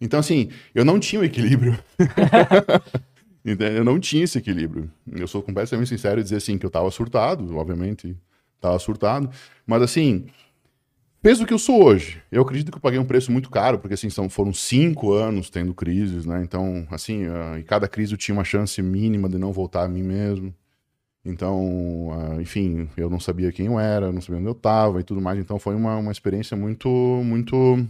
Então, 0.00 0.18
assim, 0.18 0.50
eu 0.74 0.84
não 0.84 0.98
tinha 0.98 1.20
o 1.20 1.24
equilíbrio. 1.24 1.78
eu 3.46 3.84
não 3.84 4.00
tinha 4.00 4.24
esse 4.24 4.38
equilíbrio. 4.38 4.90
Eu 5.10 5.28
sou 5.28 5.40
completamente 5.40 5.88
sincero 5.88 6.20
e 6.20 6.22
dizer 6.24 6.36
assim 6.36 6.58
que 6.58 6.66
eu 6.66 6.68
estava 6.68 6.90
surtado, 6.90 7.56
obviamente, 7.56 8.16
estava 8.56 8.76
surtado. 8.80 9.30
Mas, 9.64 9.82
assim, 9.82 10.26
fez 11.22 11.40
o 11.40 11.46
que 11.46 11.54
eu 11.54 11.58
sou 11.58 11.84
hoje. 11.84 12.20
Eu 12.30 12.42
acredito 12.42 12.72
que 12.72 12.76
eu 12.76 12.80
paguei 12.82 12.98
um 12.98 13.04
preço 13.04 13.30
muito 13.30 13.48
caro, 13.48 13.78
porque, 13.78 13.94
assim, 13.94 14.10
são, 14.10 14.28
foram 14.28 14.52
cinco 14.52 15.12
anos 15.12 15.48
tendo 15.48 15.72
crises, 15.72 16.26
né? 16.26 16.42
Então, 16.42 16.88
assim, 16.90 17.28
uh, 17.28 17.56
em 17.56 17.62
cada 17.62 17.86
crise 17.86 18.14
eu 18.14 18.18
tinha 18.18 18.34
uma 18.34 18.44
chance 18.44 18.82
mínima 18.82 19.28
de 19.28 19.38
não 19.38 19.52
voltar 19.52 19.84
a 19.84 19.88
mim 19.88 20.02
mesmo. 20.02 20.52
Então, 21.24 22.08
uh, 22.08 22.40
enfim, 22.40 22.88
eu 22.96 23.08
não 23.08 23.20
sabia 23.20 23.52
quem 23.52 23.66
eu 23.66 23.78
era, 23.78 24.10
não 24.10 24.20
sabia 24.20 24.38
onde 24.40 24.48
eu 24.48 24.52
estava 24.52 25.00
e 25.00 25.04
tudo 25.04 25.20
mais. 25.20 25.38
Então 25.38 25.58
foi 25.58 25.76
uma, 25.76 25.96
uma 25.96 26.12
experiência 26.12 26.56
muito, 26.56 26.88
muito 26.88 27.86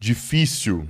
difícil 0.00 0.88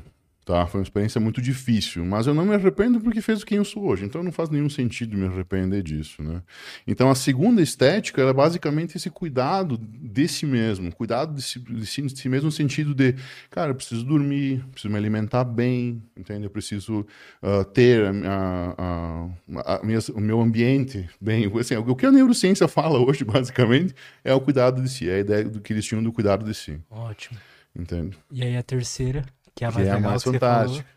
Tá? 0.50 0.66
Foi 0.66 0.80
uma 0.80 0.82
experiência 0.82 1.20
muito 1.20 1.40
difícil, 1.40 2.04
mas 2.04 2.26
eu 2.26 2.34
não 2.34 2.44
me 2.44 2.52
arrependo 2.52 3.00
porque 3.00 3.20
fez 3.20 3.44
quem 3.44 3.58
eu 3.58 3.64
sou 3.64 3.84
hoje, 3.84 4.04
então 4.04 4.20
não 4.20 4.32
faz 4.32 4.50
nenhum 4.50 4.68
sentido 4.68 5.16
me 5.16 5.24
arrepender 5.24 5.80
disso, 5.80 6.24
né? 6.24 6.42
Então 6.84 7.08
a 7.08 7.14
segunda 7.14 7.62
estética 7.62 8.20
é 8.20 8.32
basicamente 8.32 8.96
esse 8.96 9.08
cuidado 9.10 9.78
de 9.78 10.26
si 10.26 10.46
mesmo, 10.46 10.92
cuidado 10.92 11.36
de 11.36 11.40
si, 11.40 11.60
de 11.60 11.86
si, 11.86 12.02
de 12.02 12.18
si 12.18 12.28
mesmo 12.28 12.46
no 12.46 12.50
sentido 12.50 12.92
de, 12.92 13.14
cara, 13.48 13.70
eu 13.70 13.76
preciso 13.76 14.04
dormir, 14.04 14.64
preciso 14.72 14.90
me 14.90 14.98
alimentar 14.98 15.44
bem, 15.44 16.02
entende? 16.16 16.46
Eu 16.46 16.50
preciso 16.50 17.06
uh, 17.40 17.64
ter 17.66 18.06
a, 18.06 18.74
a, 18.76 19.76
a, 19.76 19.84
minha, 19.84 20.00
o 20.12 20.20
meu 20.20 20.40
ambiente 20.40 21.08
bem, 21.20 21.48
assim, 21.60 21.76
o 21.76 21.94
que 21.94 22.06
a 22.06 22.10
neurociência 22.10 22.66
fala 22.66 22.98
hoje, 22.98 23.22
basicamente, 23.22 23.94
é 24.24 24.34
o 24.34 24.40
cuidado 24.40 24.82
de 24.82 24.88
si, 24.88 25.08
é 25.08 25.14
a 25.14 25.20
ideia 25.20 25.44
do 25.44 25.60
que 25.60 25.72
eles 25.72 25.84
tinham 25.84 26.02
do 26.02 26.12
cuidado 26.12 26.44
de 26.44 26.54
si. 26.54 26.76
Ótimo. 26.90 27.38
Entende? 27.76 28.18
E 28.32 28.42
aí 28.42 28.56
a 28.56 28.62
terceira? 28.64 29.24
Que 29.54 29.64
é 29.64 29.68
a 29.68 29.70
mais, 29.70 29.86
é 29.86 29.90
a 29.90 30.00
mais 30.00 30.22
fantástica. 30.22 30.88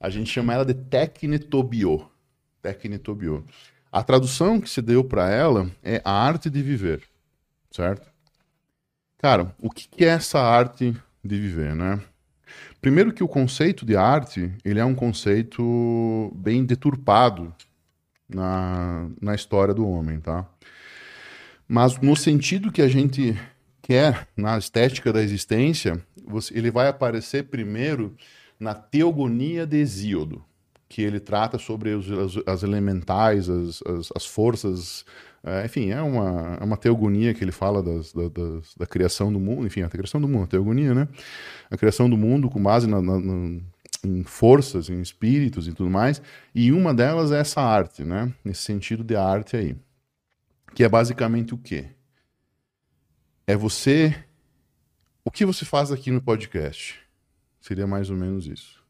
A 0.00 0.10
gente 0.10 0.30
chama 0.30 0.54
ela 0.54 0.64
de 0.64 0.74
Tecnetobio. 0.74 2.08
Tecnetobio. 2.62 3.44
A 3.90 4.02
tradução 4.02 4.60
que 4.60 4.68
se 4.68 4.82
deu 4.82 5.02
para 5.02 5.30
ela 5.30 5.70
é 5.82 6.00
a 6.04 6.12
arte 6.12 6.50
de 6.50 6.62
viver, 6.62 7.02
certo? 7.70 8.06
Cara, 9.16 9.54
o 9.60 9.70
que 9.70 10.04
é 10.04 10.08
essa 10.08 10.38
arte 10.38 10.94
de 11.24 11.40
viver, 11.40 11.74
né? 11.74 12.00
Primeiro 12.80 13.12
que 13.12 13.24
o 13.24 13.28
conceito 13.28 13.84
de 13.84 13.96
arte, 13.96 14.52
ele 14.64 14.78
é 14.78 14.84
um 14.84 14.94
conceito 14.94 16.32
bem 16.36 16.64
deturpado 16.64 17.52
na, 18.28 19.08
na 19.20 19.34
história 19.34 19.74
do 19.74 19.88
homem, 19.88 20.20
tá? 20.20 20.46
Mas 21.66 21.98
no 21.98 22.14
sentido 22.14 22.70
que 22.70 22.80
a 22.80 22.88
gente 22.88 23.36
quer, 23.82 24.28
na 24.36 24.56
estética 24.56 25.12
da 25.12 25.22
existência, 25.22 26.00
você, 26.28 26.56
ele 26.56 26.70
vai 26.70 26.88
aparecer 26.88 27.44
primeiro 27.44 28.14
na 28.58 28.74
Teogonia 28.74 29.66
de 29.66 29.76
Hesíodo, 29.76 30.44
que 30.88 31.02
ele 31.02 31.20
trata 31.20 31.58
sobre 31.58 31.90
os, 31.90 32.10
as, 32.10 32.42
as, 32.46 32.62
elementais, 32.62 33.48
as, 33.48 33.82
as, 33.82 34.08
as 34.14 34.26
forças. 34.26 35.04
É, 35.44 35.64
enfim, 35.64 35.90
é 35.90 36.00
uma, 36.00 36.56
é 36.60 36.64
uma 36.64 36.76
teogonia 36.76 37.34
que 37.34 37.44
ele 37.44 37.52
fala 37.52 37.82
das, 37.82 38.12
da, 38.12 38.28
das, 38.28 38.74
da 38.74 38.86
criação 38.86 39.32
do 39.32 39.38
mundo, 39.38 39.66
enfim, 39.66 39.82
a 39.82 39.88
criação 39.88 40.20
do 40.20 40.26
mundo, 40.26 40.44
a 40.44 40.48
teogonia, 40.48 40.94
né? 40.94 41.08
A 41.70 41.76
criação 41.76 42.08
do 42.08 42.16
mundo 42.16 42.48
com 42.48 42.60
base 42.62 42.86
na, 42.86 43.00
na, 43.00 43.20
na, 43.20 43.60
em 44.04 44.24
forças, 44.24 44.88
em 44.88 45.00
espíritos 45.00 45.68
e 45.68 45.72
tudo 45.72 45.90
mais, 45.90 46.22
e 46.54 46.72
uma 46.72 46.94
delas 46.94 47.30
é 47.30 47.40
essa 47.40 47.60
arte, 47.60 48.02
né? 48.02 48.32
Nesse 48.44 48.62
sentido 48.62 49.04
de 49.04 49.14
arte 49.14 49.56
aí. 49.56 49.76
Que 50.74 50.84
é 50.84 50.88
basicamente 50.88 51.54
o 51.54 51.58
quê? 51.58 51.86
É 53.46 53.56
você 53.56 54.14
o 55.28 55.30
que 55.30 55.44
você 55.44 55.66
faz 55.66 55.92
aqui 55.92 56.10
no 56.10 56.22
podcast? 56.22 56.98
Seria 57.60 57.86
mais 57.86 58.08
ou 58.08 58.16
menos 58.16 58.46
isso. 58.46 58.82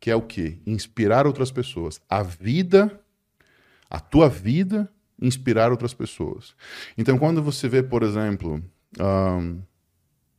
Que 0.00 0.10
é 0.10 0.16
o 0.16 0.20
quê? 0.20 0.58
Inspirar 0.66 1.28
outras 1.28 1.52
pessoas. 1.52 2.00
A 2.10 2.24
vida, 2.24 3.00
a 3.88 4.00
tua 4.00 4.28
vida, 4.28 4.90
inspirar 5.22 5.70
outras 5.70 5.94
pessoas. 5.94 6.56
Então, 6.98 7.16
quando 7.16 7.40
você 7.40 7.68
vê, 7.68 7.84
por 7.84 8.02
exemplo, 8.02 8.60
um, 8.98 9.62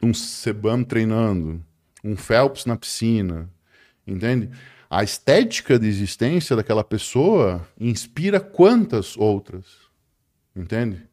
um 0.03 0.13
Sebam 0.13 0.83
treinando, 0.83 1.63
um 2.03 2.17
Phelps 2.17 2.65
na 2.65 2.75
piscina, 2.75 3.49
entende? 4.05 4.49
A 4.89 5.01
estética 5.01 5.79
de 5.79 5.87
existência 5.87 6.57
daquela 6.57 6.83
pessoa 6.83 7.65
inspira 7.79 8.41
quantas 8.41 9.15
outras, 9.15 9.65
entende? 10.53 11.07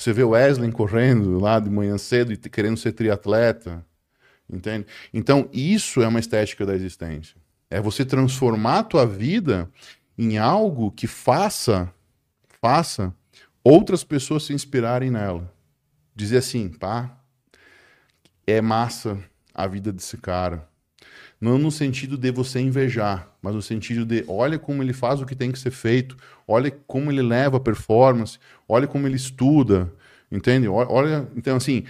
Você 0.00 0.14
vê 0.14 0.22
o 0.22 0.30
Wesley 0.30 0.72
correndo 0.72 1.38
lá 1.38 1.60
de 1.60 1.68
manhã 1.68 1.98
cedo 1.98 2.32
e 2.32 2.36
querendo 2.38 2.78
ser 2.78 2.92
triatleta, 2.92 3.84
entende? 4.50 4.86
Então, 5.12 5.46
isso 5.52 6.00
é 6.00 6.08
uma 6.08 6.18
estética 6.18 6.64
da 6.64 6.74
existência. 6.74 7.36
É 7.68 7.82
você 7.82 8.02
transformar 8.02 8.78
a 8.78 8.82
tua 8.82 9.06
vida 9.06 9.70
em 10.16 10.38
algo 10.38 10.90
que 10.90 11.06
faça, 11.06 11.92
faça 12.62 13.14
outras 13.62 14.02
pessoas 14.02 14.44
se 14.44 14.54
inspirarem 14.54 15.10
nela. 15.10 15.52
Dizer 16.16 16.38
assim, 16.38 16.70
pá, 16.70 17.18
é 18.46 18.58
massa 18.62 19.22
a 19.54 19.66
vida 19.66 19.92
desse 19.92 20.16
cara. 20.16 20.66
Não 21.40 21.56
no 21.56 21.70
sentido 21.70 22.18
de 22.18 22.30
você 22.30 22.60
invejar, 22.60 23.28
mas 23.40 23.54
no 23.54 23.62
sentido 23.62 24.04
de 24.04 24.24
olha 24.28 24.58
como 24.58 24.82
ele 24.82 24.92
faz 24.92 25.22
o 25.22 25.26
que 25.26 25.34
tem 25.34 25.50
que 25.50 25.58
ser 25.58 25.70
feito, 25.70 26.16
olha 26.46 26.70
como 26.86 27.10
ele 27.10 27.22
leva 27.22 27.56
a 27.56 27.60
performance, 27.60 28.38
olha 28.68 28.86
como 28.86 29.06
ele 29.06 29.16
estuda, 29.16 29.90
entende? 30.30 30.68
Olha, 30.68 31.26
então 31.34 31.56
assim, 31.56 31.84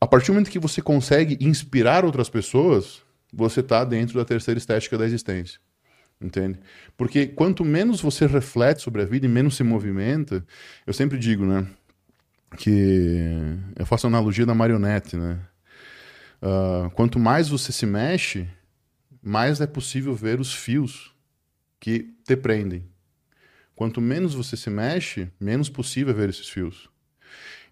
a 0.00 0.06
partir 0.06 0.28
do 0.28 0.34
momento 0.34 0.50
que 0.50 0.58
você 0.58 0.82
consegue 0.82 1.38
inspirar 1.40 2.04
outras 2.04 2.28
pessoas, 2.28 3.02
você 3.32 3.60
está 3.60 3.84
dentro 3.84 4.18
da 4.18 4.24
terceira 4.24 4.58
estética 4.58 4.98
da 4.98 5.06
existência. 5.06 5.60
Entende? 6.20 6.58
Porque 6.98 7.26
quanto 7.26 7.64
menos 7.64 8.00
você 8.00 8.26
reflete 8.26 8.82
sobre 8.82 9.00
a 9.00 9.04
vida 9.06 9.24
e 9.24 9.28
menos 9.28 9.56
se 9.56 9.62
movimenta, 9.62 10.44
eu 10.86 10.92
sempre 10.92 11.18
digo, 11.18 11.46
né? 11.46 11.66
Que 12.58 13.56
eu 13.76 13.86
faço 13.86 14.06
analogia 14.06 14.44
da 14.44 14.54
marionete, 14.54 15.16
né? 15.16 15.38
Uh, 16.42 16.90
quanto 16.90 17.18
mais 17.18 17.48
você 17.48 17.72
se 17.72 17.86
mexe, 17.86 18.46
mais 19.22 19.60
é 19.60 19.66
possível 19.66 20.14
ver 20.14 20.40
os 20.40 20.54
fios 20.54 21.14
que 21.78 22.14
te 22.24 22.36
prendem. 22.36 22.88
Quanto 23.74 24.00
menos 24.00 24.34
você 24.34 24.56
se 24.56 24.68
mexe, 24.68 25.30
menos 25.40 25.68
possível 25.68 26.12
é 26.12 26.16
ver 26.16 26.28
esses 26.28 26.48
fios. 26.48 26.88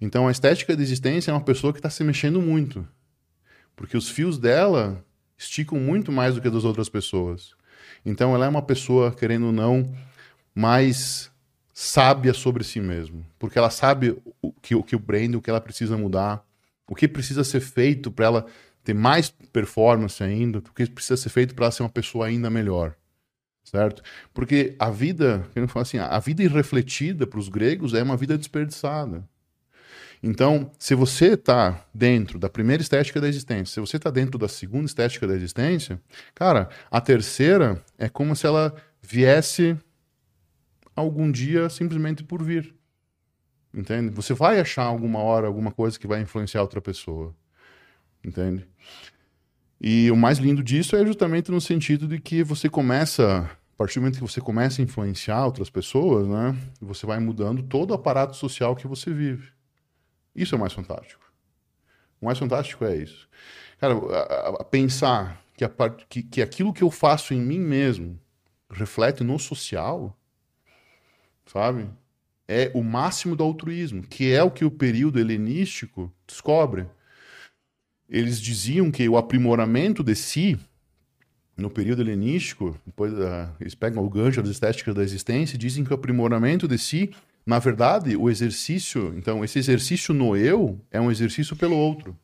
Então 0.00 0.28
a 0.28 0.30
estética 0.30 0.76
da 0.76 0.82
existência 0.82 1.30
é 1.30 1.34
uma 1.34 1.44
pessoa 1.44 1.72
que 1.72 1.78
está 1.78 1.90
se 1.90 2.02
mexendo 2.04 2.40
muito. 2.40 2.86
Porque 3.76 3.96
os 3.96 4.08
fios 4.08 4.38
dela 4.38 5.04
esticam 5.36 5.78
muito 5.78 6.10
mais 6.10 6.34
do 6.34 6.40
que 6.40 6.50
das 6.50 6.64
outras 6.64 6.88
pessoas. 6.88 7.54
Então 8.04 8.34
ela 8.34 8.46
é 8.46 8.48
uma 8.48 8.62
pessoa, 8.62 9.12
querendo 9.12 9.46
ou 9.46 9.52
não, 9.52 9.94
mais 10.54 11.30
sábia 11.72 12.34
sobre 12.34 12.64
si 12.64 12.80
mesma. 12.80 13.22
Porque 13.38 13.58
ela 13.58 13.70
sabe 13.70 14.16
o 14.42 14.52
que 14.52 14.74
o, 14.74 14.82
que 14.82 14.96
o 14.96 15.00
prende, 15.00 15.36
o 15.36 15.42
que 15.42 15.50
ela 15.50 15.60
precisa 15.60 15.96
mudar, 15.96 16.44
o 16.88 16.94
que 16.94 17.06
precisa 17.06 17.44
ser 17.44 17.60
feito 17.60 18.10
para 18.10 18.26
ela 18.26 18.46
ter 18.88 18.94
mais 18.94 19.28
performance 19.28 20.24
ainda, 20.24 20.60
o 20.60 20.62
que 20.62 20.86
precisa 20.86 21.18
ser 21.18 21.28
feito 21.28 21.54
para 21.54 21.70
ser 21.70 21.82
uma 21.82 21.90
pessoa 21.90 22.26
ainda 22.26 22.48
melhor. 22.48 22.94
Certo? 23.62 24.02
Porque 24.32 24.74
a 24.78 24.88
vida, 24.88 25.46
assim, 25.74 25.98
a 25.98 26.18
vida 26.18 26.42
irrefletida 26.42 27.26
para 27.26 27.38
os 27.38 27.50
gregos 27.50 27.92
é 27.92 28.02
uma 28.02 28.16
vida 28.16 28.38
desperdiçada. 28.38 29.28
Então, 30.22 30.72
se 30.78 30.94
você 30.94 31.34
está 31.34 31.86
dentro 31.92 32.38
da 32.38 32.48
primeira 32.48 32.82
estética 32.82 33.20
da 33.20 33.28
existência, 33.28 33.74
se 33.74 33.78
você 33.78 33.98
está 33.98 34.08
dentro 34.08 34.38
da 34.38 34.48
segunda 34.48 34.86
estética 34.86 35.26
da 35.26 35.34
existência, 35.34 36.00
cara, 36.34 36.70
a 36.90 36.98
terceira 36.98 37.84
é 37.98 38.08
como 38.08 38.34
se 38.34 38.46
ela 38.46 38.74
viesse 39.02 39.76
algum 40.96 41.30
dia 41.30 41.68
simplesmente 41.68 42.24
por 42.24 42.42
vir. 42.42 42.74
Entende? 43.74 44.08
Você 44.14 44.32
vai 44.32 44.58
achar 44.58 44.84
alguma 44.84 45.18
hora 45.18 45.46
alguma 45.46 45.70
coisa 45.70 45.98
que 45.98 46.06
vai 46.06 46.22
influenciar 46.22 46.62
outra 46.62 46.80
pessoa. 46.80 47.36
Entende? 48.24 48.66
E 49.80 50.10
o 50.10 50.16
mais 50.16 50.38
lindo 50.38 50.62
disso 50.62 50.96
é 50.96 51.06
justamente 51.06 51.50
no 51.50 51.60
sentido 51.60 52.08
de 52.08 52.18
que 52.18 52.42
você 52.42 52.68
começa, 52.68 53.42
a 53.42 53.76
partir 53.76 53.94
do 53.94 54.02
momento 54.02 54.16
que 54.16 54.22
você 54.22 54.40
começa 54.40 54.82
a 54.82 54.84
influenciar 54.84 55.44
outras 55.46 55.70
pessoas, 55.70 56.26
né, 56.26 56.56
você 56.80 57.06
vai 57.06 57.20
mudando 57.20 57.62
todo 57.62 57.92
o 57.92 57.94
aparato 57.94 58.36
social 58.36 58.74
que 58.74 58.88
você 58.88 59.12
vive. 59.12 59.52
Isso 60.34 60.54
é 60.54 60.58
o 60.58 60.60
mais 60.60 60.72
fantástico. 60.72 61.22
O 62.20 62.26
mais 62.26 62.38
fantástico 62.38 62.84
é 62.84 62.96
isso. 62.96 63.28
Cara, 63.78 63.94
a, 63.94 64.48
a 64.60 64.64
pensar 64.64 65.40
que, 65.56 65.64
a 65.64 65.68
part... 65.68 66.04
que, 66.08 66.22
que 66.22 66.42
aquilo 66.42 66.72
que 66.72 66.82
eu 66.82 66.90
faço 66.90 67.32
em 67.32 67.40
mim 67.40 67.60
mesmo 67.60 68.18
reflete 68.70 69.22
no 69.22 69.38
social, 69.38 70.16
sabe? 71.46 71.88
É 72.46 72.70
o 72.74 72.82
máximo 72.82 73.36
do 73.36 73.44
altruísmo, 73.44 74.02
que 74.02 74.32
é 74.32 74.42
o 74.42 74.50
que 74.50 74.64
o 74.64 74.70
período 74.70 75.18
helenístico 75.18 76.12
descobre. 76.26 76.88
Eles 78.08 78.40
diziam 78.40 78.90
que 78.90 79.08
o 79.08 79.16
aprimoramento 79.16 80.02
de 80.02 80.14
si, 80.14 80.58
no 81.56 81.68
período 81.68 82.02
helenístico, 82.02 82.78
depois 82.86 83.12
uh, 83.12 83.50
eles 83.60 83.74
pegam 83.74 84.04
o 84.04 84.08
gancho 84.08 84.42
das 84.42 84.52
estéticas 84.52 84.94
da 84.94 85.02
existência 85.02 85.56
e 85.56 85.58
dizem 85.58 85.84
que 85.84 85.90
o 85.90 85.94
aprimoramento 85.94 86.66
de 86.66 86.78
si 86.78 87.10
na 87.48 87.58
verdade, 87.58 88.14
o 88.14 88.28
exercício, 88.28 89.14
então, 89.16 89.42
esse 89.42 89.58
exercício 89.58 90.12
no 90.12 90.36
eu 90.36 90.78
é 90.90 91.00
um 91.00 91.10
exercício 91.10 91.56
pelo 91.56 91.74
outro. 91.78 92.14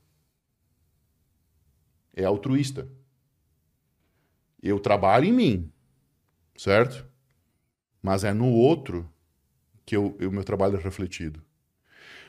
É 2.15 2.25
altruísta. 2.25 2.87
Eu 4.63 4.79
trabalho 4.79 5.25
em 5.25 5.33
mim, 5.33 5.73
certo? 6.55 7.07
Mas 8.03 8.23
é 8.23 8.35
no 8.35 8.51
outro 8.51 9.11
que 9.87 9.97
o 9.97 10.31
meu 10.31 10.45
trabalho 10.45 10.77
é 10.77 10.83
refletido. 10.83 11.43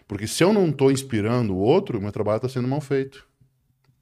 Porque 0.07 0.25
se 0.25 0.41
eu 0.41 0.53
não 0.53 0.69
estou 0.69 0.89
inspirando 0.89 1.53
o 1.53 1.59
outro, 1.59 1.99
meu 1.99 2.13
trabalho 2.13 2.37
está 2.37 2.47
sendo 2.47 2.69
mal 2.69 2.79
feito. 2.79 3.27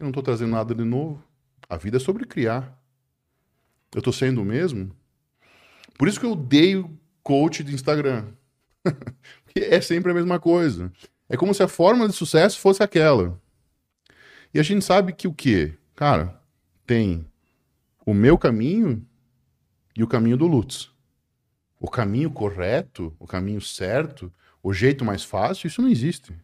Eu 0.04 0.08
não 0.08 0.10
estou 0.10 0.22
trazendo 0.24 0.52
nada 0.52 0.76
de 0.76 0.84
novo. 0.84 1.24
A 1.70 1.78
vida 1.78 1.96
é 1.96 2.00
sobre 2.00 2.26
criar. 2.26 2.78
Eu 3.96 4.00
estou 4.00 4.12
sendo 4.12 4.42
o 4.42 4.46
mesmo. 4.46 4.94
Por 5.98 6.10
isso 6.10 6.20
que 6.20 6.26
eu 6.26 6.34
odeio 6.34 7.00
coach 7.24 7.64
de 7.64 7.74
Instagram. 7.74 8.26
é 9.56 9.80
sempre 9.80 10.12
a 10.12 10.14
mesma 10.14 10.42
coisa. 10.42 10.92
É 11.30 11.38
como 11.38 11.54
se 11.54 11.64
a 11.64 11.70
fórmula 11.70 12.10
de 12.10 12.16
sucesso 12.16 12.60
fosse 12.60 12.84
aquela. 12.84 13.42
E 14.54 14.60
a 14.60 14.64
gente 14.64 14.84
sabe 14.84 15.14
que 15.14 15.26
o 15.26 15.34
quê? 15.34 15.74
Cara, 15.96 16.38
tem 16.86 17.26
o 18.06 18.14
meu 18.14 18.38
caminho 18.38 19.08
e 19.96 20.04
o 20.04 20.08
caminho 20.08 20.36
do 20.36 20.48
Lutz. 20.48 20.92
O 21.80 21.90
caminho 21.90 22.30
correto, 22.30 23.16
o 23.18 23.26
caminho 23.26 23.62
certo, 23.62 24.30
o 24.62 24.74
jeito 24.74 25.06
mais 25.06 25.24
fácil, 25.24 25.68
isso 25.68 25.82
não 25.82 25.88
existe. 25.88 26.36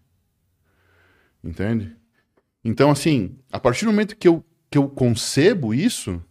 Entende? 1.44 1.99
Então, 2.64 2.92
assim, 2.92 3.38
a 3.52 3.60
partir 3.60 3.86
do 3.86 3.92
momento 3.92 4.16
que 4.16 4.28
eu, 4.28 4.44
que 4.70 4.78
eu 4.78 4.90
concebo 4.90 5.74
isso, 5.74 6.22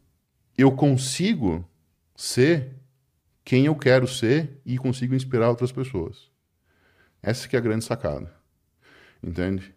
eu 0.56 0.72
consigo 0.72 1.66
ser 2.14 2.74
quem 3.44 3.66
eu 3.66 3.74
quero 3.74 4.06
ser 4.06 4.60
e 4.64 4.76
consigo 4.76 5.14
inspirar 5.14 5.48
outras 5.48 5.72
pessoas. 5.72 6.30
Essa 7.22 7.48
que 7.48 7.56
é 7.56 7.58
a 7.58 7.62
grande 7.62 7.84
sacada. 7.84 8.32
Entende? 9.22 9.74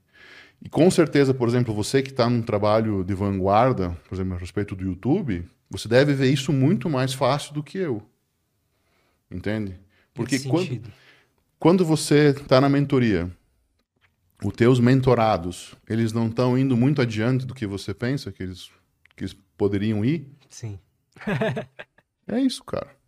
E 0.61 0.69
com 0.69 0.91
certeza, 0.91 1.33
por 1.33 1.47
exemplo, 1.47 1.73
você 1.73 2.01
que 2.01 2.11
está 2.11 2.29
num 2.29 2.41
trabalho 2.41 3.03
de 3.03 3.13
vanguarda, 3.13 3.97
por 4.07 4.15
exemplo, 4.15 4.35
a 4.35 4.37
respeito 4.37 4.75
do 4.75 4.83
YouTube, 4.83 5.47
você 5.69 5.87
deve 5.87 6.13
ver 6.13 6.31
isso 6.31 6.51
muito 6.51 6.89
mais 6.89 7.13
fácil 7.13 7.53
do 7.53 7.63
que 7.63 7.77
eu. 7.77 8.03
Entende? 9.31 9.79
Porque 10.13 10.39
quando, 10.39 10.81
quando 11.57 11.85
você 11.85 12.29
está 12.29 12.59
na 12.59 12.67
mentoria, 12.67 13.31
os 14.43 14.53
teus 14.53 14.79
mentorados, 14.79 15.75
eles 15.87 16.13
não 16.13 16.27
estão 16.27 16.57
indo 16.57 16.75
muito 16.75 17.01
adiante 17.01 17.45
do 17.45 17.53
que 17.53 17.67
você 17.67 17.93
pensa 17.93 18.31
que 18.31 18.41
eles, 18.43 18.71
que 19.15 19.23
eles 19.23 19.35
poderiam 19.57 20.03
ir? 20.03 20.27
Sim. 20.49 20.79
é 22.27 22.39
isso, 22.39 22.63
cara 22.63 23.01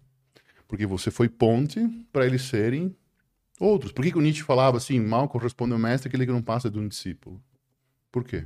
porque 0.73 0.88
você 0.88 1.11
foi 1.11 1.30
ponte 1.30 1.80
para 2.11 2.26
eles 2.26 2.41
serem 2.41 2.95
outros. 3.60 3.91
Por 3.91 4.03
que, 4.03 4.11
que 4.11 4.18
o 4.18 4.22
Nietzsche 4.22 4.41
falava 4.41 4.76
assim, 4.77 4.99
mal 4.99 5.30
corresponde 5.30 5.72
ao 5.72 5.77
mestre 5.77 6.07
aquele 6.07 6.26
que 6.26 6.31
não 6.31 6.41
passa 6.41 6.68
de 6.68 6.80
um 6.80 6.88
discípulo? 6.88 7.39
Por 8.11 8.23
quê? 8.23 8.43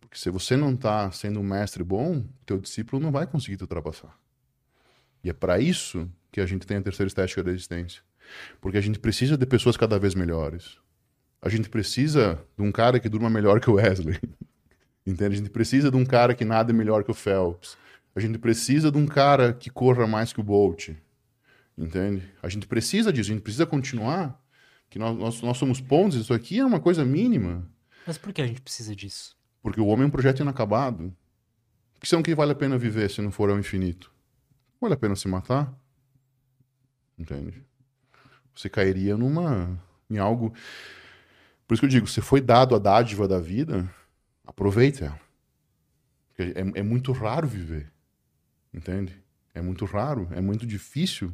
Porque 0.00 0.18
se 0.18 0.28
você 0.30 0.56
não 0.56 0.74
está 0.74 1.08
sendo 1.12 1.38
um 1.38 1.44
mestre 1.44 1.84
bom, 1.84 2.24
teu 2.44 2.58
discípulo 2.58 3.00
não 3.00 3.12
vai 3.12 3.24
conseguir 3.24 3.56
te 3.56 3.62
ultrapassar. 3.62 4.18
E 5.22 5.30
é 5.30 5.32
para 5.32 5.60
isso 5.60 6.10
que 6.32 6.40
a 6.40 6.46
gente 6.46 6.66
tem 6.66 6.78
a 6.78 6.82
terceira 6.82 7.06
estética 7.06 7.44
da 7.44 7.52
existência. 7.52 8.02
Porque 8.60 8.76
a 8.76 8.80
gente 8.80 8.98
precisa 8.98 9.38
de 9.38 9.46
pessoas 9.46 9.76
cada 9.76 10.00
vez 10.00 10.12
melhores. 10.12 10.76
A 11.46 11.48
gente 11.48 11.68
precisa 11.68 12.44
de 12.58 12.64
um 12.64 12.72
cara 12.72 12.98
que 12.98 13.08
durma 13.08 13.30
melhor 13.30 13.60
que 13.60 13.70
o 13.70 13.74
Wesley. 13.74 14.18
Entende? 15.06 15.36
A 15.36 15.38
gente 15.38 15.50
precisa 15.50 15.92
de 15.92 15.96
um 15.96 16.04
cara 16.04 16.34
que 16.34 16.44
nada 16.44 16.72
melhor 16.72 17.04
que 17.04 17.10
o 17.12 17.14
Phelps. 17.14 17.78
A 18.16 18.18
gente 18.18 18.36
precisa 18.36 18.90
de 18.90 18.98
um 18.98 19.06
cara 19.06 19.52
que 19.52 19.70
corra 19.70 20.08
mais 20.08 20.32
que 20.32 20.40
o 20.40 20.42
Bolt. 20.42 20.88
Entende? 21.78 22.28
A 22.42 22.48
gente 22.48 22.66
precisa 22.66 23.12
disso, 23.12 23.30
a 23.30 23.32
gente 23.32 23.44
precisa 23.44 23.64
continuar. 23.64 24.44
Que 24.90 24.98
nós, 24.98 25.16
nós, 25.16 25.40
nós 25.40 25.56
somos 25.56 25.80
pontos, 25.80 26.18
isso 26.18 26.34
aqui 26.34 26.58
é 26.58 26.66
uma 26.66 26.80
coisa 26.80 27.04
mínima. 27.04 27.64
Mas 28.04 28.18
por 28.18 28.32
que 28.32 28.42
a 28.42 28.46
gente 28.48 28.60
precisa 28.60 28.96
disso? 28.96 29.36
Porque 29.62 29.80
o 29.80 29.86
homem 29.86 30.02
é 30.02 30.06
um 30.08 30.10
projeto 30.10 30.40
inacabado. 30.40 31.14
Que 32.00 32.08
são 32.08 32.24
que 32.24 32.34
vale 32.34 32.50
a 32.50 32.56
pena 32.56 32.76
viver 32.76 33.08
se 33.08 33.22
não 33.22 33.30
for 33.30 33.50
ao 33.50 33.58
infinito? 33.58 34.12
Vale 34.80 34.94
a 34.94 34.96
pena 34.96 35.14
se 35.14 35.28
matar? 35.28 35.72
Entende? 37.16 37.62
Você 38.52 38.68
cairia 38.68 39.16
numa. 39.16 39.80
em 40.10 40.18
algo. 40.18 40.52
Por 41.66 41.74
isso 41.74 41.80
que 41.80 41.86
eu 41.86 41.90
digo, 41.90 42.06
você 42.06 42.20
foi 42.20 42.40
dado 42.40 42.74
a 42.74 42.78
dádiva 42.78 43.26
da 43.26 43.40
vida, 43.40 43.88
aproveite 44.46 45.02
ela. 45.02 45.20
É, 46.38 46.80
é 46.80 46.82
muito 46.82 47.12
raro 47.12 47.48
viver. 47.48 47.90
Entende? 48.72 49.16
É 49.54 49.60
muito 49.60 49.84
raro, 49.84 50.28
é 50.32 50.40
muito 50.40 50.66
difícil 50.66 51.32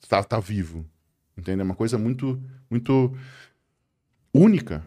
estar, 0.00 0.20
estar 0.20 0.40
vivo. 0.40 0.86
Entende? 1.36 1.60
É 1.60 1.64
uma 1.64 1.74
coisa 1.74 1.98
muito, 1.98 2.42
muito 2.68 3.16
única. 4.32 4.84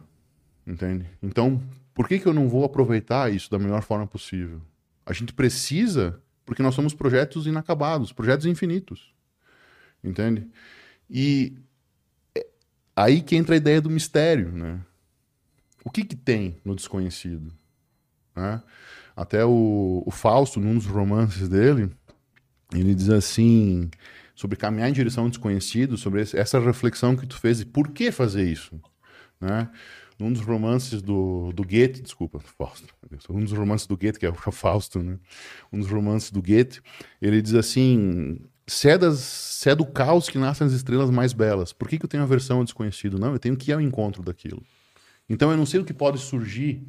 Entende? 0.66 1.06
Então, 1.22 1.62
por 1.94 2.08
que, 2.08 2.20
que 2.20 2.28
eu 2.28 2.34
não 2.34 2.50
vou 2.50 2.66
aproveitar 2.66 3.32
isso 3.32 3.52
da 3.52 3.60
melhor 3.60 3.84
forma 3.84 4.08
possível? 4.08 4.62
A 5.06 5.14
gente 5.14 5.34
precisa, 5.34 6.22
porque 6.46 6.64
nós 6.64 6.74
somos 6.74 6.94
projetos 6.94 7.46
inacabados, 7.46 8.12
projetos 8.12 8.46
infinitos. 8.46 9.14
Entende? 10.04 10.48
E 11.10 11.56
aí 12.96 13.22
que 13.22 13.36
entra 13.36 13.56
a 13.56 13.58
ideia 13.58 13.82
do 13.82 13.90
mistério, 13.90 14.52
né? 14.52 14.80
O 15.84 15.90
que 15.90 16.04
que 16.04 16.16
tem 16.16 16.58
no 16.64 16.76
desconhecido? 16.76 17.54
Né? 18.36 18.62
Até 19.16 19.46
o, 19.46 20.04
o 20.06 20.12
Fausto, 20.12 20.60
num 20.60 20.76
dos 20.76 20.86
romances 20.86 21.48
dele, 21.50 21.92
ele 22.74 22.96
diz 22.96 23.10
assim, 23.10 23.90
sobre 24.36 24.58
caminhar 24.58 24.90
em 24.90 24.94
direção 24.94 25.26
ao 25.26 25.30
desconhecido, 25.30 25.98
sobre 25.98 26.22
essa 26.22 26.60
reflexão 26.60 27.16
que 27.16 27.28
tu 27.28 27.38
fez 27.38 27.62
e 27.62 27.66
por 27.66 27.90
que 27.90 28.12
fazer 28.12 28.44
isso, 28.50 28.80
né? 29.40 29.70
Num 30.18 30.32
dos 30.32 30.42
romances 30.42 31.02
do, 31.02 31.52
do 31.54 31.64
Goethe, 31.64 32.02
desculpa, 32.02 32.40
Fausto, 32.40 32.88
um 33.30 33.44
dos 33.44 33.52
romances 33.52 33.88
do 33.88 33.98
Goethe, 33.98 34.20
que 34.20 34.26
é 34.26 34.30
o 34.30 34.34
Fausto, 34.34 35.02
né? 35.02 35.18
Um 35.72 35.80
dos 35.80 35.90
romances 35.90 36.32
do 36.32 36.42
Goethe, 36.42 36.82
ele 37.22 37.42
diz 37.42 37.56
assim, 37.56 38.40
se 38.68 38.90
é, 38.90 38.98
das, 38.98 39.20
se 39.20 39.70
é 39.70 39.76
do 39.76 39.86
caos 39.86 40.30
que 40.30 40.38
nascem 40.38 40.66
as 40.66 40.74
estrelas 40.74 41.10
mais 41.10 41.34
belas, 41.34 41.74
por 41.74 41.88
que, 41.88 41.98
que 41.98 42.06
eu 42.06 42.10
tenho 42.10 42.24
aversão 42.24 42.60
ao 42.60 42.64
desconhecido? 42.64 43.20
Não, 43.20 43.34
eu 43.34 43.40
tenho 43.40 43.58
que 43.58 43.72
ir 43.72 43.74
ao 43.74 43.82
encontro 43.82 44.24
daquilo. 44.24 44.64
Então 45.30 45.52
eu 45.52 45.58
não 45.58 45.66
sei 45.66 45.80
o 45.80 45.86
que 45.86 45.94
pode 45.94 46.20
surgir 46.20 46.86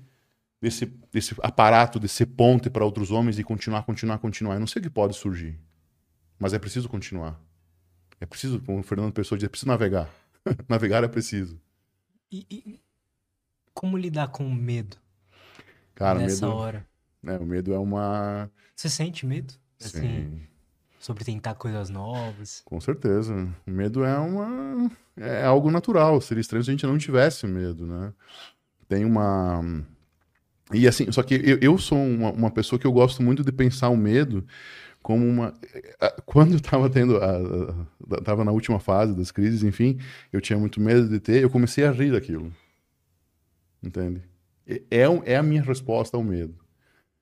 desse, 0.60 0.86
desse 1.12 1.34
aparato, 1.42 1.98
desse 1.98 2.24
ponte 2.24 2.70
para 2.70 2.84
outros 2.84 3.10
homens 3.10 3.38
e 3.38 3.44
continuar, 3.44 3.82
continuar, 3.82 4.18
continuar. 4.18 4.54
Eu 4.54 4.60
não 4.60 4.66
sei 4.66 4.80
o 4.80 4.82
que 4.82 4.90
pode 4.90 5.14
surgir. 5.16 5.58
Mas 6.38 6.52
é 6.52 6.58
preciso 6.58 6.88
continuar. 6.88 7.40
É 8.20 8.26
preciso, 8.26 8.60
como 8.60 8.80
o 8.80 8.82
Fernando 8.82 9.12
Pessoa 9.12 9.38
diz, 9.38 9.46
é 9.46 9.48
preciso 9.48 9.68
navegar. 9.68 10.08
navegar 10.68 11.04
é 11.04 11.08
preciso. 11.08 11.60
E, 12.30 12.46
e, 12.50 12.80
como 13.72 13.96
lidar 13.96 14.28
com 14.28 14.46
o 14.46 14.54
medo? 14.54 14.96
Cara, 15.94 16.18
nessa 16.18 16.46
medo, 16.46 16.56
hora. 16.58 16.86
É, 17.24 17.38
o 17.38 17.44
medo 17.44 17.72
é 17.72 17.78
uma. 17.78 18.50
Você 18.74 18.88
sente 18.88 19.26
medo? 19.26 19.54
Assim, 19.80 20.00
Sim. 20.00 20.46
Sobre 21.04 21.22
tentar 21.22 21.54
coisas 21.54 21.90
novas. 21.90 22.62
Com 22.64 22.80
certeza. 22.80 23.46
O 23.66 23.70
medo 23.70 24.02
é 24.04 24.16
uma. 24.18 24.90
É 25.18 25.44
algo 25.44 25.70
natural. 25.70 26.18
Seria 26.22 26.40
estranho 26.40 26.64
se 26.64 26.70
a 26.70 26.72
gente 26.72 26.86
não 26.86 26.96
tivesse 26.96 27.46
medo, 27.46 27.86
né? 27.86 28.10
Tem 28.88 29.04
uma. 29.04 29.84
E 30.72 30.88
assim, 30.88 31.12
só 31.12 31.22
que 31.22 31.34
eu, 31.34 31.58
eu 31.60 31.76
sou 31.76 31.98
uma, 31.98 32.32
uma 32.32 32.50
pessoa 32.50 32.78
que 32.78 32.86
eu 32.86 32.92
gosto 32.92 33.22
muito 33.22 33.44
de 33.44 33.52
pensar 33.52 33.90
o 33.90 33.96
medo 33.98 34.46
como 35.02 35.26
uma. 35.26 35.52
Quando 36.24 36.52
eu 36.52 36.56
estava 36.56 36.88
tendo. 36.88 37.18
A, 37.18 38.20
tava 38.22 38.42
na 38.42 38.52
última 38.52 38.80
fase 38.80 39.14
das 39.14 39.30
crises, 39.30 39.62
enfim, 39.62 39.98
eu 40.32 40.40
tinha 40.40 40.58
muito 40.58 40.80
medo 40.80 41.06
de 41.06 41.20
ter, 41.20 41.42
eu 41.42 41.50
comecei 41.50 41.84
a 41.84 41.92
rir 41.92 42.12
daquilo. 42.12 42.50
Entende? 43.82 44.22
É, 44.66 44.80
é 45.22 45.36
a 45.36 45.42
minha 45.42 45.60
resposta 45.60 46.16
ao 46.16 46.24
medo. 46.24 46.54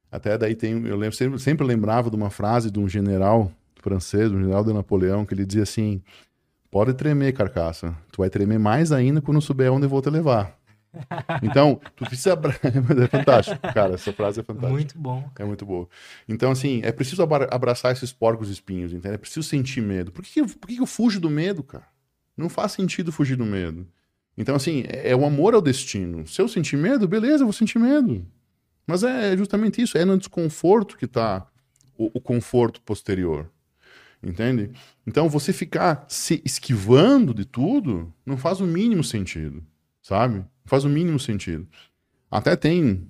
Até 0.09 0.39
daí 0.39 0.55
tem. 0.55 0.87
Eu 0.87 0.97
lembro, 0.97 1.17
sempre, 1.17 1.41
sempre 1.41 1.67
lembrava 1.67 2.09
de 2.09 2.15
uma 2.15 2.31
frase 2.31 2.71
de 2.71 2.79
um 2.79 2.89
general 2.89 3.51
francês, 3.83 4.31
um 4.31 4.41
general 4.41 4.65
de 4.65 4.73
Napoleão, 4.73 5.27
que 5.27 5.35
ele 5.35 5.45
dizia 5.45 5.65
assim: 5.65 6.03
pode 6.71 6.95
tremer, 6.95 7.33
carcaça. 7.33 7.95
Tu 8.11 8.19
vai 8.19 8.31
tremer 8.31 8.59
mais 8.59 8.93
ainda 8.93 9.21
quando 9.21 9.41
souber 9.41 9.73
onde 9.73 9.87
eu 9.87 9.91
vou 9.91 10.01
te 10.01 10.11
levar. 10.11 10.59
Então, 11.43 11.81
tu 11.97 12.05
precisa. 12.05 12.33
é 12.63 13.07
fantástico, 13.09 13.61
cara. 13.73 13.95
Essa 13.95 14.13
frase 14.13 14.41
é 14.41 14.43
fantástica. 14.43 14.73
Muito 14.73 14.99
bom. 14.99 15.29
É 15.39 15.45
muito 15.45 15.65
boa. 15.65 15.89
Então, 16.29 16.51
assim, 16.51 16.81
é 16.85 16.93
preciso 16.93 17.23
abraçar 17.23 17.93
esses 17.93 18.13
porcos 18.13 18.51
espinhos, 18.51 18.93
entende? 18.93 19.15
É 19.15 19.19
preciso 19.19 19.43
sentir 19.43 19.81
medo. 19.81 20.13
Por 20.13 20.23
que, 20.23 20.43
por 20.43 20.69
que 20.69 20.77
eu 20.77 20.87
fujo 20.87 21.19
do 21.19 21.31
medo, 21.31 21.63
cara? 21.63 21.87
Não 22.37 22.49
faz 22.49 22.73
sentido 22.73 23.11
fugir 23.11 23.37
do 23.37 23.45
medo. 23.45 23.87
Então, 24.37 24.55
assim, 24.55 24.85
é, 24.87 25.11
é 25.11 25.17
o 25.17 25.25
amor 25.25 25.55
ao 25.55 25.63
destino. 25.63 26.27
Se 26.27 26.41
eu 26.41 26.49
sentir 26.49 26.77
medo, 26.77 27.09
beleza, 27.09 27.43
eu 27.43 27.47
vou 27.47 27.53
sentir 27.53 27.79
medo. 27.79 28.27
Mas 28.87 29.03
é 29.03 29.37
justamente 29.37 29.81
isso. 29.81 29.97
É 29.97 30.05
no 30.05 30.19
desconforto 30.19 30.97
que 30.97 31.05
está 31.05 31.47
o, 31.97 32.11
o 32.15 32.21
conforto 32.21 32.81
posterior. 32.83 33.51
Entende? 34.23 34.71
Então, 35.07 35.29
você 35.29 35.53
ficar 35.53 36.05
se 36.09 36.41
esquivando 36.45 37.35
de 37.35 37.45
tudo 37.45 38.13
não 38.25 38.37
faz 38.37 38.61
o 38.61 38.67
mínimo 38.67 39.03
sentido, 39.03 39.65
sabe? 40.01 40.45
faz 40.65 40.85
o 40.85 40.89
mínimo 40.89 41.19
sentido. 41.19 41.67
Até 42.31 42.57
tem, 42.57 43.09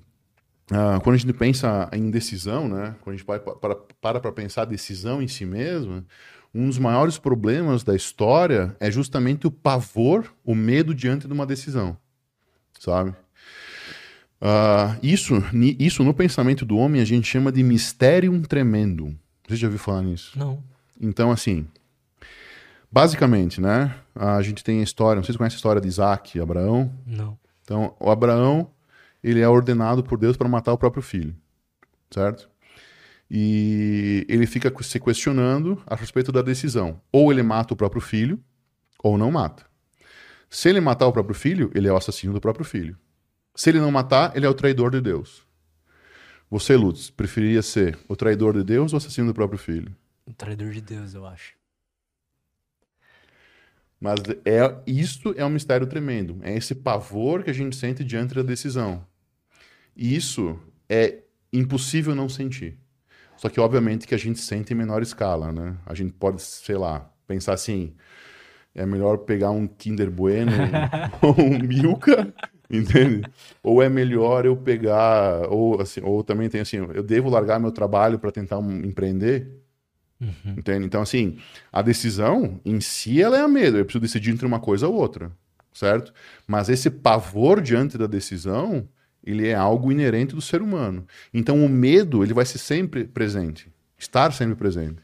uh, 0.71 1.01
quando 1.03 1.15
a 1.15 1.19
gente 1.19 1.33
pensa 1.33 1.89
em 1.93 2.11
decisão, 2.11 2.69
né? 2.69 2.97
Quando 3.01 3.15
a 3.15 3.17
gente 3.17 3.27
para 3.27 3.75
para, 4.01 4.21
para 4.21 4.33
pensar 4.33 4.65
decisão 4.65 5.23
em 5.23 5.29
si 5.29 5.45
mesma, 5.45 6.05
um 6.55 6.67
dos 6.67 6.79
maiores 6.79 7.19
problemas 7.19 7.83
da 7.83 7.95
história 7.95 8.77
é 8.79 8.91
justamente 8.91 9.47
o 9.47 9.51
pavor, 9.51 10.33
o 10.45 10.55
medo 10.55 10.95
diante 10.95 11.27
de 11.27 11.33
uma 11.33 11.47
decisão, 11.47 11.97
sabe? 12.79 13.11
Uh, 14.41 14.99
isso, 15.03 15.35
isso 15.79 16.03
no 16.03 16.13
pensamento 16.13 16.65
do 16.65 16.77
homem 16.77 17.01
a 17.01 17.05
gente 17.05 17.29
chama 17.29 17.53
de 17.53 17.63
mistério 17.63 18.41
tremendo. 18.43 19.17
Você 19.47 19.57
já 19.57 19.69
ouviu 19.69 19.79
falar 19.79 20.03
nisso? 20.03 20.37
Não. 20.37 20.63
Então, 21.03 21.33
assim, 21.33 21.67
basicamente, 22.91 23.61
né? 23.61 23.95
A 24.15 24.41
gente 24.41 24.63
tem 24.63 24.79
a 24.79 24.85
história, 24.85 25.17
não 25.17 25.25
sei 25.25 25.33
se 25.33 25.35
você 25.35 25.39
conhece 25.39 25.57
a 25.57 25.59
história 25.59 25.81
de 25.81 25.89
Isaac 25.89 26.39
e 26.39 26.41
Abraão. 26.41 26.93
Não. 27.05 27.37
Então, 27.65 27.97
o 27.99 28.09
Abraão, 28.09 28.71
ele 29.23 29.41
é 29.41 29.49
ordenado 29.49 30.05
por 30.05 30.17
Deus 30.17 30.37
para 30.37 30.49
matar 30.49 30.73
o 30.73 30.79
próprio 30.79 31.03
filho, 31.03 31.35
certo? 32.09 32.49
E 33.29 34.25
ele 34.29 34.47
fica 34.47 34.73
se 34.83 35.01
questionando 35.01 35.83
a 35.87 35.97
respeito 35.97 36.31
da 36.31 36.43
decisão. 36.43 37.01
Ou 37.11 37.33
ele 37.33 37.43
mata 37.43 37.75
o 37.75 37.77
próprio 37.77 38.01
filho, 38.01 38.39
ou 39.03 39.19
não 39.19 39.31
mata. 39.31 39.65
Se 40.51 40.69
ele 40.69 40.81
matar 40.81 41.07
o 41.07 41.13
próprio 41.13 41.35
filho, 41.35 41.71
ele 41.75 41.89
é 41.89 41.93
o 41.93 41.97
assassino 41.97 42.35
do 42.35 42.41
próprio 42.41 42.65
filho. 42.65 42.97
Se 43.55 43.71
ele 43.71 43.81
não 43.81 43.91
matar, 43.91 44.37
ele 44.37 44.45
é 44.45 44.49
o 44.49 44.55
traidor 44.55 44.91
de 44.91 45.01
Deus. 45.01 45.47
Você, 46.51 46.77
Lutz, 46.77 47.09
preferia 47.09 47.63
ser 47.63 47.99
o 48.07 48.15
traidor 48.15 48.53
de 48.53 48.63
Deus 48.63 48.93
ou 48.93 48.97
o 48.97 48.99
assassino 48.99 49.29
do 49.29 49.35
próprio 49.35 49.59
filho? 49.59 49.97
O 50.27 50.33
traidor 50.33 50.71
de 50.71 50.81
Deus, 50.81 51.15
eu 51.15 51.27
acho. 51.27 51.55
Mas 54.01 54.19
é, 54.45 54.83
isso 54.85 55.33
é 55.37 55.45
um 55.45 55.51
mistério 55.51 55.87
tremendo. 55.87 56.41
É 56.43 56.57
esse 56.57 56.75
pavor 56.75 57.45
que 57.45 57.51
a 57.51 57.55
gente 57.55 57.77
sente 57.77 58.03
diante 58.03 58.35
da 58.35 58.43
decisão. 58.43 59.07
E 59.97 60.17
isso 60.17 60.59
é 60.89 61.21
impossível 61.53 62.15
não 62.15 62.29
sentir. 62.29 62.79
Só 63.37 63.49
que, 63.49 63.61
obviamente, 63.61 64.07
que 64.07 64.15
a 64.15 64.19
gente 64.19 64.41
sente 64.41 64.73
em 64.73 64.77
menor 64.77 65.03
escala, 65.03 65.53
né? 65.53 65.77
A 65.87 65.95
gente 65.95 66.13
pode, 66.13 66.43
sei 66.43 66.77
lá, 66.77 67.11
pensar 67.27 67.53
assim, 67.53 67.95
é 68.75 68.85
melhor 68.85 69.19
pegar 69.19 69.51
um 69.51 69.67
Kinder 69.67 70.11
Bueno 70.11 70.53
ou 71.23 71.41
um 71.41 71.59
Milka, 71.59 72.35
entende? 72.71 73.23
Ou 73.63 73.83
é 73.83 73.89
melhor 73.89 74.47
eu 74.47 74.57
pegar, 74.57 75.49
ou 75.49 75.81
assim, 75.81 76.01
ou 76.03 76.25
também 76.25 76.49
tem 76.49 76.61
assim, 76.61 76.79
eu 76.79 77.03
devo 77.03 77.29
largar 77.29 77.61
meu 77.61 77.71
trabalho 77.71 78.19
para 78.19 78.33
tentar 78.33 78.59
um, 78.59 78.79
empreender? 78.85 79.62
Uhum. 80.23 80.55
Entende? 80.57 80.87
Então, 80.87 81.03
assim, 81.03 81.39
a 81.73 81.83
decisão 81.83 82.61
em 82.65 82.81
si 82.81 83.21
ela 83.21 83.37
é 83.37 83.41
a 83.41 83.49
mesma. 83.49 83.79
Eu 83.79 83.85
preciso 83.85 84.03
decidir 84.03 84.31
entre 84.31 84.47
uma 84.47 84.61
coisa 84.61 84.87
ou 84.87 84.95
outra, 84.95 85.33
certo? 85.73 86.13
Mas 86.47 86.69
esse 86.69 86.89
pavor 86.89 87.61
diante 87.61 87.99
da 87.99 88.07
decisão, 88.07 88.89
ele 89.25 89.49
é 89.49 89.55
algo 89.55 89.91
inerente 89.91 90.35
do 90.35 90.41
ser 90.41 90.63
humano. 90.63 91.05
Então, 91.35 91.65
o 91.65 91.69
medo, 91.69 92.23
ele 92.23 92.33
vai 92.33 92.45
ser 92.45 92.59
sempre 92.59 93.05
presente. 93.05 93.69
Estar 93.99 94.33
sempre 94.33 94.55
presente. 94.55 95.03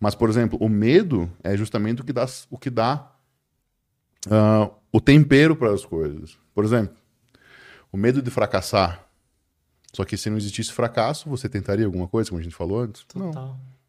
Mas, 0.00 0.14
por 0.14 0.28
exemplo, 0.28 0.58
o 0.60 0.68
medo 0.68 1.30
é 1.44 1.56
justamente 1.56 2.00
o 2.00 2.04
que 2.04 2.12
dá, 2.12 2.26
o, 2.50 2.58
que 2.58 2.70
dá 2.70 3.12
uh, 4.26 4.74
o 4.90 5.00
tempero 5.00 5.54
para 5.54 5.72
as 5.72 5.84
coisas. 5.84 6.38
Por 6.54 6.64
exemplo, 6.64 6.96
o 7.92 7.96
medo 7.96 8.20
de 8.20 8.30
fracassar. 8.30 9.06
Só 9.92 10.04
que 10.04 10.16
se 10.16 10.30
não 10.30 10.36
existisse 10.36 10.72
fracasso, 10.72 11.28
você 11.28 11.48
tentaria 11.48 11.84
alguma 11.84 12.06
coisa, 12.06 12.30
como 12.30 12.40
a 12.40 12.44
gente 12.44 12.54
falou 12.54 12.80
antes? 12.80 13.04
Total. 13.04 13.32
Não. 13.32 13.79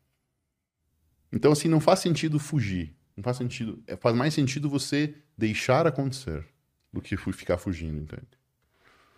Então, 1.32 1.52
assim, 1.52 1.68
não 1.68 1.80
faz 1.80 2.00
sentido 2.00 2.40
fugir. 2.40 2.96
Não 3.16 3.24
faz 3.24 3.38
sentido. 3.38 3.82
É, 3.88 3.96
faz 3.96 4.16
mais 4.16 4.34
sentido 4.34 4.70
você 4.70 5.16
deixar 5.38 5.88
acontecer 5.88 6.46
do 6.92 7.02
que 7.02 7.16
ficar 7.16 7.58
fugindo, 7.58 8.02
entende? 8.02 8.28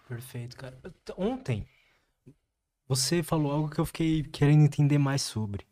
Perfeito, 0.07 0.55
cara. 0.55 0.77
Ontem, 1.17 1.65
você 2.87 3.23
falou 3.23 3.51
algo 3.51 3.69
que 3.69 3.79
eu 3.79 3.85
fiquei 3.85 4.23
querendo 4.23 4.63
entender 4.63 4.97
mais 4.97 5.21
sobre. 5.21 5.65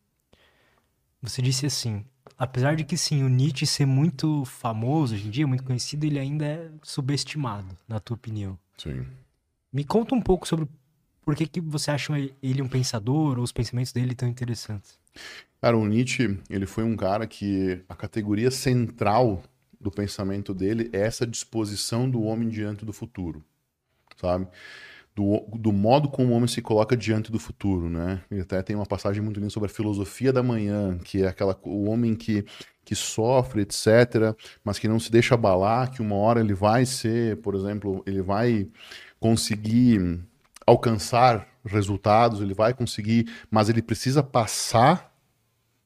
Você 1.22 1.42
disse 1.42 1.66
assim: 1.66 2.06
apesar 2.38 2.76
de 2.76 2.84
que 2.84 2.98
sim, 2.98 3.24
o 3.24 3.30
Nietzsche 3.30 3.68
ser 3.68 3.86
muito 3.86 4.44
famoso 4.46 5.14
hoje 5.14 5.28
em 5.28 5.30
dia, 5.30 5.46
muito 5.46 5.64
conhecido, 5.64 6.06
ele 6.06 6.18
ainda 6.18 6.46
é 6.46 6.72
subestimado, 6.82 7.78
na 7.88 8.00
tua 8.00 8.16
opinião. 8.16 8.58
Sim. 8.78 9.06
Me 9.72 9.84
conta 9.84 10.16
um 10.16 10.22
pouco 10.22 10.48
sobre 10.48 10.68
por 11.24 11.36
que, 11.36 11.48
que 11.48 11.62
você 11.62 11.92
acha 11.92 12.14
ele 12.42 12.62
um 12.62 12.68
pensador 12.68 13.38
ou 13.38 13.44
os 13.44 13.52
pensamentos 13.52 13.92
dele 13.92 14.16
tão 14.16 14.28
interessantes. 14.28 15.00
Cara, 15.62 15.78
o 15.78 15.86
Nietzsche, 15.86 16.40
ele 16.50 16.66
foi 16.66 16.84
um 16.84 16.96
cara 16.96 17.28
que 17.28 17.84
a 17.88 17.96
categoria 17.96 18.50
central 18.50 19.44
do 19.80 19.92
pensamento 19.92 20.54
dele 20.54 20.90
é 20.94 21.02
essa 21.02 21.26
disposição 21.26 22.10
do 22.10 22.22
homem 22.24 22.50
diante 22.50 22.84
do 22.86 22.94
futuro, 22.94 23.44
sabe? 24.20 24.48
Do, 25.16 25.46
do 25.58 25.74
modo 25.74 26.10
como 26.10 26.30
o 26.32 26.36
homem 26.36 26.48
se 26.48 26.62
coloca 26.62 26.96
diante 26.96 27.32
do 27.32 27.38
futuro, 27.38 27.90
né? 27.90 28.24
E 28.32 28.40
até 28.40 28.62
tem 28.64 28.76
uma 28.76 28.86
passagem 28.86 29.22
muito 29.22 29.40
linda 29.40 29.50
sobre 29.50 29.70
a 29.70 29.74
filosofia 29.74 30.32
da 30.32 30.42
manhã, 30.42 30.98
que 31.00 31.24
é 31.24 31.28
aquela 31.28 31.60
o 31.64 31.90
homem 31.90 32.16
que, 32.16 32.46
que 32.86 32.96
sofre, 32.96 33.62
etc., 33.62 34.36
mas 34.64 34.80
que 34.80 34.88
não 34.88 35.00
se 35.00 35.12
deixa 35.12 35.36
abalar, 35.36 35.92
que 35.92 36.02
uma 36.02 36.16
hora 36.16 36.40
ele 36.40 36.54
vai 36.54 36.86
ser, 36.86 37.38
por 37.42 37.56
exemplo, 37.56 38.02
ele 38.08 38.22
vai 38.22 38.68
conseguir 39.20 40.24
alcançar 40.66 41.48
resultados, 41.66 42.42
ele 42.42 42.54
vai 42.54 42.74
conseguir, 42.74 43.32
mas 43.50 43.70
ele 43.70 43.82
precisa 43.82 44.24
passar 44.24 45.12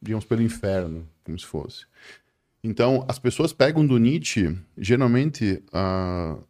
digamos, 0.05 0.23
pelo 0.23 0.41
inferno, 0.41 1.07
como 1.23 1.37
se 1.37 1.45
fosse. 1.45 1.85
Então, 2.63 3.05
as 3.07 3.19
pessoas 3.19 3.51
pegam 3.51 3.85
do 3.85 3.97
Nietzsche, 3.97 4.55
geralmente, 4.77 5.63
uh, 5.73 6.41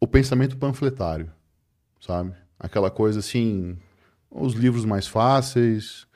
o 0.00 0.06
pensamento 0.06 0.56
panfletário, 0.56 1.30
sabe? 2.00 2.34
Aquela 2.58 2.90
coisa 2.90 3.20
assim, 3.20 3.76
os 4.30 4.54
livros 4.54 4.84
mais 4.84 5.06
fáceis, 5.06 6.06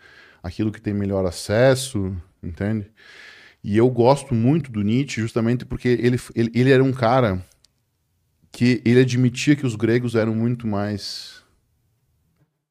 aquilo 0.42 0.72
que 0.72 0.80
tem 0.80 0.94
melhor 0.94 1.26
acesso, 1.26 2.16
entende? 2.42 2.90
E 3.62 3.76
eu 3.76 3.88
gosto 3.90 4.34
muito 4.34 4.70
do 4.70 4.82
Nietzsche 4.82 5.20
justamente 5.20 5.64
porque 5.64 5.88
ele, 5.88 6.18
ele, 6.34 6.50
ele 6.54 6.70
era 6.70 6.84
um 6.84 6.92
cara 6.92 7.44
que 8.56 8.80
ele 8.86 9.00
admitia 9.00 9.54
que 9.54 9.66
os 9.66 9.76
gregos 9.76 10.14
eram 10.14 10.34
muito 10.34 10.66
mais 10.66 11.44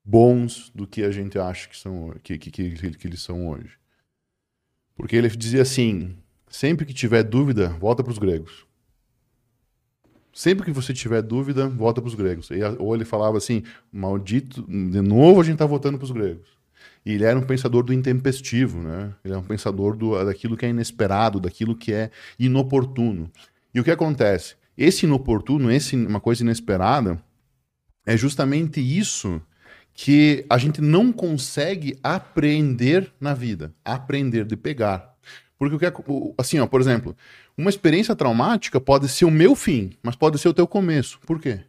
bons 0.03 0.71
do 0.73 0.87
que 0.87 1.03
a 1.03 1.11
gente 1.11 1.37
acha 1.37 1.69
que, 1.69 1.77
são, 1.77 2.11
que, 2.23 2.39
que, 2.39 2.49
que, 2.49 2.89
que 2.89 3.07
eles 3.07 3.21
são 3.21 3.47
hoje. 3.49 3.77
Porque 4.95 5.15
ele 5.15 5.29
dizia 5.29 5.61
assim: 5.61 6.17
sempre 6.49 6.87
que 6.87 6.93
tiver 6.93 7.21
dúvida, 7.21 7.69
volta 7.69 8.03
para 8.03 8.11
os 8.11 8.17
gregos. 8.17 8.65
Sempre 10.33 10.65
que 10.65 10.71
você 10.71 10.91
tiver 10.91 11.21
dúvida, 11.21 11.69
volta 11.69 12.01
para 12.01 12.07
os 12.07 12.15
gregos. 12.15 12.49
Ou 12.79 12.95
ele 12.95 13.05
falava 13.05 13.37
assim: 13.37 13.61
maldito, 13.91 14.63
de 14.63 15.01
novo 15.01 15.39
a 15.39 15.43
gente 15.43 15.53
está 15.53 15.67
voltando 15.67 15.99
para 15.99 16.05
os 16.05 16.11
gregos. 16.11 16.49
E 17.05 17.11
ele 17.11 17.25
era 17.25 17.37
um 17.37 17.45
pensador 17.45 17.83
do 17.83 17.93
intempestivo, 17.93 18.81
né? 18.81 19.13
Ele 19.23 19.35
é 19.35 19.37
um 19.37 19.43
pensador 19.43 19.95
do, 19.95 20.25
daquilo 20.25 20.57
que 20.57 20.65
é 20.65 20.69
inesperado, 20.69 21.39
daquilo 21.39 21.75
que 21.75 21.93
é 21.93 22.09
inoportuno. 22.39 23.29
E 23.71 23.79
o 23.79 23.83
que 23.83 23.91
acontece? 23.91 24.55
Esse 24.77 25.05
inoportuno, 25.05 25.71
esse 25.71 25.95
uma 25.95 26.19
coisa 26.19 26.43
inesperada, 26.43 27.21
é 28.05 28.15
justamente 28.15 28.79
isso 28.79 29.41
que 29.93 30.45
a 30.49 30.57
gente 30.57 30.81
não 30.81 31.11
consegue 31.11 31.97
aprender 32.03 33.11
na 33.19 33.33
vida, 33.33 33.73
aprender 33.83 34.45
de 34.45 34.57
pegar. 34.57 35.15
Porque 35.57 35.75
o 35.75 35.79
que 35.79 35.85
é, 35.85 35.93
assim, 36.37 36.59
ó, 36.59 36.67
por 36.67 36.81
exemplo, 36.81 37.15
uma 37.57 37.69
experiência 37.69 38.13
traumática 38.15 38.79
pode 38.81 39.07
ser 39.07 39.23
o 39.23 39.31
meu 39.31 39.55
fim, 39.55 39.93
mas 40.03 40.15
pode 40.15 40.37
ser 40.37 40.49
o 40.49 40.53
teu 40.53 40.67
começo. 40.67 41.17
Por 41.21 41.39
quê? 41.39 41.61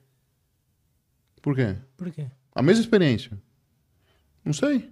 Por 1.40 1.54
quê? 1.54 1.76
Por 1.96 2.10
quê? 2.10 2.26
A 2.52 2.60
mesma 2.60 2.82
experiência. 2.82 3.38
Não 4.44 4.52
sei. 4.52 4.90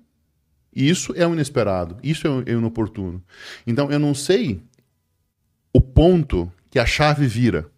Isso 0.73 1.13
é 1.17 1.27
o 1.27 1.33
inesperado, 1.33 1.99
isso 2.03 2.27
é 2.27 2.31
o 2.31 2.49
inoportuno. 2.49 3.23
Então 3.67 3.91
eu 3.91 3.99
não 3.99 4.15
sei 4.15 4.61
o 5.73 5.81
ponto 5.81 6.51
que 6.71 6.79
a 6.79 6.87
chave 6.87 7.27
vira. 7.27 7.69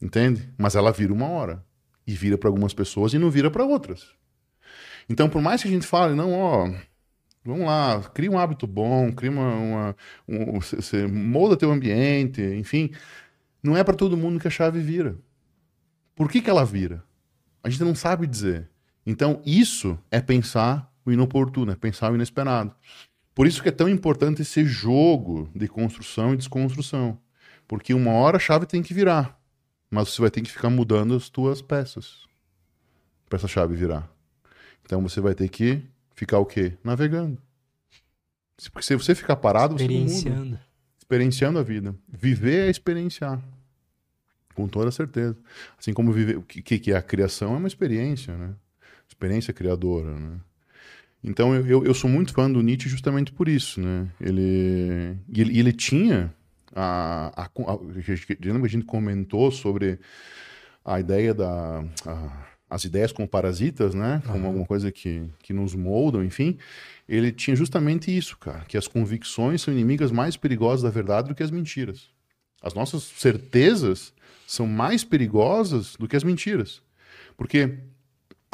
Entende? 0.00 0.48
Mas 0.56 0.74
ela 0.74 0.92
vira 0.92 1.12
uma 1.12 1.28
hora. 1.28 1.64
E 2.06 2.14
vira 2.14 2.38
para 2.38 2.48
algumas 2.48 2.72
pessoas 2.72 3.12
e 3.12 3.18
não 3.18 3.30
vira 3.30 3.50
para 3.50 3.64
outras. 3.64 4.06
Então, 5.08 5.28
por 5.28 5.42
mais 5.42 5.62
que 5.62 5.68
a 5.68 5.70
gente 5.70 5.86
fale, 5.86 6.14
não, 6.14 6.32
ó, 6.32 6.70
vamos 7.44 7.66
lá, 7.66 8.00
cria 8.14 8.30
um 8.30 8.38
hábito 8.38 8.66
bom, 8.66 9.12
cria 9.12 9.30
uma. 9.30 9.54
uma 9.54 9.96
um, 10.28 10.60
você 10.60 11.06
molda 11.06 11.56
teu 11.56 11.70
ambiente, 11.70 12.42
enfim. 12.42 12.90
Não 13.62 13.76
é 13.76 13.82
para 13.82 13.96
todo 13.96 14.16
mundo 14.16 14.38
que 14.38 14.48
a 14.48 14.50
chave 14.50 14.80
vira. 14.80 15.18
Por 16.14 16.30
que, 16.30 16.40
que 16.40 16.50
ela 16.50 16.64
vira? 16.64 17.02
A 17.62 17.68
gente 17.68 17.82
não 17.82 17.94
sabe 17.94 18.26
dizer. 18.26 18.68
Então, 19.04 19.42
isso 19.44 19.98
é 20.10 20.20
pensar 20.20 20.92
o 21.04 21.12
inoportuno, 21.12 21.72
é 21.72 21.76
pensar 21.76 22.12
o 22.12 22.14
inesperado. 22.14 22.74
Por 23.34 23.46
isso 23.46 23.62
que 23.62 23.68
é 23.68 23.72
tão 23.72 23.88
importante 23.88 24.42
esse 24.42 24.64
jogo 24.64 25.48
de 25.54 25.68
construção 25.68 26.34
e 26.34 26.36
desconstrução. 26.36 27.18
Porque 27.66 27.94
uma 27.94 28.12
hora 28.12 28.36
a 28.36 28.40
chave 28.40 28.66
tem 28.66 28.82
que 28.82 28.92
virar. 28.92 29.37
Mas 29.90 30.10
você 30.10 30.20
vai 30.20 30.30
ter 30.30 30.42
que 30.42 30.50
ficar 30.50 30.70
mudando 30.70 31.14
as 31.14 31.28
tuas 31.28 31.62
peças 31.62 32.26
para 33.28 33.36
essa 33.36 33.48
chave 33.48 33.74
virar. 33.74 34.10
Então 34.84 35.02
você 35.02 35.20
vai 35.20 35.34
ter 35.34 35.48
que 35.48 35.82
ficar 36.14 36.38
o 36.38 36.46
quê? 36.46 36.74
Navegando. 36.82 37.38
Porque 38.72 38.86
se 38.86 38.96
você 38.96 39.14
ficar 39.14 39.36
parado, 39.36 39.78
você 39.78 39.86
não 39.86 40.40
muda. 40.40 40.60
Experienciando 40.98 41.58
a 41.58 41.62
vida. 41.62 41.94
Viver 42.08 42.66
é 42.66 42.70
experienciar. 42.70 43.40
Com 44.54 44.66
toda 44.66 44.90
certeza. 44.90 45.36
Assim 45.78 45.92
como 45.92 46.12
viver. 46.12 46.36
O 46.36 46.42
que, 46.42 46.78
que 46.78 46.92
é 46.92 46.96
a 46.96 47.02
criação? 47.02 47.54
É 47.54 47.58
uma 47.58 47.68
experiência, 47.68 48.36
né? 48.36 48.54
Experiência 49.08 49.54
criadora, 49.54 50.18
né? 50.18 50.40
Então 51.22 51.54
eu, 51.54 51.66
eu, 51.66 51.84
eu, 51.84 51.94
sou 51.94 52.08
muito 52.08 52.32
fã 52.32 52.50
do 52.50 52.62
Nietzsche 52.62 52.88
justamente 52.88 53.32
por 53.32 53.48
isso, 53.48 53.80
né? 53.80 54.08
Ele, 54.20 55.16
ele, 55.32 55.58
ele 55.58 55.72
tinha 55.72 56.32
a, 56.74 57.32
a, 57.36 57.42
a, 57.44 57.72
a, 57.72 58.64
a 58.64 58.68
gente 58.68 58.84
comentou 58.84 59.50
sobre 59.50 59.98
a 60.84 61.00
ideia 61.00 61.34
da 61.34 61.84
a, 62.06 62.48
as 62.70 62.84
ideias 62.84 63.12
como 63.12 63.26
parasitas, 63.26 63.94
né? 63.94 64.22
Como 64.26 64.40
uhum. 64.40 64.46
alguma 64.46 64.66
coisa 64.66 64.92
que, 64.92 65.22
que 65.42 65.52
nos 65.52 65.74
moldam, 65.74 66.22
enfim. 66.22 66.58
Ele 67.08 67.32
tinha 67.32 67.56
justamente 67.56 68.14
isso, 68.14 68.36
cara, 68.36 68.64
que 68.66 68.76
as 68.76 68.86
convicções 68.86 69.62
são 69.62 69.72
inimigas 69.72 70.10
mais 70.10 70.36
perigosas 70.36 70.82
da 70.82 70.90
verdade 70.90 71.28
do 71.28 71.34
que 71.34 71.42
as 71.42 71.50
mentiras. 71.50 72.08
As 72.60 72.74
nossas 72.74 73.04
certezas 73.04 74.12
são 74.46 74.66
mais 74.66 75.04
perigosas 75.04 75.96
do 75.96 76.06
que 76.06 76.16
as 76.16 76.24
mentiras. 76.24 76.82
Porque 77.36 77.78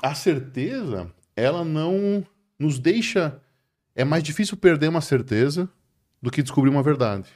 a 0.01 0.15
certeza, 0.15 1.11
ela 1.35 1.65
não 1.65 2.25
nos 2.59 2.79
deixa. 2.79 3.41
É 3.97 4.05
mais 4.05 4.23
difícil 4.23 4.57
perder 4.57 4.89
uma 4.89 5.01
certeza 5.01 5.69
do 6.23 6.31
que 6.31 6.43
descobrir 6.43 6.71
uma 6.71 6.83
verdade. 6.83 7.29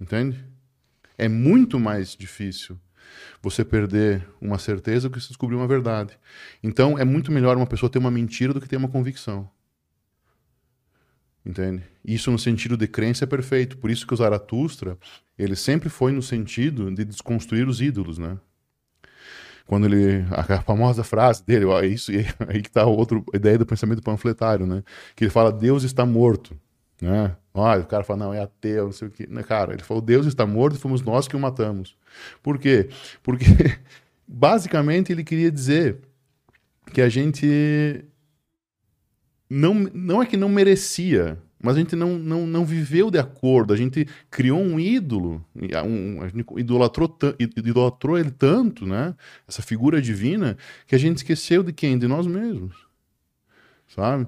Entende? 0.00 0.44
É 1.16 1.28
muito 1.28 1.80
mais 1.80 2.14
difícil 2.14 2.78
você 3.42 3.64
perder 3.64 4.26
uma 4.40 4.58
certeza 4.58 5.08
do 5.08 5.12
que 5.12 5.20
você 5.20 5.28
descobrir 5.28 5.56
uma 5.56 5.66
verdade. 5.66 6.18
Então, 6.62 6.98
é 6.98 7.04
muito 7.04 7.32
melhor 7.32 7.56
uma 7.56 7.66
pessoa 7.66 7.88
ter 7.88 7.98
uma 7.98 8.10
mentira 8.10 8.52
do 8.52 8.60
que 8.60 8.68
ter 8.68 8.76
uma 8.76 8.88
convicção. 8.88 9.48
Entende? 11.44 11.84
Isso 12.04 12.30
no 12.30 12.38
sentido 12.38 12.76
de 12.76 12.88
crença 12.88 13.24
é 13.24 13.26
perfeito. 13.26 13.78
Por 13.78 13.88
isso 13.88 14.04
que 14.04 14.12
o 14.12 14.16
Zaratustra, 14.16 14.98
ele 15.38 15.54
sempre 15.54 15.88
foi 15.88 16.10
no 16.10 16.20
sentido 16.20 16.90
de 16.90 17.04
desconstruir 17.04 17.68
os 17.68 17.80
ídolos, 17.80 18.18
né? 18.18 18.36
Quando 19.64 19.86
ele 19.86 20.24
a 20.30 20.62
famosa 20.62 21.02
frase 21.04 21.44
dele, 21.44 21.64
ó, 21.64 21.80
isso 21.82 22.10
aí 22.48 22.62
que 22.62 22.68
está 22.68 22.84
outra 22.84 23.20
ideia 23.32 23.58
do 23.58 23.66
pensamento 23.66 24.02
panfletário, 24.02 24.66
né? 24.66 24.82
Que 25.14 25.24
ele 25.24 25.30
fala 25.30 25.52
Deus 25.52 25.84
está 25.84 26.04
morto. 26.04 26.58
Né? 27.00 27.36
Olha, 27.52 27.82
o 27.82 27.86
cara 27.86 28.04
fala, 28.04 28.26
não, 28.26 28.34
é 28.34 28.42
ateu, 28.42 28.86
não 28.86 28.92
sei 28.92 29.08
o 29.08 29.10
quê. 29.10 29.26
Né, 29.28 29.42
cara, 29.42 29.72
ele 29.72 29.82
falou, 29.82 30.02
Deus 30.02 30.26
está 30.26 30.46
morto 30.46 30.78
fomos 30.78 31.02
nós 31.02 31.28
que 31.28 31.36
o 31.36 31.40
matamos. 31.40 31.96
Por 32.42 32.58
quê? 32.58 32.88
Porque, 33.22 33.44
basicamente, 34.26 35.12
ele 35.12 35.24
queria 35.24 35.50
dizer 35.50 35.98
que 36.92 37.00
a 37.00 37.08
gente 37.08 38.04
não, 39.48 39.74
não 39.74 40.22
é 40.22 40.26
que 40.26 40.36
não 40.36 40.48
merecia, 40.48 41.38
mas 41.62 41.76
a 41.76 41.78
gente 41.78 41.96
não, 41.96 42.18
não, 42.18 42.46
não 42.46 42.64
viveu 42.64 43.10
de 43.10 43.18
acordo. 43.18 43.72
A 43.72 43.76
gente 43.76 44.06
criou 44.30 44.60
um 44.60 44.78
ídolo, 44.78 45.44
um, 45.54 46.22
a 46.22 46.28
gente 46.28 46.46
idolatrou, 46.56 47.16
idolatrou 47.38 48.18
ele 48.18 48.30
tanto, 48.30 48.86
né? 48.86 49.14
Essa 49.48 49.62
figura 49.62 50.00
divina, 50.00 50.56
que 50.86 50.94
a 50.94 50.98
gente 50.98 51.18
esqueceu 51.18 51.62
de 51.62 51.72
quem? 51.72 51.98
De 51.98 52.06
nós 52.06 52.26
mesmos. 52.26 52.76
Sabe? 53.88 54.26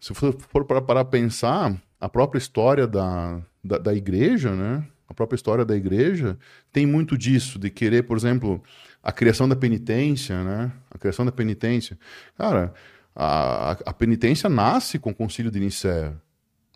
Se 0.00 0.14
for, 0.14 0.36
for 0.38 0.64
para 0.64 1.04
pensar, 1.04 1.80
a 2.04 2.08
própria 2.08 2.38
história 2.38 2.86
da, 2.86 3.40
da, 3.64 3.78
da, 3.78 3.94
igreja, 3.94 4.54
né? 4.54 4.84
A 5.08 5.14
própria 5.14 5.36
história 5.36 5.64
da 5.64 5.74
igreja 5.74 6.36
tem 6.70 6.84
muito 6.84 7.16
disso, 7.16 7.58
de 7.58 7.70
querer, 7.70 8.02
por 8.02 8.14
exemplo, 8.14 8.62
a 9.02 9.10
criação 9.10 9.48
da 9.48 9.56
penitência, 9.56 10.44
né? 10.44 10.70
A 10.90 10.98
criação 10.98 11.24
da 11.24 11.32
penitência. 11.32 11.98
Cara, 12.36 12.74
a, 13.16 13.70
a 13.86 13.92
penitência 13.94 14.50
nasce 14.50 14.98
com 14.98 15.12
o 15.12 15.14
concílio 15.14 15.50
de 15.50 15.58
Nicéia. 15.58 16.14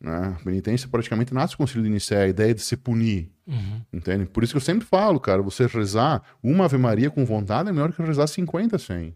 Né? 0.00 0.34
A 0.40 0.42
penitência 0.42 0.88
praticamente 0.88 1.34
nasce 1.34 1.54
com 1.54 1.62
o 1.62 1.66
concílio 1.66 1.84
de 1.84 1.90
Nicéia, 1.90 2.24
a 2.24 2.28
ideia 2.28 2.54
de 2.54 2.62
se 2.62 2.74
punir. 2.74 3.30
Uhum. 3.46 3.82
Entende? 3.92 4.24
Por 4.24 4.42
isso 4.42 4.54
que 4.54 4.56
eu 4.56 4.62
sempre 4.62 4.86
falo, 4.86 5.20
cara, 5.20 5.42
você 5.42 5.66
rezar 5.66 6.22
uma 6.42 6.64
Ave 6.64 6.78
Maria 6.78 7.10
com 7.10 7.22
vontade 7.26 7.68
é 7.68 7.72
melhor 7.72 7.92
que 7.92 8.00
rezar 8.00 8.26
50, 8.26 8.78
100. 8.78 9.14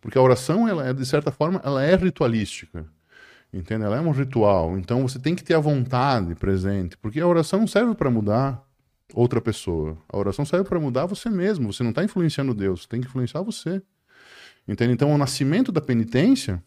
Porque 0.00 0.18
a 0.18 0.22
oração, 0.22 0.66
ela 0.66 0.88
é, 0.88 0.92
de 0.92 1.06
certa 1.06 1.30
forma, 1.30 1.60
ela 1.64 1.80
é 1.84 1.94
ritualística. 1.94 2.84
Entende? 3.52 3.84
Ela 3.84 3.96
é 3.96 4.00
um 4.00 4.10
ritual. 4.10 4.78
Então 4.78 5.02
você 5.06 5.18
tem 5.18 5.34
que 5.34 5.42
ter 5.42 5.54
a 5.54 5.60
vontade 5.60 6.34
presente, 6.34 6.96
porque 6.98 7.20
a 7.20 7.26
oração 7.26 7.60
não 7.60 7.66
serve 7.66 7.94
para 7.94 8.10
mudar 8.10 8.62
outra 9.14 9.40
pessoa. 9.40 9.96
A 10.08 10.18
oração 10.18 10.44
serve 10.44 10.68
para 10.68 10.78
mudar 10.78 11.06
você 11.06 11.30
mesmo. 11.30 11.72
Você 11.72 11.82
não 11.82 11.90
está 11.90 12.04
influenciando 12.04 12.54
Deus, 12.54 12.86
tem 12.86 13.00
que 13.00 13.06
influenciar 13.06 13.42
você. 13.42 13.82
Entende? 14.66 14.92
Então 14.92 15.12
o 15.12 15.18
nascimento 15.18 15.72
da 15.72 15.80
penitência, 15.80 16.62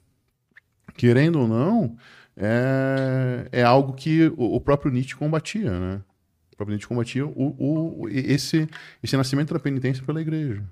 querendo 0.95 1.39
ou 1.39 1.47
não, 1.47 1.95
é, 2.35 3.47
é 3.51 3.63
algo 3.63 3.93
que 3.93 4.31
o 4.35 4.59
próprio 4.59 4.91
Nietzsche 4.91 5.15
combatia, 5.15 5.79
né? 5.79 6.01
O 6.51 6.55
próprio 6.55 6.73
Nietzsche 6.73 6.87
combatia 6.87 7.25
o, 7.25 7.55
o, 8.03 8.09
esse, 8.09 8.67
esse 9.03 9.15
nascimento 9.15 9.53
da 9.53 9.59
penitência 9.59 10.03
pela 10.03 10.21
igreja. 10.21 10.63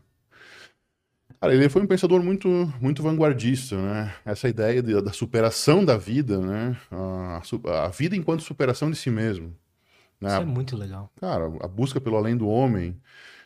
Cara, 1.41 1.53
ele 1.53 1.69
foi 1.69 1.81
um 1.81 1.87
pensador 1.87 2.21
muito, 2.21 2.49
muito 2.81 3.01
vanguardista, 3.01 3.77
né? 3.77 4.13
Essa 4.25 4.49
ideia 4.49 4.83
de, 4.83 5.01
da 5.01 5.13
superação 5.13 5.85
da 5.85 5.95
vida, 5.95 6.37
né? 6.37 6.77
A, 6.91 7.41
a, 7.85 7.87
vida 7.87 8.15
enquanto 8.15 8.43
superação 8.43 8.91
de 8.91 8.97
si 8.97 9.09
mesmo. 9.09 9.55
Né? 10.19 10.29
Isso 10.29 10.41
é 10.41 10.45
muito 10.45 10.75
legal. 10.75 11.09
Cara, 11.19 11.45
a 11.61 11.67
busca 11.67 12.01
pelo 12.01 12.17
além 12.17 12.35
do 12.35 12.47
homem, 12.47 12.99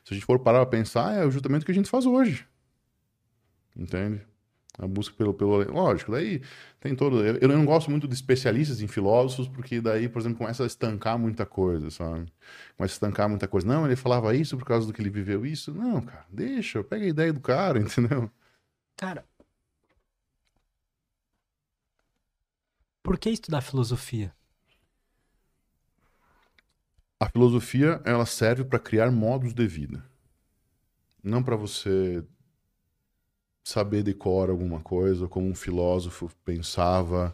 se 0.03 0.11
a 0.11 0.15
gente 0.15 0.25
for 0.25 0.39
parar 0.39 0.65
para 0.65 0.77
pensar, 0.77 1.13
é 1.13 1.29
justamente 1.29 1.61
o 1.61 1.65
que 1.65 1.71
a 1.71 1.75
gente 1.75 1.89
faz 1.89 2.07
hoje. 2.07 2.47
Entende? 3.75 4.21
A 4.77 4.87
busca 4.87 5.15
pelo, 5.15 5.33
pelo. 5.33 5.71
Lógico, 5.71 6.11
daí 6.11 6.41
tem 6.79 6.95
todo. 6.95 7.23
Eu, 7.23 7.37
eu 7.37 7.47
não 7.47 7.63
gosto 7.63 7.91
muito 7.91 8.07
de 8.07 8.13
especialistas 8.15 8.81
em 8.81 8.87
filósofos, 8.87 9.47
porque 9.47 9.79
daí, 9.79 10.09
por 10.09 10.19
exemplo, 10.19 10.39
começa 10.39 10.63
a 10.63 10.67
estancar 10.67 11.17
muita 11.19 11.45
coisa, 11.45 11.91
sabe? 11.91 12.31
Começa 12.75 12.93
a 12.93 12.95
estancar 12.95 13.29
muita 13.29 13.47
coisa. 13.47 13.67
Não, 13.67 13.85
ele 13.85 13.95
falava 13.95 14.35
isso 14.35 14.57
por 14.57 14.65
causa 14.65 14.87
do 14.87 14.93
que 14.93 14.99
ele 15.01 15.11
viveu 15.11 15.45
isso. 15.45 15.71
Não, 15.73 16.01
cara, 16.01 16.25
deixa, 16.29 16.83
pega 16.83 17.05
a 17.05 17.09
ideia 17.09 17.31
do 17.31 17.39
cara, 17.39 17.77
entendeu? 17.79 18.31
Cara. 18.97 19.25
Por 23.03 23.19
que 23.19 23.29
estudar 23.29 23.61
filosofia? 23.61 24.33
A 27.19 27.29
filosofia, 27.29 28.01
ela 28.05 28.25
serve 28.25 28.63
para 28.65 28.79
criar 28.79 29.11
modos 29.11 29.53
de 29.53 29.67
vida. 29.67 30.03
Não 31.23 31.43
para 31.43 31.55
você 31.55 32.23
saber 33.63 34.03
de 34.03 34.13
cor 34.13 34.49
alguma 34.49 34.81
coisa, 34.81 35.27
como 35.27 35.47
um 35.47 35.55
filósofo 35.55 36.29
pensava, 36.43 37.33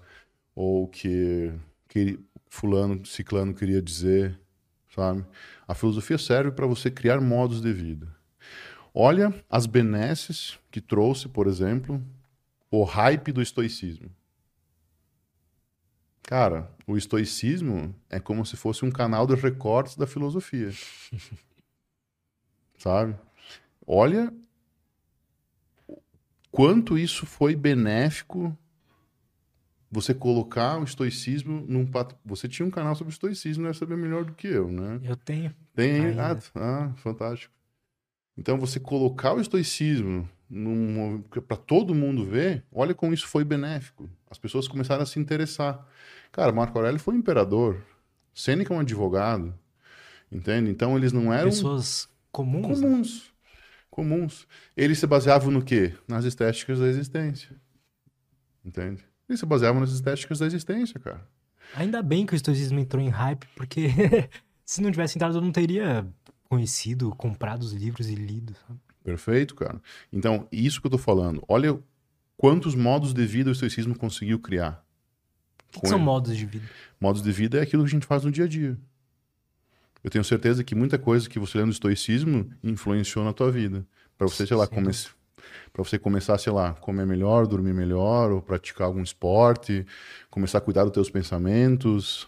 ou 0.54 0.88
que, 0.88 1.52
que 1.88 2.20
fulano, 2.48 3.06
ciclano 3.06 3.54
queria 3.54 3.82
dizer, 3.82 4.40
sabe? 4.94 5.26
A 5.68 5.74
filosofia 5.74 6.18
serve 6.18 6.52
para 6.52 6.68
você 6.68 6.92
criar 6.92 7.20
modos 7.20 7.62
de 7.62 7.74
vida. 7.74 8.08
Olha 8.94 9.34
as 9.50 9.66
benesses 9.66 10.60
que 10.70 10.82
trouxe, 10.82 11.28
por 11.28 11.48
exemplo, 11.48 12.02
o 12.70 12.84
hype 12.84 13.32
do 13.32 13.42
estoicismo. 13.42 14.12
Cara, 16.24 16.70
o 16.86 16.96
estoicismo 16.96 17.96
é 18.08 18.20
como 18.20 18.46
se 18.46 18.56
fosse 18.56 18.86
um 18.86 18.92
canal 18.92 19.26
de 19.26 19.34
recortes 19.34 19.96
da 19.96 20.06
filosofia. 20.06 20.72
Sabe? 22.78 23.16
Olha 23.86 24.32
quanto 26.52 26.98
isso 26.98 27.26
foi 27.26 27.56
benéfico 27.56 28.56
você 29.92 30.14
colocar 30.14 30.80
o 30.80 30.84
estoicismo 30.84 31.66
num 31.68 31.86
pat... 31.86 32.14
Você 32.24 32.48
tinha 32.48 32.66
um 32.66 32.72
canal 32.72 32.96
sobre 32.96 33.12
estoicismo, 33.12 33.64
deve 33.64 33.78
saber 33.78 33.98
melhor 33.98 34.24
do 34.24 34.34
que 34.34 34.48
eu, 34.48 34.72
né? 34.72 35.00
Eu 35.04 35.16
tenho. 35.16 35.54
Tem? 35.74 36.20
Ah, 36.20 36.38
ah, 36.56 36.92
fantástico. 36.98 37.54
Então, 38.38 38.58
você 38.58 38.80
colocar 38.80 39.34
o 39.34 39.42
estoicismo 39.42 40.30
num... 40.50 41.24
para 41.48 41.58
todo 41.58 41.96
mundo 41.96 42.24
ver, 42.24 42.64
olha 42.72 42.94
como 42.94 43.14
isso 43.14 43.28
foi 43.28 43.44
benéfico. 43.44 44.10
As 44.30 44.38
pessoas 44.38 44.68
começaram 44.68 45.02
a 45.02 45.06
se 45.06 45.20
interessar. 45.20 45.86
Cara, 46.32 46.52
Marco 46.52 46.78
Aurélio 46.78 47.00
foi 47.00 47.16
um 47.16 47.18
imperador. 47.18 47.82
Sêneca 48.34 48.74
é 48.74 48.78
um 48.78 48.82
advogado. 48.82 49.54
Entende? 50.32 50.70
Então, 50.70 50.96
eles 50.96 51.12
não 51.12 51.34
eram. 51.34 51.50
Pessoas 51.50 52.08
comuns. 52.32 52.80
Né? 52.80 52.88
Comuns. 52.88 53.14
Né? 53.16 53.39
Comuns. 53.90 54.48
Eles 54.76 55.00
se 55.00 55.08
baseavam 55.08 55.52
no 55.52 55.64
quê? 55.64 55.94
Nas 56.08 56.26
estéticas 56.26 56.80
da 56.80 56.88
existência. 56.88 57.56
Entende? 58.64 59.06
Eles 59.28 59.40
se 59.40 59.46
baseavam 59.46 59.82
nas 59.82 59.92
estéticas 59.92 60.40
da 60.40 60.46
existência, 60.46 61.00
cara. 61.00 61.28
Ainda 61.76 62.02
bem 62.02 62.26
que 62.26 62.34
o 62.34 62.36
estoicismo 62.36 62.80
entrou 62.80 63.02
em 63.02 63.10
hype, 63.10 63.48
porque 63.56 63.90
se 64.66 64.82
não 64.82 64.92
tivesse 64.92 65.18
entrado, 65.18 65.38
eu 65.38 65.42
não 65.42 65.52
teria 65.52 66.08
conhecido, 66.50 67.14
comprado 67.16 67.62
os 67.62 67.74
livros 67.74 68.10
e 68.10 68.16
lido. 68.16 68.56
Perfeito, 69.04 69.56
cara. 69.56 69.82
Então, 70.12 70.48
isso 70.52 70.82
que 70.82 70.88
eu 70.88 70.92
tô 70.92 70.98
falando. 70.98 71.44
Olha 71.48 71.80
quantos 72.36 72.74
modos 72.74 73.14
de 73.14 73.26
vida 73.26 73.50
o 73.50 73.54
estoicismo 73.54 73.98
conseguiu 73.98 74.40
criar. 74.40 74.84
O 75.68 75.74
que, 75.74 75.82
que 75.82 75.88
são 75.88 76.00
modos 76.00 76.36
de 76.36 76.46
vida? 76.46 76.68
Modos 77.00 77.22
de 77.22 77.32
vida 77.32 77.60
é 77.60 77.62
aquilo 77.62 77.84
que 77.84 77.90
a 77.90 77.92
gente 77.92 78.08
faz 78.08 78.24
no 78.24 78.32
dia 78.32 78.46
a 78.46 78.48
dia. 78.48 78.78
Eu 80.04 80.10
tenho 80.10 80.24
certeza 80.24 80.64
que 80.64 80.76
muita 80.76 80.98
coisa 80.98 81.30
que 81.30 81.40
você 81.40 81.58
lê 81.58 81.66
no 81.66 81.72
estoicismo 81.72 82.50
influenciou 82.64 83.26
na 83.26 83.34
tua 83.34 83.52
vida. 83.52 83.86
Para 84.18 84.28
você, 84.28 84.46
sei 84.46 84.56
lá, 84.56 84.68
comece... 84.68 85.10
para 85.74 85.84
você 85.84 86.00
começar, 86.00 86.38
sei 86.38 86.54
lá, 86.54 86.74
comer 86.74 87.06
melhor, 87.06 87.48
dormir 87.48 87.74
melhor, 87.74 88.32
ou 88.32 88.42
praticar 88.42 88.88
algum 88.88 89.02
esporte, 89.02 89.86
começar 90.30 90.60
a 90.60 90.62
cuidar 90.62 90.84
dos 90.84 90.94
teus 90.94 91.10
pensamentos, 91.10 92.26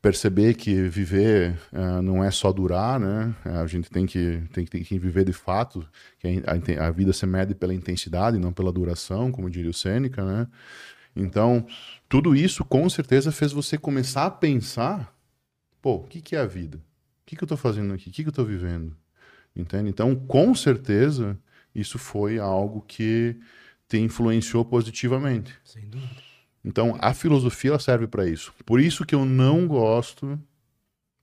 perceber 0.00 0.54
que 0.54 0.88
viver 0.88 1.58
uh, 1.72 2.00
não 2.00 2.24
é 2.24 2.30
só 2.30 2.50
durar, 2.52 2.98
né? 2.98 3.34
A 3.44 3.66
gente 3.66 3.90
tem 3.90 4.06
que, 4.06 4.42
tem, 4.52 4.64
tem 4.64 4.82
que 4.82 4.98
viver 4.98 5.24
de 5.24 5.32
fato, 5.32 5.86
que 6.18 6.42
a, 6.46 6.86
a, 6.86 6.90
vida 6.90 7.12
se 7.12 7.26
mede 7.26 7.54
pela 7.54 7.74
intensidade, 7.74 8.38
não 8.38 8.52
pela 8.52 8.72
duração, 8.72 9.30
como 9.30 9.50
diria 9.50 9.70
o 9.70 9.74
Sêneca, 9.74 10.24
né? 10.24 10.46
Então, 11.14 11.66
tudo 12.08 12.34
isso 12.34 12.64
com 12.64 12.88
certeza 12.88 13.32
fez 13.32 13.52
você 13.52 13.76
começar 13.78 14.26
a 14.26 14.30
pensar 14.30 15.15
pô, 15.86 15.98
o 15.98 16.04
que, 16.08 16.20
que 16.20 16.34
é 16.34 16.40
a 16.40 16.46
vida? 16.46 16.78
O 16.78 16.80
que, 17.24 17.36
que 17.36 17.44
eu 17.44 17.46
estou 17.46 17.56
fazendo 17.56 17.94
aqui? 17.94 18.10
O 18.10 18.12
que, 18.12 18.24
que 18.24 18.28
eu 18.28 18.30
estou 18.30 18.44
vivendo? 18.44 18.96
Entende? 19.54 19.88
Então, 19.88 20.16
com 20.16 20.52
certeza, 20.52 21.38
isso 21.72 21.96
foi 21.96 22.40
algo 22.40 22.80
que 22.80 23.36
te 23.86 23.96
influenciou 23.96 24.64
positivamente. 24.64 25.56
Sem 25.62 25.88
dúvida. 25.88 26.20
Então, 26.64 26.98
a 27.00 27.14
filosofia 27.14 27.78
serve 27.78 28.08
para 28.08 28.26
isso. 28.26 28.52
Por 28.64 28.80
isso 28.80 29.06
que 29.06 29.14
eu 29.14 29.24
não 29.24 29.68
gosto 29.68 30.36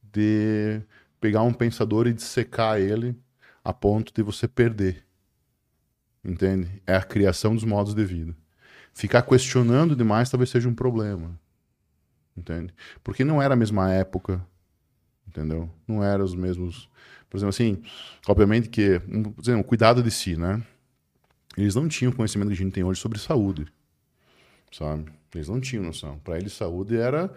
de 0.01 0.81
pegar 1.19 1.41
um 1.41 1.51
pensador 1.51 2.07
e 2.07 2.13
dissecar 2.13 2.79
ele 2.79 3.13
a 3.65 3.73
ponto 3.73 4.13
de 4.13 4.23
você 4.23 4.47
perder. 4.47 5.05
Entende? 6.23 6.81
É 6.87 6.95
a 6.95 7.03
criação 7.03 7.53
dos 7.53 7.65
modos 7.65 7.93
de 7.93 8.05
vida. 8.05 8.33
Ficar 8.93 9.23
questionando 9.23 9.93
demais 9.93 10.29
talvez 10.29 10.49
seja 10.49 10.69
um 10.69 10.73
problema. 10.73 11.37
Entende? 12.37 12.73
Porque 13.03 13.25
não 13.25 13.41
era 13.41 13.55
a 13.55 13.57
mesma 13.57 13.91
época, 13.91 14.41
entendeu? 15.33 15.67
Não 15.87 16.03
eram 16.03 16.23
os 16.23 16.35
mesmos. 16.35 16.87
Por 17.29 17.37
exemplo, 17.37 17.49
assim, 17.49 17.81
obviamente 18.27 18.69
que, 18.69 18.99
por 18.99 19.41
exemplo, 19.41 19.63
cuidado 19.63 20.03
de 20.03 20.11
si, 20.11 20.37
né? 20.37 20.61
Eles 21.57 21.75
não 21.75 21.87
tinham 21.87 22.11
o 22.11 22.15
conhecimento 22.15 22.47
que 22.47 22.53
a 22.53 22.57
gente 22.57 22.71
tem 22.71 22.83
hoje 22.83 22.99
sobre 22.99 23.19
saúde, 23.19 23.65
sabe? 24.71 25.05
Eles 25.33 25.49
não 25.49 25.59
tinham 25.59 25.83
noção. 25.83 26.19
Para 26.19 26.37
eles, 26.37 26.53
saúde 26.53 26.95
era, 26.95 27.31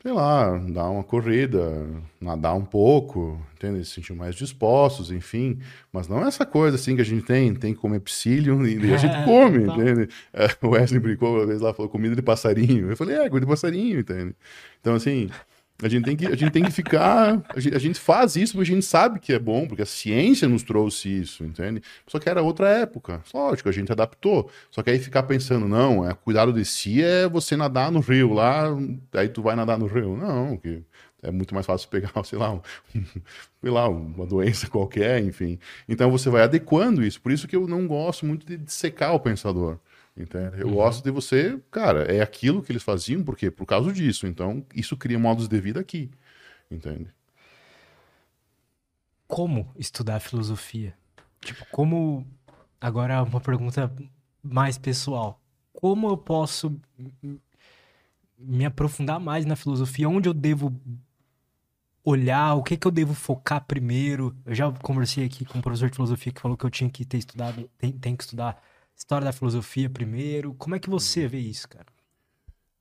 sei 0.00 0.12
lá, 0.12 0.58
dar 0.58 0.90
uma 0.90 1.04
corrida, 1.04 1.86
nadar 2.20 2.54
um 2.54 2.64
pouco, 2.64 3.40
entende? 3.54 3.76
Eles 3.76 3.88
se 3.88 3.94
sentiam 3.94 4.16
mais 4.16 4.34
dispostos, 4.34 5.10
enfim. 5.12 5.60
Mas 5.92 6.08
não 6.08 6.24
é 6.24 6.28
essa 6.28 6.44
coisa 6.44 6.76
assim 6.76 6.96
que 6.96 7.02
a 7.02 7.04
gente 7.04 7.24
tem, 7.24 7.54
tem 7.54 7.74
que 7.74 7.80
comer 7.80 8.00
psyllium 8.00 8.64
e 8.66 8.92
a 8.92 8.96
gente 8.96 9.14
come, 9.24 9.64
entende? 9.64 10.08
É, 10.32 10.48
o 10.62 10.70
Wesley 10.70 11.00
brincou 11.00 11.36
uma 11.36 11.46
vez 11.46 11.60
lá, 11.60 11.72
falou 11.72 11.88
comida 11.88 12.14
de 12.16 12.22
passarinho. 12.22 12.90
Eu 12.90 12.96
falei, 12.96 13.16
é, 13.16 13.28
comida 13.28 13.46
de 13.46 13.50
passarinho, 13.50 14.00
entende? 14.00 14.34
Então, 14.80 14.94
assim, 14.94 15.30
a 15.82 15.88
gente 15.88 16.04
tem 16.04 16.16
que, 16.16 16.26
a 16.26 16.36
gente 16.36 16.50
tem 16.50 16.62
que 16.62 16.70
ficar. 16.70 17.42
A 17.54 17.60
gente, 17.60 17.74
a 17.74 17.78
gente, 17.78 17.98
faz 17.98 18.36
isso 18.36 18.52
porque 18.52 18.70
a 18.70 18.74
gente 18.74 18.86
sabe 18.86 19.18
que 19.18 19.32
é 19.32 19.38
bom, 19.38 19.66
porque 19.66 19.82
a 19.82 19.86
ciência 19.86 20.48
nos 20.48 20.62
trouxe 20.62 21.08
isso, 21.08 21.44
entende? 21.44 21.82
Só 22.06 22.18
que 22.18 22.28
era 22.28 22.42
outra 22.42 22.68
época. 22.68 23.22
Lógico, 23.34 23.68
a 23.68 23.72
gente 23.72 23.90
adaptou. 23.90 24.50
Só 24.70 24.82
que 24.82 24.90
aí 24.90 24.98
ficar 24.98 25.24
pensando, 25.24 25.66
não, 25.66 26.08
é 26.08 26.14
cuidado 26.14 26.52
de 26.52 26.64
si 26.64 27.02
é 27.02 27.28
você 27.28 27.56
nadar 27.56 27.90
no 27.90 28.00
rio 28.00 28.32
lá, 28.32 28.66
aí 29.12 29.28
tu 29.28 29.42
vai 29.42 29.56
nadar 29.56 29.78
no 29.78 29.86
rio. 29.86 30.16
Não, 30.16 30.56
que 30.56 30.82
é 31.22 31.30
muito 31.30 31.54
mais 31.54 31.66
fácil 31.66 31.88
pegar, 31.88 32.12
sei 32.24 32.38
lá, 32.38 32.52
um, 32.52 32.60
sei 33.60 33.70
lá, 33.70 33.88
uma 33.88 34.26
doença 34.26 34.68
qualquer, 34.68 35.22
enfim. 35.22 35.58
Então 35.88 36.10
você 36.10 36.28
vai 36.28 36.42
adequando 36.42 37.04
isso. 37.04 37.20
Por 37.20 37.32
isso 37.32 37.48
que 37.48 37.56
eu 37.56 37.66
não 37.66 37.86
gosto 37.86 38.26
muito 38.26 38.46
de 38.46 38.60
secar 38.72 39.12
o 39.12 39.20
pensador. 39.20 39.78
Entende? 40.16 40.60
Eu 40.60 40.68
uhum. 40.68 40.74
gosto 40.74 41.02
de 41.02 41.10
você, 41.10 41.58
cara, 41.70 42.02
é 42.04 42.20
aquilo 42.20 42.62
que 42.62 42.70
eles 42.70 42.82
faziam, 42.82 43.24
por 43.24 43.36
quê? 43.36 43.50
Por 43.50 43.64
causa 43.64 43.92
disso. 43.92 44.26
Então, 44.26 44.64
isso 44.74 44.96
cria 44.96 45.18
modos 45.18 45.48
de 45.48 45.60
vida 45.60 45.80
aqui. 45.80 46.10
Entende? 46.70 47.10
Como 49.26 49.72
estudar 49.78 50.20
filosofia? 50.20 50.94
Tipo, 51.40 51.66
como. 51.70 52.26
Agora, 52.80 53.22
uma 53.22 53.40
pergunta 53.40 53.90
mais 54.42 54.76
pessoal. 54.76 55.40
Como 55.72 56.08
eu 56.08 56.16
posso 56.18 56.78
me 58.38 58.66
aprofundar 58.66 59.18
mais 59.18 59.46
na 59.46 59.56
filosofia? 59.56 60.08
Onde 60.08 60.28
eu 60.28 60.34
devo 60.34 60.78
olhar? 62.04 62.54
O 62.54 62.62
que, 62.62 62.76
que 62.76 62.86
eu 62.86 62.90
devo 62.90 63.14
focar 63.14 63.64
primeiro? 63.64 64.36
Eu 64.44 64.54
já 64.54 64.70
conversei 64.70 65.24
aqui 65.24 65.46
com 65.46 65.58
um 65.58 65.62
professor 65.62 65.88
de 65.88 65.96
filosofia 65.96 66.32
que 66.32 66.40
falou 66.40 66.56
que 66.56 66.66
eu 66.66 66.70
tinha 66.70 66.90
que 66.90 67.04
ter 67.04 67.18
estudado, 67.18 67.70
tem, 67.78 67.92
tem 67.92 68.14
que 68.14 68.24
estudar 68.24 68.62
história 68.96 69.24
da 69.24 69.32
filosofia 69.32 69.90
primeiro. 69.90 70.54
Como 70.54 70.74
é 70.74 70.78
que 70.78 70.90
você 70.90 71.26
vê 71.26 71.38
isso, 71.38 71.68
cara? 71.68 71.86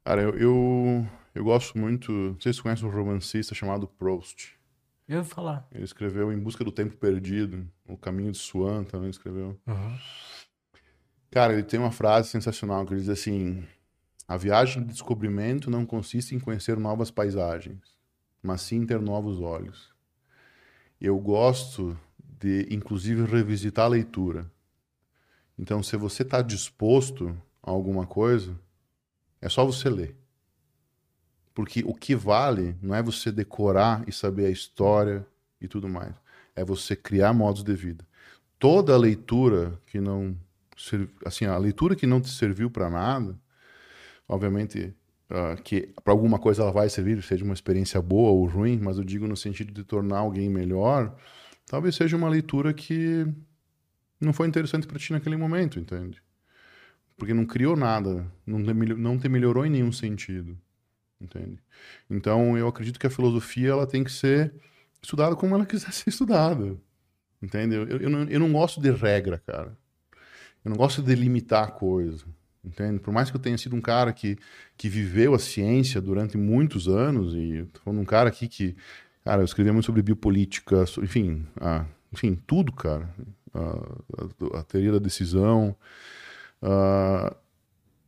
Cara, 0.04 0.22
eu, 0.22 0.36
eu, 0.38 1.08
eu 1.36 1.44
gosto 1.44 1.78
muito. 1.78 2.12
Não 2.12 2.40
sei 2.40 2.52
se 2.52 2.58
você 2.58 2.64
conhece 2.64 2.86
um 2.86 2.90
romancista 2.90 3.54
chamado 3.54 3.88
Proust. 3.88 4.54
Eu 5.08 5.20
ouvi 5.20 5.30
falar. 5.30 5.68
Ele 5.72 5.84
escreveu 5.84 6.32
Em 6.32 6.40
Busca 6.40 6.64
do 6.64 6.72
Tempo 6.72 6.96
Perdido, 6.96 7.68
O 7.88 7.98
Caminho 7.98 8.32
de 8.32 8.38
Swan 8.38 8.84
também 8.84 9.10
escreveu. 9.10 9.60
Uhum. 9.68 9.98
Cara, 11.30 11.54
ele 11.54 11.64
tem 11.64 11.80
uma 11.80 11.92
frase 11.92 12.30
sensacional 12.30 12.86
que 12.86 12.94
ele 12.94 13.02
diz 13.02 13.10
assim: 13.10 13.64
A 14.28 14.38
viagem 14.38 14.84
de 14.84 14.90
descobrimento 14.90 15.70
não 15.70 15.86
consiste 15.86 16.36
em 16.36 16.40
conhecer 16.40 16.78
novas 16.78 17.12
paisagens, 17.12 17.80
mas 18.42 18.62
sim 18.62 18.78
em 18.78 18.86
ter 18.86 19.02
novos 19.02 19.40
olhos. 19.40 19.90
Eu 21.00 21.18
gosto 21.20 21.98
de, 22.40 22.68
inclusive, 22.72 23.26
revisitar 23.26 23.86
a 23.86 23.90
leitura 23.90 24.50
então, 25.58 25.84
se 25.84 25.96
você 25.98 26.24
está 26.24 26.42
disposto 26.42 27.36
a 27.62 27.72
alguma 27.72 28.06
coisa, 28.06 28.58
é 29.42 29.50
só 29.50 29.66
você 29.66 29.90
ler. 29.90 30.16
Porque 31.54 31.84
o 31.86 31.94
que 31.94 32.16
vale 32.16 32.76
não 32.82 32.96
é 32.96 33.04
você 33.04 33.32
decorar 33.32 34.04
e 34.08 34.12
saber 34.12 34.46
a 34.46 34.50
história 34.50 35.26
e 35.60 35.68
tudo 35.68 35.90
mais. 35.90 36.14
É 36.56 36.64
você 36.64 36.96
criar 36.96 37.34
modos 37.34 37.64
de 37.64 37.76
vida. 37.76 38.06
Toda 38.58 38.98
leitura 38.98 39.80
que 39.86 40.00
não 40.00 40.36
assim, 41.26 41.46
a 41.46 41.58
leitura 41.58 41.96
que 41.96 42.08
não 42.08 42.20
te 42.20 42.30
serviu 42.30 42.70
para 42.70 42.90
nada, 42.90 43.38
obviamente 44.28 44.94
uh, 45.30 45.62
que 45.62 45.94
para 46.04 46.14
alguma 46.14 46.40
coisa 46.40 46.64
ela 46.64 46.72
vai 46.72 46.90
servir, 46.90 47.22
seja 47.22 47.44
uma 47.44 47.54
experiência 47.54 48.02
boa 48.02 48.32
ou 48.32 48.46
ruim, 48.46 48.80
mas 48.82 48.98
eu 48.98 49.04
digo 49.04 49.28
no 49.28 49.38
sentido 49.38 49.72
de 49.72 49.84
tornar 49.84 50.20
alguém 50.20 50.50
melhor, 50.50 51.16
talvez 51.68 51.96
seja 51.96 52.18
uma 52.18 52.30
leitura 52.30 52.74
que 52.74 53.28
não 54.22 54.34
foi 54.34 54.48
interessante 54.48 54.88
para 54.88 55.00
ti 55.00 55.12
naquele 55.12 55.36
momento, 55.36 55.80
entende? 55.80 56.22
Porque 57.18 57.34
não 57.34 57.46
criou 57.46 57.76
nada, 57.76 58.26
não 58.46 58.64
te, 58.64 58.74
não 58.74 59.18
te 59.18 59.28
melhorou 59.28 59.66
em 59.66 59.70
nenhum 59.70 59.92
sentido, 59.92 60.58
entende? 61.20 61.60
Então 62.10 62.58
eu 62.58 62.68
acredito 62.68 63.00
que 63.00 63.08
a 63.08 63.12
filosofia 63.12 63.70
ela 63.72 63.88
tem 63.88 64.04
que 64.04 64.12
ser 64.12 64.54
estudada 65.02 65.36
como 65.36 65.56
ela 65.56 65.66
quiser 65.66 65.92
ser 65.94 66.10
estudada, 66.10 66.78
entende? 67.42 67.76
Eu, 67.76 67.86
eu, 67.86 68.10
não, 68.10 68.24
eu 68.24 68.40
não 68.40 68.52
gosto 68.52 68.80
de 68.80 68.92
regra, 68.92 69.38
cara. 69.46 69.78
Eu 70.64 70.70
não 70.70 70.78
gosto 70.78 71.02
de 71.02 71.16
limitar 71.16 71.64
a 71.64 71.72
coisa, 71.72 72.24
entende? 72.64 73.00
Por 73.00 73.12
mais 73.12 73.32
que 73.32 73.36
eu 73.36 73.42
tenha 73.42 73.58
sido 73.58 73.76
um 73.76 73.82
cara 73.82 74.14
que, 74.14 74.38
que 74.78 74.88
viveu 74.88 75.34
a 75.34 75.40
ciência 75.40 76.00
durante 76.00 76.38
muitos 76.38 76.88
anos, 76.88 77.34
e 77.34 77.66
tô 77.74 77.80
falando 77.82 78.00
um 78.00 78.06
cara 78.06 78.30
aqui 78.30 78.48
que, 78.48 78.76
cara, 79.24 79.42
eu 79.42 79.46
escrevia 79.46 79.74
muito 79.74 79.86
sobre 79.86 80.04
biopolítica, 80.04 80.86
enfim, 81.02 81.48
ah, 81.60 81.86
enfim, 82.14 82.36
tudo, 82.46 82.72
cara. 82.72 83.10
A, 83.54 84.60
a, 84.60 84.64
teoria 84.64 84.94
da 84.94 85.00
decisão. 85.00 85.76
Uh, 86.62 87.36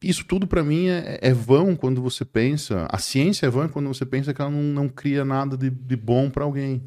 isso 0.02 0.26
tudo 0.26 0.45
para 0.45 0.64
mim 0.64 0.88
é, 0.88 1.20
é, 1.22 1.34
vão 1.34 1.76
quando 1.76 2.02
você 2.02 2.26
pensa. 2.26 2.88
A 2.90 2.98
ciência 2.98 3.45
é 3.45 3.49
vã 3.49 3.68
quando 3.68 3.88
você 3.88 4.06
pensa 4.06 4.34
que 4.34 4.41
ela 4.41 4.52
não, 4.52 4.61
não 4.61 4.90
cria 4.90 5.24
nada 5.24 5.57
de, 5.57 5.70
de 5.70 5.95
bom 5.95 6.30
para 6.30 6.44
alguém. 6.44 6.84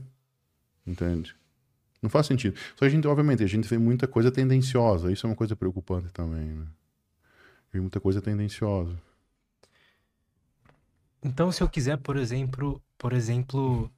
Entende? 0.86 1.34
Não 2.02 2.10
faz 2.10 2.26
sentido. 2.26 2.56
Só 2.76 2.84
a 2.84 2.88
gente, 2.88 3.06
obviamente, 3.08 3.42
a 3.42 3.46
gente 3.46 3.66
vê 3.66 3.78
muita 3.78 4.06
coisa 4.06 4.30
tendenciosa. 4.30 5.10
Isso 5.10 5.26
é 5.26 5.30
uma 5.30 5.36
coisa 5.36 5.56
preocupante 5.56 6.12
também, 6.12 6.44
né? 6.44 6.66
Vê 7.72 7.80
muita 7.80 7.98
coisa 7.98 8.20
tendenciosa. 8.20 8.96
Então, 11.22 11.50
se 11.50 11.62
eu 11.62 11.68
quiser, 11.68 11.96
por 11.96 12.16
exemplo, 12.16 12.80
por 12.96 13.12
exemplo, 13.12 13.90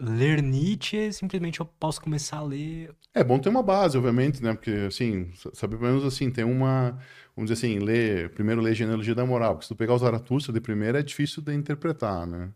ler 0.00 0.42
Nietzsche, 0.42 1.12
simplesmente 1.12 1.60
eu 1.60 1.66
posso 1.66 2.00
começar 2.00 2.38
a 2.38 2.42
ler. 2.42 2.94
É 3.14 3.24
bom 3.24 3.38
ter 3.38 3.48
uma 3.48 3.62
base, 3.62 3.96
obviamente, 3.96 4.42
né? 4.42 4.52
Porque, 4.54 4.70
assim, 4.88 5.30
sabe, 5.54 5.76
pelo 5.76 5.88
menos 5.90 6.04
assim, 6.04 6.30
tem 6.30 6.44
uma. 6.44 6.98
Vamos 7.34 7.50
dizer 7.50 7.66
assim, 7.66 7.78
ler. 7.78 8.30
Primeiro 8.30 8.60
ler 8.60 8.74
Genealogia 8.74 9.14
da 9.14 9.26
Moral, 9.26 9.54
porque 9.54 9.64
se 9.64 9.68
tu 9.68 9.76
pegar 9.76 9.94
os 9.94 10.02
Zaratustra 10.02 10.52
de 10.52 10.60
primeira 10.60 11.00
é 11.00 11.02
difícil 11.02 11.42
de 11.42 11.54
interpretar, 11.54 12.26
né? 12.26 12.50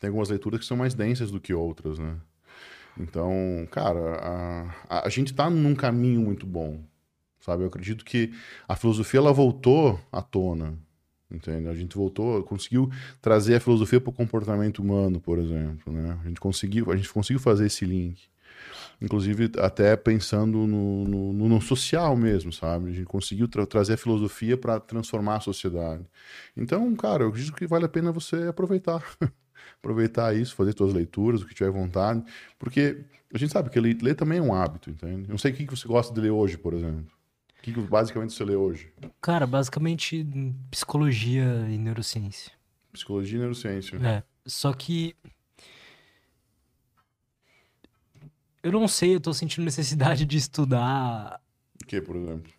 Tem 0.00 0.08
algumas 0.08 0.28
leituras 0.28 0.60
que 0.60 0.66
são 0.66 0.76
mais 0.76 0.94
densas 0.94 1.30
do 1.30 1.40
que 1.40 1.52
outras, 1.52 1.98
né? 1.98 2.16
Então, 2.98 3.68
cara, 3.70 4.72
a, 4.88 5.06
a 5.06 5.08
gente 5.10 5.34
tá 5.34 5.50
num 5.50 5.74
caminho 5.74 6.22
muito 6.22 6.46
bom, 6.46 6.82
sabe? 7.40 7.62
Eu 7.62 7.68
acredito 7.68 8.04
que 8.04 8.32
a 8.66 8.74
filosofia 8.74 9.20
ela 9.20 9.32
voltou 9.32 10.00
à 10.10 10.22
tona, 10.22 10.78
entende? 11.30 11.68
A 11.68 11.74
gente 11.74 11.96
voltou, 11.96 12.42
conseguiu 12.42 12.90
trazer 13.20 13.56
a 13.56 13.60
filosofia 13.60 14.00
para 14.00 14.10
o 14.10 14.12
comportamento 14.12 14.80
humano, 14.80 15.20
por 15.20 15.38
exemplo, 15.38 15.92
né? 15.92 16.18
A 16.22 16.28
gente 16.28 16.40
conseguiu, 16.40 16.90
a 16.90 16.96
gente 16.96 17.12
conseguiu 17.12 17.40
fazer 17.40 17.66
esse 17.66 17.84
link. 17.84 18.28
Inclusive, 19.00 19.52
até 19.58 19.94
pensando 19.96 20.66
no, 20.66 21.04
no, 21.04 21.48
no 21.48 21.60
social 21.60 22.16
mesmo, 22.16 22.52
sabe? 22.52 22.90
A 22.90 22.92
gente 22.92 23.04
conseguiu 23.04 23.46
tra 23.46 23.66
trazer 23.66 23.94
a 23.94 23.96
filosofia 23.98 24.56
para 24.56 24.80
transformar 24.80 25.36
a 25.36 25.40
sociedade. 25.40 26.04
Então, 26.56 26.94
cara, 26.96 27.24
eu 27.24 27.28
acredito 27.28 27.54
que 27.54 27.66
vale 27.66 27.84
a 27.84 27.88
pena 27.88 28.10
você 28.10 28.44
aproveitar. 28.48 29.04
aproveitar 29.78 30.34
isso, 30.34 30.54
fazer 30.54 30.74
suas 30.76 30.94
leituras, 30.94 31.42
o 31.42 31.46
que 31.46 31.54
tiver 31.54 31.70
vontade. 31.70 32.22
Porque 32.58 33.04
a 33.32 33.38
gente 33.38 33.52
sabe 33.52 33.68
que 33.68 33.78
ler, 33.78 33.98
ler 34.00 34.14
também 34.14 34.38
é 34.38 34.42
um 34.42 34.54
hábito, 34.54 34.90
entende? 34.90 35.24
Eu 35.24 35.30
não 35.30 35.38
sei 35.38 35.52
o 35.52 35.54
que 35.54 35.66
você 35.66 35.86
gosta 35.86 36.14
de 36.14 36.20
ler 36.20 36.30
hoje, 36.30 36.56
por 36.56 36.72
exemplo 36.72 37.15
que 37.72 37.80
basicamente 37.80 38.32
você 38.32 38.44
lê 38.44 38.54
hoje? 38.56 38.92
Cara, 39.20 39.46
basicamente 39.46 40.26
psicologia 40.70 41.66
e 41.68 41.78
neurociência. 41.78 42.52
Psicologia 42.92 43.36
e 43.36 43.40
neurociência. 43.40 43.96
É. 43.96 44.22
Só 44.44 44.72
que. 44.72 45.16
Eu 48.62 48.72
não 48.72 48.88
sei, 48.88 49.14
eu 49.14 49.20
tô 49.20 49.32
sentindo 49.32 49.64
necessidade 49.64 50.24
de 50.24 50.36
estudar. 50.36 51.40
O 51.82 51.86
que, 51.86 52.00
por 52.00 52.16
exemplo? 52.16 52.52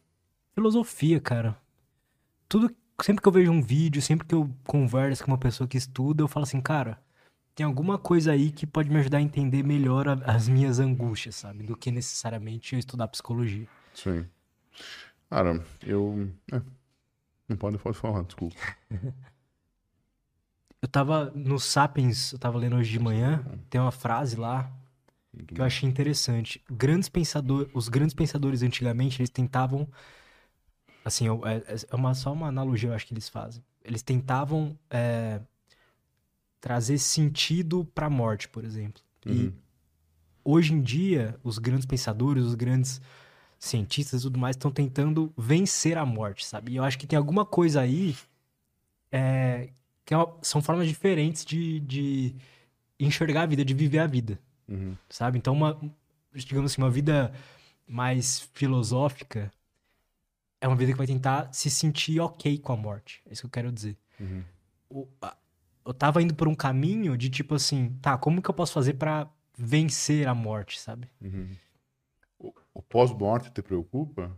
Filosofia, 0.53 1.19
cara. 1.19 1.57
Tudo. 2.47 2.73
Sempre 3.01 3.21
que 3.21 3.27
eu 3.27 3.31
vejo 3.31 3.51
um 3.51 3.61
vídeo, 3.61 4.01
sempre 4.01 4.25
que 4.25 4.33
eu 4.33 4.49
converso 4.65 5.23
com 5.23 5.31
uma 5.31 5.37
pessoa 5.37 5.67
que 5.67 5.77
estuda, 5.77 6.23
eu 6.23 6.27
falo 6.27 6.45
assim, 6.45 6.59
cara, 6.59 6.99
tem 7.53 7.63
alguma 7.63 7.97
coisa 7.97 8.31
aí 8.31 8.51
que 8.51 8.65
pode 8.65 8.89
me 8.89 8.99
ajudar 8.99 9.19
a 9.19 9.21
entender 9.21 9.63
melhor 9.63 10.07
as 10.25 10.47
minhas 10.47 10.79
angústias, 10.79 11.35
sabe? 11.35 11.63
Do 11.63 11.77
que 11.77 11.91
necessariamente 11.91 12.73
eu 12.73 12.79
estudar 12.79 13.07
psicologia. 13.07 13.67
Sim. 13.93 14.25
Cara, 15.29 15.63
eu. 15.85 16.31
É, 16.51 16.61
não 17.49 17.57
pode, 17.57 17.77
pode 17.77 17.97
falar, 17.97 18.23
desculpa. 18.23 18.55
eu 20.81 20.87
tava 20.87 21.31
no 21.35 21.59
Sapiens, 21.59 22.33
eu 22.33 22.39
tava 22.39 22.57
lendo 22.57 22.75
hoje 22.75 22.91
de 22.91 22.99
manhã, 22.99 23.45
tem 23.69 23.79
uma 23.81 23.91
frase 23.91 24.35
lá 24.35 24.71
Muito 25.33 25.53
que 25.53 25.55
bom. 25.55 25.61
eu 25.61 25.65
achei 25.65 25.87
interessante. 25.89 26.63
Grandes 26.69 27.09
pensador, 27.09 27.69
os 27.73 27.89
grandes 27.89 28.13
pensadores 28.13 28.61
antigamente, 28.61 29.21
eles 29.21 29.29
tentavam. 29.29 29.87
Assim, 31.03 31.27
é, 31.29 31.85
é 31.89 31.95
uma, 31.95 32.13
só 32.13 32.33
uma 32.33 32.47
analogia, 32.47 32.89
eu 32.89 32.93
acho 32.93 33.07
que 33.07 33.13
eles 33.13 33.29
fazem. 33.29 33.63
Eles 33.83 34.01
tentavam 34.01 34.77
é, 34.89 35.41
trazer 36.59 36.97
sentido 36.97 37.85
pra 37.95 38.09
morte, 38.09 38.47
por 38.49 38.65
exemplo. 38.65 39.01
Uhum. 39.25 39.33
E 39.33 39.53
hoje 40.43 40.73
em 40.73 40.81
dia, 40.81 41.39
os 41.43 41.57
grandes 41.57 41.85
pensadores, 41.85 42.43
os 42.43 42.55
grandes 42.55 43.01
cientistas 43.59 44.21
e 44.21 44.23
tudo 44.23 44.39
mais 44.39 44.55
estão 44.55 44.71
tentando 44.71 45.33
vencer 45.37 45.97
a 45.97 46.05
morte, 46.05 46.45
sabe? 46.45 46.73
E 46.73 46.75
eu 46.75 46.83
acho 46.83 46.97
que 46.97 47.07
tem 47.07 47.17
alguma 47.17 47.45
coisa 47.45 47.81
aí 47.81 48.15
é, 49.11 49.69
que 50.05 50.13
é 50.13 50.17
uma, 50.17 50.37
são 50.41 50.61
formas 50.61 50.87
diferentes 50.87 51.43
de, 51.43 51.79
de 51.81 52.35
enxergar 52.99 53.43
a 53.43 53.45
vida, 53.45 53.65
de 53.65 53.73
viver 53.73 53.99
a 53.99 54.07
vida, 54.07 54.39
uhum. 54.67 54.95
sabe? 55.09 55.37
Então, 55.37 55.53
uma, 55.53 55.79
digamos 56.33 56.71
assim, 56.71 56.81
uma 56.81 56.91
vida 56.91 57.33
mais 57.87 58.49
filosófica 58.53 59.51
é 60.59 60.67
uma 60.67 60.75
vida 60.75 60.91
que 60.91 60.97
vai 60.97 61.07
tentar 61.07 61.51
se 61.51 61.69
sentir 61.69 62.19
ok 62.19 62.57
com 62.57 62.73
a 62.73 62.77
morte. 62.77 63.21
É 63.25 63.33
isso 63.33 63.41
que 63.41 63.47
eu 63.47 63.51
quero 63.51 63.71
dizer. 63.71 63.97
Uhum. 64.19 64.43
O, 64.89 65.07
a, 65.21 65.35
eu 65.85 65.93
tava 65.93 66.21
indo 66.21 66.35
por 66.35 66.47
um 66.47 66.55
caminho 66.55 67.17
de 67.17 67.29
tipo 67.29 67.55
assim, 67.55 67.97
tá, 68.01 68.17
como 68.17 68.41
que 68.41 68.49
eu 68.49 68.53
posso 68.53 68.73
fazer 68.73 68.93
para 68.93 69.27
vencer 69.57 70.27
a 70.27 70.35
morte, 70.35 70.79
sabe? 70.79 71.09
Uhum 71.21 71.49
o 72.73 72.81
pós-morte 72.81 73.51
te 73.51 73.61
preocupa? 73.61 74.31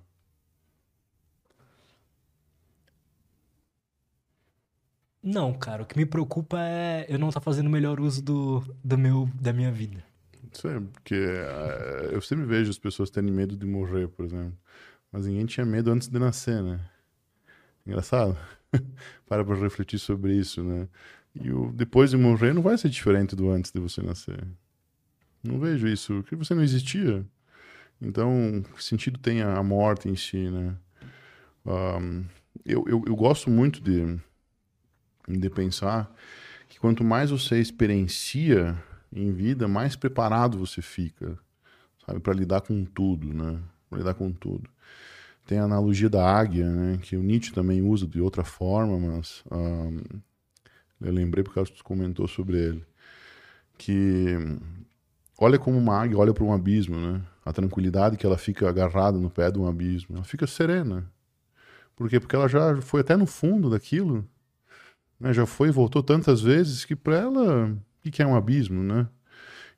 Não, 5.21 5.53
cara. 5.53 5.83
O 5.83 5.85
que 5.85 5.97
me 5.97 6.05
preocupa 6.05 6.57
é 6.59 7.05
eu 7.09 7.19
não 7.19 7.29
estar 7.29 7.41
tá 7.41 7.43
fazendo 7.43 7.67
o 7.67 7.69
melhor 7.69 7.99
uso 7.99 8.23
do, 8.23 8.63
do 8.83 8.97
meu, 8.97 9.29
da 9.39 9.51
minha 9.51 9.71
vida. 9.71 10.03
Isso 10.51 10.67
é, 10.67 10.79
porque 10.79 11.15
uh, 11.15 12.11
eu 12.11 12.21
sempre 12.21 12.45
vejo 12.45 12.71
as 12.71 12.79
pessoas 12.79 13.09
terem 13.09 13.31
medo 13.31 13.55
de 13.55 13.65
morrer, 13.65 14.07
por 14.07 14.25
exemplo. 14.25 14.57
Mas 15.11 15.25
ninguém 15.25 15.45
tinha 15.45 15.65
medo 15.65 15.91
antes 15.91 16.07
de 16.07 16.17
nascer, 16.17 16.63
né? 16.63 16.79
Engraçado. 17.85 18.37
Para 19.27 19.43
pra 19.43 19.55
refletir 19.55 19.99
sobre 19.99 20.35
isso, 20.35 20.63
né? 20.63 20.87
E 21.35 21.51
o 21.51 21.71
depois 21.71 22.11
de 22.11 22.17
morrer 22.17 22.53
não 22.53 22.61
vai 22.61 22.77
ser 22.77 22.89
diferente 22.89 23.35
do 23.35 23.49
antes 23.49 23.71
de 23.71 23.79
você 23.79 24.01
nascer. 24.01 24.47
Não 25.43 25.59
vejo 25.59 25.87
isso. 25.87 26.13
Porque 26.21 26.35
você 26.35 26.55
não 26.55 26.63
existia. 26.63 27.25
Então, 28.01 28.63
que 28.75 28.83
sentido 28.83 29.19
tem 29.19 29.41
a 29.41 29.61
morte 29.61 30.07
em 30.07 30.15
si, 30.15 30.49
né? 30.49 30.75
Um, 31.65 32.25
eu, 32.65 32.85
eu, 32.87 33.03
eu, 33.05 33.15
gosto 33.15 33.49
muito 33.49 33.81
de, 33.81 34.17
de 35.27 35.49
pensar 35.49 36.13
que 36.67 36.79
quanto 36.79 37.03
mais 37.03 37.29
você 37.29 37.59
experiencia 37.59 38.81
em 39.11 39.31
vida, 39.33 39.67
mais 39.67 39.95
preparado 39.95 40.57
você 40.57 40.81
fica, 40.81 41.37
sabe, 42.05 42.19
para 42.19 42.33
lidar 42.33 42.61
com 42.61 42.85
tudo, 42.85 43.33
né? 43.33 43.59
Para 43.89 43.99
lidar 43.99 44.13
com 44.13 44.31
tudo. 44.31 44.69
Tem 45.45 45.57
a 45.59 45.63
analogia 45.63 46.09
da 46.09 46.23
águia, 46.23 46.69
né? 46.69 46.99
Que 47.01 47.17
o 47.17 47.23
Nietzsche 47.23 47.51
também 47.51 47.81
usa 47.81 48.07
de 48.07 48.21
outra 48.21 48.43
forma, 48.43 48.97
mas 48.99 49.43
um, 49.51 49.99
eu 51.01 51.11
lembrei 51.11 51.43
porque 51.43 51.59
você 51.59 51.73
comentou 51.83 52.27
sobre 52.27 52.57
ele. 52.57 52.85
Que 53.77 54.35
olha 55.37 55.57
como 55.57 55.77
uma 55.77 56.01
águia 56.01 56.17
olha 56.17 56.33
para 56.33 56.43
um 56.43 56.53
abismo, 56.53 56.97
né? 56.97 57.21
A 57.49 57.53
tranquilidade 57.53 58.15
que 58.15 58.27
ela 58.27 58.37
fica 58.37 58.69
agarrada 58.69 59.17
no 59.17 59.27
pé 59.27 59.49
de 59.49 59.57
um 59.57 59.67
abismo. 59.67 60.17
Ela 60.17 60.23
fica 60.23 60.45
serena. 60.45 61.11
Por 61.95 62.07
quê? 62.07 62.19
Porque 62.19 62.35
ela 62.35 62.47
já 62.47 62.79
foi 62.79 63.01
até 63.01 63.17
no 63.17 63.25
fundo 63.25 63.71
daquilo, 63.71 64.23
né? 65.19 65.33
já 65.33 65.47
foi 65.47 65.69
e 65.69 65.71
voltou 65.71 66.03
tantas 66.03 66.41
vezes 66.41 66.85
que 66.85 66.95
para 66.95 67.15
ela, 67.15 67.75
o 68.05 68.11
que 68.11 68.21
é 68.21 68.27
um 68.27 68.35
abismo, 68.35 68.83
né? 68.83 69.07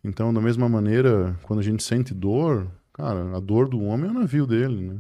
Então, 0.04 0.34
da 0.34 0.42
mesma 0.42 0.68
maneira, 0.68 1.40
quando 1.44 1.62
a 1.62 1.64
gente 1.64 1.82
sente 1.82 2.14
dor, 2.14 2.70
cara, 2.92 3.38
a 3.38 3.40
dor 3.40 3.70
do 3.70 3.82
homem 3.82 4.10
é 4.10 4.12
o 4.12 4.20
navio 4.20 4.46
dele, 4.46 4.90
né? 4.90 5.00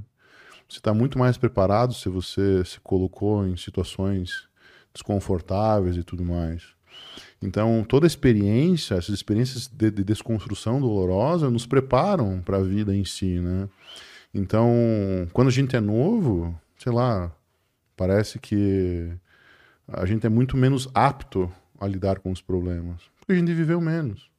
Você 0.69 0.77
está 0.77 0.93
muito 0.93 1.19
mais 1.19 1.37
preparado 1.37 1.93
se 1.93 2.07
você 2.07 2.63
se 2.63 2.79
colocou 2.79 3.45
em 3.45 3.57
situações 3.57 4.47
desconfortáveis 4.93 5.97
e 5.97 6.03
tudo 6.03 6.23
mais. 6.23 6.73
Então, 7.41 7.83
toda 7.87 8.05
experiência, 8.05 8.95
essas 8.95 9.15
experiências 9.15 9.67
de, 9.67 9.89
de 9.89 10.03
desconstrução 10.03 10.79
dolorosa, 10.79 11.49
nos 11.49 11.65
preparam 11.65 12.41
para 12.41 12.57
a 12.57 12.63
vida 12.63 12.95
em 12.95 13.03
si, 13.03 13.39
né? 13.39 13.67
Então, 14.33 14.71
quando 15.33 15.47
a 15.49 15.51
gente 15.51 15.75
é 15.75 15.81
novo, 15.81 16.55
sei 16.77 16.91
lá, 16.91 17.31
parece 17.97 18.39
que 18.39 19.11
a 19.87 20.05
gente 20.05 20.25
é 20.25 20.29
muito 20.29 20.55
menos 20.55 20.87
apto 20.93 21.51
a 21.79 21.87
lidar 21.87 22.19
com 22.19 22.31
os 22.31 22.41
problemas. 22.41 23.01
Porque 23.19 23.33
a 23.33 23.35
gente 23.35 23.53
viveu 23.53 23.81
menos. 23.81 24.29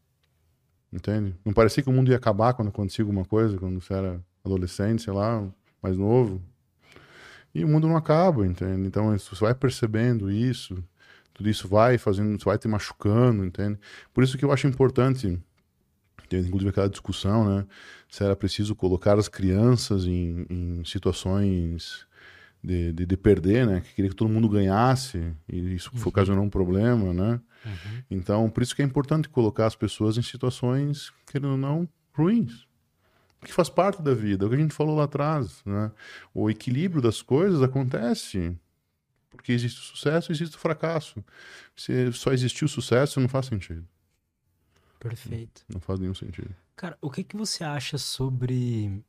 Entende? 0.92 1.34
Não 1.44 1.52
parecia 1.52 1.82
que 1.82 1.88
o 1.88 1.92
mundo 1.92 2.10
ia 2.10 2.16
acabar 2.16 2.54
quando 2.54 2.68
acontecia 2.68 3.02
alguma 3.02 3.24
coisa, 3.24 3.58
quando 3.58 3.80
você 3.80 3.94
era 3.94 4.20
adolescente, 4.44 5.02
sei 5.02 5.12
lá, 5.12 5.46
mais 5.82 5.96
novo. 5.96 6.40
E 7.54 7.64
o 7.64 7.68
mundo 7.68 7.86
não 7.86 7.96
acaba, 7.96 8.46
entende? 8.46 8.86
Então 8.86 9.16
você 9.16 9.44
vai 9.44 9.54
percebendo 9.54 10.30
isso, 10.30 10.82
tudo 11.34 11.48
isso 11.48 11.68
vai 11.68 11.98
fazendo, 11.98 12.38
vai 12.44 12.58
te 12.58 12.68
machucando, 12.68 13.44
entende? 13.44 13.78
Por 14.12 14.22
isso 14.22 14.36
que 14.36 14.44
eu 14.44 14.52
acho 14.52 14.66
importante, 14.66 15.38
inclusive 16.30 16.70
aquela 16.70 16.88
discussão, 16.88 17.48
né? 17.48 17.66
Se 18.08 18.24
era 18.24 18.36
preciso 18.36 18.74
colocar 18.74 19.18
as 19.18 19.28
crianças 19.28 20.04
em, 20.04 20.46
em 20.48 20.84
situações 20.84 22.06
de, 22.62 22.92
de, 22.92 23.06
de, 23.06 23.16
perder, 23.16 23.66
né? 23.66 23.80
Que 23.80 23.94
queria 23.94 24.10
que 24.10 24.16
todo 24.16 24.30
mundo 24.30 24.48
ganhasse 24.48 25.34
e 25.48 25.74
isso 25.74 25.90
uhum. 25.94 26.02
ocasionou 26.06 26.44
um 26.44 26.50
problema, 26.50 27.12
né? 27.12 27.40
Uhum. 27.64 28.02
Então, 28.10 28.50
por 28.50 28.62
isso 28.62 28.74
que 28.74 28.82
é 28.82 28.84
importante 28.84 29.28
colocar 29.28 29.66
as 29.66 29.74
pessoas 29.74 30.16
em 30.16 30.22
situações, 30.22 31.12
querendo 31.26 31.52
ou 31.52 31.56
não, 31.56 31.88
ruins. 32.12 32.66
Que 33.44 33.52
faz 33.52 33.68
parte 33.68 34.00
da 34.00 34.14
vida, 34.14 34.44
é 34.44 34.46
o 34.46 34.50
que 34.50 34.54
a 34.54 34.58
gente 34.58 34.74
falou 34.74 34.96
lá 34.96 35.04
atrás, 35.04 35.62
né? 35.66 35.90
O 36.32 36.48
equilíbrio 36.48 37.02
das 37.02 37.20
coisas 37.20 37.60
acontece 37.60 38.56
porque 39.36 39.52
existe 39.52 39.80
o 39.80 39.82
sucesso 39.82 40.32
existe 40.32 40.56
o 40.56 40.60
fracasso. 40.60 41.24
Se 41.76 42.12
só 42.12 42.32
existir 42.32 42.64
o 42.64 42.68
sucesso, 42.68 43.20
não 43.20 43.28
faz 43.28 43.46
sentido. 43.46 43.86
Perfeito. 44.98 45.64
Não, 45.68 45.74
não 45.74 45.80
faz 45.80 45.98
nenhum 45.98 46.14
sentido. 46.14 46.54
Cara, 46.76 46.96
o 47.00 47.10
que, 47.10 47.24
que 47.24 47.36
você 47.36 47.64
acha 47.64 47.98
sobre 47.98 49.02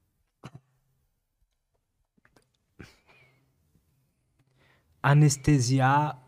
anestesiar 5.02 6.20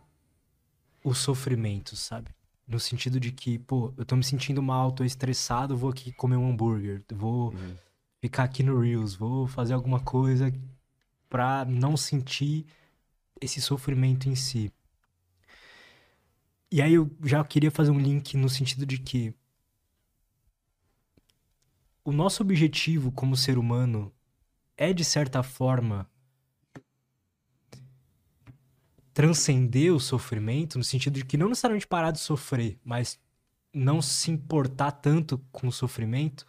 o 1.03 1.13
sofrimento, 1.13 1.95
sabe? 1.95 2.29
No 2.67 2.79
sentido 2.79 3.19
de 3.19 3.31
que, 3.31 3.57
pô, 3.59 3.93
eu 3.97 4.05
tô 4.05 4.15
me 4.15 4.23
sentindo 4.23 4.61
mal, 4.61 4.91
tô 4.91 5.03
estressado, 5.03 5.77
vou 5.77 5.91
aqui 5.91 6.11
comer 6.11 6.35
um 6.35 6.49
hambúrguer, 6.49 7.03
vou 7.13 7.53
uhum. 7.53 7.75
ficar 8.19 8.43
aqui 8.43 8.63
no 8.63 8.79
Reels, 8.79 9.15
vou 9.15 9.47
fazer 9.47 9.73
alguma 9.73 9.99
coisa 9.99 10.51
pra 11.29 11.63
não 11.65 11.95
sentir 11.95 12.65
esse 13.41 13.61
sofrimento 13.61 14.29
em 14.29 14.35
si. 14.35 14.71
E 16.71 16.81
aí 16.81 16.93
eu 16.93 17.09
já 17.23 17.43
queria 17.43 17.71
fazer 17.71 17.91
um 17.91 17.99
link 17.99 18.35
no 18.37 18.49
sentido 18.49 18.85
de 18.85 18.97
que 18.97 19.33
o 22.03 22.11
nosso 22.11 22.43
objetivo 22.43 23.11
como 23.11 23.35
ser 23.35 23.57
humano 23.57 24.13
é, 24.77 24.93
de 24.93 25.03
certa 25.03 25.41
forma, 25.41 26.09
transcender 29.13 29.93
o 29.93 29.99
sofrimento, 29.99 30.77
no 30.77 30.83
sentido 30.83 31.13
de 31.13 31.25
que 31.25 31.37
não 31.37 31.47
necessariamente 31.47 31.87
parar 31.87 32.11
de 32.11 32.19
sofrer, 32.19 32.77
mas 32.83 33.19
não 33.73 34.01
se 34.01 34.31
importar 34.31 34.91
tanto 34.91 35.37
com 35.51 35.67
o 35.67 35.71
sofrimento? 35.71 36.45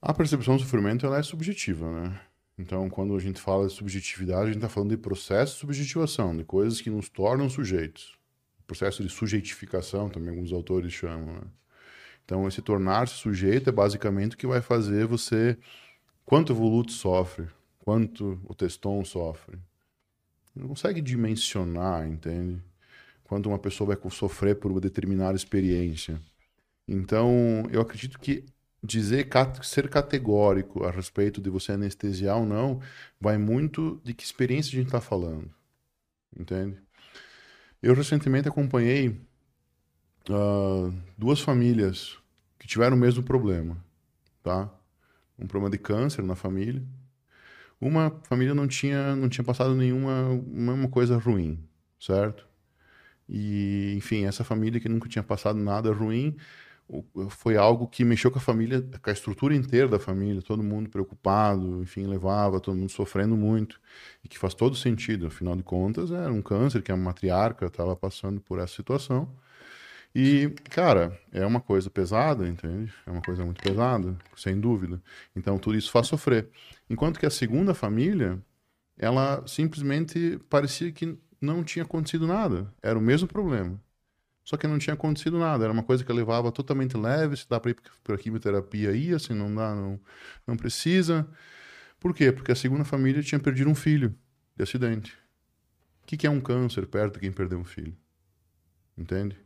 A 0.00 0.14
percepção 0.14 0.56
do 0.56 0.62
sofrimento 0.62 1.04
ela 1.04 1.18
é 1.18 1.22
subjetiva, 1.22 1.90
né? 1.92 2.20
Então, 2.60 2.90
quando 2.90 3.16
a 3.16 3.18
gente 3.18 3.40
fala 3.40 3.66
de 3.66 3.72
subjetividade, 3.72 4.42
a 4.42 4.46
gente 4.46 4.56
está 4.56 4.68
falando 4.68 4.90
de 4.90 4.98
processo 4.98 5.54
de 5.54 5.60
subjetivação, 5.60 6.36
de 6.36 6.44
coisas 6.44 6.78
que 6.80 6.90
nos 6.90 7.08
tornam 7.08 7.48
sujeitos. 7.48 8.18
Processo 8.66 9.02
de 9.02 9.08
sujeitificação, 9.08 10.10
também 10.10 10.28
alguns 10.28 10.52
autores 10.52 10.92
chamam. 10.92 11.36
Né? 11.36 11.42
Então, 12.22 12.46
esse 12.46 12.60
tornar-se 12.60 13.14
sujeito 13.14 13.70
é 13.70 13.72
basicamente 13.72 14.34
o 14.34 14.38
que 14.38 14.46
vai 14.46 14.60
fazer 14.60 15.06
você. 15.06 15.56
Quanto 16.24 16.52
o 16.52 16.54
voluto 16.54 16.92
sofre, 16.92 17.48
quanto 17.78 18.38
o 18.44 18.54
teston 18.54 19.02
sofre, 19.06 19.58
não 20.54 20.68
consegue 20.68 21.00
dimensionar, 21.00 22.06
entende? 22.06 22.62
Quando 23.24 23.46
uma 23.46 23.58
pessoa 23.58 23.96
vai 23.96 24.10
sofrer 24.10 24.56
por 24.56 24.70
uma 24.70 24.80
determinada 24.80 25.34
experiência. 25.34 26.20
Então, 26.86 27.64
eu 27.72 27.80
acredito 27.80 28.18
que 28.18 28.44
dizer 28.82 29.28
ser 29.62 29.88
categórico 29.88 30.84
a 30.84 30.90
respeito 30.90 31.40
de 31.40 31.50
você 31.50 31.72
anestesiar 31.72 32.38
ou 32.38 32.46
não 32.46 32.80
vai 33.20 33.36
muito 33.36 34.00
de 34.04 34.14
que 34.14 34.24
experiência 34.24 34.70
a 34.70 34.76
gente 34.76 34.86
está 34.86 35.00
falando, 35.00 35.50
entende? 36.38 36.76
Eu 37.82 37.94
recentemente 37.94 38.48
acompanhei 38.48 39.08
uh, 40.28 40.94
duas 41.16 41.40
famílias 41.40 42.18
que 42.58 42.66
tiveram 42.66 42.96
o 42.96 43.00
mesmo 43.00 43.22
problema, 43.22 43.82
tá? 44.42 44.70
Um 45.38 45.46
problema 45.46 45.70
de 45.70 45.78
câncer 45.78 46.22
na 46.22 46.34
família 46.34 46.82
uma 47.80 48.10
família 48.24 48.54
não 48.54 48.68
tinha, 48.68 49.16
não 49.16 49.28
tinha 49.28 49.44
passado 49.44 49.74
nenhuma 49.74 50.28
uma 50.28 50.88
coisa 50.88 51.16
ruim, 51.16 51.58
certo? 51.98 52.46
E, 53.28 53.94
enfim, 53.96 54.26
essa 54.26 54.44
família 54.44 54.80
que 54.80 54.88
nunca 54.88 55.08
tinha 55.08 55.22
passado 55.22 55.58
nada 55.58 55.92
ruim 55.92 56.36
foi 57.30 57.56
algo 57.56 57.86
que 57.86 58.04
mexeu 58.04 58.30
com 58.30 58.38
a 58.38 58.42
família, 58.42 58.82
com 58.82 59.10
a 59.10 59.12
estrutura 59.12 59.54
inteira 59.54 59.88
da 59.88 59.98
família, 59.98 60.42
todo 60.42 60.62
mundo 60.62 60.90
preocupado, 60.90 61.82
enfim, 61.82 62.06
levava, 62.06 62.60
todo 62.60 62.76
mundo 62.76 62.90
sofrendo 62.90 63.36
muito, 63.36 63.80
e 64.24 64.28
que 64.28 64.38
faz 64.38 64.54
todo 64.54 64.74
sentido, 64.76 65.26
afinal 65.26 65.54
de 65.56 65.62
contas, 65.62 66.10
era 66.10 66.32
um 66.32 66.42
câncer 66.42 66.82
que 66.82 66.92
a 66.92 66.96
matriarca 66.96 67.66
estava 67.66 67.94
passando 67.94 68.40
por 68.40 68.58
essa 68.58 68.74
situação. 68.74 69.28
E, 70.14 70.50
cara, 70.70 71.16
é 71.32 71.46
uma 71.46 71.60
coisa 71.60 71.88
pesada, 71.88 72.48
entende? 72.48 72.92
É 73.06 73.10
uma 73.10 73.22
coisa 73.22 73.44
muito 73.44 73.62
pesada, 73.62 74.16
sem 74.36 74.58
dúvida. 74.58 75.00
Então, 75.36 75.58
tudo 75.58 75.76
isso 75.78 75.90
faz 75.90 76.08
sofrer. 76.08 76.48
Enquanto 76.88 77.20
que 77.20 77.26
a 77.26 77.30
segunda 77.30 77.74
família, 77.74 78.42
ela 78.98 79.46
simplesmente 79.46 80.38
parecia 80.48 80.90
que 80.92 81.16
não 81.40 81.62
tinha 81.64 81.84
acontecido 81.84 82.26
nada. 82.26 82.72
Era 82.82 82.98
o 82.98 83.02
mesmo 83.02 83.28
problema. 83.28 83.80
Só 84.50 84.56
que 84.56 84.66
não 84.66 84.80
tinha 84.80 84.94
acontecido 84.94 85.38
nada. 85.38 85.62
Era 85.62 85.72
uma 85.72 85.84
coisa 85.84 86.04
que 86.04 86.12
levava 86.12 86.50
totalmente 86.50 86.96
leve. 86.96 87.36
Se 87.36 87.48
dá 87.48 87.60
para 87.60 87.70
ir 87.70 87.76
para 88.02 88.18
quimioterapia, 88.18 88.90
ia. 88.90 89.16
Se 89.16 89.32
não 89.32 89.54
dá, 89.54 89.72
não, 89.76 90.00
não 90.44 90.56
precisa. 90.56 91.24
Por 92.00 92.12
quê? 92.12 92.32
Porque 92.32 92.50
a 92.50 92.56
segunda 92.56 92.84
família 92.84 93.22
tinha 93.22 93.38
perdido 93.38 93.70
um 93.70 93.76
filho 93.76 94.12
de 94.56 94.64
acidente. 94.64 95.12
O 96.02 96.06
que, 96.08 96.16
que 96.16 96.26
é 96.26 96.30
um 96.30 96.40
câncer 96.40 96.84
perto 96.88 97.14
de 97.14 97.20
quem 97.20 97.30
perdeu 97.30 97.60
um 97.60 97.64
filho? 97.64 97.96
Entende? 98.98 99.38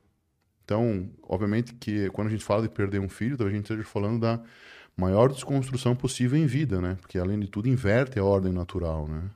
Então, 0.64 1.10
obviamente 1.22 1.74
que 1.74 2.08
quando 2.08 2.28
a 2.28 2.30
gente 2.30 2.42
fala 2.42 2.62
de 2.62 2.70
perder 2.70 2.98
um 2.98 3.08
filho, 3.10 3.34
então 3.34 3.46
a 3.46 3.50
gente 3.50 3.64
esteja 3.64 3.84
falando 3.84 4.20
da 4.20 4.42
maior 4.96 5.30
desconstrução 5.30 5.94
possível 5.94 6.38
em 6.38 6.46
vida, 6.46 6.80
né? 6.80 6.96
Porque 6.98 7.18
além 7.18 7.38
de 7.38 7.48
tudo 7.48 7.68
inverte 7.68 8.18
a 8.18 8.24
ordem 8.24 8.54
natural, 8.54 9.06
né? 9.06 9.28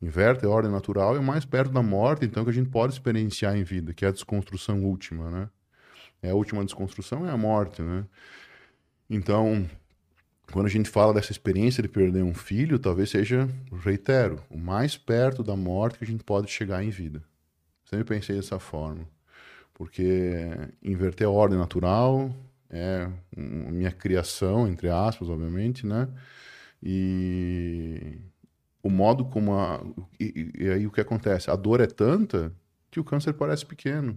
Inverte 0.00 0.44
a 0.44 0.48
ordem 0.48 0.70
natural 0.70 1.16
é 1.16 1.20
mais 1.20 1.44
perto 1.44 1.72
da 1.72 1.82
morte, 1.82 2.24
então 2.24 2.44
que 2.44 2.50
a 2.50 2.54
gente 2.54 2.70
pode 2.70 2.94
experienciar 2.94 3.56
em 3.56 3.62
vida, 3.62 3.92
que 3.92 4.04
é 4.04 4.08
a 4.08 4.12
desconstrução 4.12 4.82
última, 4.84 5.30
né? 5.30 5.48
É 6.22 6.30
a 6.30 6.34
última 6.34 6.64
desconstrução 6.64 7.26
é 7.26 7.30
a 7.30 7.36
morte, 7.36 7.82
né? 7.82 8.04
Então, 9.08 9.68
quando 10.52 10.66
a 10.66 10.70
gente 10.70 10.88
fala 10.88 11.12
dessa 11.12 11.32
experiência 11.32 11.82
de 11.82 11.88
perder 11.88 12.22
um 12.22 12.34
filho, 12.34 12.78
talvez 12.78 13.10
seja, 13.10 13.48
reitero, 13.82 14.42
o 14.48 14.56
mais 14.56 14.96
perto 14.96 15.42
da 15.42 15.56
morte 15.56 15.98
que 15.98 16.04
a 16.04 16.06
gente 16.06 16.24
pode 16.24 16.50
chegar 16.50 16.82
em 16.82 16.90
vida. 16.90 17.22
Sempre 17.84 18.04
pensei 18.04 18.36
dessa 18.36 18.58
forma 18.58 19.06
porque 19.80 20.46
inverter 20.82 21.26
a 21.26 21.30
ordem 21.30 21.56
natural 21.56 22.30
é 22.68 23.08
minha 23.34 23.90
criação, 23.90 24.68
entre 24.68 24.90
aspas, 24.90 25.30
obviamente, 25.30 25.86
né? 25.86 26.06
E 26.82 28.18
o 28.82 28.90
modo 28.90 29.24
como 29.24 29.54
a. 29.54 29.82
E, 30.18 30.52
e, 30.58 30.70
aí 30.70 30.86
o 30.86 30.90
que 30.90 31.00
acontece? 31.00 31.50
A 31.50 31.56
dor 31.56 31.80
é 31.80 31.86
tanta 31.86 32.52
que 32.90 33.00
o 33.00 33.04
câncer 33.04 33.32
parece 33.34 33.64
pequeno. 33.64 34.16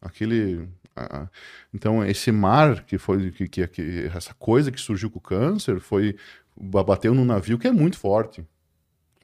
Aquele. 0.00 0.68
A, 0.96 1.28
então, 1.72 2.04
esse 2.04 2.30
mar 2.30 2.84
que 2.84 2.98
foi. 2.98 3.30
Que, 3.30 3.48
que, 3.48 3.66
que, 3.66 4.10
essa 4.14 4.34
coisa 4.34 4.70
que 4.70 4.80
surgiu 4.80 5.10
com 5.10 5.18
o 5.18 5.22
câncer 5.22 5.80
foi. 5.80 6.16
Bateu 6.56 7.14
num 7.14 7.24
navio 7.24 7.58
que 7.58 7.66
é 7.66 7.72
muito 7.72 7.98
forte. 7.98 8.46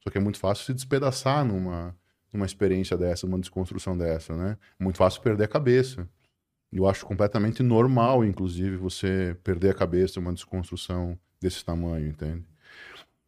Só 0.02 0.10
que 0.10 0.18
é 0.18 0.20
muito 0.20 0.38
fácil 0.38 0.64
se 0.64 0.74
despedaçar 0.74 1.44
numa, 1.44 1.94
uma 2.32 2.46
experiência 2.46 2.96
dessa, 2.96 3.26
uma 3.26 3.38
desconstrução 3.38 3.96
dessa, 3.96 4.36
né? 4.36 4.56
Muito 4.78 4.96
fácil 4.96 5.20
perder 5.22 5.44
a 5.44 5.48
cabeça. 5.48 6.08
Eu 6.72 6.88
acho 6.88 7.04
completamente 7.04 7.62
normal, 7.62 8.24
inclusive, 8.24 8.76
você 8.76 9.36
perder 9.44 9.70
a 9.70 9.74
cabeça 9.74 10.20
uma 10.20 10.32
desconstrução 10.32 11.18
desse 11.40 11.64
tamanho, 11.64 12.08
entende? 12.08 12.44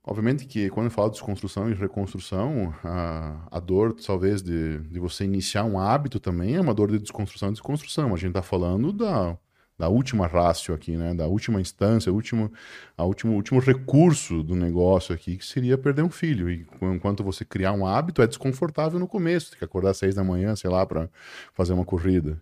Obviamente 0.05 0.47
que 0.47 0.69
quando 0.71 0.87
eu 0.87 0.91
falo 0.91 1.09
de 1.09 1.15
desconstrução 1.15 1.71
e 1.71 1.75
reconstrução, 1.75 2.75
a, 2.83 3.47
a 3.51 3.61
dor, 3.61 3.95
talvez, 3.95 4.43
de, 4.43 4.79
de 4.81 4.99
você 4.99 5.25
iniciar 5.25 5.65
um 5.65 5.79
hábito 5.79 6.19
também 6.19 6.57
é 6.57 6.61
uma 6.61 6.75
dor 6.75 6.91
de 6.91 6.99
desconstrução 6.99 7.51
e 7.51 7.53
desconstrução. 7.53 8.13
A 8.13 8.17
gente 8.17 8.31
está 8.31 8.43
falando 8.43 8.93
da 8.93 9.39
da 9.79 9.89
última 9.89 10.29
rácio 10.29 10.73
aqui, 10.73 10.97
né? 10.97 11.13
Da 11.13 11.27
última 11.27 11.61
instância, 11.61 12.13
último, 12.13 12.53
a 12.97 13.05
último, 13.05 13.35
último 13.35 13.59
recurso 13.59 14.43
do 14.43 14.55
negócio 14.55 15.13
aqui, 15.13 15.37
que 15.37 15.45
seria 15.45 15.77
perder 15.77 16.03
um 16.03 16.11
filho. 16.11 16.49
E 16.49 16.65
enquanto 16.83 17.25
você 17.25 17.45
criar 17.45 17.73
um 17.73 17.85
hábito, 17.85 18.23
é 18.23 18.27
desconfortável 18.29 19.01
no 19.01 19.09
começo. 19.09 19.51
Tem 19.51 19.59
que 19.59 19.65
acordar 19.65 19.91
às 19.91 19.97
seis 19.97 20.15
da 20.15 20.23
manhã, 20.23 20.55
sei 20.55 20.71
lá, 20.71 20.87
para 20.87 21.11
fazer 21.53 21.73
uma 21.73 21.85
corrida. 21.85 22.41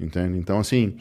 Entende? 0.00 0.36
Então, 0.38 0.58
assim, 0.58 0.98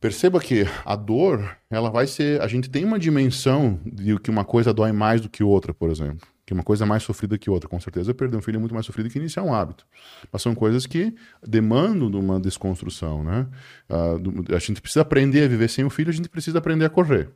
Perceba 0.00 0.38
que 0.38 0.64
a 0.84 0.94
dor, 0.94 1.56
ela 1.68 1.90
vai 1.90 2.06
ser. 2.06 2.40
A 2.40 2.46
gente 2.46 2.70
tem 2.70 2.84
uma 2.84 2.98
dimensão 2.98 3.80
de 3.84 4.16
que 4.20 4.30
uma 4.30 4.44
coisa 4.44 4.72
dói 4.72 4.92
mais 4.92 5.20
do 5.20 5.28
que 5.28 5.42
outra, 5.42 5.74
por 5.74 5.90
exemplo. 5.90 6.26
Que 6.46 6.54
uma 6.54 6.62
coisa 6.62 6.84
é 6.84 6.86
mais 6.86 7.02
sofrida 7.02 7.36
que 7.36 7.50
outra. 7.50 7.68
Com 7.68 7.80
certeza, 7.80 8.14
perder 8.14 8.36
um 8.36 8.40
filho 8.40 8.56
é 8.56 8.60
muito 8.60 8.74
mais 8.74 8.86
sofrido 8.86 9.10
que 9.10 9.18
iniciar 9.18 9.42
um 9.42 9.52
hábito. 9.52 9.84
Mas 10.30 10.40
são 10.40 10.54
coisas 10.54 10.86
que 10.86 11.12
demandam 11.44 12.08
de 12.08 12.16
uma 12.16 12.38
desconstrução, 12.38 13.24
né? 13.24 13.48
Uh, 13.90 14.54
a 14.54 14.58
gente 14.60 14.80
precisa 14.80 15.02
aprender 15.02 15.42
a 15.42 15.48
viver 15.48 15.68
sem 15.68 15.84
o 15.84 15.90
filho, 15.90 16.10
a 16.10 16.14
gente 16.14 16.28
precisa 16.28 16.58
aprender 16.58 16.84
a 16.84 16.90
correr. 16.90 17.30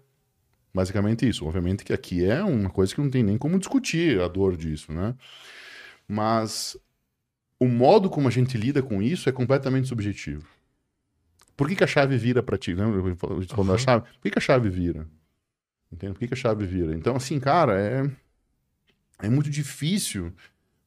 Basicamente 0.73 1.29
isso. 1.29 1.45
Obviamente 1.45 1.85
que 1.85 1.93
aqui 1.93 2.25
é 2.25 2.45
uma 2.45 2.71
coisa 2.71 2.95
que 2.95 3.01
não 3.01 3.11
tem 3.11 3.25
nem 3.25 3.37
como 3.37 3.59
discutir 3.59 4.21
a 4.21 4.29
dor 4.29 4.57
disso, 4.57 4.93
né? 4.93 5.17
Mas 6.07 6.77
o 7.59 7.67
modo 7.67 8.09
como 8.09 8.29
a 8.29 8.31
gente 8.31 8.57
lida 8.57 8.83
com 8.83 9.03
isso 9.03 9.29
é 9.29 9.33
completamente 9.33 9.89
subjetivo. 9.89 10.47
Por 11.63 11.69
que, 11.69 11.77
que 11.77 11.85
a 11.85 11.87
chave 11.87 12.17
vira 12.17 12.43
para 12.43 12.59
ti? 12.59 12.75
Lembra? 12.75 13.01
A 13.01 13.09
gente 13.09 13.17
falando 13.55 13.57
uhum. 13.57 13.67
da 13.67 13.79
chave. 13.79 14.05
Por 14.15 14.23
que, 14.23 14.31
que 14.31 14.39
a 14.39 14.43
chave 14.43 14.69
vira? 14.69 15.07
Entende? 15.93 16.13
Por 16.13 16.19
que, 16.19 16.27
que 16.27 16.35
a 16.35 16.37
chave 16.37 16.67
vira? 16.67 16.93
Então, 16.93 17.15
assim, 17.15 17.39
cara, 17.39 17.81
é, 17.81 18.11
é 19.21 19.31
muito 19.31 19.49
difícil 19.49 20.33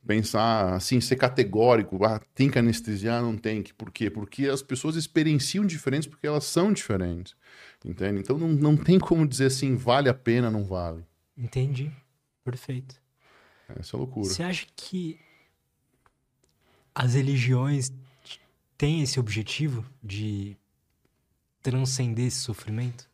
pensar 0.06 0.74
assim, 0.74 1.00
ser 1.00 1.16
categórico, 1.16 2.04
ah, 2.04 2.20
tem 2.34 2.50
que 2.50 2.60
anestesiar, 2.60 3.22
não 3.22 3.38
tem 3.38 3.64
que. 3.64 3.74
Por 3.74 3.90
quê? 3.90 4.10
Porque 4.10 4.48
as 4.48 4.62
pessoas 4.62 4.98
experienciam 4.98 5.66
diferentes 5.66 6.10
porque 6.10 6.28
elas 6.28 6.44
são 6.44 6.74
diferentes. 6.74 7.38
Entende? 7.86 8.20
Então 8.20 8.38
não, 8.38 8.50
não 8.50 8.76
tem 8.76 9.00
como 9.00 9.26
dizer 9.26 9.46
assim, 9.46 9.78
vale 9.78 10.10
a 10.10 10.14
pena, 10.14 10.52
não 10.52 10.66
vale. 10.66 11.06
Entendi. 11.38 11.90
Perfeito. 12.44 13.02
Essa 13.80 13.96
é 13.96 13.98
loucura. 13.98 14.28
Você 14.28 14.44
acha 14.44 14.68
que 14.76 15.18
as 16.94 17.14
religiões 17.14 17.94
têm 18.78 19.02
esse 19.02 19.22
objetivo 19.22 19.86
de 20.04 20.58
transcender 21.66 22.28
esse 22.28 22.42
sofrimento? 22.42 23.10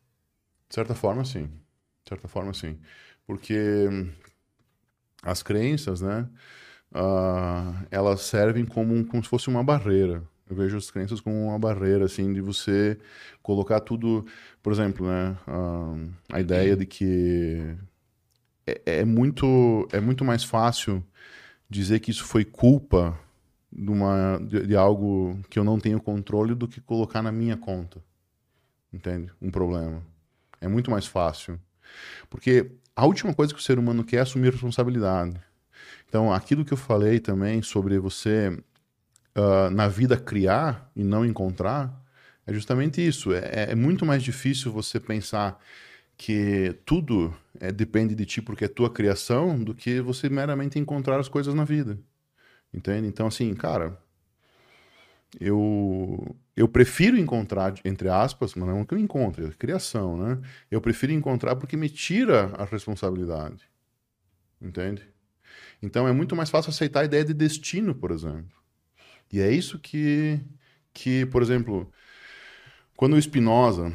De 0.68 0.74
certa 0.74 0.94
forma, 0.94 1.24
sim. 1.24 1.46
De 2.04 2.10
certa 2.10 2.28
forma, 2.28 2.52
sim. 2.52 2.78
Porque 3.26 3.88
as 5.22 5.42
crenças, 5.42 6.02
né, 6.02 6.28
uh, 6.94 7.86
elas 7.90 8.20
servem 8.20 8.66
como, 8.66 9.06
como 9.06 9.24
se 9.24 9.28
fosse 9.30 9.48
uma 9.48 9.64
barreira. 9.64 10.22
Eu 10.50 10.54
vejo 10.54 10.76
as 10.76 10.90
crenças 10.90 11.18
como 11.18 11.46
uma 11.46 11.58
barreira, 11.58 12.04
assim, 12.04 12.30
de 12.30 12.42
você 12.42 12.98
colocar 13.42 13.80
tudo... 13.80 14.26
Por 14.62 14.70
exemplo, 14.70 15.06
né, 15.06 15.34
uh, 15.48 16.12
a 16.30 16.38
ideia 16.38 16.76
de 16.76 16.84
que 16.84 17.74
é, 18.66 19.00
é, 19.00 19.04
muito, 19.04 19.88
é 19.92 20.00
muito 20.00 20.26
mais 20.26 20.44
fácil 20.44 21.02
dizer 21.70 22.00
que 22.00 22.10
isso 22.10 22.24
foi 22.24 22.44
culpa 22.44 23.18
de, 23.72 23.90
uma, 23.90 24.38
de, 24.38 24.66
de, 24.66 24.76
algo 24.76 25.40
que 25.48 25.58
eu 25.58 25.64
não 25.64 25.80
tenho 25.80 25.98
controle 25.98 26.54
do 26.54 26.68
que 26.68 26.82
colocar 26.82 27.22
na 27.22 27.32
minha 27.32 27.56
conta. 27.56 28.02
Entende? 28.92 29.32
Um 29.40 29.50
problema. 29.50 30.02
É 30.60 30.68
muito 30.68 30.90
mais 30.90 31.06
fácil. 31.06 31.58
Porque 32.28 32.70
a 32.94 33.06
última 33.06 33.34
coisa 33.34 33.52
que 33.52 33.60
o 33.60 33.62
ser 33.62 33.78
humano 33.78 34.04
quer 34.04 34.18
é 34.18 34.20
assumir 34.20 34.52
responsabilidade. 34.52 35.40
Então, 36.08 36.32
aquilo 36.32 36.64
que 36.64 36.72
eu 36.72 36.76
falei 36.76 37.18
também 37.18 37.62
sobre 37.62 37.98
você, 37.98 38.48
uh, 39.36 39.70
na 39.70 39.88
vida, 39.88 40.16
criar 40.16 40.90
e 40.94 41.02
não 41.02 41.24
encontrar, 41.24 42.02
é 42.46 42.52
justamente 42.52 43.06
isso. 43.06 43.32
É, 43.32 43.70
é 43.70 43.74
muito 43.74 44.04
mais 44.04 44.22
difícil 44.22 44.70
você 44.70 45.00
pensar 45.00 45.58
que 46.16 46.76
tudo 46.84 47.34
é, 47.58 47.72
depende 47.72 48.14
de 48.14 48.26
ti 48.26 48.42
porque 48.42 48.66
é 48.66 48.68
tua 48.68 48.90
criação 48.90 49.62
do 49.62 49.74
que 49.74 50.00
você 50.00 50.28
meramente 50.28 50.78
encontrar 50.78 51.18
as 51.18 51.28
coisas 51.28 51.54
na 51.54 51.64
vida. 51.64 51.98
Entende? 52.72 53.06
Então, 53.06 53.26
assim, 53.26 53.52
cara, 53.54 53.98
eu, 55.40 56.36
eu 56.56 56.68
prefiro 56.68 57.16
encontrar, 57.16 57.74
entre 57.84 58.08
aspas, 58.08 58.54
mas 58.54 58.68
não 58.68 58.80
é 58.80 58.84
que 58.84 58.94
eu 58.94 58.98
encontre, 58.98 59.46
é 59.46 59.50
criação, 59.50 60.16
né? 60.16 60.40
Eu 60.70 60.80
prefiro 60.80 61.12
encontrar 61.12 61.56
porque 61.56 61.76
me 61.76 61.88
tira 61.88 62.52
a 62.56 62.64
responsabilidade. 62.64 63.62
Entende? 64.60 65.02
Então 65.82 66.06
é 66.06 66.12
muito 66.12 66.36
mais 66.36 66.50
fácil 66.50 66.70
aceitar 66.70 67.00
a 67.00 67.04
ideia 67.04 67.24
de 67.24 67.34
destino, 67.34 67.94
por 67.94 68.10
exemplo. 68.10 68.56
E 69.32 69.40
é 69.40 69.50
isso 69.50 69.78
que, 69.78 70.40
que 70.92 71.26
por 71.26 71.42
exemplo, 71.42 71.90
quando 72.96 73.14
o 73.14 73.22
Spinoza 73.22 73.92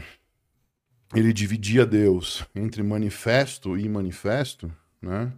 ele 1.15 1.31
dividia 1.31 1.85
Deus 1.85 2.43
entre 2.53 2.84
manifesto 2.84 3.77
e 3.77 3.88
manifesto, 3.88 4.72
né? 5.01 5.31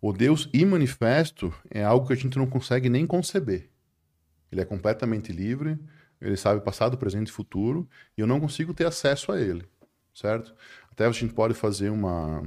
O 0.00 0.12
Deus 0.12 0.48
imanifesto 0.52 1.54
é 1.70 1.84
algo 1.84 2.08
que 2.08 2.12
a 2.12 2.16
gente 2.16 2.36
não 2.36 2.46
consegue 2.46 2.88
nem 2.88 3.06
conceber. 3.06 3.71
Ele 4.52 4.60
é 4.60 4.64
completamente 4.64 5.32
livre, 5.32 5.78
ele 6.20 6.36
sabe 6.36 6.60
passado, 6.60 6.98
presente 6.98 7.28
e 7.28 7.32
futuro, 7.32 7.88
e 8.16 8.20
eu 8.20 8.26
não 8.26 8.38
consigo 8.38 8.74
ter 8.74 8.86
acesso 8.86 9.32
a 9.32 9.40
ele, 9.40 9.64
certo? 10.14 10.54
Até 10.90 11.06
a 11.06 11.10
gente 11.10 11.32
pode 11.32 11.54
fazer 11.54 11.88
uma, 11.88 12.44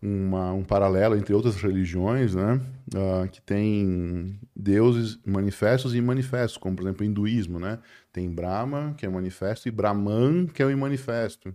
uma, 0.00 0.52
um 0.52 0.64
paralelo 0.64 1.14
entre 1.14 1.34
outras 1.34 1.56
religiões, 1.56 2.34
né? 2.34 2.60
Uh, 2.94 3.28
que 3.28 3.40
tem 3.42 4.40
deuses 4.56 5.18
manifestos 5.26 5.94
e 5.94 6.00
manifestos, 6.00 6.56
como 6.56 6.74
por 6.74 6.84
exemplo 6.84 7.02
o 7.02 7.08
hinduísmo, 7.08 7.60
né? 7.60 7.78
Tem 8.12 8.30
Brahma, 8.30 8.94
que 8.96 9.04
é 9.04 9.08
manifesto, 9.08 9.68
e 9.68 9.70
Brahman, 9.70 10.46
que 10.46 10.62
é 10.62 10.66
o 10.66 10.70
imanifesto. 10.70 11.54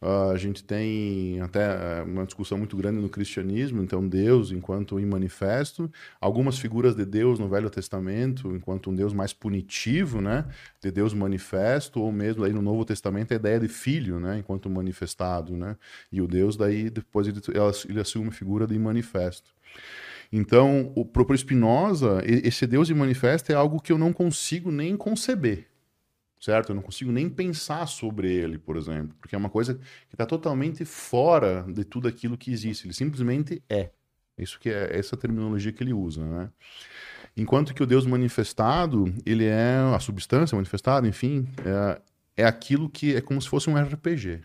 Uh, 0.00 0.30
a 0.32 0.36
gente 0.36 0.62
tem 0.62 1.40
até 1.40 2.02
uh, 2.02 2.04
uma 2.04 2.24
discussão 2.24 2.56
muito 2.56 2.76
grande 2.76 3.00
no 3.00 3.08
cristianismo, 3.08 3.82
então 3.82 4.06
Deus 4.06 4.52
enquanto 4.52 5.00
imanifesto, 5.00 5.90
algumas 6.20 6.56
figuras 6.56 6.94
de 6.94 7.04
Deus 7.04 7.40
no 7.40 7.48
Velho 7.48 7.68
Testamento 7.68 8.54
enquanto 8.54 8.90
um 8.90 8.94
Deus 8.94 9.12
mais 9.12 9.32
punitivo, 9.32 10.20
né, 10.20 10.44
de 10.80 10.92
Deus 10.92 11.12
manifesto, 11.12 12.00
ou 12.00 12.12
mesmo 12.12 12.44
aí 12.44 12.52
no 12.52 12.62
Novo 12.62 12.84
Testamento 12.84 13.32
a 13.32 13.36
ideia 13.36 13.58
de 13.58 13.66
filho, 13.66 14.20
né, 14.20 14.38
enquanto 14.38 14.70
manifestado, 14.70 15.56
né, 15.56 15.76
e 16.12 16.22
o 16.22 16.28
Deus 16.28 16.56
daí 16.56 16.90
depois 16.90 17.26
ele, 17.26 17.40
ele 17.88 18.00
assume 18.00 18.26
uma 18.26 18.32
figura 18.32 18.68
de 18.68 18.78
manifesto. 18.78 19.50
Então, 20.30 20.92
o 20.94 21.04
próprio 21.04 21.36
Spinoza, 21.36 22.22
esse 22.24 22.66
Deus 22.68 22.88
manifesto 22.90 23.50
é 23.50 23.54
algo 23.56 23.80
que 23.80 23.90
eu 23.90 23.98
não 23.98 24.12
consigo 24.12 24.70
nem 24.70 24.96
conceber 24.96 25.66
certo? 26.40 26.70
Eu 26.70 26.74
não 26.74 26.82
consigo 26.82 27.10
nem 27.10 27.28
pensar 27.28 27.86
sobre 27.86 28.32
ele, 28.32 28.58
por 28.58 28.76
exemplo, 28.76 29.16
porque 29.20 29.34
é 29.34 29.38
uma 29.38 29.50
coisa 29.50 29.74
que 29.74 30.14
está 30.14 30.24
totalmente 30.24 30.84
fora 30.84 31.64
de 31.68 31.84
tudo 31.84 32.08
aquilo 32.08 32.36
que 32.36 32.52
existe. 32.52 32.86
Ele 32.86 32.94
simplesmente 32.94 33.62
é. 33.68 33.90
Isso 34.36 34.58
que 34.60 34.70
é 34.70 34.96
essa 34.96 35.16
terminologia 35.16 35.72
que 35.72 35.82
ele 35.82 35.92
usa, 35.92 36.24
né? 36.24 36.50
Enquanto 37.36 37.74
que 37.74 37.82
o 37.82 37.86
Deus 37.86 38.06
manifestado, 38.06 39.12
ele 39.26 39.44
é 39.44 39.76
a 39.94 39.98
substância 40.00 40.56
manifestada, 40.56 41.06
enfim, 41.06 41.48
é, 41.64 42.00
é 42.42 42.44
aquilo 42.44 42.88
que 42.88 43.16
é 43.16 43.20
como 43.20 43.40
se 43.40 43.48
fosse 43.48 43.68
um 43.68 43.76
RPG. 43.76 44.42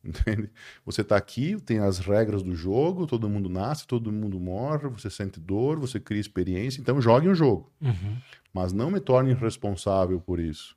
Entende? 0.04 0.50
Você 0.84 1.00
está 1.00 1.16
aqui, 1.16 1.56
tem 1.60 1.78
as 1.78 1.98
regras 1.98 2.42
do 2.42 2.54
jogo, 2.54 3.06
todo 3.06 3.28
mundo 3.28 3.48
nasce, 3.48 3.86
todo 3.86 4.12
mundo 4.12 4.38
morre, 4.38 4.88
você 4.88 5.10
sente 5.10 5.40
dor, 5.40 5.78
você 5.78 5.98
cria 5.98 6.20
experiência, 6.20 6.80
então 6.80 7.00
jogue 7.00 7.28
um 7.28 7.34
jogo. 7.34 7.72
Uhum. 7.80 8.16
Mas 8.56 8.72
não 8.72 8.90
me 8.90 9.00
torne 9.00 9.34
responsável 9.34 10.18
por 10.18 10.40
isso. 10.40 10.74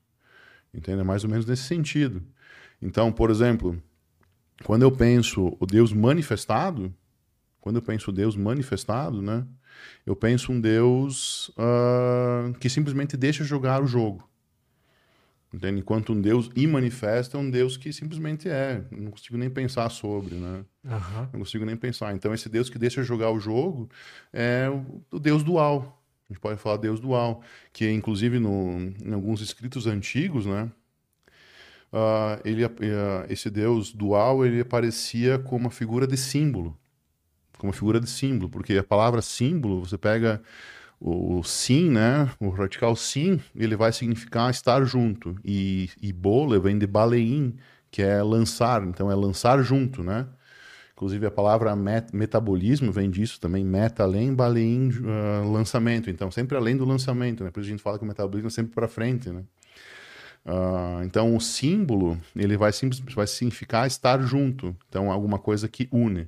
Entende? 0.73 0.99
É 0.99 1.03
mais 1.03 1.23
ou 1.23 1.29
menos 1.29 1.45
nesse 1.45 1.63
sentido. 1.63 2.21
Então, 2.81 3.09
por 3.09 3.29
exemplo, 3.29 3.81
quando 4.65 4.81
eu 4.81 4.91
penso 4.91 5.55
o 5.61 5.65
Deus 5.65 5.93
manifestado, 5.93 6.93
quando 7.61 7.77
eu 7.77 7.81
penso 7.81 8.09
o 8.09 8.13
Deus 8.13 8.35
manifestado, 8.35 9.21
né? 9.21 9.47
Eu 10.05 10.13
penso 10.13 10.51
um 10.51 10.59
Deus 10.59 11.53
uh, 11.57 12.51
que 12.59 12.69
simplesmente 12.69 13.15
deixa 13.15 13.45
jogar 13.45 13.81
o 13.81 13.87
jogo. 13.87 14.29
Entende? 15.53 15.79
Enquanto 15.79 16.11
um 16.11 16.19
Deus 16.19 16.51
imanifesta 16.57 17.37
é 17.37 17.39
um 17.39 17.49
Deus 17.49 17.77
que 17.77 17.93
simplesmente 17.93 18.49
é. 18.49 18.83
Não 18.91 19.11
consigo 19.11 19.37
nem 19.37 19.49
pensar 19.49 19.89
sobre, 19.89 20.35
né? 20.35 20.65
Uhum. 20.83 21.29
Não 21.31 21.39
consigo 21.39 21.63
nem 21.63 21.77
pensar. 21.77 22.13
Então, 22.13 22.33
esse 22.33 22.49
Deus 22.49 22.69
que 22.69 22.77
deixa 22.77 23.03
jogar 23.03 23.31
o 23.31 23.39
jogo 23.39 23.89
é 24.33 24.69
o, 24.69 25.01
o 25.15 25.17
Deus 25.17 25.43
dual. 25.43 25.98
A 26.29 26.33
gente 26.33 26.41
pode 26.41 26.59
falar 26.59 26.77
Deus 26.77 26.99
dual, 26.99 27.41
que 27.73 27.89
inclusive 27.91 28.39
no, 28.39 28.93
em 29.03 29.13
alguns 29.13 29.41
escritos 29.41 29.87
antigos, 29.87 30.45
né? 30.45 30.69
Uh, 31.91 32.39
ele, 32.45 32.63
uh, 32.63 32.69
esse 33.29 33.49
Deus 33.49 33.91
dual 33.91 34.45
ele 34.45 34.61
aparecia 34.61 35.39
como 35.39 35.65
uma 35.65 35.71
figura 35.71 36.05
de 36.05 36.15
símbolo, 36.15 36.77
como 37.57 37.71
uma 37.71 37.73
figura 37.73 37.99
de 37.99 38.07
símbolo, 38.07 38.47
porque 38.47 38.77
a 38.77 38.83
palavra 38.83 39.23
símbolo 39.23 39.83
você 39.83 39.97
pega 39.97 40.39
o 40.99 41.41
sim, 41.43 41.89
né? 41.89 42.29
O 42.39 42.49
radical 42.49 42.95
sim, 42.95 43.39
ele 43.55 43.75
vai 43.75 43.91
significar 43.91 44.51
estar 44.51 44.83
junto. 44.83 45.35
E, 45.43 45.89
e 46.01 46.11
bole 46.11 46.59
vem 46.59 46.77
de 46.77 46.85
baleim, 46.85 47.55
que 47.89 48.01
é 48.01 48.21
lançar, 48.21 48.83
então 48.83 49.09
é 49.09 49.15
lançar 49.15 49.61
junto, 49.63 50.03
né? 50.03 50.27
Inclusive 50.99 51.27
a 51.27 51.31
palavra 51.31 51.73
met 51.77 52.13
metabolismo 52.13 52.91
vem 52.91 53.09
disso 53.09 53.39
também, 53.39 53.63
meta 53.63 54.03
além, 54.03 54.33
baleim, 54.33 54.89
uh, 54.89 55.49
lançamento. 55.49 56.09
Então 56.09 56.29
sempre 56.29 56.57
além 56.57 56.75
do 56.75 56.83
lançamento, 56.83 57.41
né? 57.41 57.51
Por 57.51 57.61
isso 57.61 57.69
a 57.69 57.71
gente 57.71 57.81
fala 57.81 57.97
que 57.97 58.03
o 58.03 58.07
metabolismo 58.07 58.47
é 58.47 58.51
sempre 58.51 58.73
para 58.73 58.85
frente, 58.85 59.29
né? 59.29 59.45
Uh, 60.45 61.01
então 61.05 61.33
o 61.37 61.39
símbolo 61.39 62.19
ele 62.35 62.57
vai, 62.57 62.71
vai 63.15 63.27
significar 63.27 63.87
estar 63.87 64.21
junto, 64.21 64.75
então 64.89 65.09
alguma 65.09 65.39
coisa 65.39 65.69
que 65.69 65.87
une. 65.89 66.27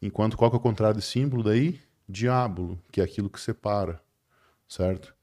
Enquanto 0.00 0.36
qual 0.36 0.48
que 0.48 0.56
é 0.56 0.58
o 0.58 0.62
contrário 0.62 1.00
de 1.00 1.04
símbolo 1.04 1.42
daí? 1.42 1.80
Diábulo, 2.08 2.78
que 2.92 3.00
é 3.00 3.04
aquilo 3.04 3.28
que 3.28 3.40
separa 3.40 4.00
certo? 4.68 5.13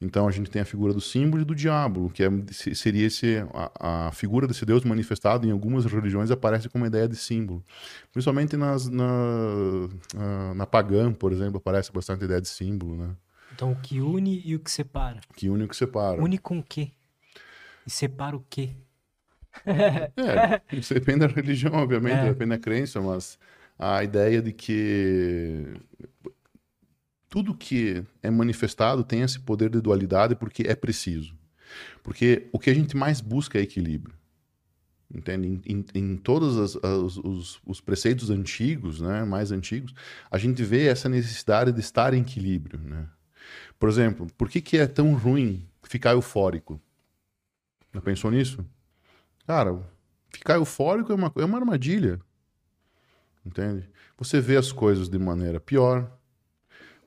Então 0.00 0.28
a 0.28 0.30
gente 0.30 0.48
tem 0.48 0.62
a 0.62 0.64
figura 0.64 0.94
do 0.94 1.00
símbolo 1.00 1.42
e 1.42 1.44
do 1.44 1.54
diabo, 1.54 2.08
que 2.10 2.22
é, 2.22 2.28
seria 2.52 3.06
esse, 3.06 3.44
a, 3.52 4.06
a, 4.06 4.12
figura 4.12 4.46
desse 4.46 4.64
Deus 4.64 4.84
manifestado 4.84 5.46
em 5.46 5.50
algumas 5.50 5.84
religiões 5.84 6.30
aparece 6.30 6.68
como 6.68 6.84
uma 6.84 6.88
ideia 6.88 7.08
de 7.08 7.16
símbolo. 7.16 7.64
Principalmente 8.12 8.56
nas, 8.56 8.88
na, 8.88 9.08
na, 10.14 10.54
na 10.54 10.66
pagã, 10.66 11.12
por 11.12 11.32
exemplo, 11.32 11.56
aparece 11.56 11.90
bastante 11.92 12.24
ideia 12.24 12.40
de 12.40 12.48
símbolo, 12.48 12.96
né? 12.96 13.10
Então 13.52 13.72
o 13.72 13.76
que 13.76 14.00
une 14.00 14.40
e 14.44 14.54
o 14.54 14.60
que 14.60 14.70
separa. 14.70 15.20
O 15.30 15.34
que 15.34 15.48
une 15.48 15.62
e 15.62 15.64
o 15.64 15.68
que 15.68 15.76
separa. 15.76 16.22
Une 16.22 16.38
com 16.38 16.60
o 16.60 16.62
quê? 16.62 16.92
E 17.84 17.90
separa 17.90 18.36
o 18.36 18.44
quê? 18.48 18.70
é, 19.66 20.60
isso 20.72 20.94
depende 20.94 21.20
da 21.20 21.26
religião, 21.26 21.72
obviamente, 21.74 22.18
é. 22.18 22.28
depende 22.28 22.50
da 22.50 22.58
crença, 22.58 23.00
mas 23.00 23.36
a 23.76 24.04
ideia 24.04 24.40
de 24.40 24.52
que 24.52 25.64
tudo 27.28 27.54
que 27.54 28.02
é 28.22 28.30
manifestado 28.30 29.04
tem 29.04 29.22
esse 29.22 29.38
poder 29.38 29.70
de 29.70 29.80
dualidade 29.80 30.34
porque 30.34 30.62
é 30.66 30.74
preciso. 30.74 31.34
Porque 32.02 32.48
o 32.52 32.58
que 32.58 32.70
a 32.70 32.74
gente 32.74 32.96
mais 32.96 33.20
busca 33.20 33.58
é 33.58 33.62
equilíbrio. 33.62 34.14
Entende? 35.14 35.46
Em, 35.46 35.62
em, 35.66 35.84
em 35.94 36.16
todos 36.16 36.58
as, 36.58 36.76
as, 36.84 37.16
os, 37.16 37.60
os, 37.64 37.80
preceitos 37.80 38.28
antigos, 38.28 39.00
né, 39.00 39.24
mais 39.24 39.50
antigos, 39.50 39.94
a 40.30 40.36
gente 40.36 40.62
vê 40.62 40.86
essa 40.86 41.08
necessidade 41.08 41.72
de 41.72 41.80
estar 41.80 42.12
em 42.12 42.20
equilíbrio. 42.20 42.78
Né? 42.78 43.06
Por 43.78 43.88
exemplo, 43.88 44.26
por 44.36 44.50
que, 44.50 44.60
que 44.60 44.76
é 44.76 44.86
tão 44.86 45.14
ruim 45.14 45.66
ficar 45.82 46.12
eufórico? 46.12 46.80
Já 47.94 48.02
pensou 48.02 48.30
nisso? 48.30 48.64
Cara, 49.46 49.80
ficar 50.28 50.54
eufórico 50.56 51.10
é 51.10 51.14
uma, 51.14 51.32
é 51.36 51.44
uma 51.44 51.58
armadilha. 51.58 52.20
Entende? 53.44 53.88
Você 54.18 54.42
vê 54.42 54.56
as 54.58 54.72
coisas 54.72 55.08
de 55.08 55.18
maneira 55.18 55.58
pior, 55.58 56.17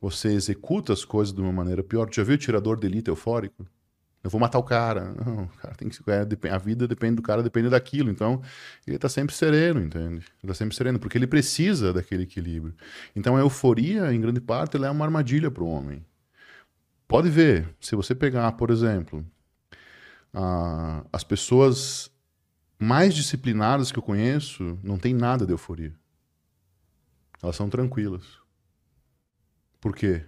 você 0.02 0.30
executa 0.30 0.92
as 0.92 1.06
coisas 1.06 1.34
de 1.34 1.40
uma 1.40 1.52
maneira 1.52 1.84
pior. 1.84 2.10
Já 2.12 2.24
viu 2.24 2.34
o 2.34 2.38
tirador 2.38 2.80
de 2.80 2.88
elite 2.88 3.10
eufórico? 3.10 3.68
Eu 4.24 4.30
vou 4.30 4.42
matar 4.42 4.58
o 4.58 4.64
cara. 4.64 5.14
Não, 5.14 5.48
cara 5.48 5.76
tem 5.76 5.90
que 5.90 6.00
é, 6.10 6.50
a 6.52 6.58
vida 6.58 6.88
depende 6.88 7.16
do 7.16 7.22
cara, 7.22 7.44
depende 7.44 7.70
daquilo. 7.70 8.10
Então, 8.10 8.42
ele 8.86 8.96
está 8.96 9.08
sempre 9.08 9.36
sereno, 9.36 9.80
entende? 9.80 10.16
Ele 10.16 10.26
está 10.44 10.54
sempre 10.56 10.76
sereno, 10.76 11.00
porque 11.00 11.18
ele 11.18 11.28
precisa 11.28 11.94
daquele 11.94 12.24
equilíbrio. 12.24 12.74
Então, 13.16 13.36
a 13.38 13.40
euforia, 13.40 14.12
em 14.14 14.20
grande 14.20 14.42
parte, 14.42 14.76
ela 14.76 14.88
é 14.88 14.92
uma 14.92 15.06
armadilha 15.06 15.52
para 15.52 15.64
o 15.64 15.68
homem. 15.68 16.04
Pode 17.08 17.30
ver, 17.30 17.68
se 17.80 17.96
você 17.96 18.16
pegar, 18.16 18.52
por 18.54 18.72
exemplo, 18.72 19.26
a, 20.34 21.04
as 21.12 21.24
pessoas 21.24 22.12
mais 22.80 23.14
disciplinadas 23.14 23.92
que 23.92 24.00
eu 24.00 24.04
conheço, 24.04 24.80
não 24.84 24.98
tem 24.98 25.14
nada 25.14 25.46
de 25.46 25.52
euforia. 25.52 25.94
Elas 27.42 27.56
são 27.56 27.70
tranquilas. 27.70 28.41
Por 29.82 29.96
quê? 29.96 30.24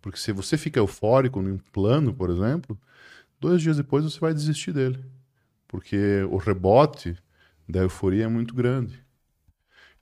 Porque 0.00 0.18
se 0.18 0.32
você 0.32 0.56
fica 0.56 0.78
eufórico 0.78 1.42
num 1.42 1.58
plano, 1.58 2.14
por 2.14 2.30
exemplo, 2.30 2.78
dois 3.40 3.60
dias 3.60 3.76
depois 3.76 4.04
você 4.04 4.20
vai 4.20 4.32
desistir 4.32 4.72
dele. 4.72 5.04
Porque 5.66 6.22
o 6.30 6.36
rebote 6.36 7.16
da 7.68 7.80
euforia 7.80 8.24
é 8.24 8.28
muito 8.28 8.54
grande. 8.54 9.04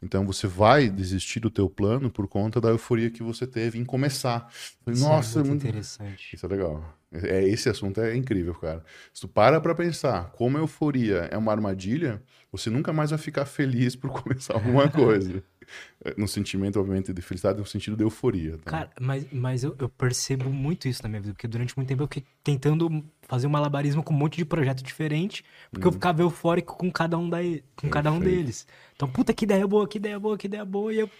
Então 0.03 0.27
você 0.27 0.47
vai 0.47 0.91
desistir 0.91 1.41
do 1.41 1.51
teu 1.51 1.71
plano 1.71 2.11
por 2.11 2.29
conta 2.29 2.61
da 2.61 2.69
euforia 2.69 3.11
que 3.11 3.23
você 3.23 3.47
teve 3.47 3.79
em 3.79 3.85
começar. 3.85 4.53
Isso 4.53 4.77
é 4.87 5.09
Nossa, 5.09 5.39
é 5.41 5.43
muito, 5.43 5.49
muito 5.49 5.67
interessante. 5.67 6.37
Isso 6.37 6.45
é 6.45 6.49
legal. 6.51 6.99
É, 7.23 7.45
esse 7.45 7.69
assunto 7.69 8.01
é 8.01 8.17
incrível, 8.17 8.55
cara. 8.55 8.83
Se 9.13 9.21
tu 9.21 9.29
para 9.29 9.61
pra 9.61 9.75
pensar 9.75 10.31
como 10.33 10.57
a 10.57 10.61
euforia 10.61 11.29
é 11.31 11.39
uma 11.39 11.53
armadilha, 11.53 12.23
você 12.51 12.71
nunca 12.71 12.93
mais 12.93 13.11
vai 13.11 13.19
ficar 13.19 13.45
feliz 13.45 13.95
por 13.95 14.11
começar 14.23 14.55
alguma 14.55 14.89
coisa. 14.89 15.43
no 16.17 16.29
sentimento, 16.29 16.79
obviamente, 16.79 17.13
de 17.13 17.23
felicidade, 17.23 17.59
no 17.59 17.67
sentido 17.67 17.97
de 17.97 18.03
euforia. 18.03 18.59
Tá? 18.59 18.71
Cara, 18.71 18.91
mas, 19.01 19.27
mas 19.33 19.65
eu, 19.65 19.75
eu, 19.79 19.89
percebo 19.89 20.51
muito 20.51 20.89
isso 20.89 21.03
na 21.03 21.09
minha 21.09 21.21
vida, 21.21 21.33
porque 21.33 21.49
durante 21.49 21.77
muito 21.77 21.89
tempo 21.89 22.03
eu 22.03 22.07
fiquei 22.07 22.25
tentando 22.43 23.05
fazer 23.23 23.47
um 23.47 23.51
malabarismo 23.51 24.03
com 24.03 24.13
um 24.13 24.17
monte 24.17 24.37
de 24.37 24.45
projeto 24.45 24.83
diferente, 24.83 25.45
porque 25.71 25.87
hum. 25.87 25.89
eu 25.89 25.93
uhum. 25.93 25.95
ficava 25.95 26.23
eufórico 26.23 26.77
com 26.77 26.91
cada 26.91 27.19
um, 27.19 27.29
daí, 27.29 27.65
com 27.77 27.89
cada 27.89 28.13
um 28.13 28.21
deles. 28.21 28.67
Então, 28.95 29.09
puta, 29.09 29.33
que 29.33 29.45
ideia 29.45 29.67
boa, 29.67 29.89
que 29.89 29.99
ideia 29.99 30.19
boa, 30.19 30.37
que 30.37 30.47
ideia 30.47 30.65
boa, 30.65 30.93
e 30.93 31.01
eu. 31.01 31.11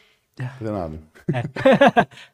Não 0.61 0.73
nada. 0.73 0.99
É. 1.33 1.43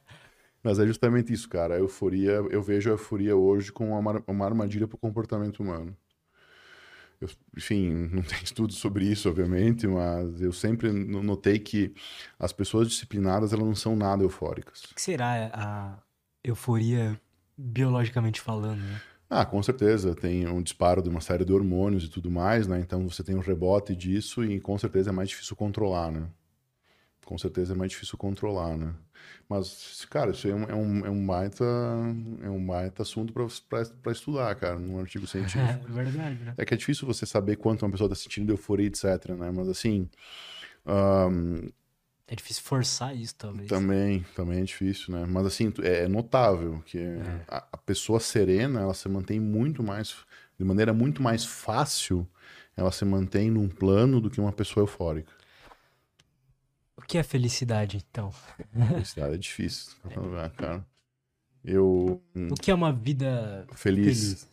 mas 0.62 0.78
é 0.78 0.86
justamente 0.86 1.32
isso, 1.32 1.48
cara. 1.48 1.74
A 1.74 1.78
euforia, 1.78 2.32
eu 2.50 2.62
vejo 2.62 2.90
a 2.90 2.92
euforia 2.92 3.36
hoje 3.36 3.72
como 3.72 3.98
uma, 3.98 4.22
uma 4.26 4.44
armadilha 4.44 4.86
para 4.86 4.96
o 4.96 4.98
comportamento 4.98 5.60
humano. 5.60 5.96
Eu, 7.20 7.28
enfim, 7.56 8.08
não 8.12 8.22
tem 8.24 8.42
estudo 8.42 8.72
sobre 8.72 9.04
isso, 9.04 9.28
obviamente, 9.28 9.86
mas 9.86 10.40
eu 10.40 10.52
sempre 10.52 10.90
notei 10.90 11.58
que 11.58 11.94
as 12.38 12.52
pessoas 12.52 12.88
disciplinadas 12.88 13.52
elas 13.52 13.66
não 13.66 13.74
são 13.74 13.94
nada 13.94 14.22
eufóricas. 14.22 14.84
O 14.84 14.94
que 14.94 15.02
será 15.02 15.50
a 15.52 15.98
euforia 16.42 17.20
biologicamente 17.56 18.40
falando? 18.40 18.80
Né? 18.80 19.00
Ah, 19.28 19.44
com 19.44 19.62
certeza. 19.62 20.14
Tem 20.14 20.48
um 20.48 20.62
disparo 20.62 21.02
de 21.02 21.08
uma 21.08 21.20
série 21.20 21.44
de 21.44 21.52
hormônios 21.52 22.04
e 22.04 22.08
tudo 22.08 22.30
mais, 22.30 22.66
né? 22.66 22.80
Então 22.80 23.08
você 23.08 23.22
tem 23.22 23.36
um 23.36 23.40
rebote 23.40 23.94
disso 23.94 24.42
e 24.44 24.58
com 24.58 24.76
certeza 24.76 25.10
é 25.10 25.12
mais 25.12 25.28
difícil 25.28 25.54
controlar, 25.54 26.10
né? 26.10 26.28
Com 27.24 27.38
certeza 27.38 27.74
é 27.74 27.76
mais 27.76 27.92
difícil 27.92 28.18
controlar, 28.18 28.76
né? 28.76 28.92
Mas, 29.48 30.04
cara, 30.08 30.30
isso 30.30 30.48
é 30.48 30.54
um, 30.54 30.62
é 30.64 30.74
um, 30.74 31.06
é 31.06 31.10
um 31.10 31.26
baita, 31.26 31.64
é 32.42 32.48
um 32.48 32.64
baita 32.64 33.02
assunto 33.02 33.32
para 33.32 34.12
estudar, 34.12 34.54
cara, 34.54 34.78
num 34.78 34.98
artigo 34.98 35.26
científico. 35.28 35.86
É 35.88 35.92
verdade, 35.92 36.38
né? 36.42 36.54
É 36.56 36.64
que 36.64 36.74
é 36.74 36.76
difícil 36.76 37.06
você 37.06 37.26
saber 37.26 37.56
quanto 37.56 37.84
uma 37.84 37.90
pessoa 37.90 38.06
está 38.12 38.20
sentindo 38.20 38.52
euforia, 38.52 38.86
etc, 38.86 39.30
né? 39.36 39.50
Mas, 39.52 39.68
assim... 39.68 40.08
Um, 40.86 41.68
é 42.26 42.34
difícil 42.34 42.62
forçar 42.62 43.14
isso, 43.16 43.34
talvez. 43.36 43.68
Também, 43.68 44.24
também 44.34 44.60
é 44.60 44.64
difícil, 44.64 45.12
né? 45.12 45.26
Mas, 45.28 45.46
assim, 45.46 45.72
é, 45.82 46.04
é 46.04 46.08
notável 46.08 46.80
que 46.86 46.98
é. 46.98 47.44
a, 47.48 47.66
a 47.72 47.76
pessoa 47.76 48.20
serena, 48.20 48.80
ela 48.80 48.94
se 48.94 49.08
mantém 49.08 49.38
muito 49.38 49.82
mais... 49.82 50.16
De 50.58 50.64
maneira 50.64 50.92
muito 50.92 51.22
mais 51.22 51.44
fácil, 51.44 52.28
ela 52.76 52.92
se 52.92 53.04
mantém 53.04 53.50
num 53.50 53.68
plano 53.68 54.20
do 54.20 54.30
que 54.30 54.40
uma 54.40 54.52
pessoa 54.52 54.82
eufórica. 54.82 55.32
Que 57.10 57.18
é 57.18 57.24
felicidade, 57.24 57.96
então? 57.96 58.32
Felicidade 58.72 59.34
é 59.34 59.36
difícil, 59.36 59.96
é. 60.38 60.48
cara. 60.50 60.86
Eu. 61.64 62.22
O 62.36 62.54
que 62.54 62.70
é 62.70 62.74
uma 62.74 62.92
vida 62.92 63.66
feliz? 63.74 64.22
feliz? 64.22 64.50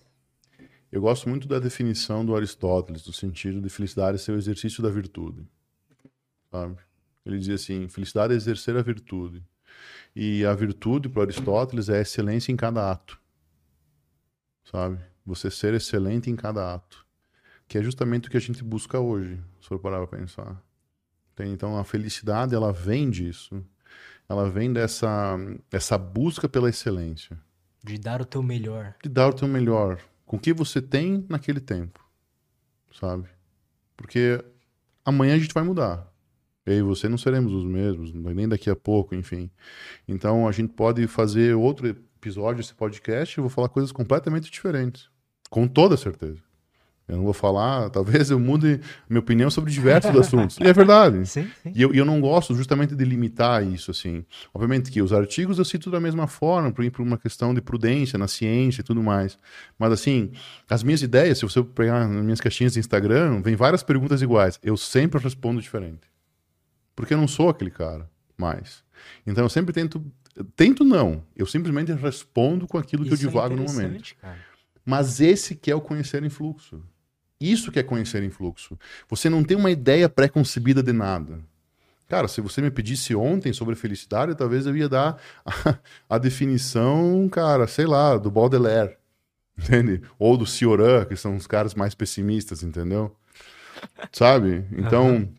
Eu 0.91 1.01
gosto 1.01 1.29
muito 1.29 1.47
da 1.47 1.59
definição 1.59 2.25
do 2.25 2.35
Aristóteles, 2.35 3.05
no 3.05 3.13
sentido 3.13 3.61
de 3.61 3.69
felicidade 3.69 4.17
ser 4.17 4.31
o 4.31 4.37
exercício 4.37 4.81
da 4.81 4.89
virtude. 4.89 5.47
Sabe? 6.49 6.77
Ele 7.23 7.37
dizia 7.37 7.53
assim: 7.53 7.87
felicidade 7.89 8.33
é 8.33 8.35
exercer 8.35 8.75
a 8.75 8.81
virtude. 8.81 9.45
E 10.15 10.43
a 10.43 10.55
virtude, 10.55 11.09
para 11.09 11.21
Aristóteles, 11.21 11.89
é 11.89 11.99
a 11.99 12.01
excelência 12.01 12.51
em 12.51 12.55
cada 12.55 12.91
ato. 12.91 13.21
Sabe? 14.63 14.97
Você 15.23 15.51
ser 15.51 15.75
excelente 15.75 16.31
em 16.31 16.35
cada 16.35 16.73
ato. 16.73 17.05
Que 17.67 17.77
é 17.77 17.83
justamente 17.83 18.27
o 18.27 18.31
que 18.31 18.37
a 18.37 18.41
gente 18.41 18.63
busca 18.63 18.99
hoje, 18.99 19.39
se 19.61 19.67
for 19.67 19.77
parar 19.77 19.99
para 20.07 20.17
pensar. 20.17 20.66
Então 21.45 21.77
a 21.77 21.83
felicidade 21.83 22.55
ela 22.55 22.71
vem 22.71 23.09
disso. 23.09 23.63
Ela 24.29 24.49
vem 24.49 24.71
dessa 24.71 25.37
essa 25.71 25.97
busca 25.97 26.49
pela 26.49 26.69
excelência. 26.69 27.37
De 27.83 27.97
dar 27.97 28.21
o 28.21 28.25
teu 28.25 28.43
melhor. 28.43 28.95
De 29.01 29.09
dar 29.09 29.29
o 29.29 29.33
teu 29.33 29.47
melhor. 29.47 29.99
Com 30.25 30.37
o 30.37 30.39
que 30.39 30.53
você 30.53 30.81
tem 30.81 31.25
naquele 31.29 31.59
tempo. 31.59 32.05
Sabe? 32.99 33.27
Porque 33.95 34.43
amanhã 35.05 35.35
a 35.35 35.39
gente 35.39 35.53
vai 35.53 35.63
mudar. 35.63 36.11
Eu 36.65 36.79
e 36.79 36.81
você 36.81 37.07
não 37.07 37.17
seremos 37.17 37.53
os 37.53 37.63
mesmos, 37.63 38.13
nem 38.13 38.47
daqui 38.47 38.69
a 38.69 38.75
pouco, 38.75 39.15
enfim. 39.15 39.49
Então 40.05 40.45
a 40.45 40.51
gente 40.51 40.73
pode 40.73 41.07
fazer 41.07 41.55
outro 41.55 41.87
episódio 41.87 42.57
desse 42.57 42.73
podcast 42.73 43.33
e 43.33 43.39
eu 43.39 43.43
vou 43.43 43.49
falar 43.49 43.69
coisas 43.69 43.91
completamente 43.91 44.51
diferentes. 44.51 45.09
Com 45.49 45.65
toda 45.65 45.95
certeza. 45.95 46.41
Eu 47.07 47.17
não 47.17 47.23
vou 47.23 47.33
falar, 47.33 47.89
talvez 47.91 48.29
eu 48.29 48.39
mude 48.39 48.81
minha 49.09 49.19
opinião 49.19 49.49
sobre 49.49 49.71
diversos 49.71 50.15
assuntos. 50.15 50.57
E 50.59 50.63
é 50.63 50.73
verdade. 50.73 51.25
Sim, 51.25 51.49
sim. 51.63 51.71
E 51.73 51.81
eu, 51.81 51.93
eu 51.93 52.03
não 52.03 52.19
gosto 52.19 52.53
justamente 52.53 52.95
de 52.95 53.05
limitar 53.05 53.65
isso, 53.65 53.91
assim. 53.91 54.25
Obviamente 54.53 54.91
que 54.91 55.01
os 55.01 55.13
artigos 55.13 55.57
eu 55.57 55.65
cito 55.65 55.89
da 55.89 55.99
mesma 55.99 56.27
forma, 56.27 56.71
por, 56.71 56.89
por 56.91 57.01
uma 57.01 57.17
questão 57.17 57.53
de 57.53 57.61
prudência 57.61 58.19
na 58.19 58.27
ciência 58.27 58.81
e 58.81 58.83
tudo 58.83 59.01
mais. 59.01 59.37
Mas, 59.79 59.93
assim, 59.93 60.31
as 60.69 60.83
minhas 60.83 61.01
ideias, 61.01 61.37
se 61.37 61.45
você 61.45 61.63
pegar 61.63 62.07
nas 62.07 62.23
minhas 62.23 62.41
caixinhas 62.41 62.73
de 62.73 62.79
Instagram, 62.79 63.41
vem 63.41 63.55
várias 63.55 63.83
perguntas 63.83 64.21
iguais. 64.21 64.59
Eu 64.61 64.75
sempre 64.75 65.21
respondo 65.21 65.61
diferente. 65.61 66.07
Porque 66.95 67.13
eu 67.13 67.17
não 67.17 67.27
sou 67.27 67.47
aquele 67.47 67.71
cara 67.71 68.09
mais. 68.37 68.83
Então 69.25 69.45
eu 69.45 69.49
sempre 69.49 69.73
tento. 69.73 70.03
Tento 70.55 70.83
não. 70.83 71.23
Eu 71.35 71.45
simplesmente 71.45 71.91
respondo 71.93 72.67
com 72.67 72.77
aquilo 72.77 73.03
isso 73.03 73.15
que 73.15 73.23
eu 73.23 73.29
é 73.29 73.31
divago 73.31 73.53
é 73.53 73.57
no 73.57 73.63
momento. 73.63 74.15
Cara. 74.21 74.37
Mas 74.85 75.19
esse 75.19 75.55
que 75.55 75.69
é 75.69 75.75
o 75.75 75.81
conhecer 75.81 76.23
em 76.23 76.29
fluxo. 76.29 76.81
Isso 77.39 77.71
que 77.71 77.79
é 77.79 77.83
conhecer 77.83 78.23
em 78.23 78.29
fluxo. 78.29 78.77
Você 79.09 79.29
não 79.29 79.43
tem 79.43 79.55
uma 79.55 79.69
ideia 79.69 80.09
pré-concebida 80.09 80.81
de 80.81 80.91
nada. 80.91 81.39
Cara, 82.07 82.27
se 82.27 82.39
você 82.39 82.61
me 82.61 82.71
pedisse 82.71 83.13
ontem 83.13 83.51
sobre 83.51 83.75
felicidade, 83.75 84.33
talvez 84.33 84.65
eu 84.65 84.75
ia 84.75 84.87
dar 84.87 85.21
a, 85.45 85.77
a 86.15 86.17
definição, 86.17 87.27
cara, 87.29 87.67
sei 87.67 87.85
lá, 87.85 88.17
do 88.17 88.31
Baudelaire, 88.31 88.97
entende? 89.57 90.01
Ou 90.17 90.37
do 90.37 90.45
Cioran, 90.45 91.05
que 91.05 91.15
são 91.15 91.35
os 91.35 91.45
caras 91.45 91.75
mais 91.75 91.93
pessimistas, 91.93 92.63
entendeu? 92.63 93.15
Sabe? 94.11 94.65
Então, 94.71 95.29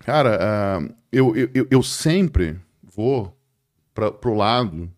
cara, 0.00 0.80
uh, 0.80 0.94
eu, 1.12 1.36
eu, 1.36 1.68
eu 1.70 1.82
sempre 1.82 2.58
vou 2.82 3.36
para 3.94 4.10
pro 4.10 4.34
lado 4.34 4.90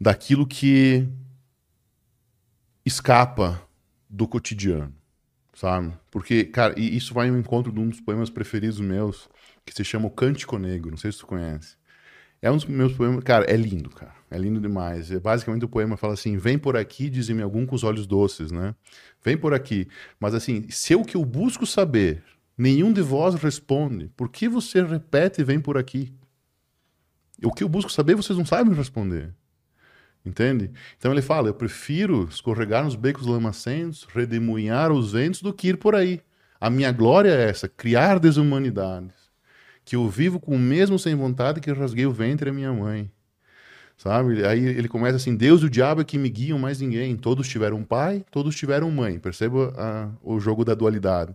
daquilo 0.00 0.46
que 0.46 1.08
escapa 2.84 3.60
do 4.08 4.26
cotidiano, 4.26 4.94
sabe? 5.60 5.92
Porque, 6.10 6.44
cara, 6.44 6.74
e 6.78 6.96
isso 6.96 7.12
vai 7.12 7.28
ao 7.28 7.36
encontro 7.36 7.70
de 7.70 7.78
um 7.78 7.88
dos 7.90 8.00
poemas 8.00 8.30
preferidos 8.30 8.80
meus, 8.80 9.28
que 9.66 9.74
se 9.74 9.84
chama 9.84 10.06
O 10.06 10.10
Cântico 10.10 10.56
Negro, 10.56 10.90
não 10.90 10.96
sei 10.96 11.12
se 11.12 11.18
tu 11.18 11.26
conhece. 11.26 11.76
É 12.40 12.50
um 12.50 12.56
dos 12.56 12.64
meus 12.64 12.94
poemas, 12.94 13.22
cara, 13.22 13.44
é 13.44 13.56
lindo, 13.56 13.90
cara. 13.90 14.14
É 14.30 14.38
lindo 14.38 14.58
demais. 14.58 15.10
É, 15.10 15.20
basicamente 15.20 15.66
o 15.66 15.68
poema 15.68 15.98
fala 15.98 16.14
assim: 16.14 16.38
vem 16.38 16.58
por 16.58 16.78
aqui, 16.78 17.10
dizem-me 17.10 17.42
algum 17.42 17.66
com 17.66 17.74
os 17.74 17.84
olhos 17.84 18.06
doces, 18.06 18.50
né? 18.50 18.74
Vem 19.22 19.36
por 19.36 19.52
aqui. 19.52 19.86
Mas 20.18 20.34
assim, 20.34 20.64
se 20.70 20.94
eu 20.94 21.04
que 21.04 21.14
eu 21.14 21.24
busco 21.26 21.66
saber, 21.66 22.22
nenhum 22.56 22.90
de 22.90 23.02
vós 23.02 23.34
responde, 23.34 24.08
por 24.16 24.30
que 24.30 24.48
você 24.48 24.82
repete 24.82 25.44
vem 25.44 25.60
por 25.60 25.76
aqui? 25.76 26.14
O 27.44 27.52
que 27.52 27.62
eu 27.62 27.68
busco 27.68 27.92
saber, 27.92 28.14
vocês 28.14 28.38
não 28.38 28.46
sabem 28.46 28.72
responder. 28.72 29.34
Entende? 30.24 30.70
Então 30.98 31.12
ele 31.12 31.22
fala: 31.22 31.48
eu 31.48 31.54
prefiro 31.54 32.28
escorregar 32.30 32.84
nos 32.84 32.94
becos 32.94 33.26
lamacentos, 33.26 34.06
redemoinhar 34.12 34.92
os 34.92 35.12
ventos, 35.12 35.42
do 35.42 35.52
que 35.52 35.68
ir 35.68 35.76
por 35.76 35.94
aí. 35.94 36.20
A 36.60 36.68
minha 36.68 36.92
glória 36.92 37.30
é 37.30 37.48
essa, 37.48 37.68
criar 37.68 38.18
desumanidades 38.18 39.20
que 39.90 39.96
eu 39.96 40.08
vivo 40.08 40.38
com 40.38 40.54
o 40.54 40.58
mesmo 40.58 40.98
sem 41.00 41.16
vontade 41.16 41.60
que 41.60 41.72
rasguei 41.72 42.06
o 42.06 42.12
ventre 42.12 42.50
da 42.50 42.54
minha 42.54 42.72
mãe. 42.72 43.10
Sabe? 43.96 44.44
Aí 44.46 44.64
ele 44.64 44.88
começa 44.88 45.16
assim: 45.16 45.34
Deus 45.34 45.62
e 45.62 45.66
o 45.66 45.70
diabo 45.70 46.00
é 46.00 46.04
que 46.04 46.16
me 46.16 46.28
guiam, 46.28 46.58
mais 46.58 46.80
ninguém. 46.80 47.16
Todos 47.16 47.48
tiveram 47.48 47.82
pai, 47.82 48.24
todos 48.30 48.54
tiveram 48.56 48.90
mãe. 48.90 49.18
Perceba 49.18 49.74
a, 49.76 50.10
o 50.22 50.38
jogo 50.38 50.64
da 50.64 50.74
dualidade. 50.74 51.34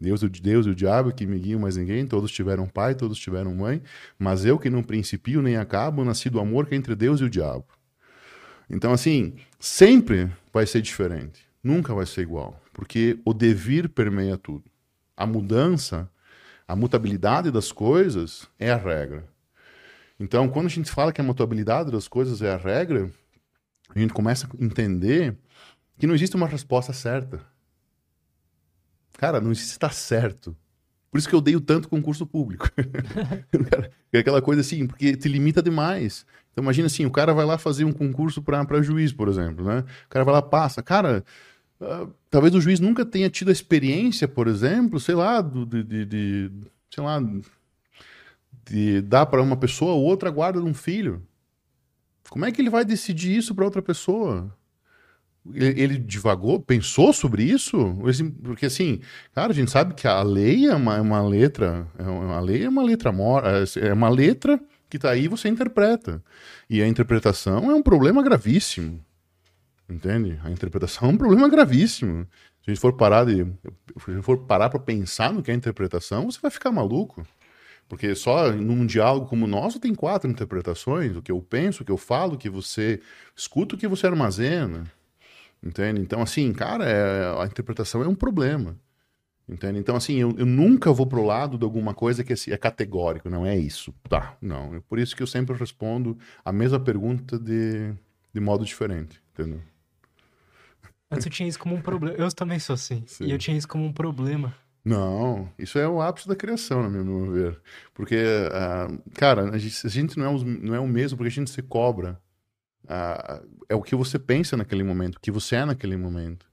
Deus, 0.00 0.22
Deus 0.22 0.66
e 0.66 0.70
o 0.70 0.74
diabo 0.74 1.10
é 1.10 1.12
que 1.12 1.26
me 1.26 1.38
guiam, 1.38 1.60
mais 1.60 1.76
ninguém. 1.76 2.06
Todos 2.06 2.32
tiveram 2.32 2.66
pai, 2.66 2.94
todos 2.94 3.18
tiveram 3.18 3.54
mãe. 3.54 3.82
Mas 4.18 4.44
eu 4.44 4.58
que 4.58 4.70
não 4.70 4.82
principio 4.82 5.42
nem 5.42 5.56
acabo, 5.56 6.02
nasci 6.02 6.30
do 6.30 6.40
amor 6.40 6.66
que 6.66 6.74
é 6.74 6.78
entre 6.78 6.96
Deus 6.96 7.20
e 7.20 7.24
o 7.24 7.30
diabo. 7.30 7.66
Então, 8.72 8.92
assim, 8.92 9.34
sempre 9.60 10.32
vai 10.52 10.66
ser 10.66 10.80
diferente. 10.80 11.46
Nunca 11.62 11.94
vai 11.94 12.06
ser 12.06 12.22
igual. 12.22 12.60
Porque 12.72 13.20
o 13.24 13.32
devir 13.32 13.88
permeia 13.88 14.36
tudo. 14.36 14.64
A 15.16 15.26
mudança 15.26 16.10
a 16.72 16.76
mutabilidade 16.76 17.50
das 17.50 17.70
coisas 17.70 18.48
é 18.58 18.70
a 18.70 18.78
regra. 18.78 19.28
Então, 20.18 20.48
quando 20.48 20.66
a 20.66 20.70
gente 20.70 20.90
fala 20.90 21.12
que 21.12 21.20
a 21.20 21.24
mutabilidade 21.24 21.90
das 21.90 22.08
coisas 22.08 22.40
é 22.40 22.50
a 22.50 22.56
regra, 22.56 23.10
a 23.94 23.98
gente 23.98 24.14
começa 24.14 24.46
a 24.46 24.64
entender 24.64 25.36
que 25.98 26.06
não 26.06 26.14
existe 26.14 26.34
uma 26.34 26.46
resposta 26.46 26.92
certa. 26.94 27.44
Cara, 29.18 29.38
não 29.38 29.52
existe 29.52 29.72
estar 29.72 29.92
certo. 29.92 30.56
Por 31.12 31.18
isso 31.18 31.28
que 31.28 31.34
eu 31.34 31.40
odeio 31.40 31.60
tanto 31.60 31.90
concurso 31.90 32.26
público. 32.26 32.70
é 34.10 34.18
aquela 34.18 34.40
coisa 34.40 34.62
assim, 34.62 34.86
porque 34.86 35.14
te 35.14 35.28
limita 35.28 35.62
demais. 35.62 36.24
Então 36.50 36.64
imagina 36.64 36.86
assim, 36.86 37.04
o 37.04 37.10
cara 37.10 37.34
vai 37.34 37.44
lá 37.44 37.58
fazer 37.58 37.84
um 37.84 37.92
concurso 37.92 38.40
para 38.40 38.82
juiz, 38.82 39.12
por 39.12 39.28
exemplo, 39.28 39.62
né? 39.62 39.84
O 40.06 40.08
cara 40.08 40.24
vai 40.24 40.32
lá, 40.32 40.40
passa. 40.40 40.82
Cara, 40.82 41.22
ah, 41.78 42.08
talvez 42.30 42.54
o 42.54 42.62
juiz 42.62 42.80
nunca 42.80 43.04
tenha 43.04 43.28
tido 43.28 43.50
a 43.50 43.52
experiência, 43.52 44.26
por 44.26 44.48
exemplo, 44.48 44.98
sei 44.98 45.14
lá, 45.14 45.42
de, 45.42 45.84
de, 45.84 46.04
de 46.06 46.50
sei 46.90 47.04
lá, 47.04 47.22
de 48.64 49.02
dar 49.02 49.26
para 49.26 49.42
uma 49.42 49.56
pessoa 49.56 49.92
ou 49.92 50.04
outra 50.04 50.30
guarda 50.30 50.62
de 50.62 50.66
um 50.66 50.72
filho. 50.72 51.22
Como 52.30 52.46
é 52.46 52.50
que 52.50 52.62
ele 52.62 52.70
vai 52.70 52.86
decidir 52.86 53.36
isso 53.36 53.54
para 53.54 53.66
outra 53.66 53.82
pessoa? 53.82 54.50
Ele, 55.52 55.80
ele, 55.80 55.98
divagou, 55.98 56.60
pensou 56.60 57.12
sobre 57.12 57.42
isso? 57.42 57.96
Porque 58.44 58.66
assim, 58.66 59.00
cara, 59.34 59.50
a 59.52 59.54
gente 59.54 59.70
sabe 59.70 59.94
que 59.94 60.06
a 60.06 60.22
lei 60.22 60.66
é 60.68 60.74
uma, 60.74 60.96
é 60.96 61.00
uma 61.00 61.20
letra, 61.26 61.86
é 61.98 62.04
uma, 62.04 62.40
lei 62.40 62.64
é 62.64 62.68
uma 62.68 62.82
letra 62.82 63.10
é, 63.10 63.88
é 63.88 63.92
uma 63.92 64.08
letra 64.08 64.60
que 64.88 64.96
está 64.98 65.10
aí 65.10 65.26
você 65.26 65.48
interpreta. 65.48 66.22
E 66.70 66.80
a 66.80 66.86
interpretação 66.86 67.70
é 67.70 67.74
um 67.74 67.82
problema 67.82 68.22
gravíssimo. 68.22 69.04
Entende? 69.88 70.38
A 70.44 70.50
interpretação 70.50 71.08
é 71.08 71.12
um 71.12 71.16
problema 71.16 71.48
gravíssimo. 71.48 72.26
Se 72.62 72.70
a 72.70 72.74
gente 72.74 72.80
for 72.80 72.92
parar 72.92 73.24
de, 73.24 73.44
se 74.04 74.22
for 74.22 74.38
parar 74.46 74.70
para 74.70 74.78
pensar 74.78 75.32
no 75.32 75.42
que 75.42 75.50
é 75.50 75.54
interpretação, 75.54 76.30
você 76.30 76.38
vai 76.40 76.50
ficar 76.50 76.70
maluco. 76.70 77.26
Porque 77.88 78.14
só 78.14 78.50
num 78.52 78.86
diálogo 78.86 79.26
como 79.26 79.44
o 79.44 79.48
nosso 79.48 79.80
tem 79.80 79.94
quatro 79.94 80.30
interpretações: 80.30 81.16
o 81.16 81.20
que 81.20 81.32
eu 81.32 81.42
penso, 81.42 81.82
o 81.82 81.84
que 81.86 81.92
eu 81.92 81.98
falo, 81.98 82.34
o 82.34 82.38
que 82.38 82.48
você 82.48 83.00
escuta, 83.36 83.74
o 83.74 83.78
que 83.78 83.88
você 83.88 84.06
armazena. 84.06 84.84
Entende? 85.62 86.00
Então, 86.00 86.20
assim, 86.20 86.52
cara, 86.52 86.84
é, 86.84 87.40
a 87.40 87.46
interpretação 87.46 88.02
é 88.02 88.08
um 88.08 88.14
problema. 88.14 88.76
Entende? 89.48 89.78
Então, 89.78 89.96
assim, 89.96 90.14
eu, 90.16 90.34
eu 90.38 90.46
nunca 90.46 90.92
vou 90.92 91.06
pro 91.06 91.24
lado 91.24 91.58
de 91.58 91.64
alguma 91.64 91.94
coisa 91.94 92.24
que 92.24 92.32
é, 92.32 92.36
é 92.48 92.56
categórico, 92.56 93.28
não 93.28 93.44
é 93.44 93.56
isso. 93.56 93.92
Tá, 94.08 94.36
não. 94.40 94.74
É 94.74 94.80
por 94.80 94.98
isso 94.98 95.14
que 95.14 95.22
eu 95.22 95.26
sempre 95.26 95.56
respondo 95.56 96.16
a 96.44 96.52
mesma 96.52 96.80
pergunta 96.80 97.38
de, 97.38 97.92
de 98.32 98.40
modo 98.40 98.64
diferente, 98.64 99.22
entendeu? 99.32 99.60
Antes 101.10 101.26
eu 101.26 101.32
tinha 101.32 101.48
isso 101.48 101.58
como 101.58 101.74
um 101.74 101.80
problema. 101.82 102.16
Eu 102.16 102.32
também 102.32 102.58
sou 102.58 102.74
assim. 102.74 103.04
Sim. 103.06 103.26
E 103.26 103.32
eu 103.32 103.38
tinha 103.38 103.56
isso 103.56 103.68
como 103.68 103.84
um 103.84 103.92
problema. 103.92 104.54
Não, 104.84 105.48
isso 105.58 105.78
é 105.78 105.86
o 105.86 106.00
ápice 106.00 106.26
da 106.26 106.34
criação, 106.34 106.88
no 106.88 107.04
meu 107.04 107.30
ver. 107.30 107.60
Porque, 107.94 108.16
uh, 108.16 109.10
cara, 109.14 109.50
a 109.50 109.58
gente, 109.58 109.86
a 109.86 109.90
gente, 109.90 110.18
não, 110.18 110.24
é 110.24 110.28
o, 110.28 110.44
não 110.44 110.74
é 110.74 110.80
o 110.80 110.88
mesmo 110.88 111.18
porque 111.18 111.28
a 111.28 111.32
gente 111.32 111.50
se 111.50 111.62
cobra. 111.62 112.20
É 113.68 113.74
o 113.74 113.82
que 113.82 113.94
você 113.94 114.18
pensa 114.18 114.56
naquele 114.56 114.82
momento, 114.82 115.16
o 115.16 115.20
que 115.20 115.30
você 115.30 115.56
é 115.56 115.64
naquele 115.64 115.96
momento. 115.96 116.46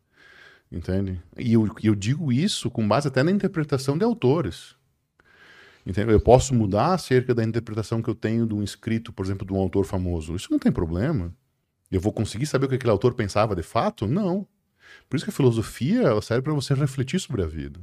Entende? 0.71 1.19
E 1.37 1.53
eu, 1.53 1.67
eu 1.83 1.95
digo 1.95 2.31
isso 2.31 2.69
com 2.69 2.87
base 2.87 3.07
até 3.07 3.23
na 3.23 3.31
interpretação 3.31 3.97
de 3.97 4.03
autores. 4.03 4.75
Entende? 5.85 6.11
Eu 6.11 6.19
posso 6.19 6.53
mudar 6.53 6.93
acerca 6.93 7.33
da 7.33 7.43
interpretação 7.43 8.01
que 8.01 8.09
eu 8.09 8.15
tenho 8.15 8.45
de 8.45 8.53
um 8.53 8.63
escrito, 8.63 9.11
por 9.11 9.25
exemplo, 9.25 9.47
de 9.47 9.51
um 9.51 9.57
autor 9.57 9.85
famoso. 9.85 10.35
Isso 10.35 10.51
não 10.51 10.59
tem 10.59 10.71
problema. 10.71 11.33
Eu 11.91 11.99
vou 11.99 12.13
conseguir 12.13 12.45
saber 12.45 12.67
o 12.67 12.69
que 12.69 12.75
aquele 12.75 12.91
autor 12.91 13.15
pensava 13.15 13.55
de 13.55 13.63
fato? 13.63 14.05
Não. 14.05 14.47
Por 15.09 15.15
isso 15.15 15.25
que 15.25 15.31
a 15.31 15.33
filosofia 15.33 16.01
ela 16.01 16.21
serve 16.21 16.43
para 16.43 16.53
você 16.53 16.75
refletir 16.75 17.19
sobre 17.19 17.41
a 17.41 17.47
vida. 17.47 17.79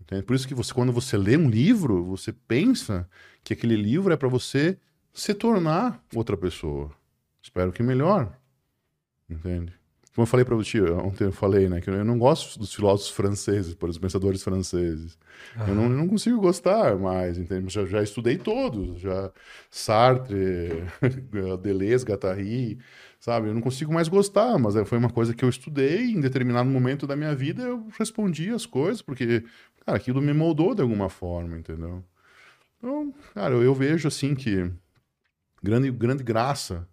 Entende? 0.00 0.22
Por 0.22 0.36
isso 0.36 0.46
que 0.46 0.54
você, 0.54 0.74
quando 0.74 0.92
você 0.92 1.16
lê 1.16 1.36
um 1.36 1.48
livro, 1.48 2.04
você 2.04 2.32
pensa 2.32 3.08
que 3.42 3.54
aquele 3.54 3.76
livro 3.76 4.12
é 4.12 4.16
para 4.16 4.28
você 4.28 4.78
se 5.14 5.32
tornar 5.32 6.04
outra 6.14 6.36
pessoa. 6.36 6.90
Espero 7.44 7.70
que 7.70 7.82
melhor. 7.82 8.34
Entende? 9.28 9.72
Como 10.14 10.22
eu 10.22 10.26
falei 10.26 10.44
para 10.46 10.54
você 10.54 10.80
ontem, 10.80 11.24
eu 11.24 11.32
falei, 11.32 11.68
né, 11.68 11.80
que 11.80 11.90
eu 11.90 12.04
não 12.04 12.16
gosto 12.16 12.56
dos 12.58 12.72
filósofos 12.72 13.10
franceses, 13.10 13.74
por 13.74 13.88
os 13.88 13.98
pensadores 13.98 14.42
franceses. 14.42 15.18
Uhum. 15.56 15.66
Eu, 15.66 15.74
não, 15.74 15.82
eu, 15.84 15.90
não, 15.90 16.08
consigo 16.08 16.40
gostar 16.40 16.96
mais, 16.96 17.36
entende? 17.36 17.72
Já, 17.72 17.84
já 17.84 18.02
estudei 18.02 18.38
todos, 18.38 19.00
já 19.00 19.32
Sartre, 19.68 20.84
Deleuze, 21.60 22.04
Guattari, 22.04 22.78
sabe? 23.18 23.48
Eu 23.48 23.54
não 23.54 23.60
consigo 23.60 23.92
mais 23.92 24.06
gostar, 24.08 24.56
mas 24.56 24.74
foi 24.88 24.98
uma 24.98 25.10
coisa 25.10 25.34
que 25.34 25.44
eu 25.44 25.48
estudei 25.48 26.12
em 26.12 26.20
determinado 26.20 26.70
momento 26.70 27.08
da 27.08 27.16
minha 27.16 27.34
vida, 27.34 27.62
eu 27.62 27.88
respondi 27.98 28.50
as 28.50 28.64
coisas, 28.64 29.02
porque, 29.02 29.44
cara, 29.84 29.98
aquilo 29.98 30.22
me 30.22 30.32
moldou 30.32 30.76
de 30.76 30.82
alguma 30.82 31.08
forma, 31.08 31.58
entendeu? 31.58 32.04
Então, 32.78 33.12
cara, 33.34 33.52
eu, 33.52 33.64
eu 33.64 33.74
vejo 33.74 34.06
assim 34.06 34.34
que 34.34 34.70
grande, 35.60 35.90
grande 35.90 36.22
graça 36.22 36.86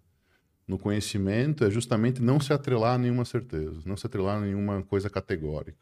no 0.66 0.78
conhecimento 0.78 1.64
é 1.64 1.70
justamente 1.70 2.22
não 2.22 2.40
se 2.40 2.52
atrelar 2.52 2.94
a 2.94 2.98
nenhuma 2.98 3.24
certeza, 3.24 3.80
não 3.84 3.96
se 3.96 4.06
atrelar 4.06 4.38
a 4.38 4.40
nenhuma 4.40 4.82
coisa 4.82 5.10
categórica. 5.10 5.78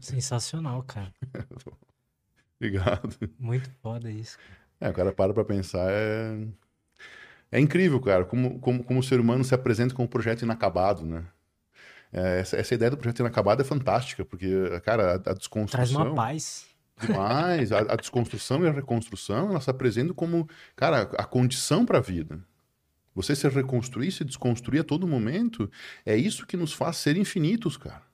Sensacional, 0.00 0.82
cara. 0.82 1.12
Obrigado. 2.60 3.16
Muito 3.38 3.70
foda 3.80 4.10
isso. 4.10 4.36
É, 4.80 4.90
o 4.90 4.92
cara 4.92 5.12
para 5.12 5.32
pra 5.32 5.44
pensar, 5.44 5.88
é... 5.90 6.46
É 7.50 7.58
incrível, 7.58 7.98
cara, 7.98 8.26
como, 8.26 8.58
como, 8.58 8.84
como 8.84 9.00
o 9.00 9.02
ser 9.02 9.18
humano 9.18 9.42
se 9.42 9.54
apresenta 9.54 9.94
como 9.94 10.04
um 10.04 10.10
projeto 10.10 10.42
inacabado, 10.42 11.06
né? 11.06 11.24
É, 12.12 12.40
essa, 12.40 12.56
essa 12.58 12.74
ideia 12.74 12.90
do 12.90 12.96
projeto 12.98 13.20
inacabado 13.20 13.62
é 13.62 13.64
fantástica, 13.64 14.22
porque, 14.22 14.48
cara, 14.84 15.12
a, 15.12 15.30
a 15.30 15.34
desconstrução... 15.34 15.68
Traz 15.70 15.90
uma 15.92 16.14
paz. 16.14 16.66
Demais. 17.00 17.72
a, 17.72 17.78
a 17.78 17.96
desconstrução 17.96 18.64
e 18.64 18.68
a 18.68 18.72
reconstrução, 18.72 19.50
ela 19.50 19.60
se 19.60 19.70
apresentam 19.70 20.14
como, 20.14 20.48
cara, 20.76 21.02
a 21.02 21.24
condição 21.24 21.86
para 21.86 21.98
a 21.98 22.02
vida. 22.02 22.38
Você 23.18 23.34
se 23.34 23.48
reconstruir, 23.48 24.12
se 24.12 24.24
desconstruir 24.24 24.78
a 24.78 24.84
todo 24.84 25.04
momento, 25.04 25.68
é 26.06 26.16
isso 26.16 26.46
que 26.46 26.56
nos 26.56 26.72
faz 26.72 26.98
ser 26.98 27.16
infinitos, 27.16 27.76
cara. 27.76 28.04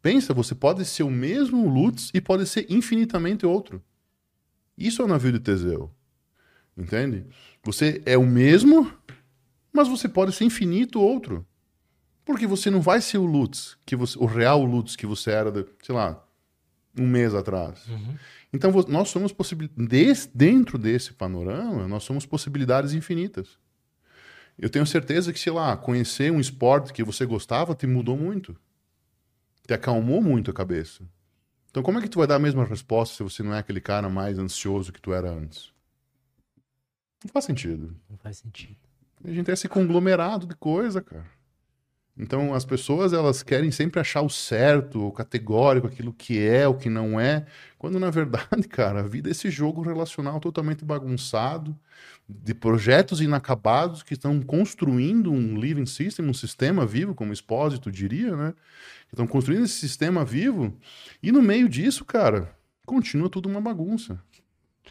Pensa, 0.00 0.32
você 0.32 0.54
pode 0.54 0.84
ser 0.84 1.02
o 1.02 1.10
mesmo 1.10 1.68
Lutz 1.68 2.12
e 2.14 2.20
pode 2.20 2.46
ser 2.46 2.64
infinitamente 2.70 3.44
outro. 3.44 3.82
Isso 4.78 5.02
é 5.02 5.04
o 5.04 5.08
navio 5.08 5.32
de 5.32 5.40
Teseu. 5.40 5.90
Entende? 6.78 7.26
Você 7.64 8.00
é 8.06 8.16
o 8.16 8.24
mesmo, 8.24 8.88
mas 9.72 9.88
você 9.88 10.08
pode 10.08 10.32
ser 10.32 10.44
infinito 10.44 11.00
outro. 11.00 11.44
Porque 12.24 12.46
você 12.46 12.70
não 12.70 12.80
vai 12.80 13.00
ser 13.00 13.18
o 13.18 13.26
Lutz, 13.26 13.76
que 13.84 13.96
você, 13.96 14.16
o 14.16 14.26
real 14.26 14.64
Lutz 14.64 14.94
que 14.94 15.06
você 15.06 15.32
era, 15.32 15.50
de, 15.50 15.66
sei 15.82 15.92
lá, 15.92 16.24
um 16.96 17.08
mês 17.08 17.34
atrás. 17.34 17.84
Uhum. 17.88 18.14
Então 18.52 18.70
nós 18.86 19.08
somos 19.08 19.32
possibilidades. 19.32 20.30
Dentro 20.32 20.78
desse 20.78 21.12
panorama, 21.14 21.88
nós 21.88 22.04
somos 22.04 22.24
possibilidades 22.24 22.94
infinitas. 22.94 23.58
Eu 24.58 24.70
tenho 24.70 24.86
certeza 24.86 25.32
que, 25.32 25.38
sei 25.38 25.52
lá, 25.52 25.76
conhecer 25.76 26.32
um 26.32 26.40
esporte 26.40 26.92
que 26.92 27.04
você 27.04 27.26
gostava 27.26 27.74
te 27.74 27.86
mudou 27.86 28.16
muito. 28.16 28.56
Te 29.66 29.74
acalmou 29.74 30.22
muito 30.22 30.50
a 30.50 30.54
cabeça. 30.54 31.04
Então, 31.70 31.82
como 31.82 31.98
é 31.98 32.02
que 32.02 32.08
tu 32.08 32.18
vai 32.18 32.26
dar 32.26 32.36
a 32.36 32.40
mesma 32.40 32.64
resposta 32.64 33.16
se 33.16 33.22
você 33.22 33.42
não 33.42 33.52
é 33.52 33.58
aquele 33.58 33.80
cara 33.80 34.08
mais 34.08 34.38
ansioso 34.38 34.92
que 34.92 35.00
tu 35.00 35.12
era 35.12 35.30
antes? 35.30 35.70
Não 37.22 37.30
faz 37.30 37.44
sentido. 37.44 37.94
Não 38.08 38.16
faz 38.16 38.38
sentido. 38.38 38.76
A 39.22 39.30
gente 39.30 39.50
é 39.50 39.54
esse 39.54 39.68
conglomerado 39.68 40.46
de 40.46 40.54
coisa, 40.54 41.02
cara. 41.02 41.26
Então, 42.18 42.54
as 42.54 42.64
pessoas 42.64 43.12
elas 43.12 43.42
querem 43.42 43.70
sempre 43.70 44.00
achar 44.00 44.22
o 44.22 44.30
certo, 44.30 45.08
o 45.08 45.12
categórico, 45.12 45.86
aquilo 45.86 46.14
que 46.14 46.38
é, 46.38 46.66
o 46.66 46.74
que 46.74 46.88
não 46.88 47.20
é, 47.20 47.44
quando 47.78 48.00
na 48.00 48.08
verdade, 48.08 48.66
cara, 48.68 49.00
a 49.00 49.02
vida 49.02 49.28
é 49.28 49.32
esse 49.32 49.50
jogo 49.50 49.82
relacional 49.82 50.40
totalmente 50.40 50.82
bagunçado, 50.82 51.76
de 52.28 52.54
projetos 52.54 53.20
inacabados 53.20 54.02
que 54.02 54.14
estão 54.14 54.40
construindo 54.40 55.30
um 55.30 55.60
living 55.60 55.86
system, 55.86 56.26
um 56.26 56.34
sistema 56.34 56.86
vivo, 56.86 57.14
como 57.14 57.32
Expósito 57.32 57.92
diria, 57.92 58.34
né? 58.34 58.54
Estão 59.08 59.26
construindo 59.26 59.64
esse 59.64 59.78
sistema 59.78 60.24
vivo, 60.24 60.76
e 61.22 61.30
no 61.30 61.40
meio 61.40 61.68
disso, 61.68 62.04
cara, 62.04 62.50
continua 62.84 63.28
tudo 63.28 63.48
uma 63.48 63.60
bagunça. 63.60 64.20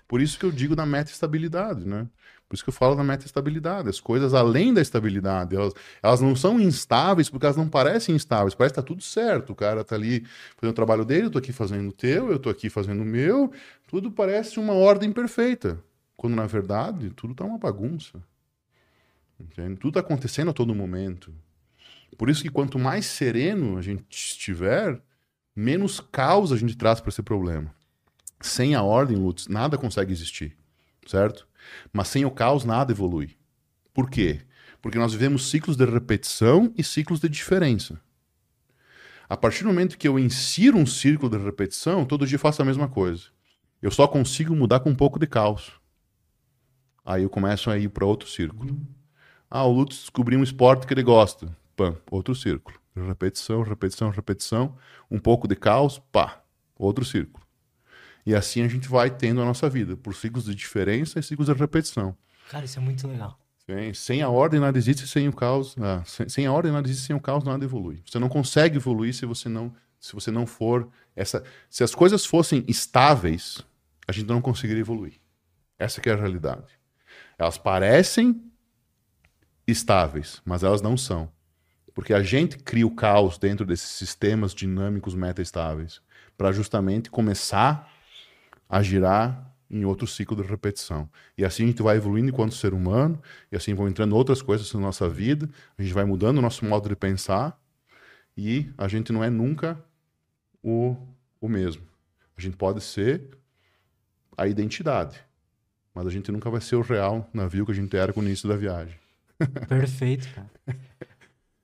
Por 0.07 0.21
isso 0.21 0.37
que 0.37 0.45
eu 0.45 0.51
digo 0.51 0.75
da 0.75 0.85
meta-estabilidade, 0.85 1.85
né? 1.85 2.07
Por 2.55 2.59
isso 2.59 2.63
que 2.63 2.69
eu 2.69 2.73
falo 2.73 2.95
da 2.95 3.03
meta-estabilidade. 3.03 3.89
As 3.89 3.99
coisas 3.99 4.33
além 4.33 4.73
da 4.73 4.81
estabilidade, 4.81 5.53
elas, 5.53 5.73
elas 6.01 6.21
não 6.21 6.37
são 6.37 6.57
instáveis 6.57 7.29
porque 7.29 7.45
elas 7.45 7.57
não 7.57 7.67
parecem 7.67 8.15
instáveis. 8.15 8.55
Parece 8.55 8.73
que 8.73 8.81
tá 8.81 8.87
tudo 8.87 9.03
certo. 9.03 9.51
O 9.51 9.55
cara 9.55 9.83
tá 9.83 9.93
ali 9.93 10.25
fazendo 10.55 10.71
o 10.71 10.73
trabalho 10.73 11.03
dele, 11.03 11.25
eu 11.25 11.31
tô 11.31 11.37
aqui 11.37 11.51
fazendo 11.51 11.89
o 11.89 11.91
teu, 11.91 12.31
eu 12.31 12.39
tô 12.39 12.49
aqui 12.49 12.69
fazendo 12.69 13.01
o 13.01 13.05
meu. 13.05 13.51
Tudo 13.87 14.09
parece 14.09 14.57
uma 14.57 14.71
ordem 14.71 15.11
perfeita. 15.11 15.77
Quando, 16.15 16.33
na 16.33 16.45
verdade, 16.45 17.09
tudo 17.09 17.35
tá 17.35 17.43
uma 17.43 17.57
bagunça. 17.57 18.23
Entende? 19.37 19.75
Tudo 19.75 19.95
tá 19.95 19.99
acontecendo 19.99 20.51
a 20.51 20.53
todo 20.53 20.73
momento. 20.73 21.33
Por 22.17 22.29
isso 22.29 22.41
que 22.41 22.49
quanto 22.49 22.79
mais 22.79 23.05
sereno 23.05 23.77
a 23.77 23.81
gente 23.81 24.05
estiver, 24.09 24.97
menos 25.53 25.99
causa 25.99 26.55
a 26.55 26.57
gente 26.57 26.77
traz 26.77 27.01
para 27.01 27.09
esse 27.09 27.21
problema. 27.21 27.75
Sem 28.39 28.75
a 28.75 28.81
ordem, 28.81 29.17
Lutz, 29.17 29.49
nada 29.49 29.77
consegue 29.77 30.13
existir, 30.13 30.55
certo? 31.05 31.45
Mas 31.91 32.07
sem 32.07 32.25
o 32.25 32.31
caos, 32.31 32.63
nada 32.63 32.91
evolui. 32.91 33.37
Por 33.93 34.09
quê? 34.09 34.41
Porque 34.81 34.97
nós 34.97 35.13
vivemos 35.13 35.49
ciclos 35.49 35.75
de 35.75 35.85
repetição 35.85 36.71
e 36.77 36.83
ciclos 36.83 37.19
de 37.19 37.29
diferença. 37.29 37.99
A 39.27 39.35
partir 39.35 39.63
do 39.63 39.69
momento 39.69 39.97
que 39.97 40.07
eu 40.07 40.19
insiro 40.19 40.77
um 40.77 40.85
círculo 40.85 41.35
de 41.35 41.43
repetição, 41.43 42.05
todo 42.05 42.27
dia 42.27 42.37
faço 42.37 42.61
a 42.61 42.65
mesma 42.65 42.87
coisa. 42.87 43.23
Eu 43.81 43.89
só 43.89 44.07
consigo 44.07 44.55
mudar 44.55 44.79
com 44.81 44.89
um 44.89 44.95
pouco 44.95 45.17
de 45.17 45.25
caos. 45.25 45.73
Aí 47.03 47.23
eu 47.23 47.29
começo 47.29 47.69
a 47.69 47.77
ir 47.77 47.89
para 47.89 48.05
outro 48.05 48.27
círculo. 48.27 48.79
Ah, 49.49 49.63
o 49.63 49.71
Lutz 49.71 49.97
descobriu 49.97 50.39
um 50.39 50.43
esporte 50.43 50.87
que 50.87 50.93
ele 50.93 51.03
gosta. 51.03 51.55
Pã, 51.75 51.95
outro 52.09 52.33
círculo. 52.33 52.79
Repetição, 52.95 53.61
repetição, 53.61 54.09
repetição. 54.09 54.75
Um 55.09 55.19
pouco 55.19 55.47
de 55.47 55.55
caos, 55.55 55.99
pá, 56.11 56.43
outro 56.75 57.05
círculo. 57.05 57.44
E 58.25 58.33
assim 58.33 58.63
a 58.63 58.67
gente 58.67 58.87
vai 58.87 59.09
tendo 59.09 59.41
a 59.41 59.45
nossa 59.45 59.69
vida, 59.69 59.95
por 59.95 60.15
ciclos 60.15 60.45
de 60.45 60.55
diferença 60.55 61.19
e 61.19 61.23
ciclos 61.23 61.47
de 61.47 61.53
repetição. 61.53 62.17
Cara, 62.49 62.65
isso 62.65 62.79
é 62.79 62.81
muito 62.81 63.07
legal. 63.07 63.39
Sem, 63.65 63.93
sem 63.93 64.21
a 64.21 64.29
ordem 64.29 64.59
nada 64.59 64.77
existe, 64.77 65.07
sem 65.07 65.27
o 65.27 65.33
caos. 65.33 65.75
Ah, 65.79 66.03
sem, 66.05 66.29
sem, 66.29 66.45
a 66.45 66.51
ordem 66.51 66.71
nada 66.71 66.87
existe, 66.87 67.07
sem 67.07 67.15
o 67.15 67.19
caos 67.19 67.43
nada 67.43 67.63
evolui. 67.63 68.01
Você 68.05 68.19
não 68.19 68.29
consegue 68.29 68.77
evoluir 68.77 69.13
se 69.13 69.25
você 69.25 69.49
não, 69.49 69.73
se 69.99 70.13
você 70.13 70.31
não 70.31 70.45
for 70.45 70.89
essa. 71.15 71.43
Se 71.69 71.83
as 71.83 71.93
coisas 71.93 72.25
fossem 72.25 72.63
estáveis, 72.67 73.61
a 74.07 74.11
gente 74.11 74.27
não 74.27 74.41
conseguiria 74.41 74.81
evoluir. 74.81 75.13
Essa 75.77 76.01
é 76.03 76.11
a 76.11 76.15
realidade. 76.15 76.79
Elas 77.37 77.57
parecem 77.57 78.41
estáveis, 79.67 80.41
mas 80.45 80.63
elas 80.63 80.81
não 80.81 80.95
são. 80.95 81.29
Porque 81.93 82.13
a 82.13 82.21
gente 82.21 82.57
cria 82.57 82.85
o 82.85 82.93
caos 82.93 83.37
dentro 83.37 83.65
desses 83.65 83.89
sistemas 83.89 84.53
dinâmicos 84.53 85.15
meta-estáveis 85.15 86.01
para 86.37 86.51
justamente 86.51 87.09
começar 87.09 87.89
a 88.69 88.81
girar 88.81 89.53
em 89.69 89.83
outro 89.85 90.05
ciclo 90.07 90.37
de 90.37 90.47
repetição. 90.47 91.09
E 91.37 91.43
assim 91.43 91.63
a 91.63 91.67
gente 91.67 91.81
vai 91.81 91.97
evoluindo 91.97 92.29
enquanto 92.29 92.53
ser 92.55 92.73
humano, 92.73 93.21
e 93.51 93.55
assim 93.55 93.73
vão 93.73 93.87
entrando 93.87 94.15
outras 94.15 94.41
coisas 94.41 94.71
na 94.73 94.79
nossa 94.79 95.09
vida, 95.09 95.49
a 95.77 95.81
gente 95.81 95.93
vai 95.93 96.05
mudando 96.05 96.37
o 96.37 96.41
nosso 96.41 96.63
modo 96.65 96.87
de 96.87 96.95
pensar, 96.95 97.59
e 98.37 98.69
a 98.77 98.87
gente 98.87 99.11
não 99.11 99.23
é 99.23 99.29
nunca 99.29 99.77
o, 100.61 100.95
o 101.39 101.47
mesmo. 101.47 101.83
A 102.37 102.41
gente 102.41 102.57
pode 102.57 102.81
ser 102.81 103.29
a 104.37 104.47
identidade, 104.47 105.19
mas 105.93 106.05
a 106.05 106.09
gente 106.09 106.31
nunca 106.31 106.49
vai 106.49 106.61
ser 106.61 106.75
o 106.75 106.81
real 106.81 107.29
navio 107.33 107.65
que 107.65 107.71
a 107.71 107.75
gente 107.75 107.95
era 107.95 108.11
com 108.11 108.19
o 108.19 108.23
início 108.23 108.47
da 108.47 108.55
viagem. 108.55 108.97
Perfeito, 109.67 110.27
cara. 110.33 110.49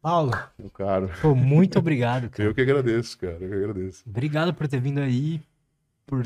Paulo, 0.02 0.32
Meu 0.58 0.70
caro. 0.70 1.12
pô, 1.22 1.36
muito 1.36 1.78
obrigado, 1.78 2.30
cara. 2.32 2.50
Eu 2.50 2.56
que 2.56 2.62
agradeço, 2.62 3.18
cara. 3.18 3.38
Eu 3.40 3.50
que 3.50 3.56
agradeço. 3.56 4.04
Obrigado 4.10 4.54
por 4.54 4.68
ter 4.68 4.80
vindo 4.80 5.00
aí, 5.00 5.42
por 6.08 6.26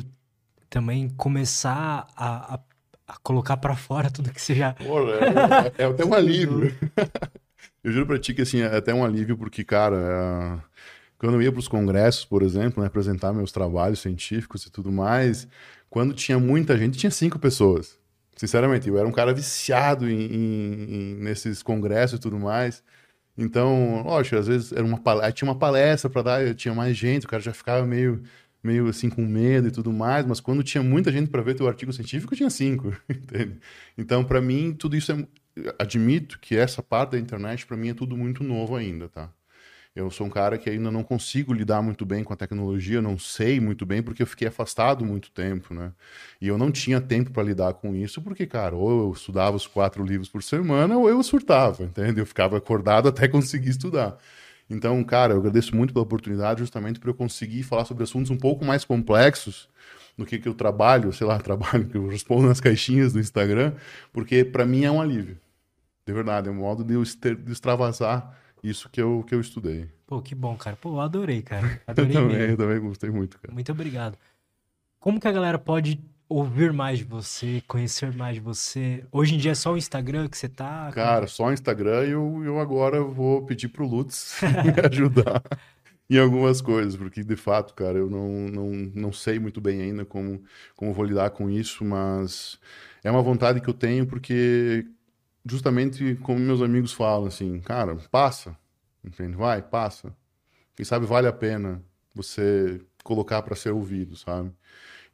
também 0.76 1.07
começar 1.07 2.06
a, 2.18 2.56
a, 2.56 2.60
a 3.07 3.18
colocar 3.23 3.56
para 3.56 3.77
fora 3.77 4.11
tudo 4.11 4.30
que 4.30 4.41
você 4.41 4.53
já. 4.53 4.73
Pô, 4.73 5.10
é, 5.10 5.72
é, 5.77 5.85
até 5.85 6.03
um 6.03 6.11
alívio. 6.14 6.76
eu 7.81 7.93
juro 7.93 8.06
pra 8.06 8.19
ti 8.19 8.34
que 8.34 8.41
assim, 8.41 8.60
é 8.60 8.76
até 8.76 8.93
um 8.93 9.06
alívio, 9.06 9.38
porque, 9.38 9.64
cara, 9.64 9.95
é... 9.95 10.81
quando 11.18 11.35
eu 11.35 11.41
ia 11.41 11.49
pros 11.49 11.69
congressos, 11.69 12.26
por 12.26 12.43
exemplo, 12.43 12.81
né, 12.81 12.88
apresentar 12.88 13.31
meus 13.31 13.53
trabalhos 13.53 13.99
científicos 13.99 14.65
e 14.65 14.69
tudo 14.69 14.91
mais, 14.91 15.47
quando 15.89 16.14
tinha 16.14 16.38
muita 16.38 16.77
gente, 16.77 16.97
tinha 16.97 17.11
cinco 17.11 17.39
pessoas. 17.39 17.97
Sinceramente, 18.35 18.89
eu 18.89 18.97
era 18.97 19.07
um 19.07 19.14
cara 19.14 19.34
viciado 19.34 20.10
em, 20.10 20.26
em, 20.26 20.93
em 20.93 21.15
nesses 21.15 21.64
congressos 21.64 22.19
e 22.19 22.22
tudo 22.22 22.38
mais. 22.38 22.84
Então, 23.38 24.03
lógico, 24.03 24.35
às 24.35 24.47
vezes 24.47 24.73
era 24.73 24.84
uma 24.84 24.97
palestra, 24.97 25.31
tinha 25.31 25.49
uma 25.49 25.57
palestra 25.57 26.10
para 26.10 26.22
dar, 26.22 26.45
eu 26.45 26.53
tinha 26.53 26.73
mais 26.73 26.97
gente, 26.97 27.26
o 27.26 27.30
cara 27.30 27.41
já 27.41 27.53
ficava 27.53 27.85
meio 27.85 28.22
meio 28.65 28.87
assim 28.87 29.09
com 29.09 29.21
medo 29.21 29.67
e 29.67 29.71
tudo 29.71 29.93
mais, 29.93 30.25
mas 30.25 30.39
quando 30.39 30.63
tinha 30.63 30.83
muita 30.83 31.11
gente 31.11 31.29
para 31.29 31.41
ver 31.41 31.55
teu 31.55 31.67
artigo 31.67 31.93
científico, 31.93 32.35
tinha 32.35 32.49
cinco, 32.49 32.91
entende? 33.09 33.57
Então, 33.97 34.23
para 34.23 34.41
mim, 34.41 34.73
tudo 34.73 34.95
isso 34.95 35.11
é 35.11 35.27
admito 35.79 36.39
que 36.39 36.55
essa 36.55 36.83
parte 36.83 37.11
da 37.11 37.19
internet 37.19 37.65
para 37.65 37.77
mim 37.77 37.89
é 37.89 37.93
tudo 37.93 38.17
muito 38.17 38.43
novo 38.43 38.75
ainda, 38.75 39.07
tá? 39.07 39.31
Eu 39.95 40.11
sou 40.11 40.27
um 40.27 40.29
cara 40.29 40.57
que 40.57 40.69
ainda 40.69 40.91
não 40.91 41.03
consigo 41.03 41.53
lidar 41.53 41.81
muito 41.81 42.05
bem 42.05 42.21
com 42.21 42.33
a 42.33 42.35
tecnologia, 42.35 43.01
não 43.01 43.17
sei 43.17 43.61
muito 43.61 43.85
bem, 43.85 44.03
porque 44.03 44.21
eu 44.21 44.27
fiquei 44.27 44.45
afastado 44.45 45.05
muito 45.05 45.31
tempo, 45.31 45.73
né? 45.73 45.93
E 46.41 46.49
eu 46.49 46.57
não 46.57 46.69
tinha 46.69 46.99
tempo 46.99 47.31
para 47.31 47.43
lidar 47.43 47.73
com 47.75 47.95
isso, 47.95 48.21
porque, 48.21 48.45
cara, 48.45 48.75
ou 48.75 49.05
eu 49.05 49.13
estudava 49.13 49.55
os 49.55 49.65
quatro 49.65 50.03
livros 50.03 50.27
por 50.27 50.43
semana, 50.43 50.97
ou 50.97 51.07
eu 51.07 51.23
surtava, 51.23 51.83
entende? 51.83 52.19
Eu 52.19 52.25
ficava 52.25 52.57
acordado 52.57 53.07
até 53.09 53.25
conseguir 53.29 53.69
estudar. 53.69 54.17
Então, 54.69 55.03
cara, 55.03 55.33
eu 55.33 55.39
agradeço 55.39 55.75
muito 55.75 55.93
pela 55.93 56.03
oportunidade, 56.03 56.59
justamente 56.59 56.99
para 56.99 57.09
eu 57.09 57.13
conseguir 57.13 57.63
falar 57.63 57.85
sobre 57.85 58.03
assuntos 58.03 58.31
um 58.31 58.37
pouco 58.37 58.65
mais 58.65 58.83
complexos 58.83 59.69
do 60.17 60.25
que, 60.25 60.39
que 60.39 60.47
eu 60.47 60.53
trabalho, 60.53 61.13
sei 61.13 61.27
lá, 61.27 61.37
trabalho, 61.39 61.87
que 61.87 61.97
eu 61.97 62.07
respondo 62.07 62.47
nas 62.47 62.59
caixinhas 62.59 63.13
do 63.13 63.19
Instagram, 63.19 63.73
porque 64.11 64.43
para 64.43 64.65
mim 64.65 64.83
é 64.83 64.91
um 64.91 65.01
alívio. 65.01 65.37
De 66.05 66.13
verdade, 66.13 66.49
é 66.49 66.51
um 66.51 66.55
modo 66.55 66.83
de 66.83 66.93
eu 66.93 67.03
de 67.03 67.51
extravasar 67.51 68.37
isso 68.63 68.89
que 68.89 69.01
eu, 69.01 69.23
que 69.27 69.33
eu 69.33 69.41
estudei. 69.41 69.87
Pô, 70.07 70.21
que 70.21 70.35
bom, 70.35 70.55
cara. 70.55 70.75
Pô, 70.75 70.89
eu 70.95 71.01
adorei, 71.01 71.41
cara. 71.41 71.81
Adorei 71.85 72.11
eu 72.11 72.21
também, 72.21 72.37
mesmo. 72.37 72.53
eu 72.53 72.57
também 72.57 72.79
gostei 72.79 73.09
muito, 73.09 73.39
cara. 73.39 73.53
Muito 73.53 73.71
obrigado. 73.71 74.17
Como 74.99 75.19
que 75.19 75.27
a 75.27 75.31
galera 75.31 75.57
pode 75.57 75.99
ouvir 76.27 76.73
mais 76.73 76.99
de 76.99 77.03
você, 77.06 77.61
conhecer 77.68 78.14
mais 78.15 78.35
de 78.35 78.41
você? 78.41 79.06
Hoje 79.11 79.35
em 79.35 79.38
dia 79.38 79.52
é 79.52 79.56
só 79.56 79.73
o 79.73 79.77
Instagram 79.77 80.27
que 80.27 80.38
você 80.38 80.49
tá? 80.49 80.91
Cara, 80.93 81.27
só 81.27 81.45
o 81.45 81.53
Instagram 81.53 82.06
e 82.06 82.11
eu, 82.11 82.41
eu 82.43 82.60
agora 82.60 83.02
vou 83.03 83.45
pedir 83.45 83.69
pro 83.69 83.88
Lutz 83.88 84.39
me 84.41 84.88
ajudar 84.88 85.43
em 86.10 86.18
algumas 86.19 86.61
coisas, 86.61 86.95
porque 86.95 87.23
de 87.23 87.35
fato, 87.35 87.73
cara, 87.73 87.97
eu 87.97 88.10
não, 88.10 88.30
não, 88.49 88.72
não 88.93 89.11
sei 89.11 89.39
muito 89.39 89.60
bem 89.60 89.81
ainda 89.81 90.06
como, 90.06 90.43
como 90.76 90.93
vou 90.93 91.06
lidar 91.06 91.31
com 91.31 91.49
isso, 91.49 91.84
mas 91.84 92.60
é 93.03 93.10
uma 93.10 93.22
vontade 93.22 93.61
que 93.61 93.69
eu 93.69 93.73
tenho 93.73 94.06
porque 94.06 94.85
justamente 95.45 96.15
como 96.18 96.39
meus 96.39 96.61
amigos 96.61 96.91
falam 96.93 97.27
assim, 97.27 97.60
cara, 97.61 97.95
passa, 98.11 98.57
entende? 99.03 99.35
Vai, 99.35 99.61
passa. 99.61 100.15
Quem 100.76 100.85
sabe 100.85 101.06
vale 101.06 101.27
a 101.27 101.34
pena 101.34 101.81
você 102.14 102.81
colocar 103.03 103.41
para 103.43 103.56
ser 103.56 103.72
ouvido, 103.72 104.15
sabe? 104.15 104.52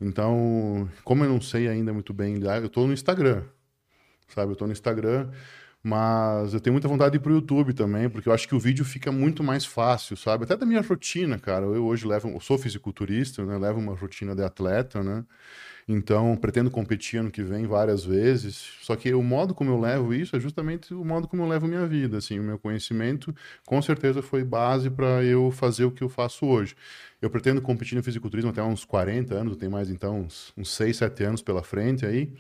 Então, 0.01 0.89
como 1.03 1.23
eu 1.23 1.29
não 1.29 1.39
sei 1.39 1.67
ainda 1.67 1.93
muito 1.93 2.11
bem 2.11 2.39
eu 2.63 2.65
estou 2.65 2.87
no 2.87 2.93
Instagram, 2.93 3.43
sabe? 4.27 4.49
Eu 4.49 4.53
estou 4.53 4.67
no 4.67 4.73
Instagram, 4.73 5.29
mas 5.83 6.53
eu 6.53 6.59
tenho 6.59 6.73
muita 6.73 6.87
vontade 6.87 7.11
de 7.11 7.17
ir 7.17 7.19
pro 7.21 7.33
YouTube 7.33 7.73
também, 7.73 8.09
porque 8.09 8.29
eu 8.29 8.33
acho 8.33 8.47
que 8.47 8.55
o 8.55 8.59
vídeo 8.59 8.85
fica 8.85 9.11
muito 9.11 9.43
mais 9.43 9.65
fácil, 9.65 10.15
sabe? 10.15 10.43
Até 10.43 10.55
da 10.55 10.65
minha 10.65 10.81
rotina, 10.81 11.39
cara. 11.39 11.65
Eu 11.65 11.85
hoje 11.85 12.05
levo, 12.05 12.29
eu 12.29 12.39
sou 12.39 12.57
fisiculturista, 12.57 13.43
né? 13.45 13.57
Levo 13.57 13.79
uma 13.79 13.95
rotina 13.95 14.35
de 14.35 14.43
atleta, 14.43 15.03
né? 15.03 15.25
Então, 15.87 16.37
pretendo 16.37 16.69
competir 16.69 17.19
ano 17.19 17.31
que 17.31 17.43
vem 17.43 17.65
várias 17.65 18.05
vezes. 18.05 18.73
Só 18.81 18.95
que 18.95 19.13
o 19.13 19.23
modo 19.23 19.53
como 19.53 19.71
eu 19.71 19.79
levo 19.79 20.13
isso 20.13 20.35
é 20.35 20.39
justamente 20.39 20.93
o 20.93 21.03
modo 21.03 21.27
como 21.27 21.43
eu 21.43 21.47
levo 21.47 21.67
minha 21.67 21.85
vida. 21.87 22.17
Assim, 22.17 22.39
o 22.39 22.43
meu 22.43 22.59
conhecimento, 22.59 23.35
com 23.65 23.81
certeza, 23.81 24.21
foi 24.21 24.43
base 24.43 24.89
para 24.89 25.23
eu 25.23 25.51
fazer 25.51 25.85
o 25.85 25.91
que 25.91 26.03
eu 26.03 26.09
faço 26.09 26.45
hoje. 26.45 26.75
Eu 27.21 27.29
pretendo 27.29 27.61
competir 27.61 27.95
no 27.95 28.03
fisiculturismo 28.03 28.51
até 28.51 28.61
uns 28.63 28.85
40 28.85 29.33
anos, 29.35 29.57
tem 29.57 29.69
mais 29.69 29.89
então 29.89 30.21
uns, 30.21 30.53
uns 30.57 30.73
6, 30.75 30.97
7 30.97 31.23
anos 31.23 31.41
pela 31.41 31.63
frente 31.63 32.05
aí. 32.05 32.31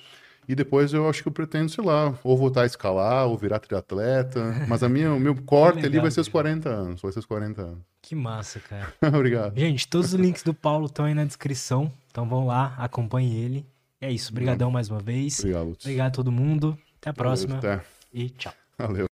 E 0.51 0.55
depois 0.55 0.91
eu 0.91 1.07
acho 1.07 1.21
que 1.21 1.29
eu 1.29 1.31
pretendo, 1.31 1.71
sei 1.71 1.81
lá, 1.81 2.13
ou 2.25 2.35
voltar 2.35 2.63
a 2.63 2.65
escalar, 2.65 3.25
ou 3.25 3.37
virar 3.37 3.57
triatleta. 3.59 4.53
Mas 4.67 4.83
a 4.83 4.89
minha, 4.89 5.13
o 5.13 5.17
meu 5.17 5.33
corte 5.45 5.85
ali 5.85 5.97
vai 5.97 6.11
ser 6.11 6.19
os 6.19 6.27
40 6.27 6.67
anos. 6.67 7.01
Vai 7.01 7.09
ser 7.13 7.19
os 7.19 7.25
40 7.25 7.61
anos. 7.61 7.79
Que 8.01 8.13
massa, 8.13 8.59
cara. 8.59 8.93
Obrigado. 9.15 9.57
Gente, 9.57 9.87
todos 9.87 10.13
os 10.13 10.19
links 10.19 10.43
do 10.43 10.53
Paulo 10.53 10.87
estão 10.87 11.05
aí 11.05 11.13
na 11.13 11.23
descrição. 11.23 11.89
Então 12.09 12.27
vão 12.27 12.45
lá, 12.45 12.75
acompanhe 12.77 13.33
ele. 13.33 13.65
É 14.01 14.11
isso. 14.11 14.33
Obrigadão 14.33 14.69
mais 14.69 14.89
uma 14.89 14.99
vez. 14.99 15.39
Obrigado. 15.39 15.77
Obrigado 15.79 16.07
a 16.07 16.11
todo 16.11 16.31
mundo. 16.33 16.77
Até 16.99 17.11
a 17.11 17.13
próxima. 17.13 17.57
Até. 17.57 17.81
E 18.13 18.29
tchau. 18.31 18.53
Valeu. 18.77 19.10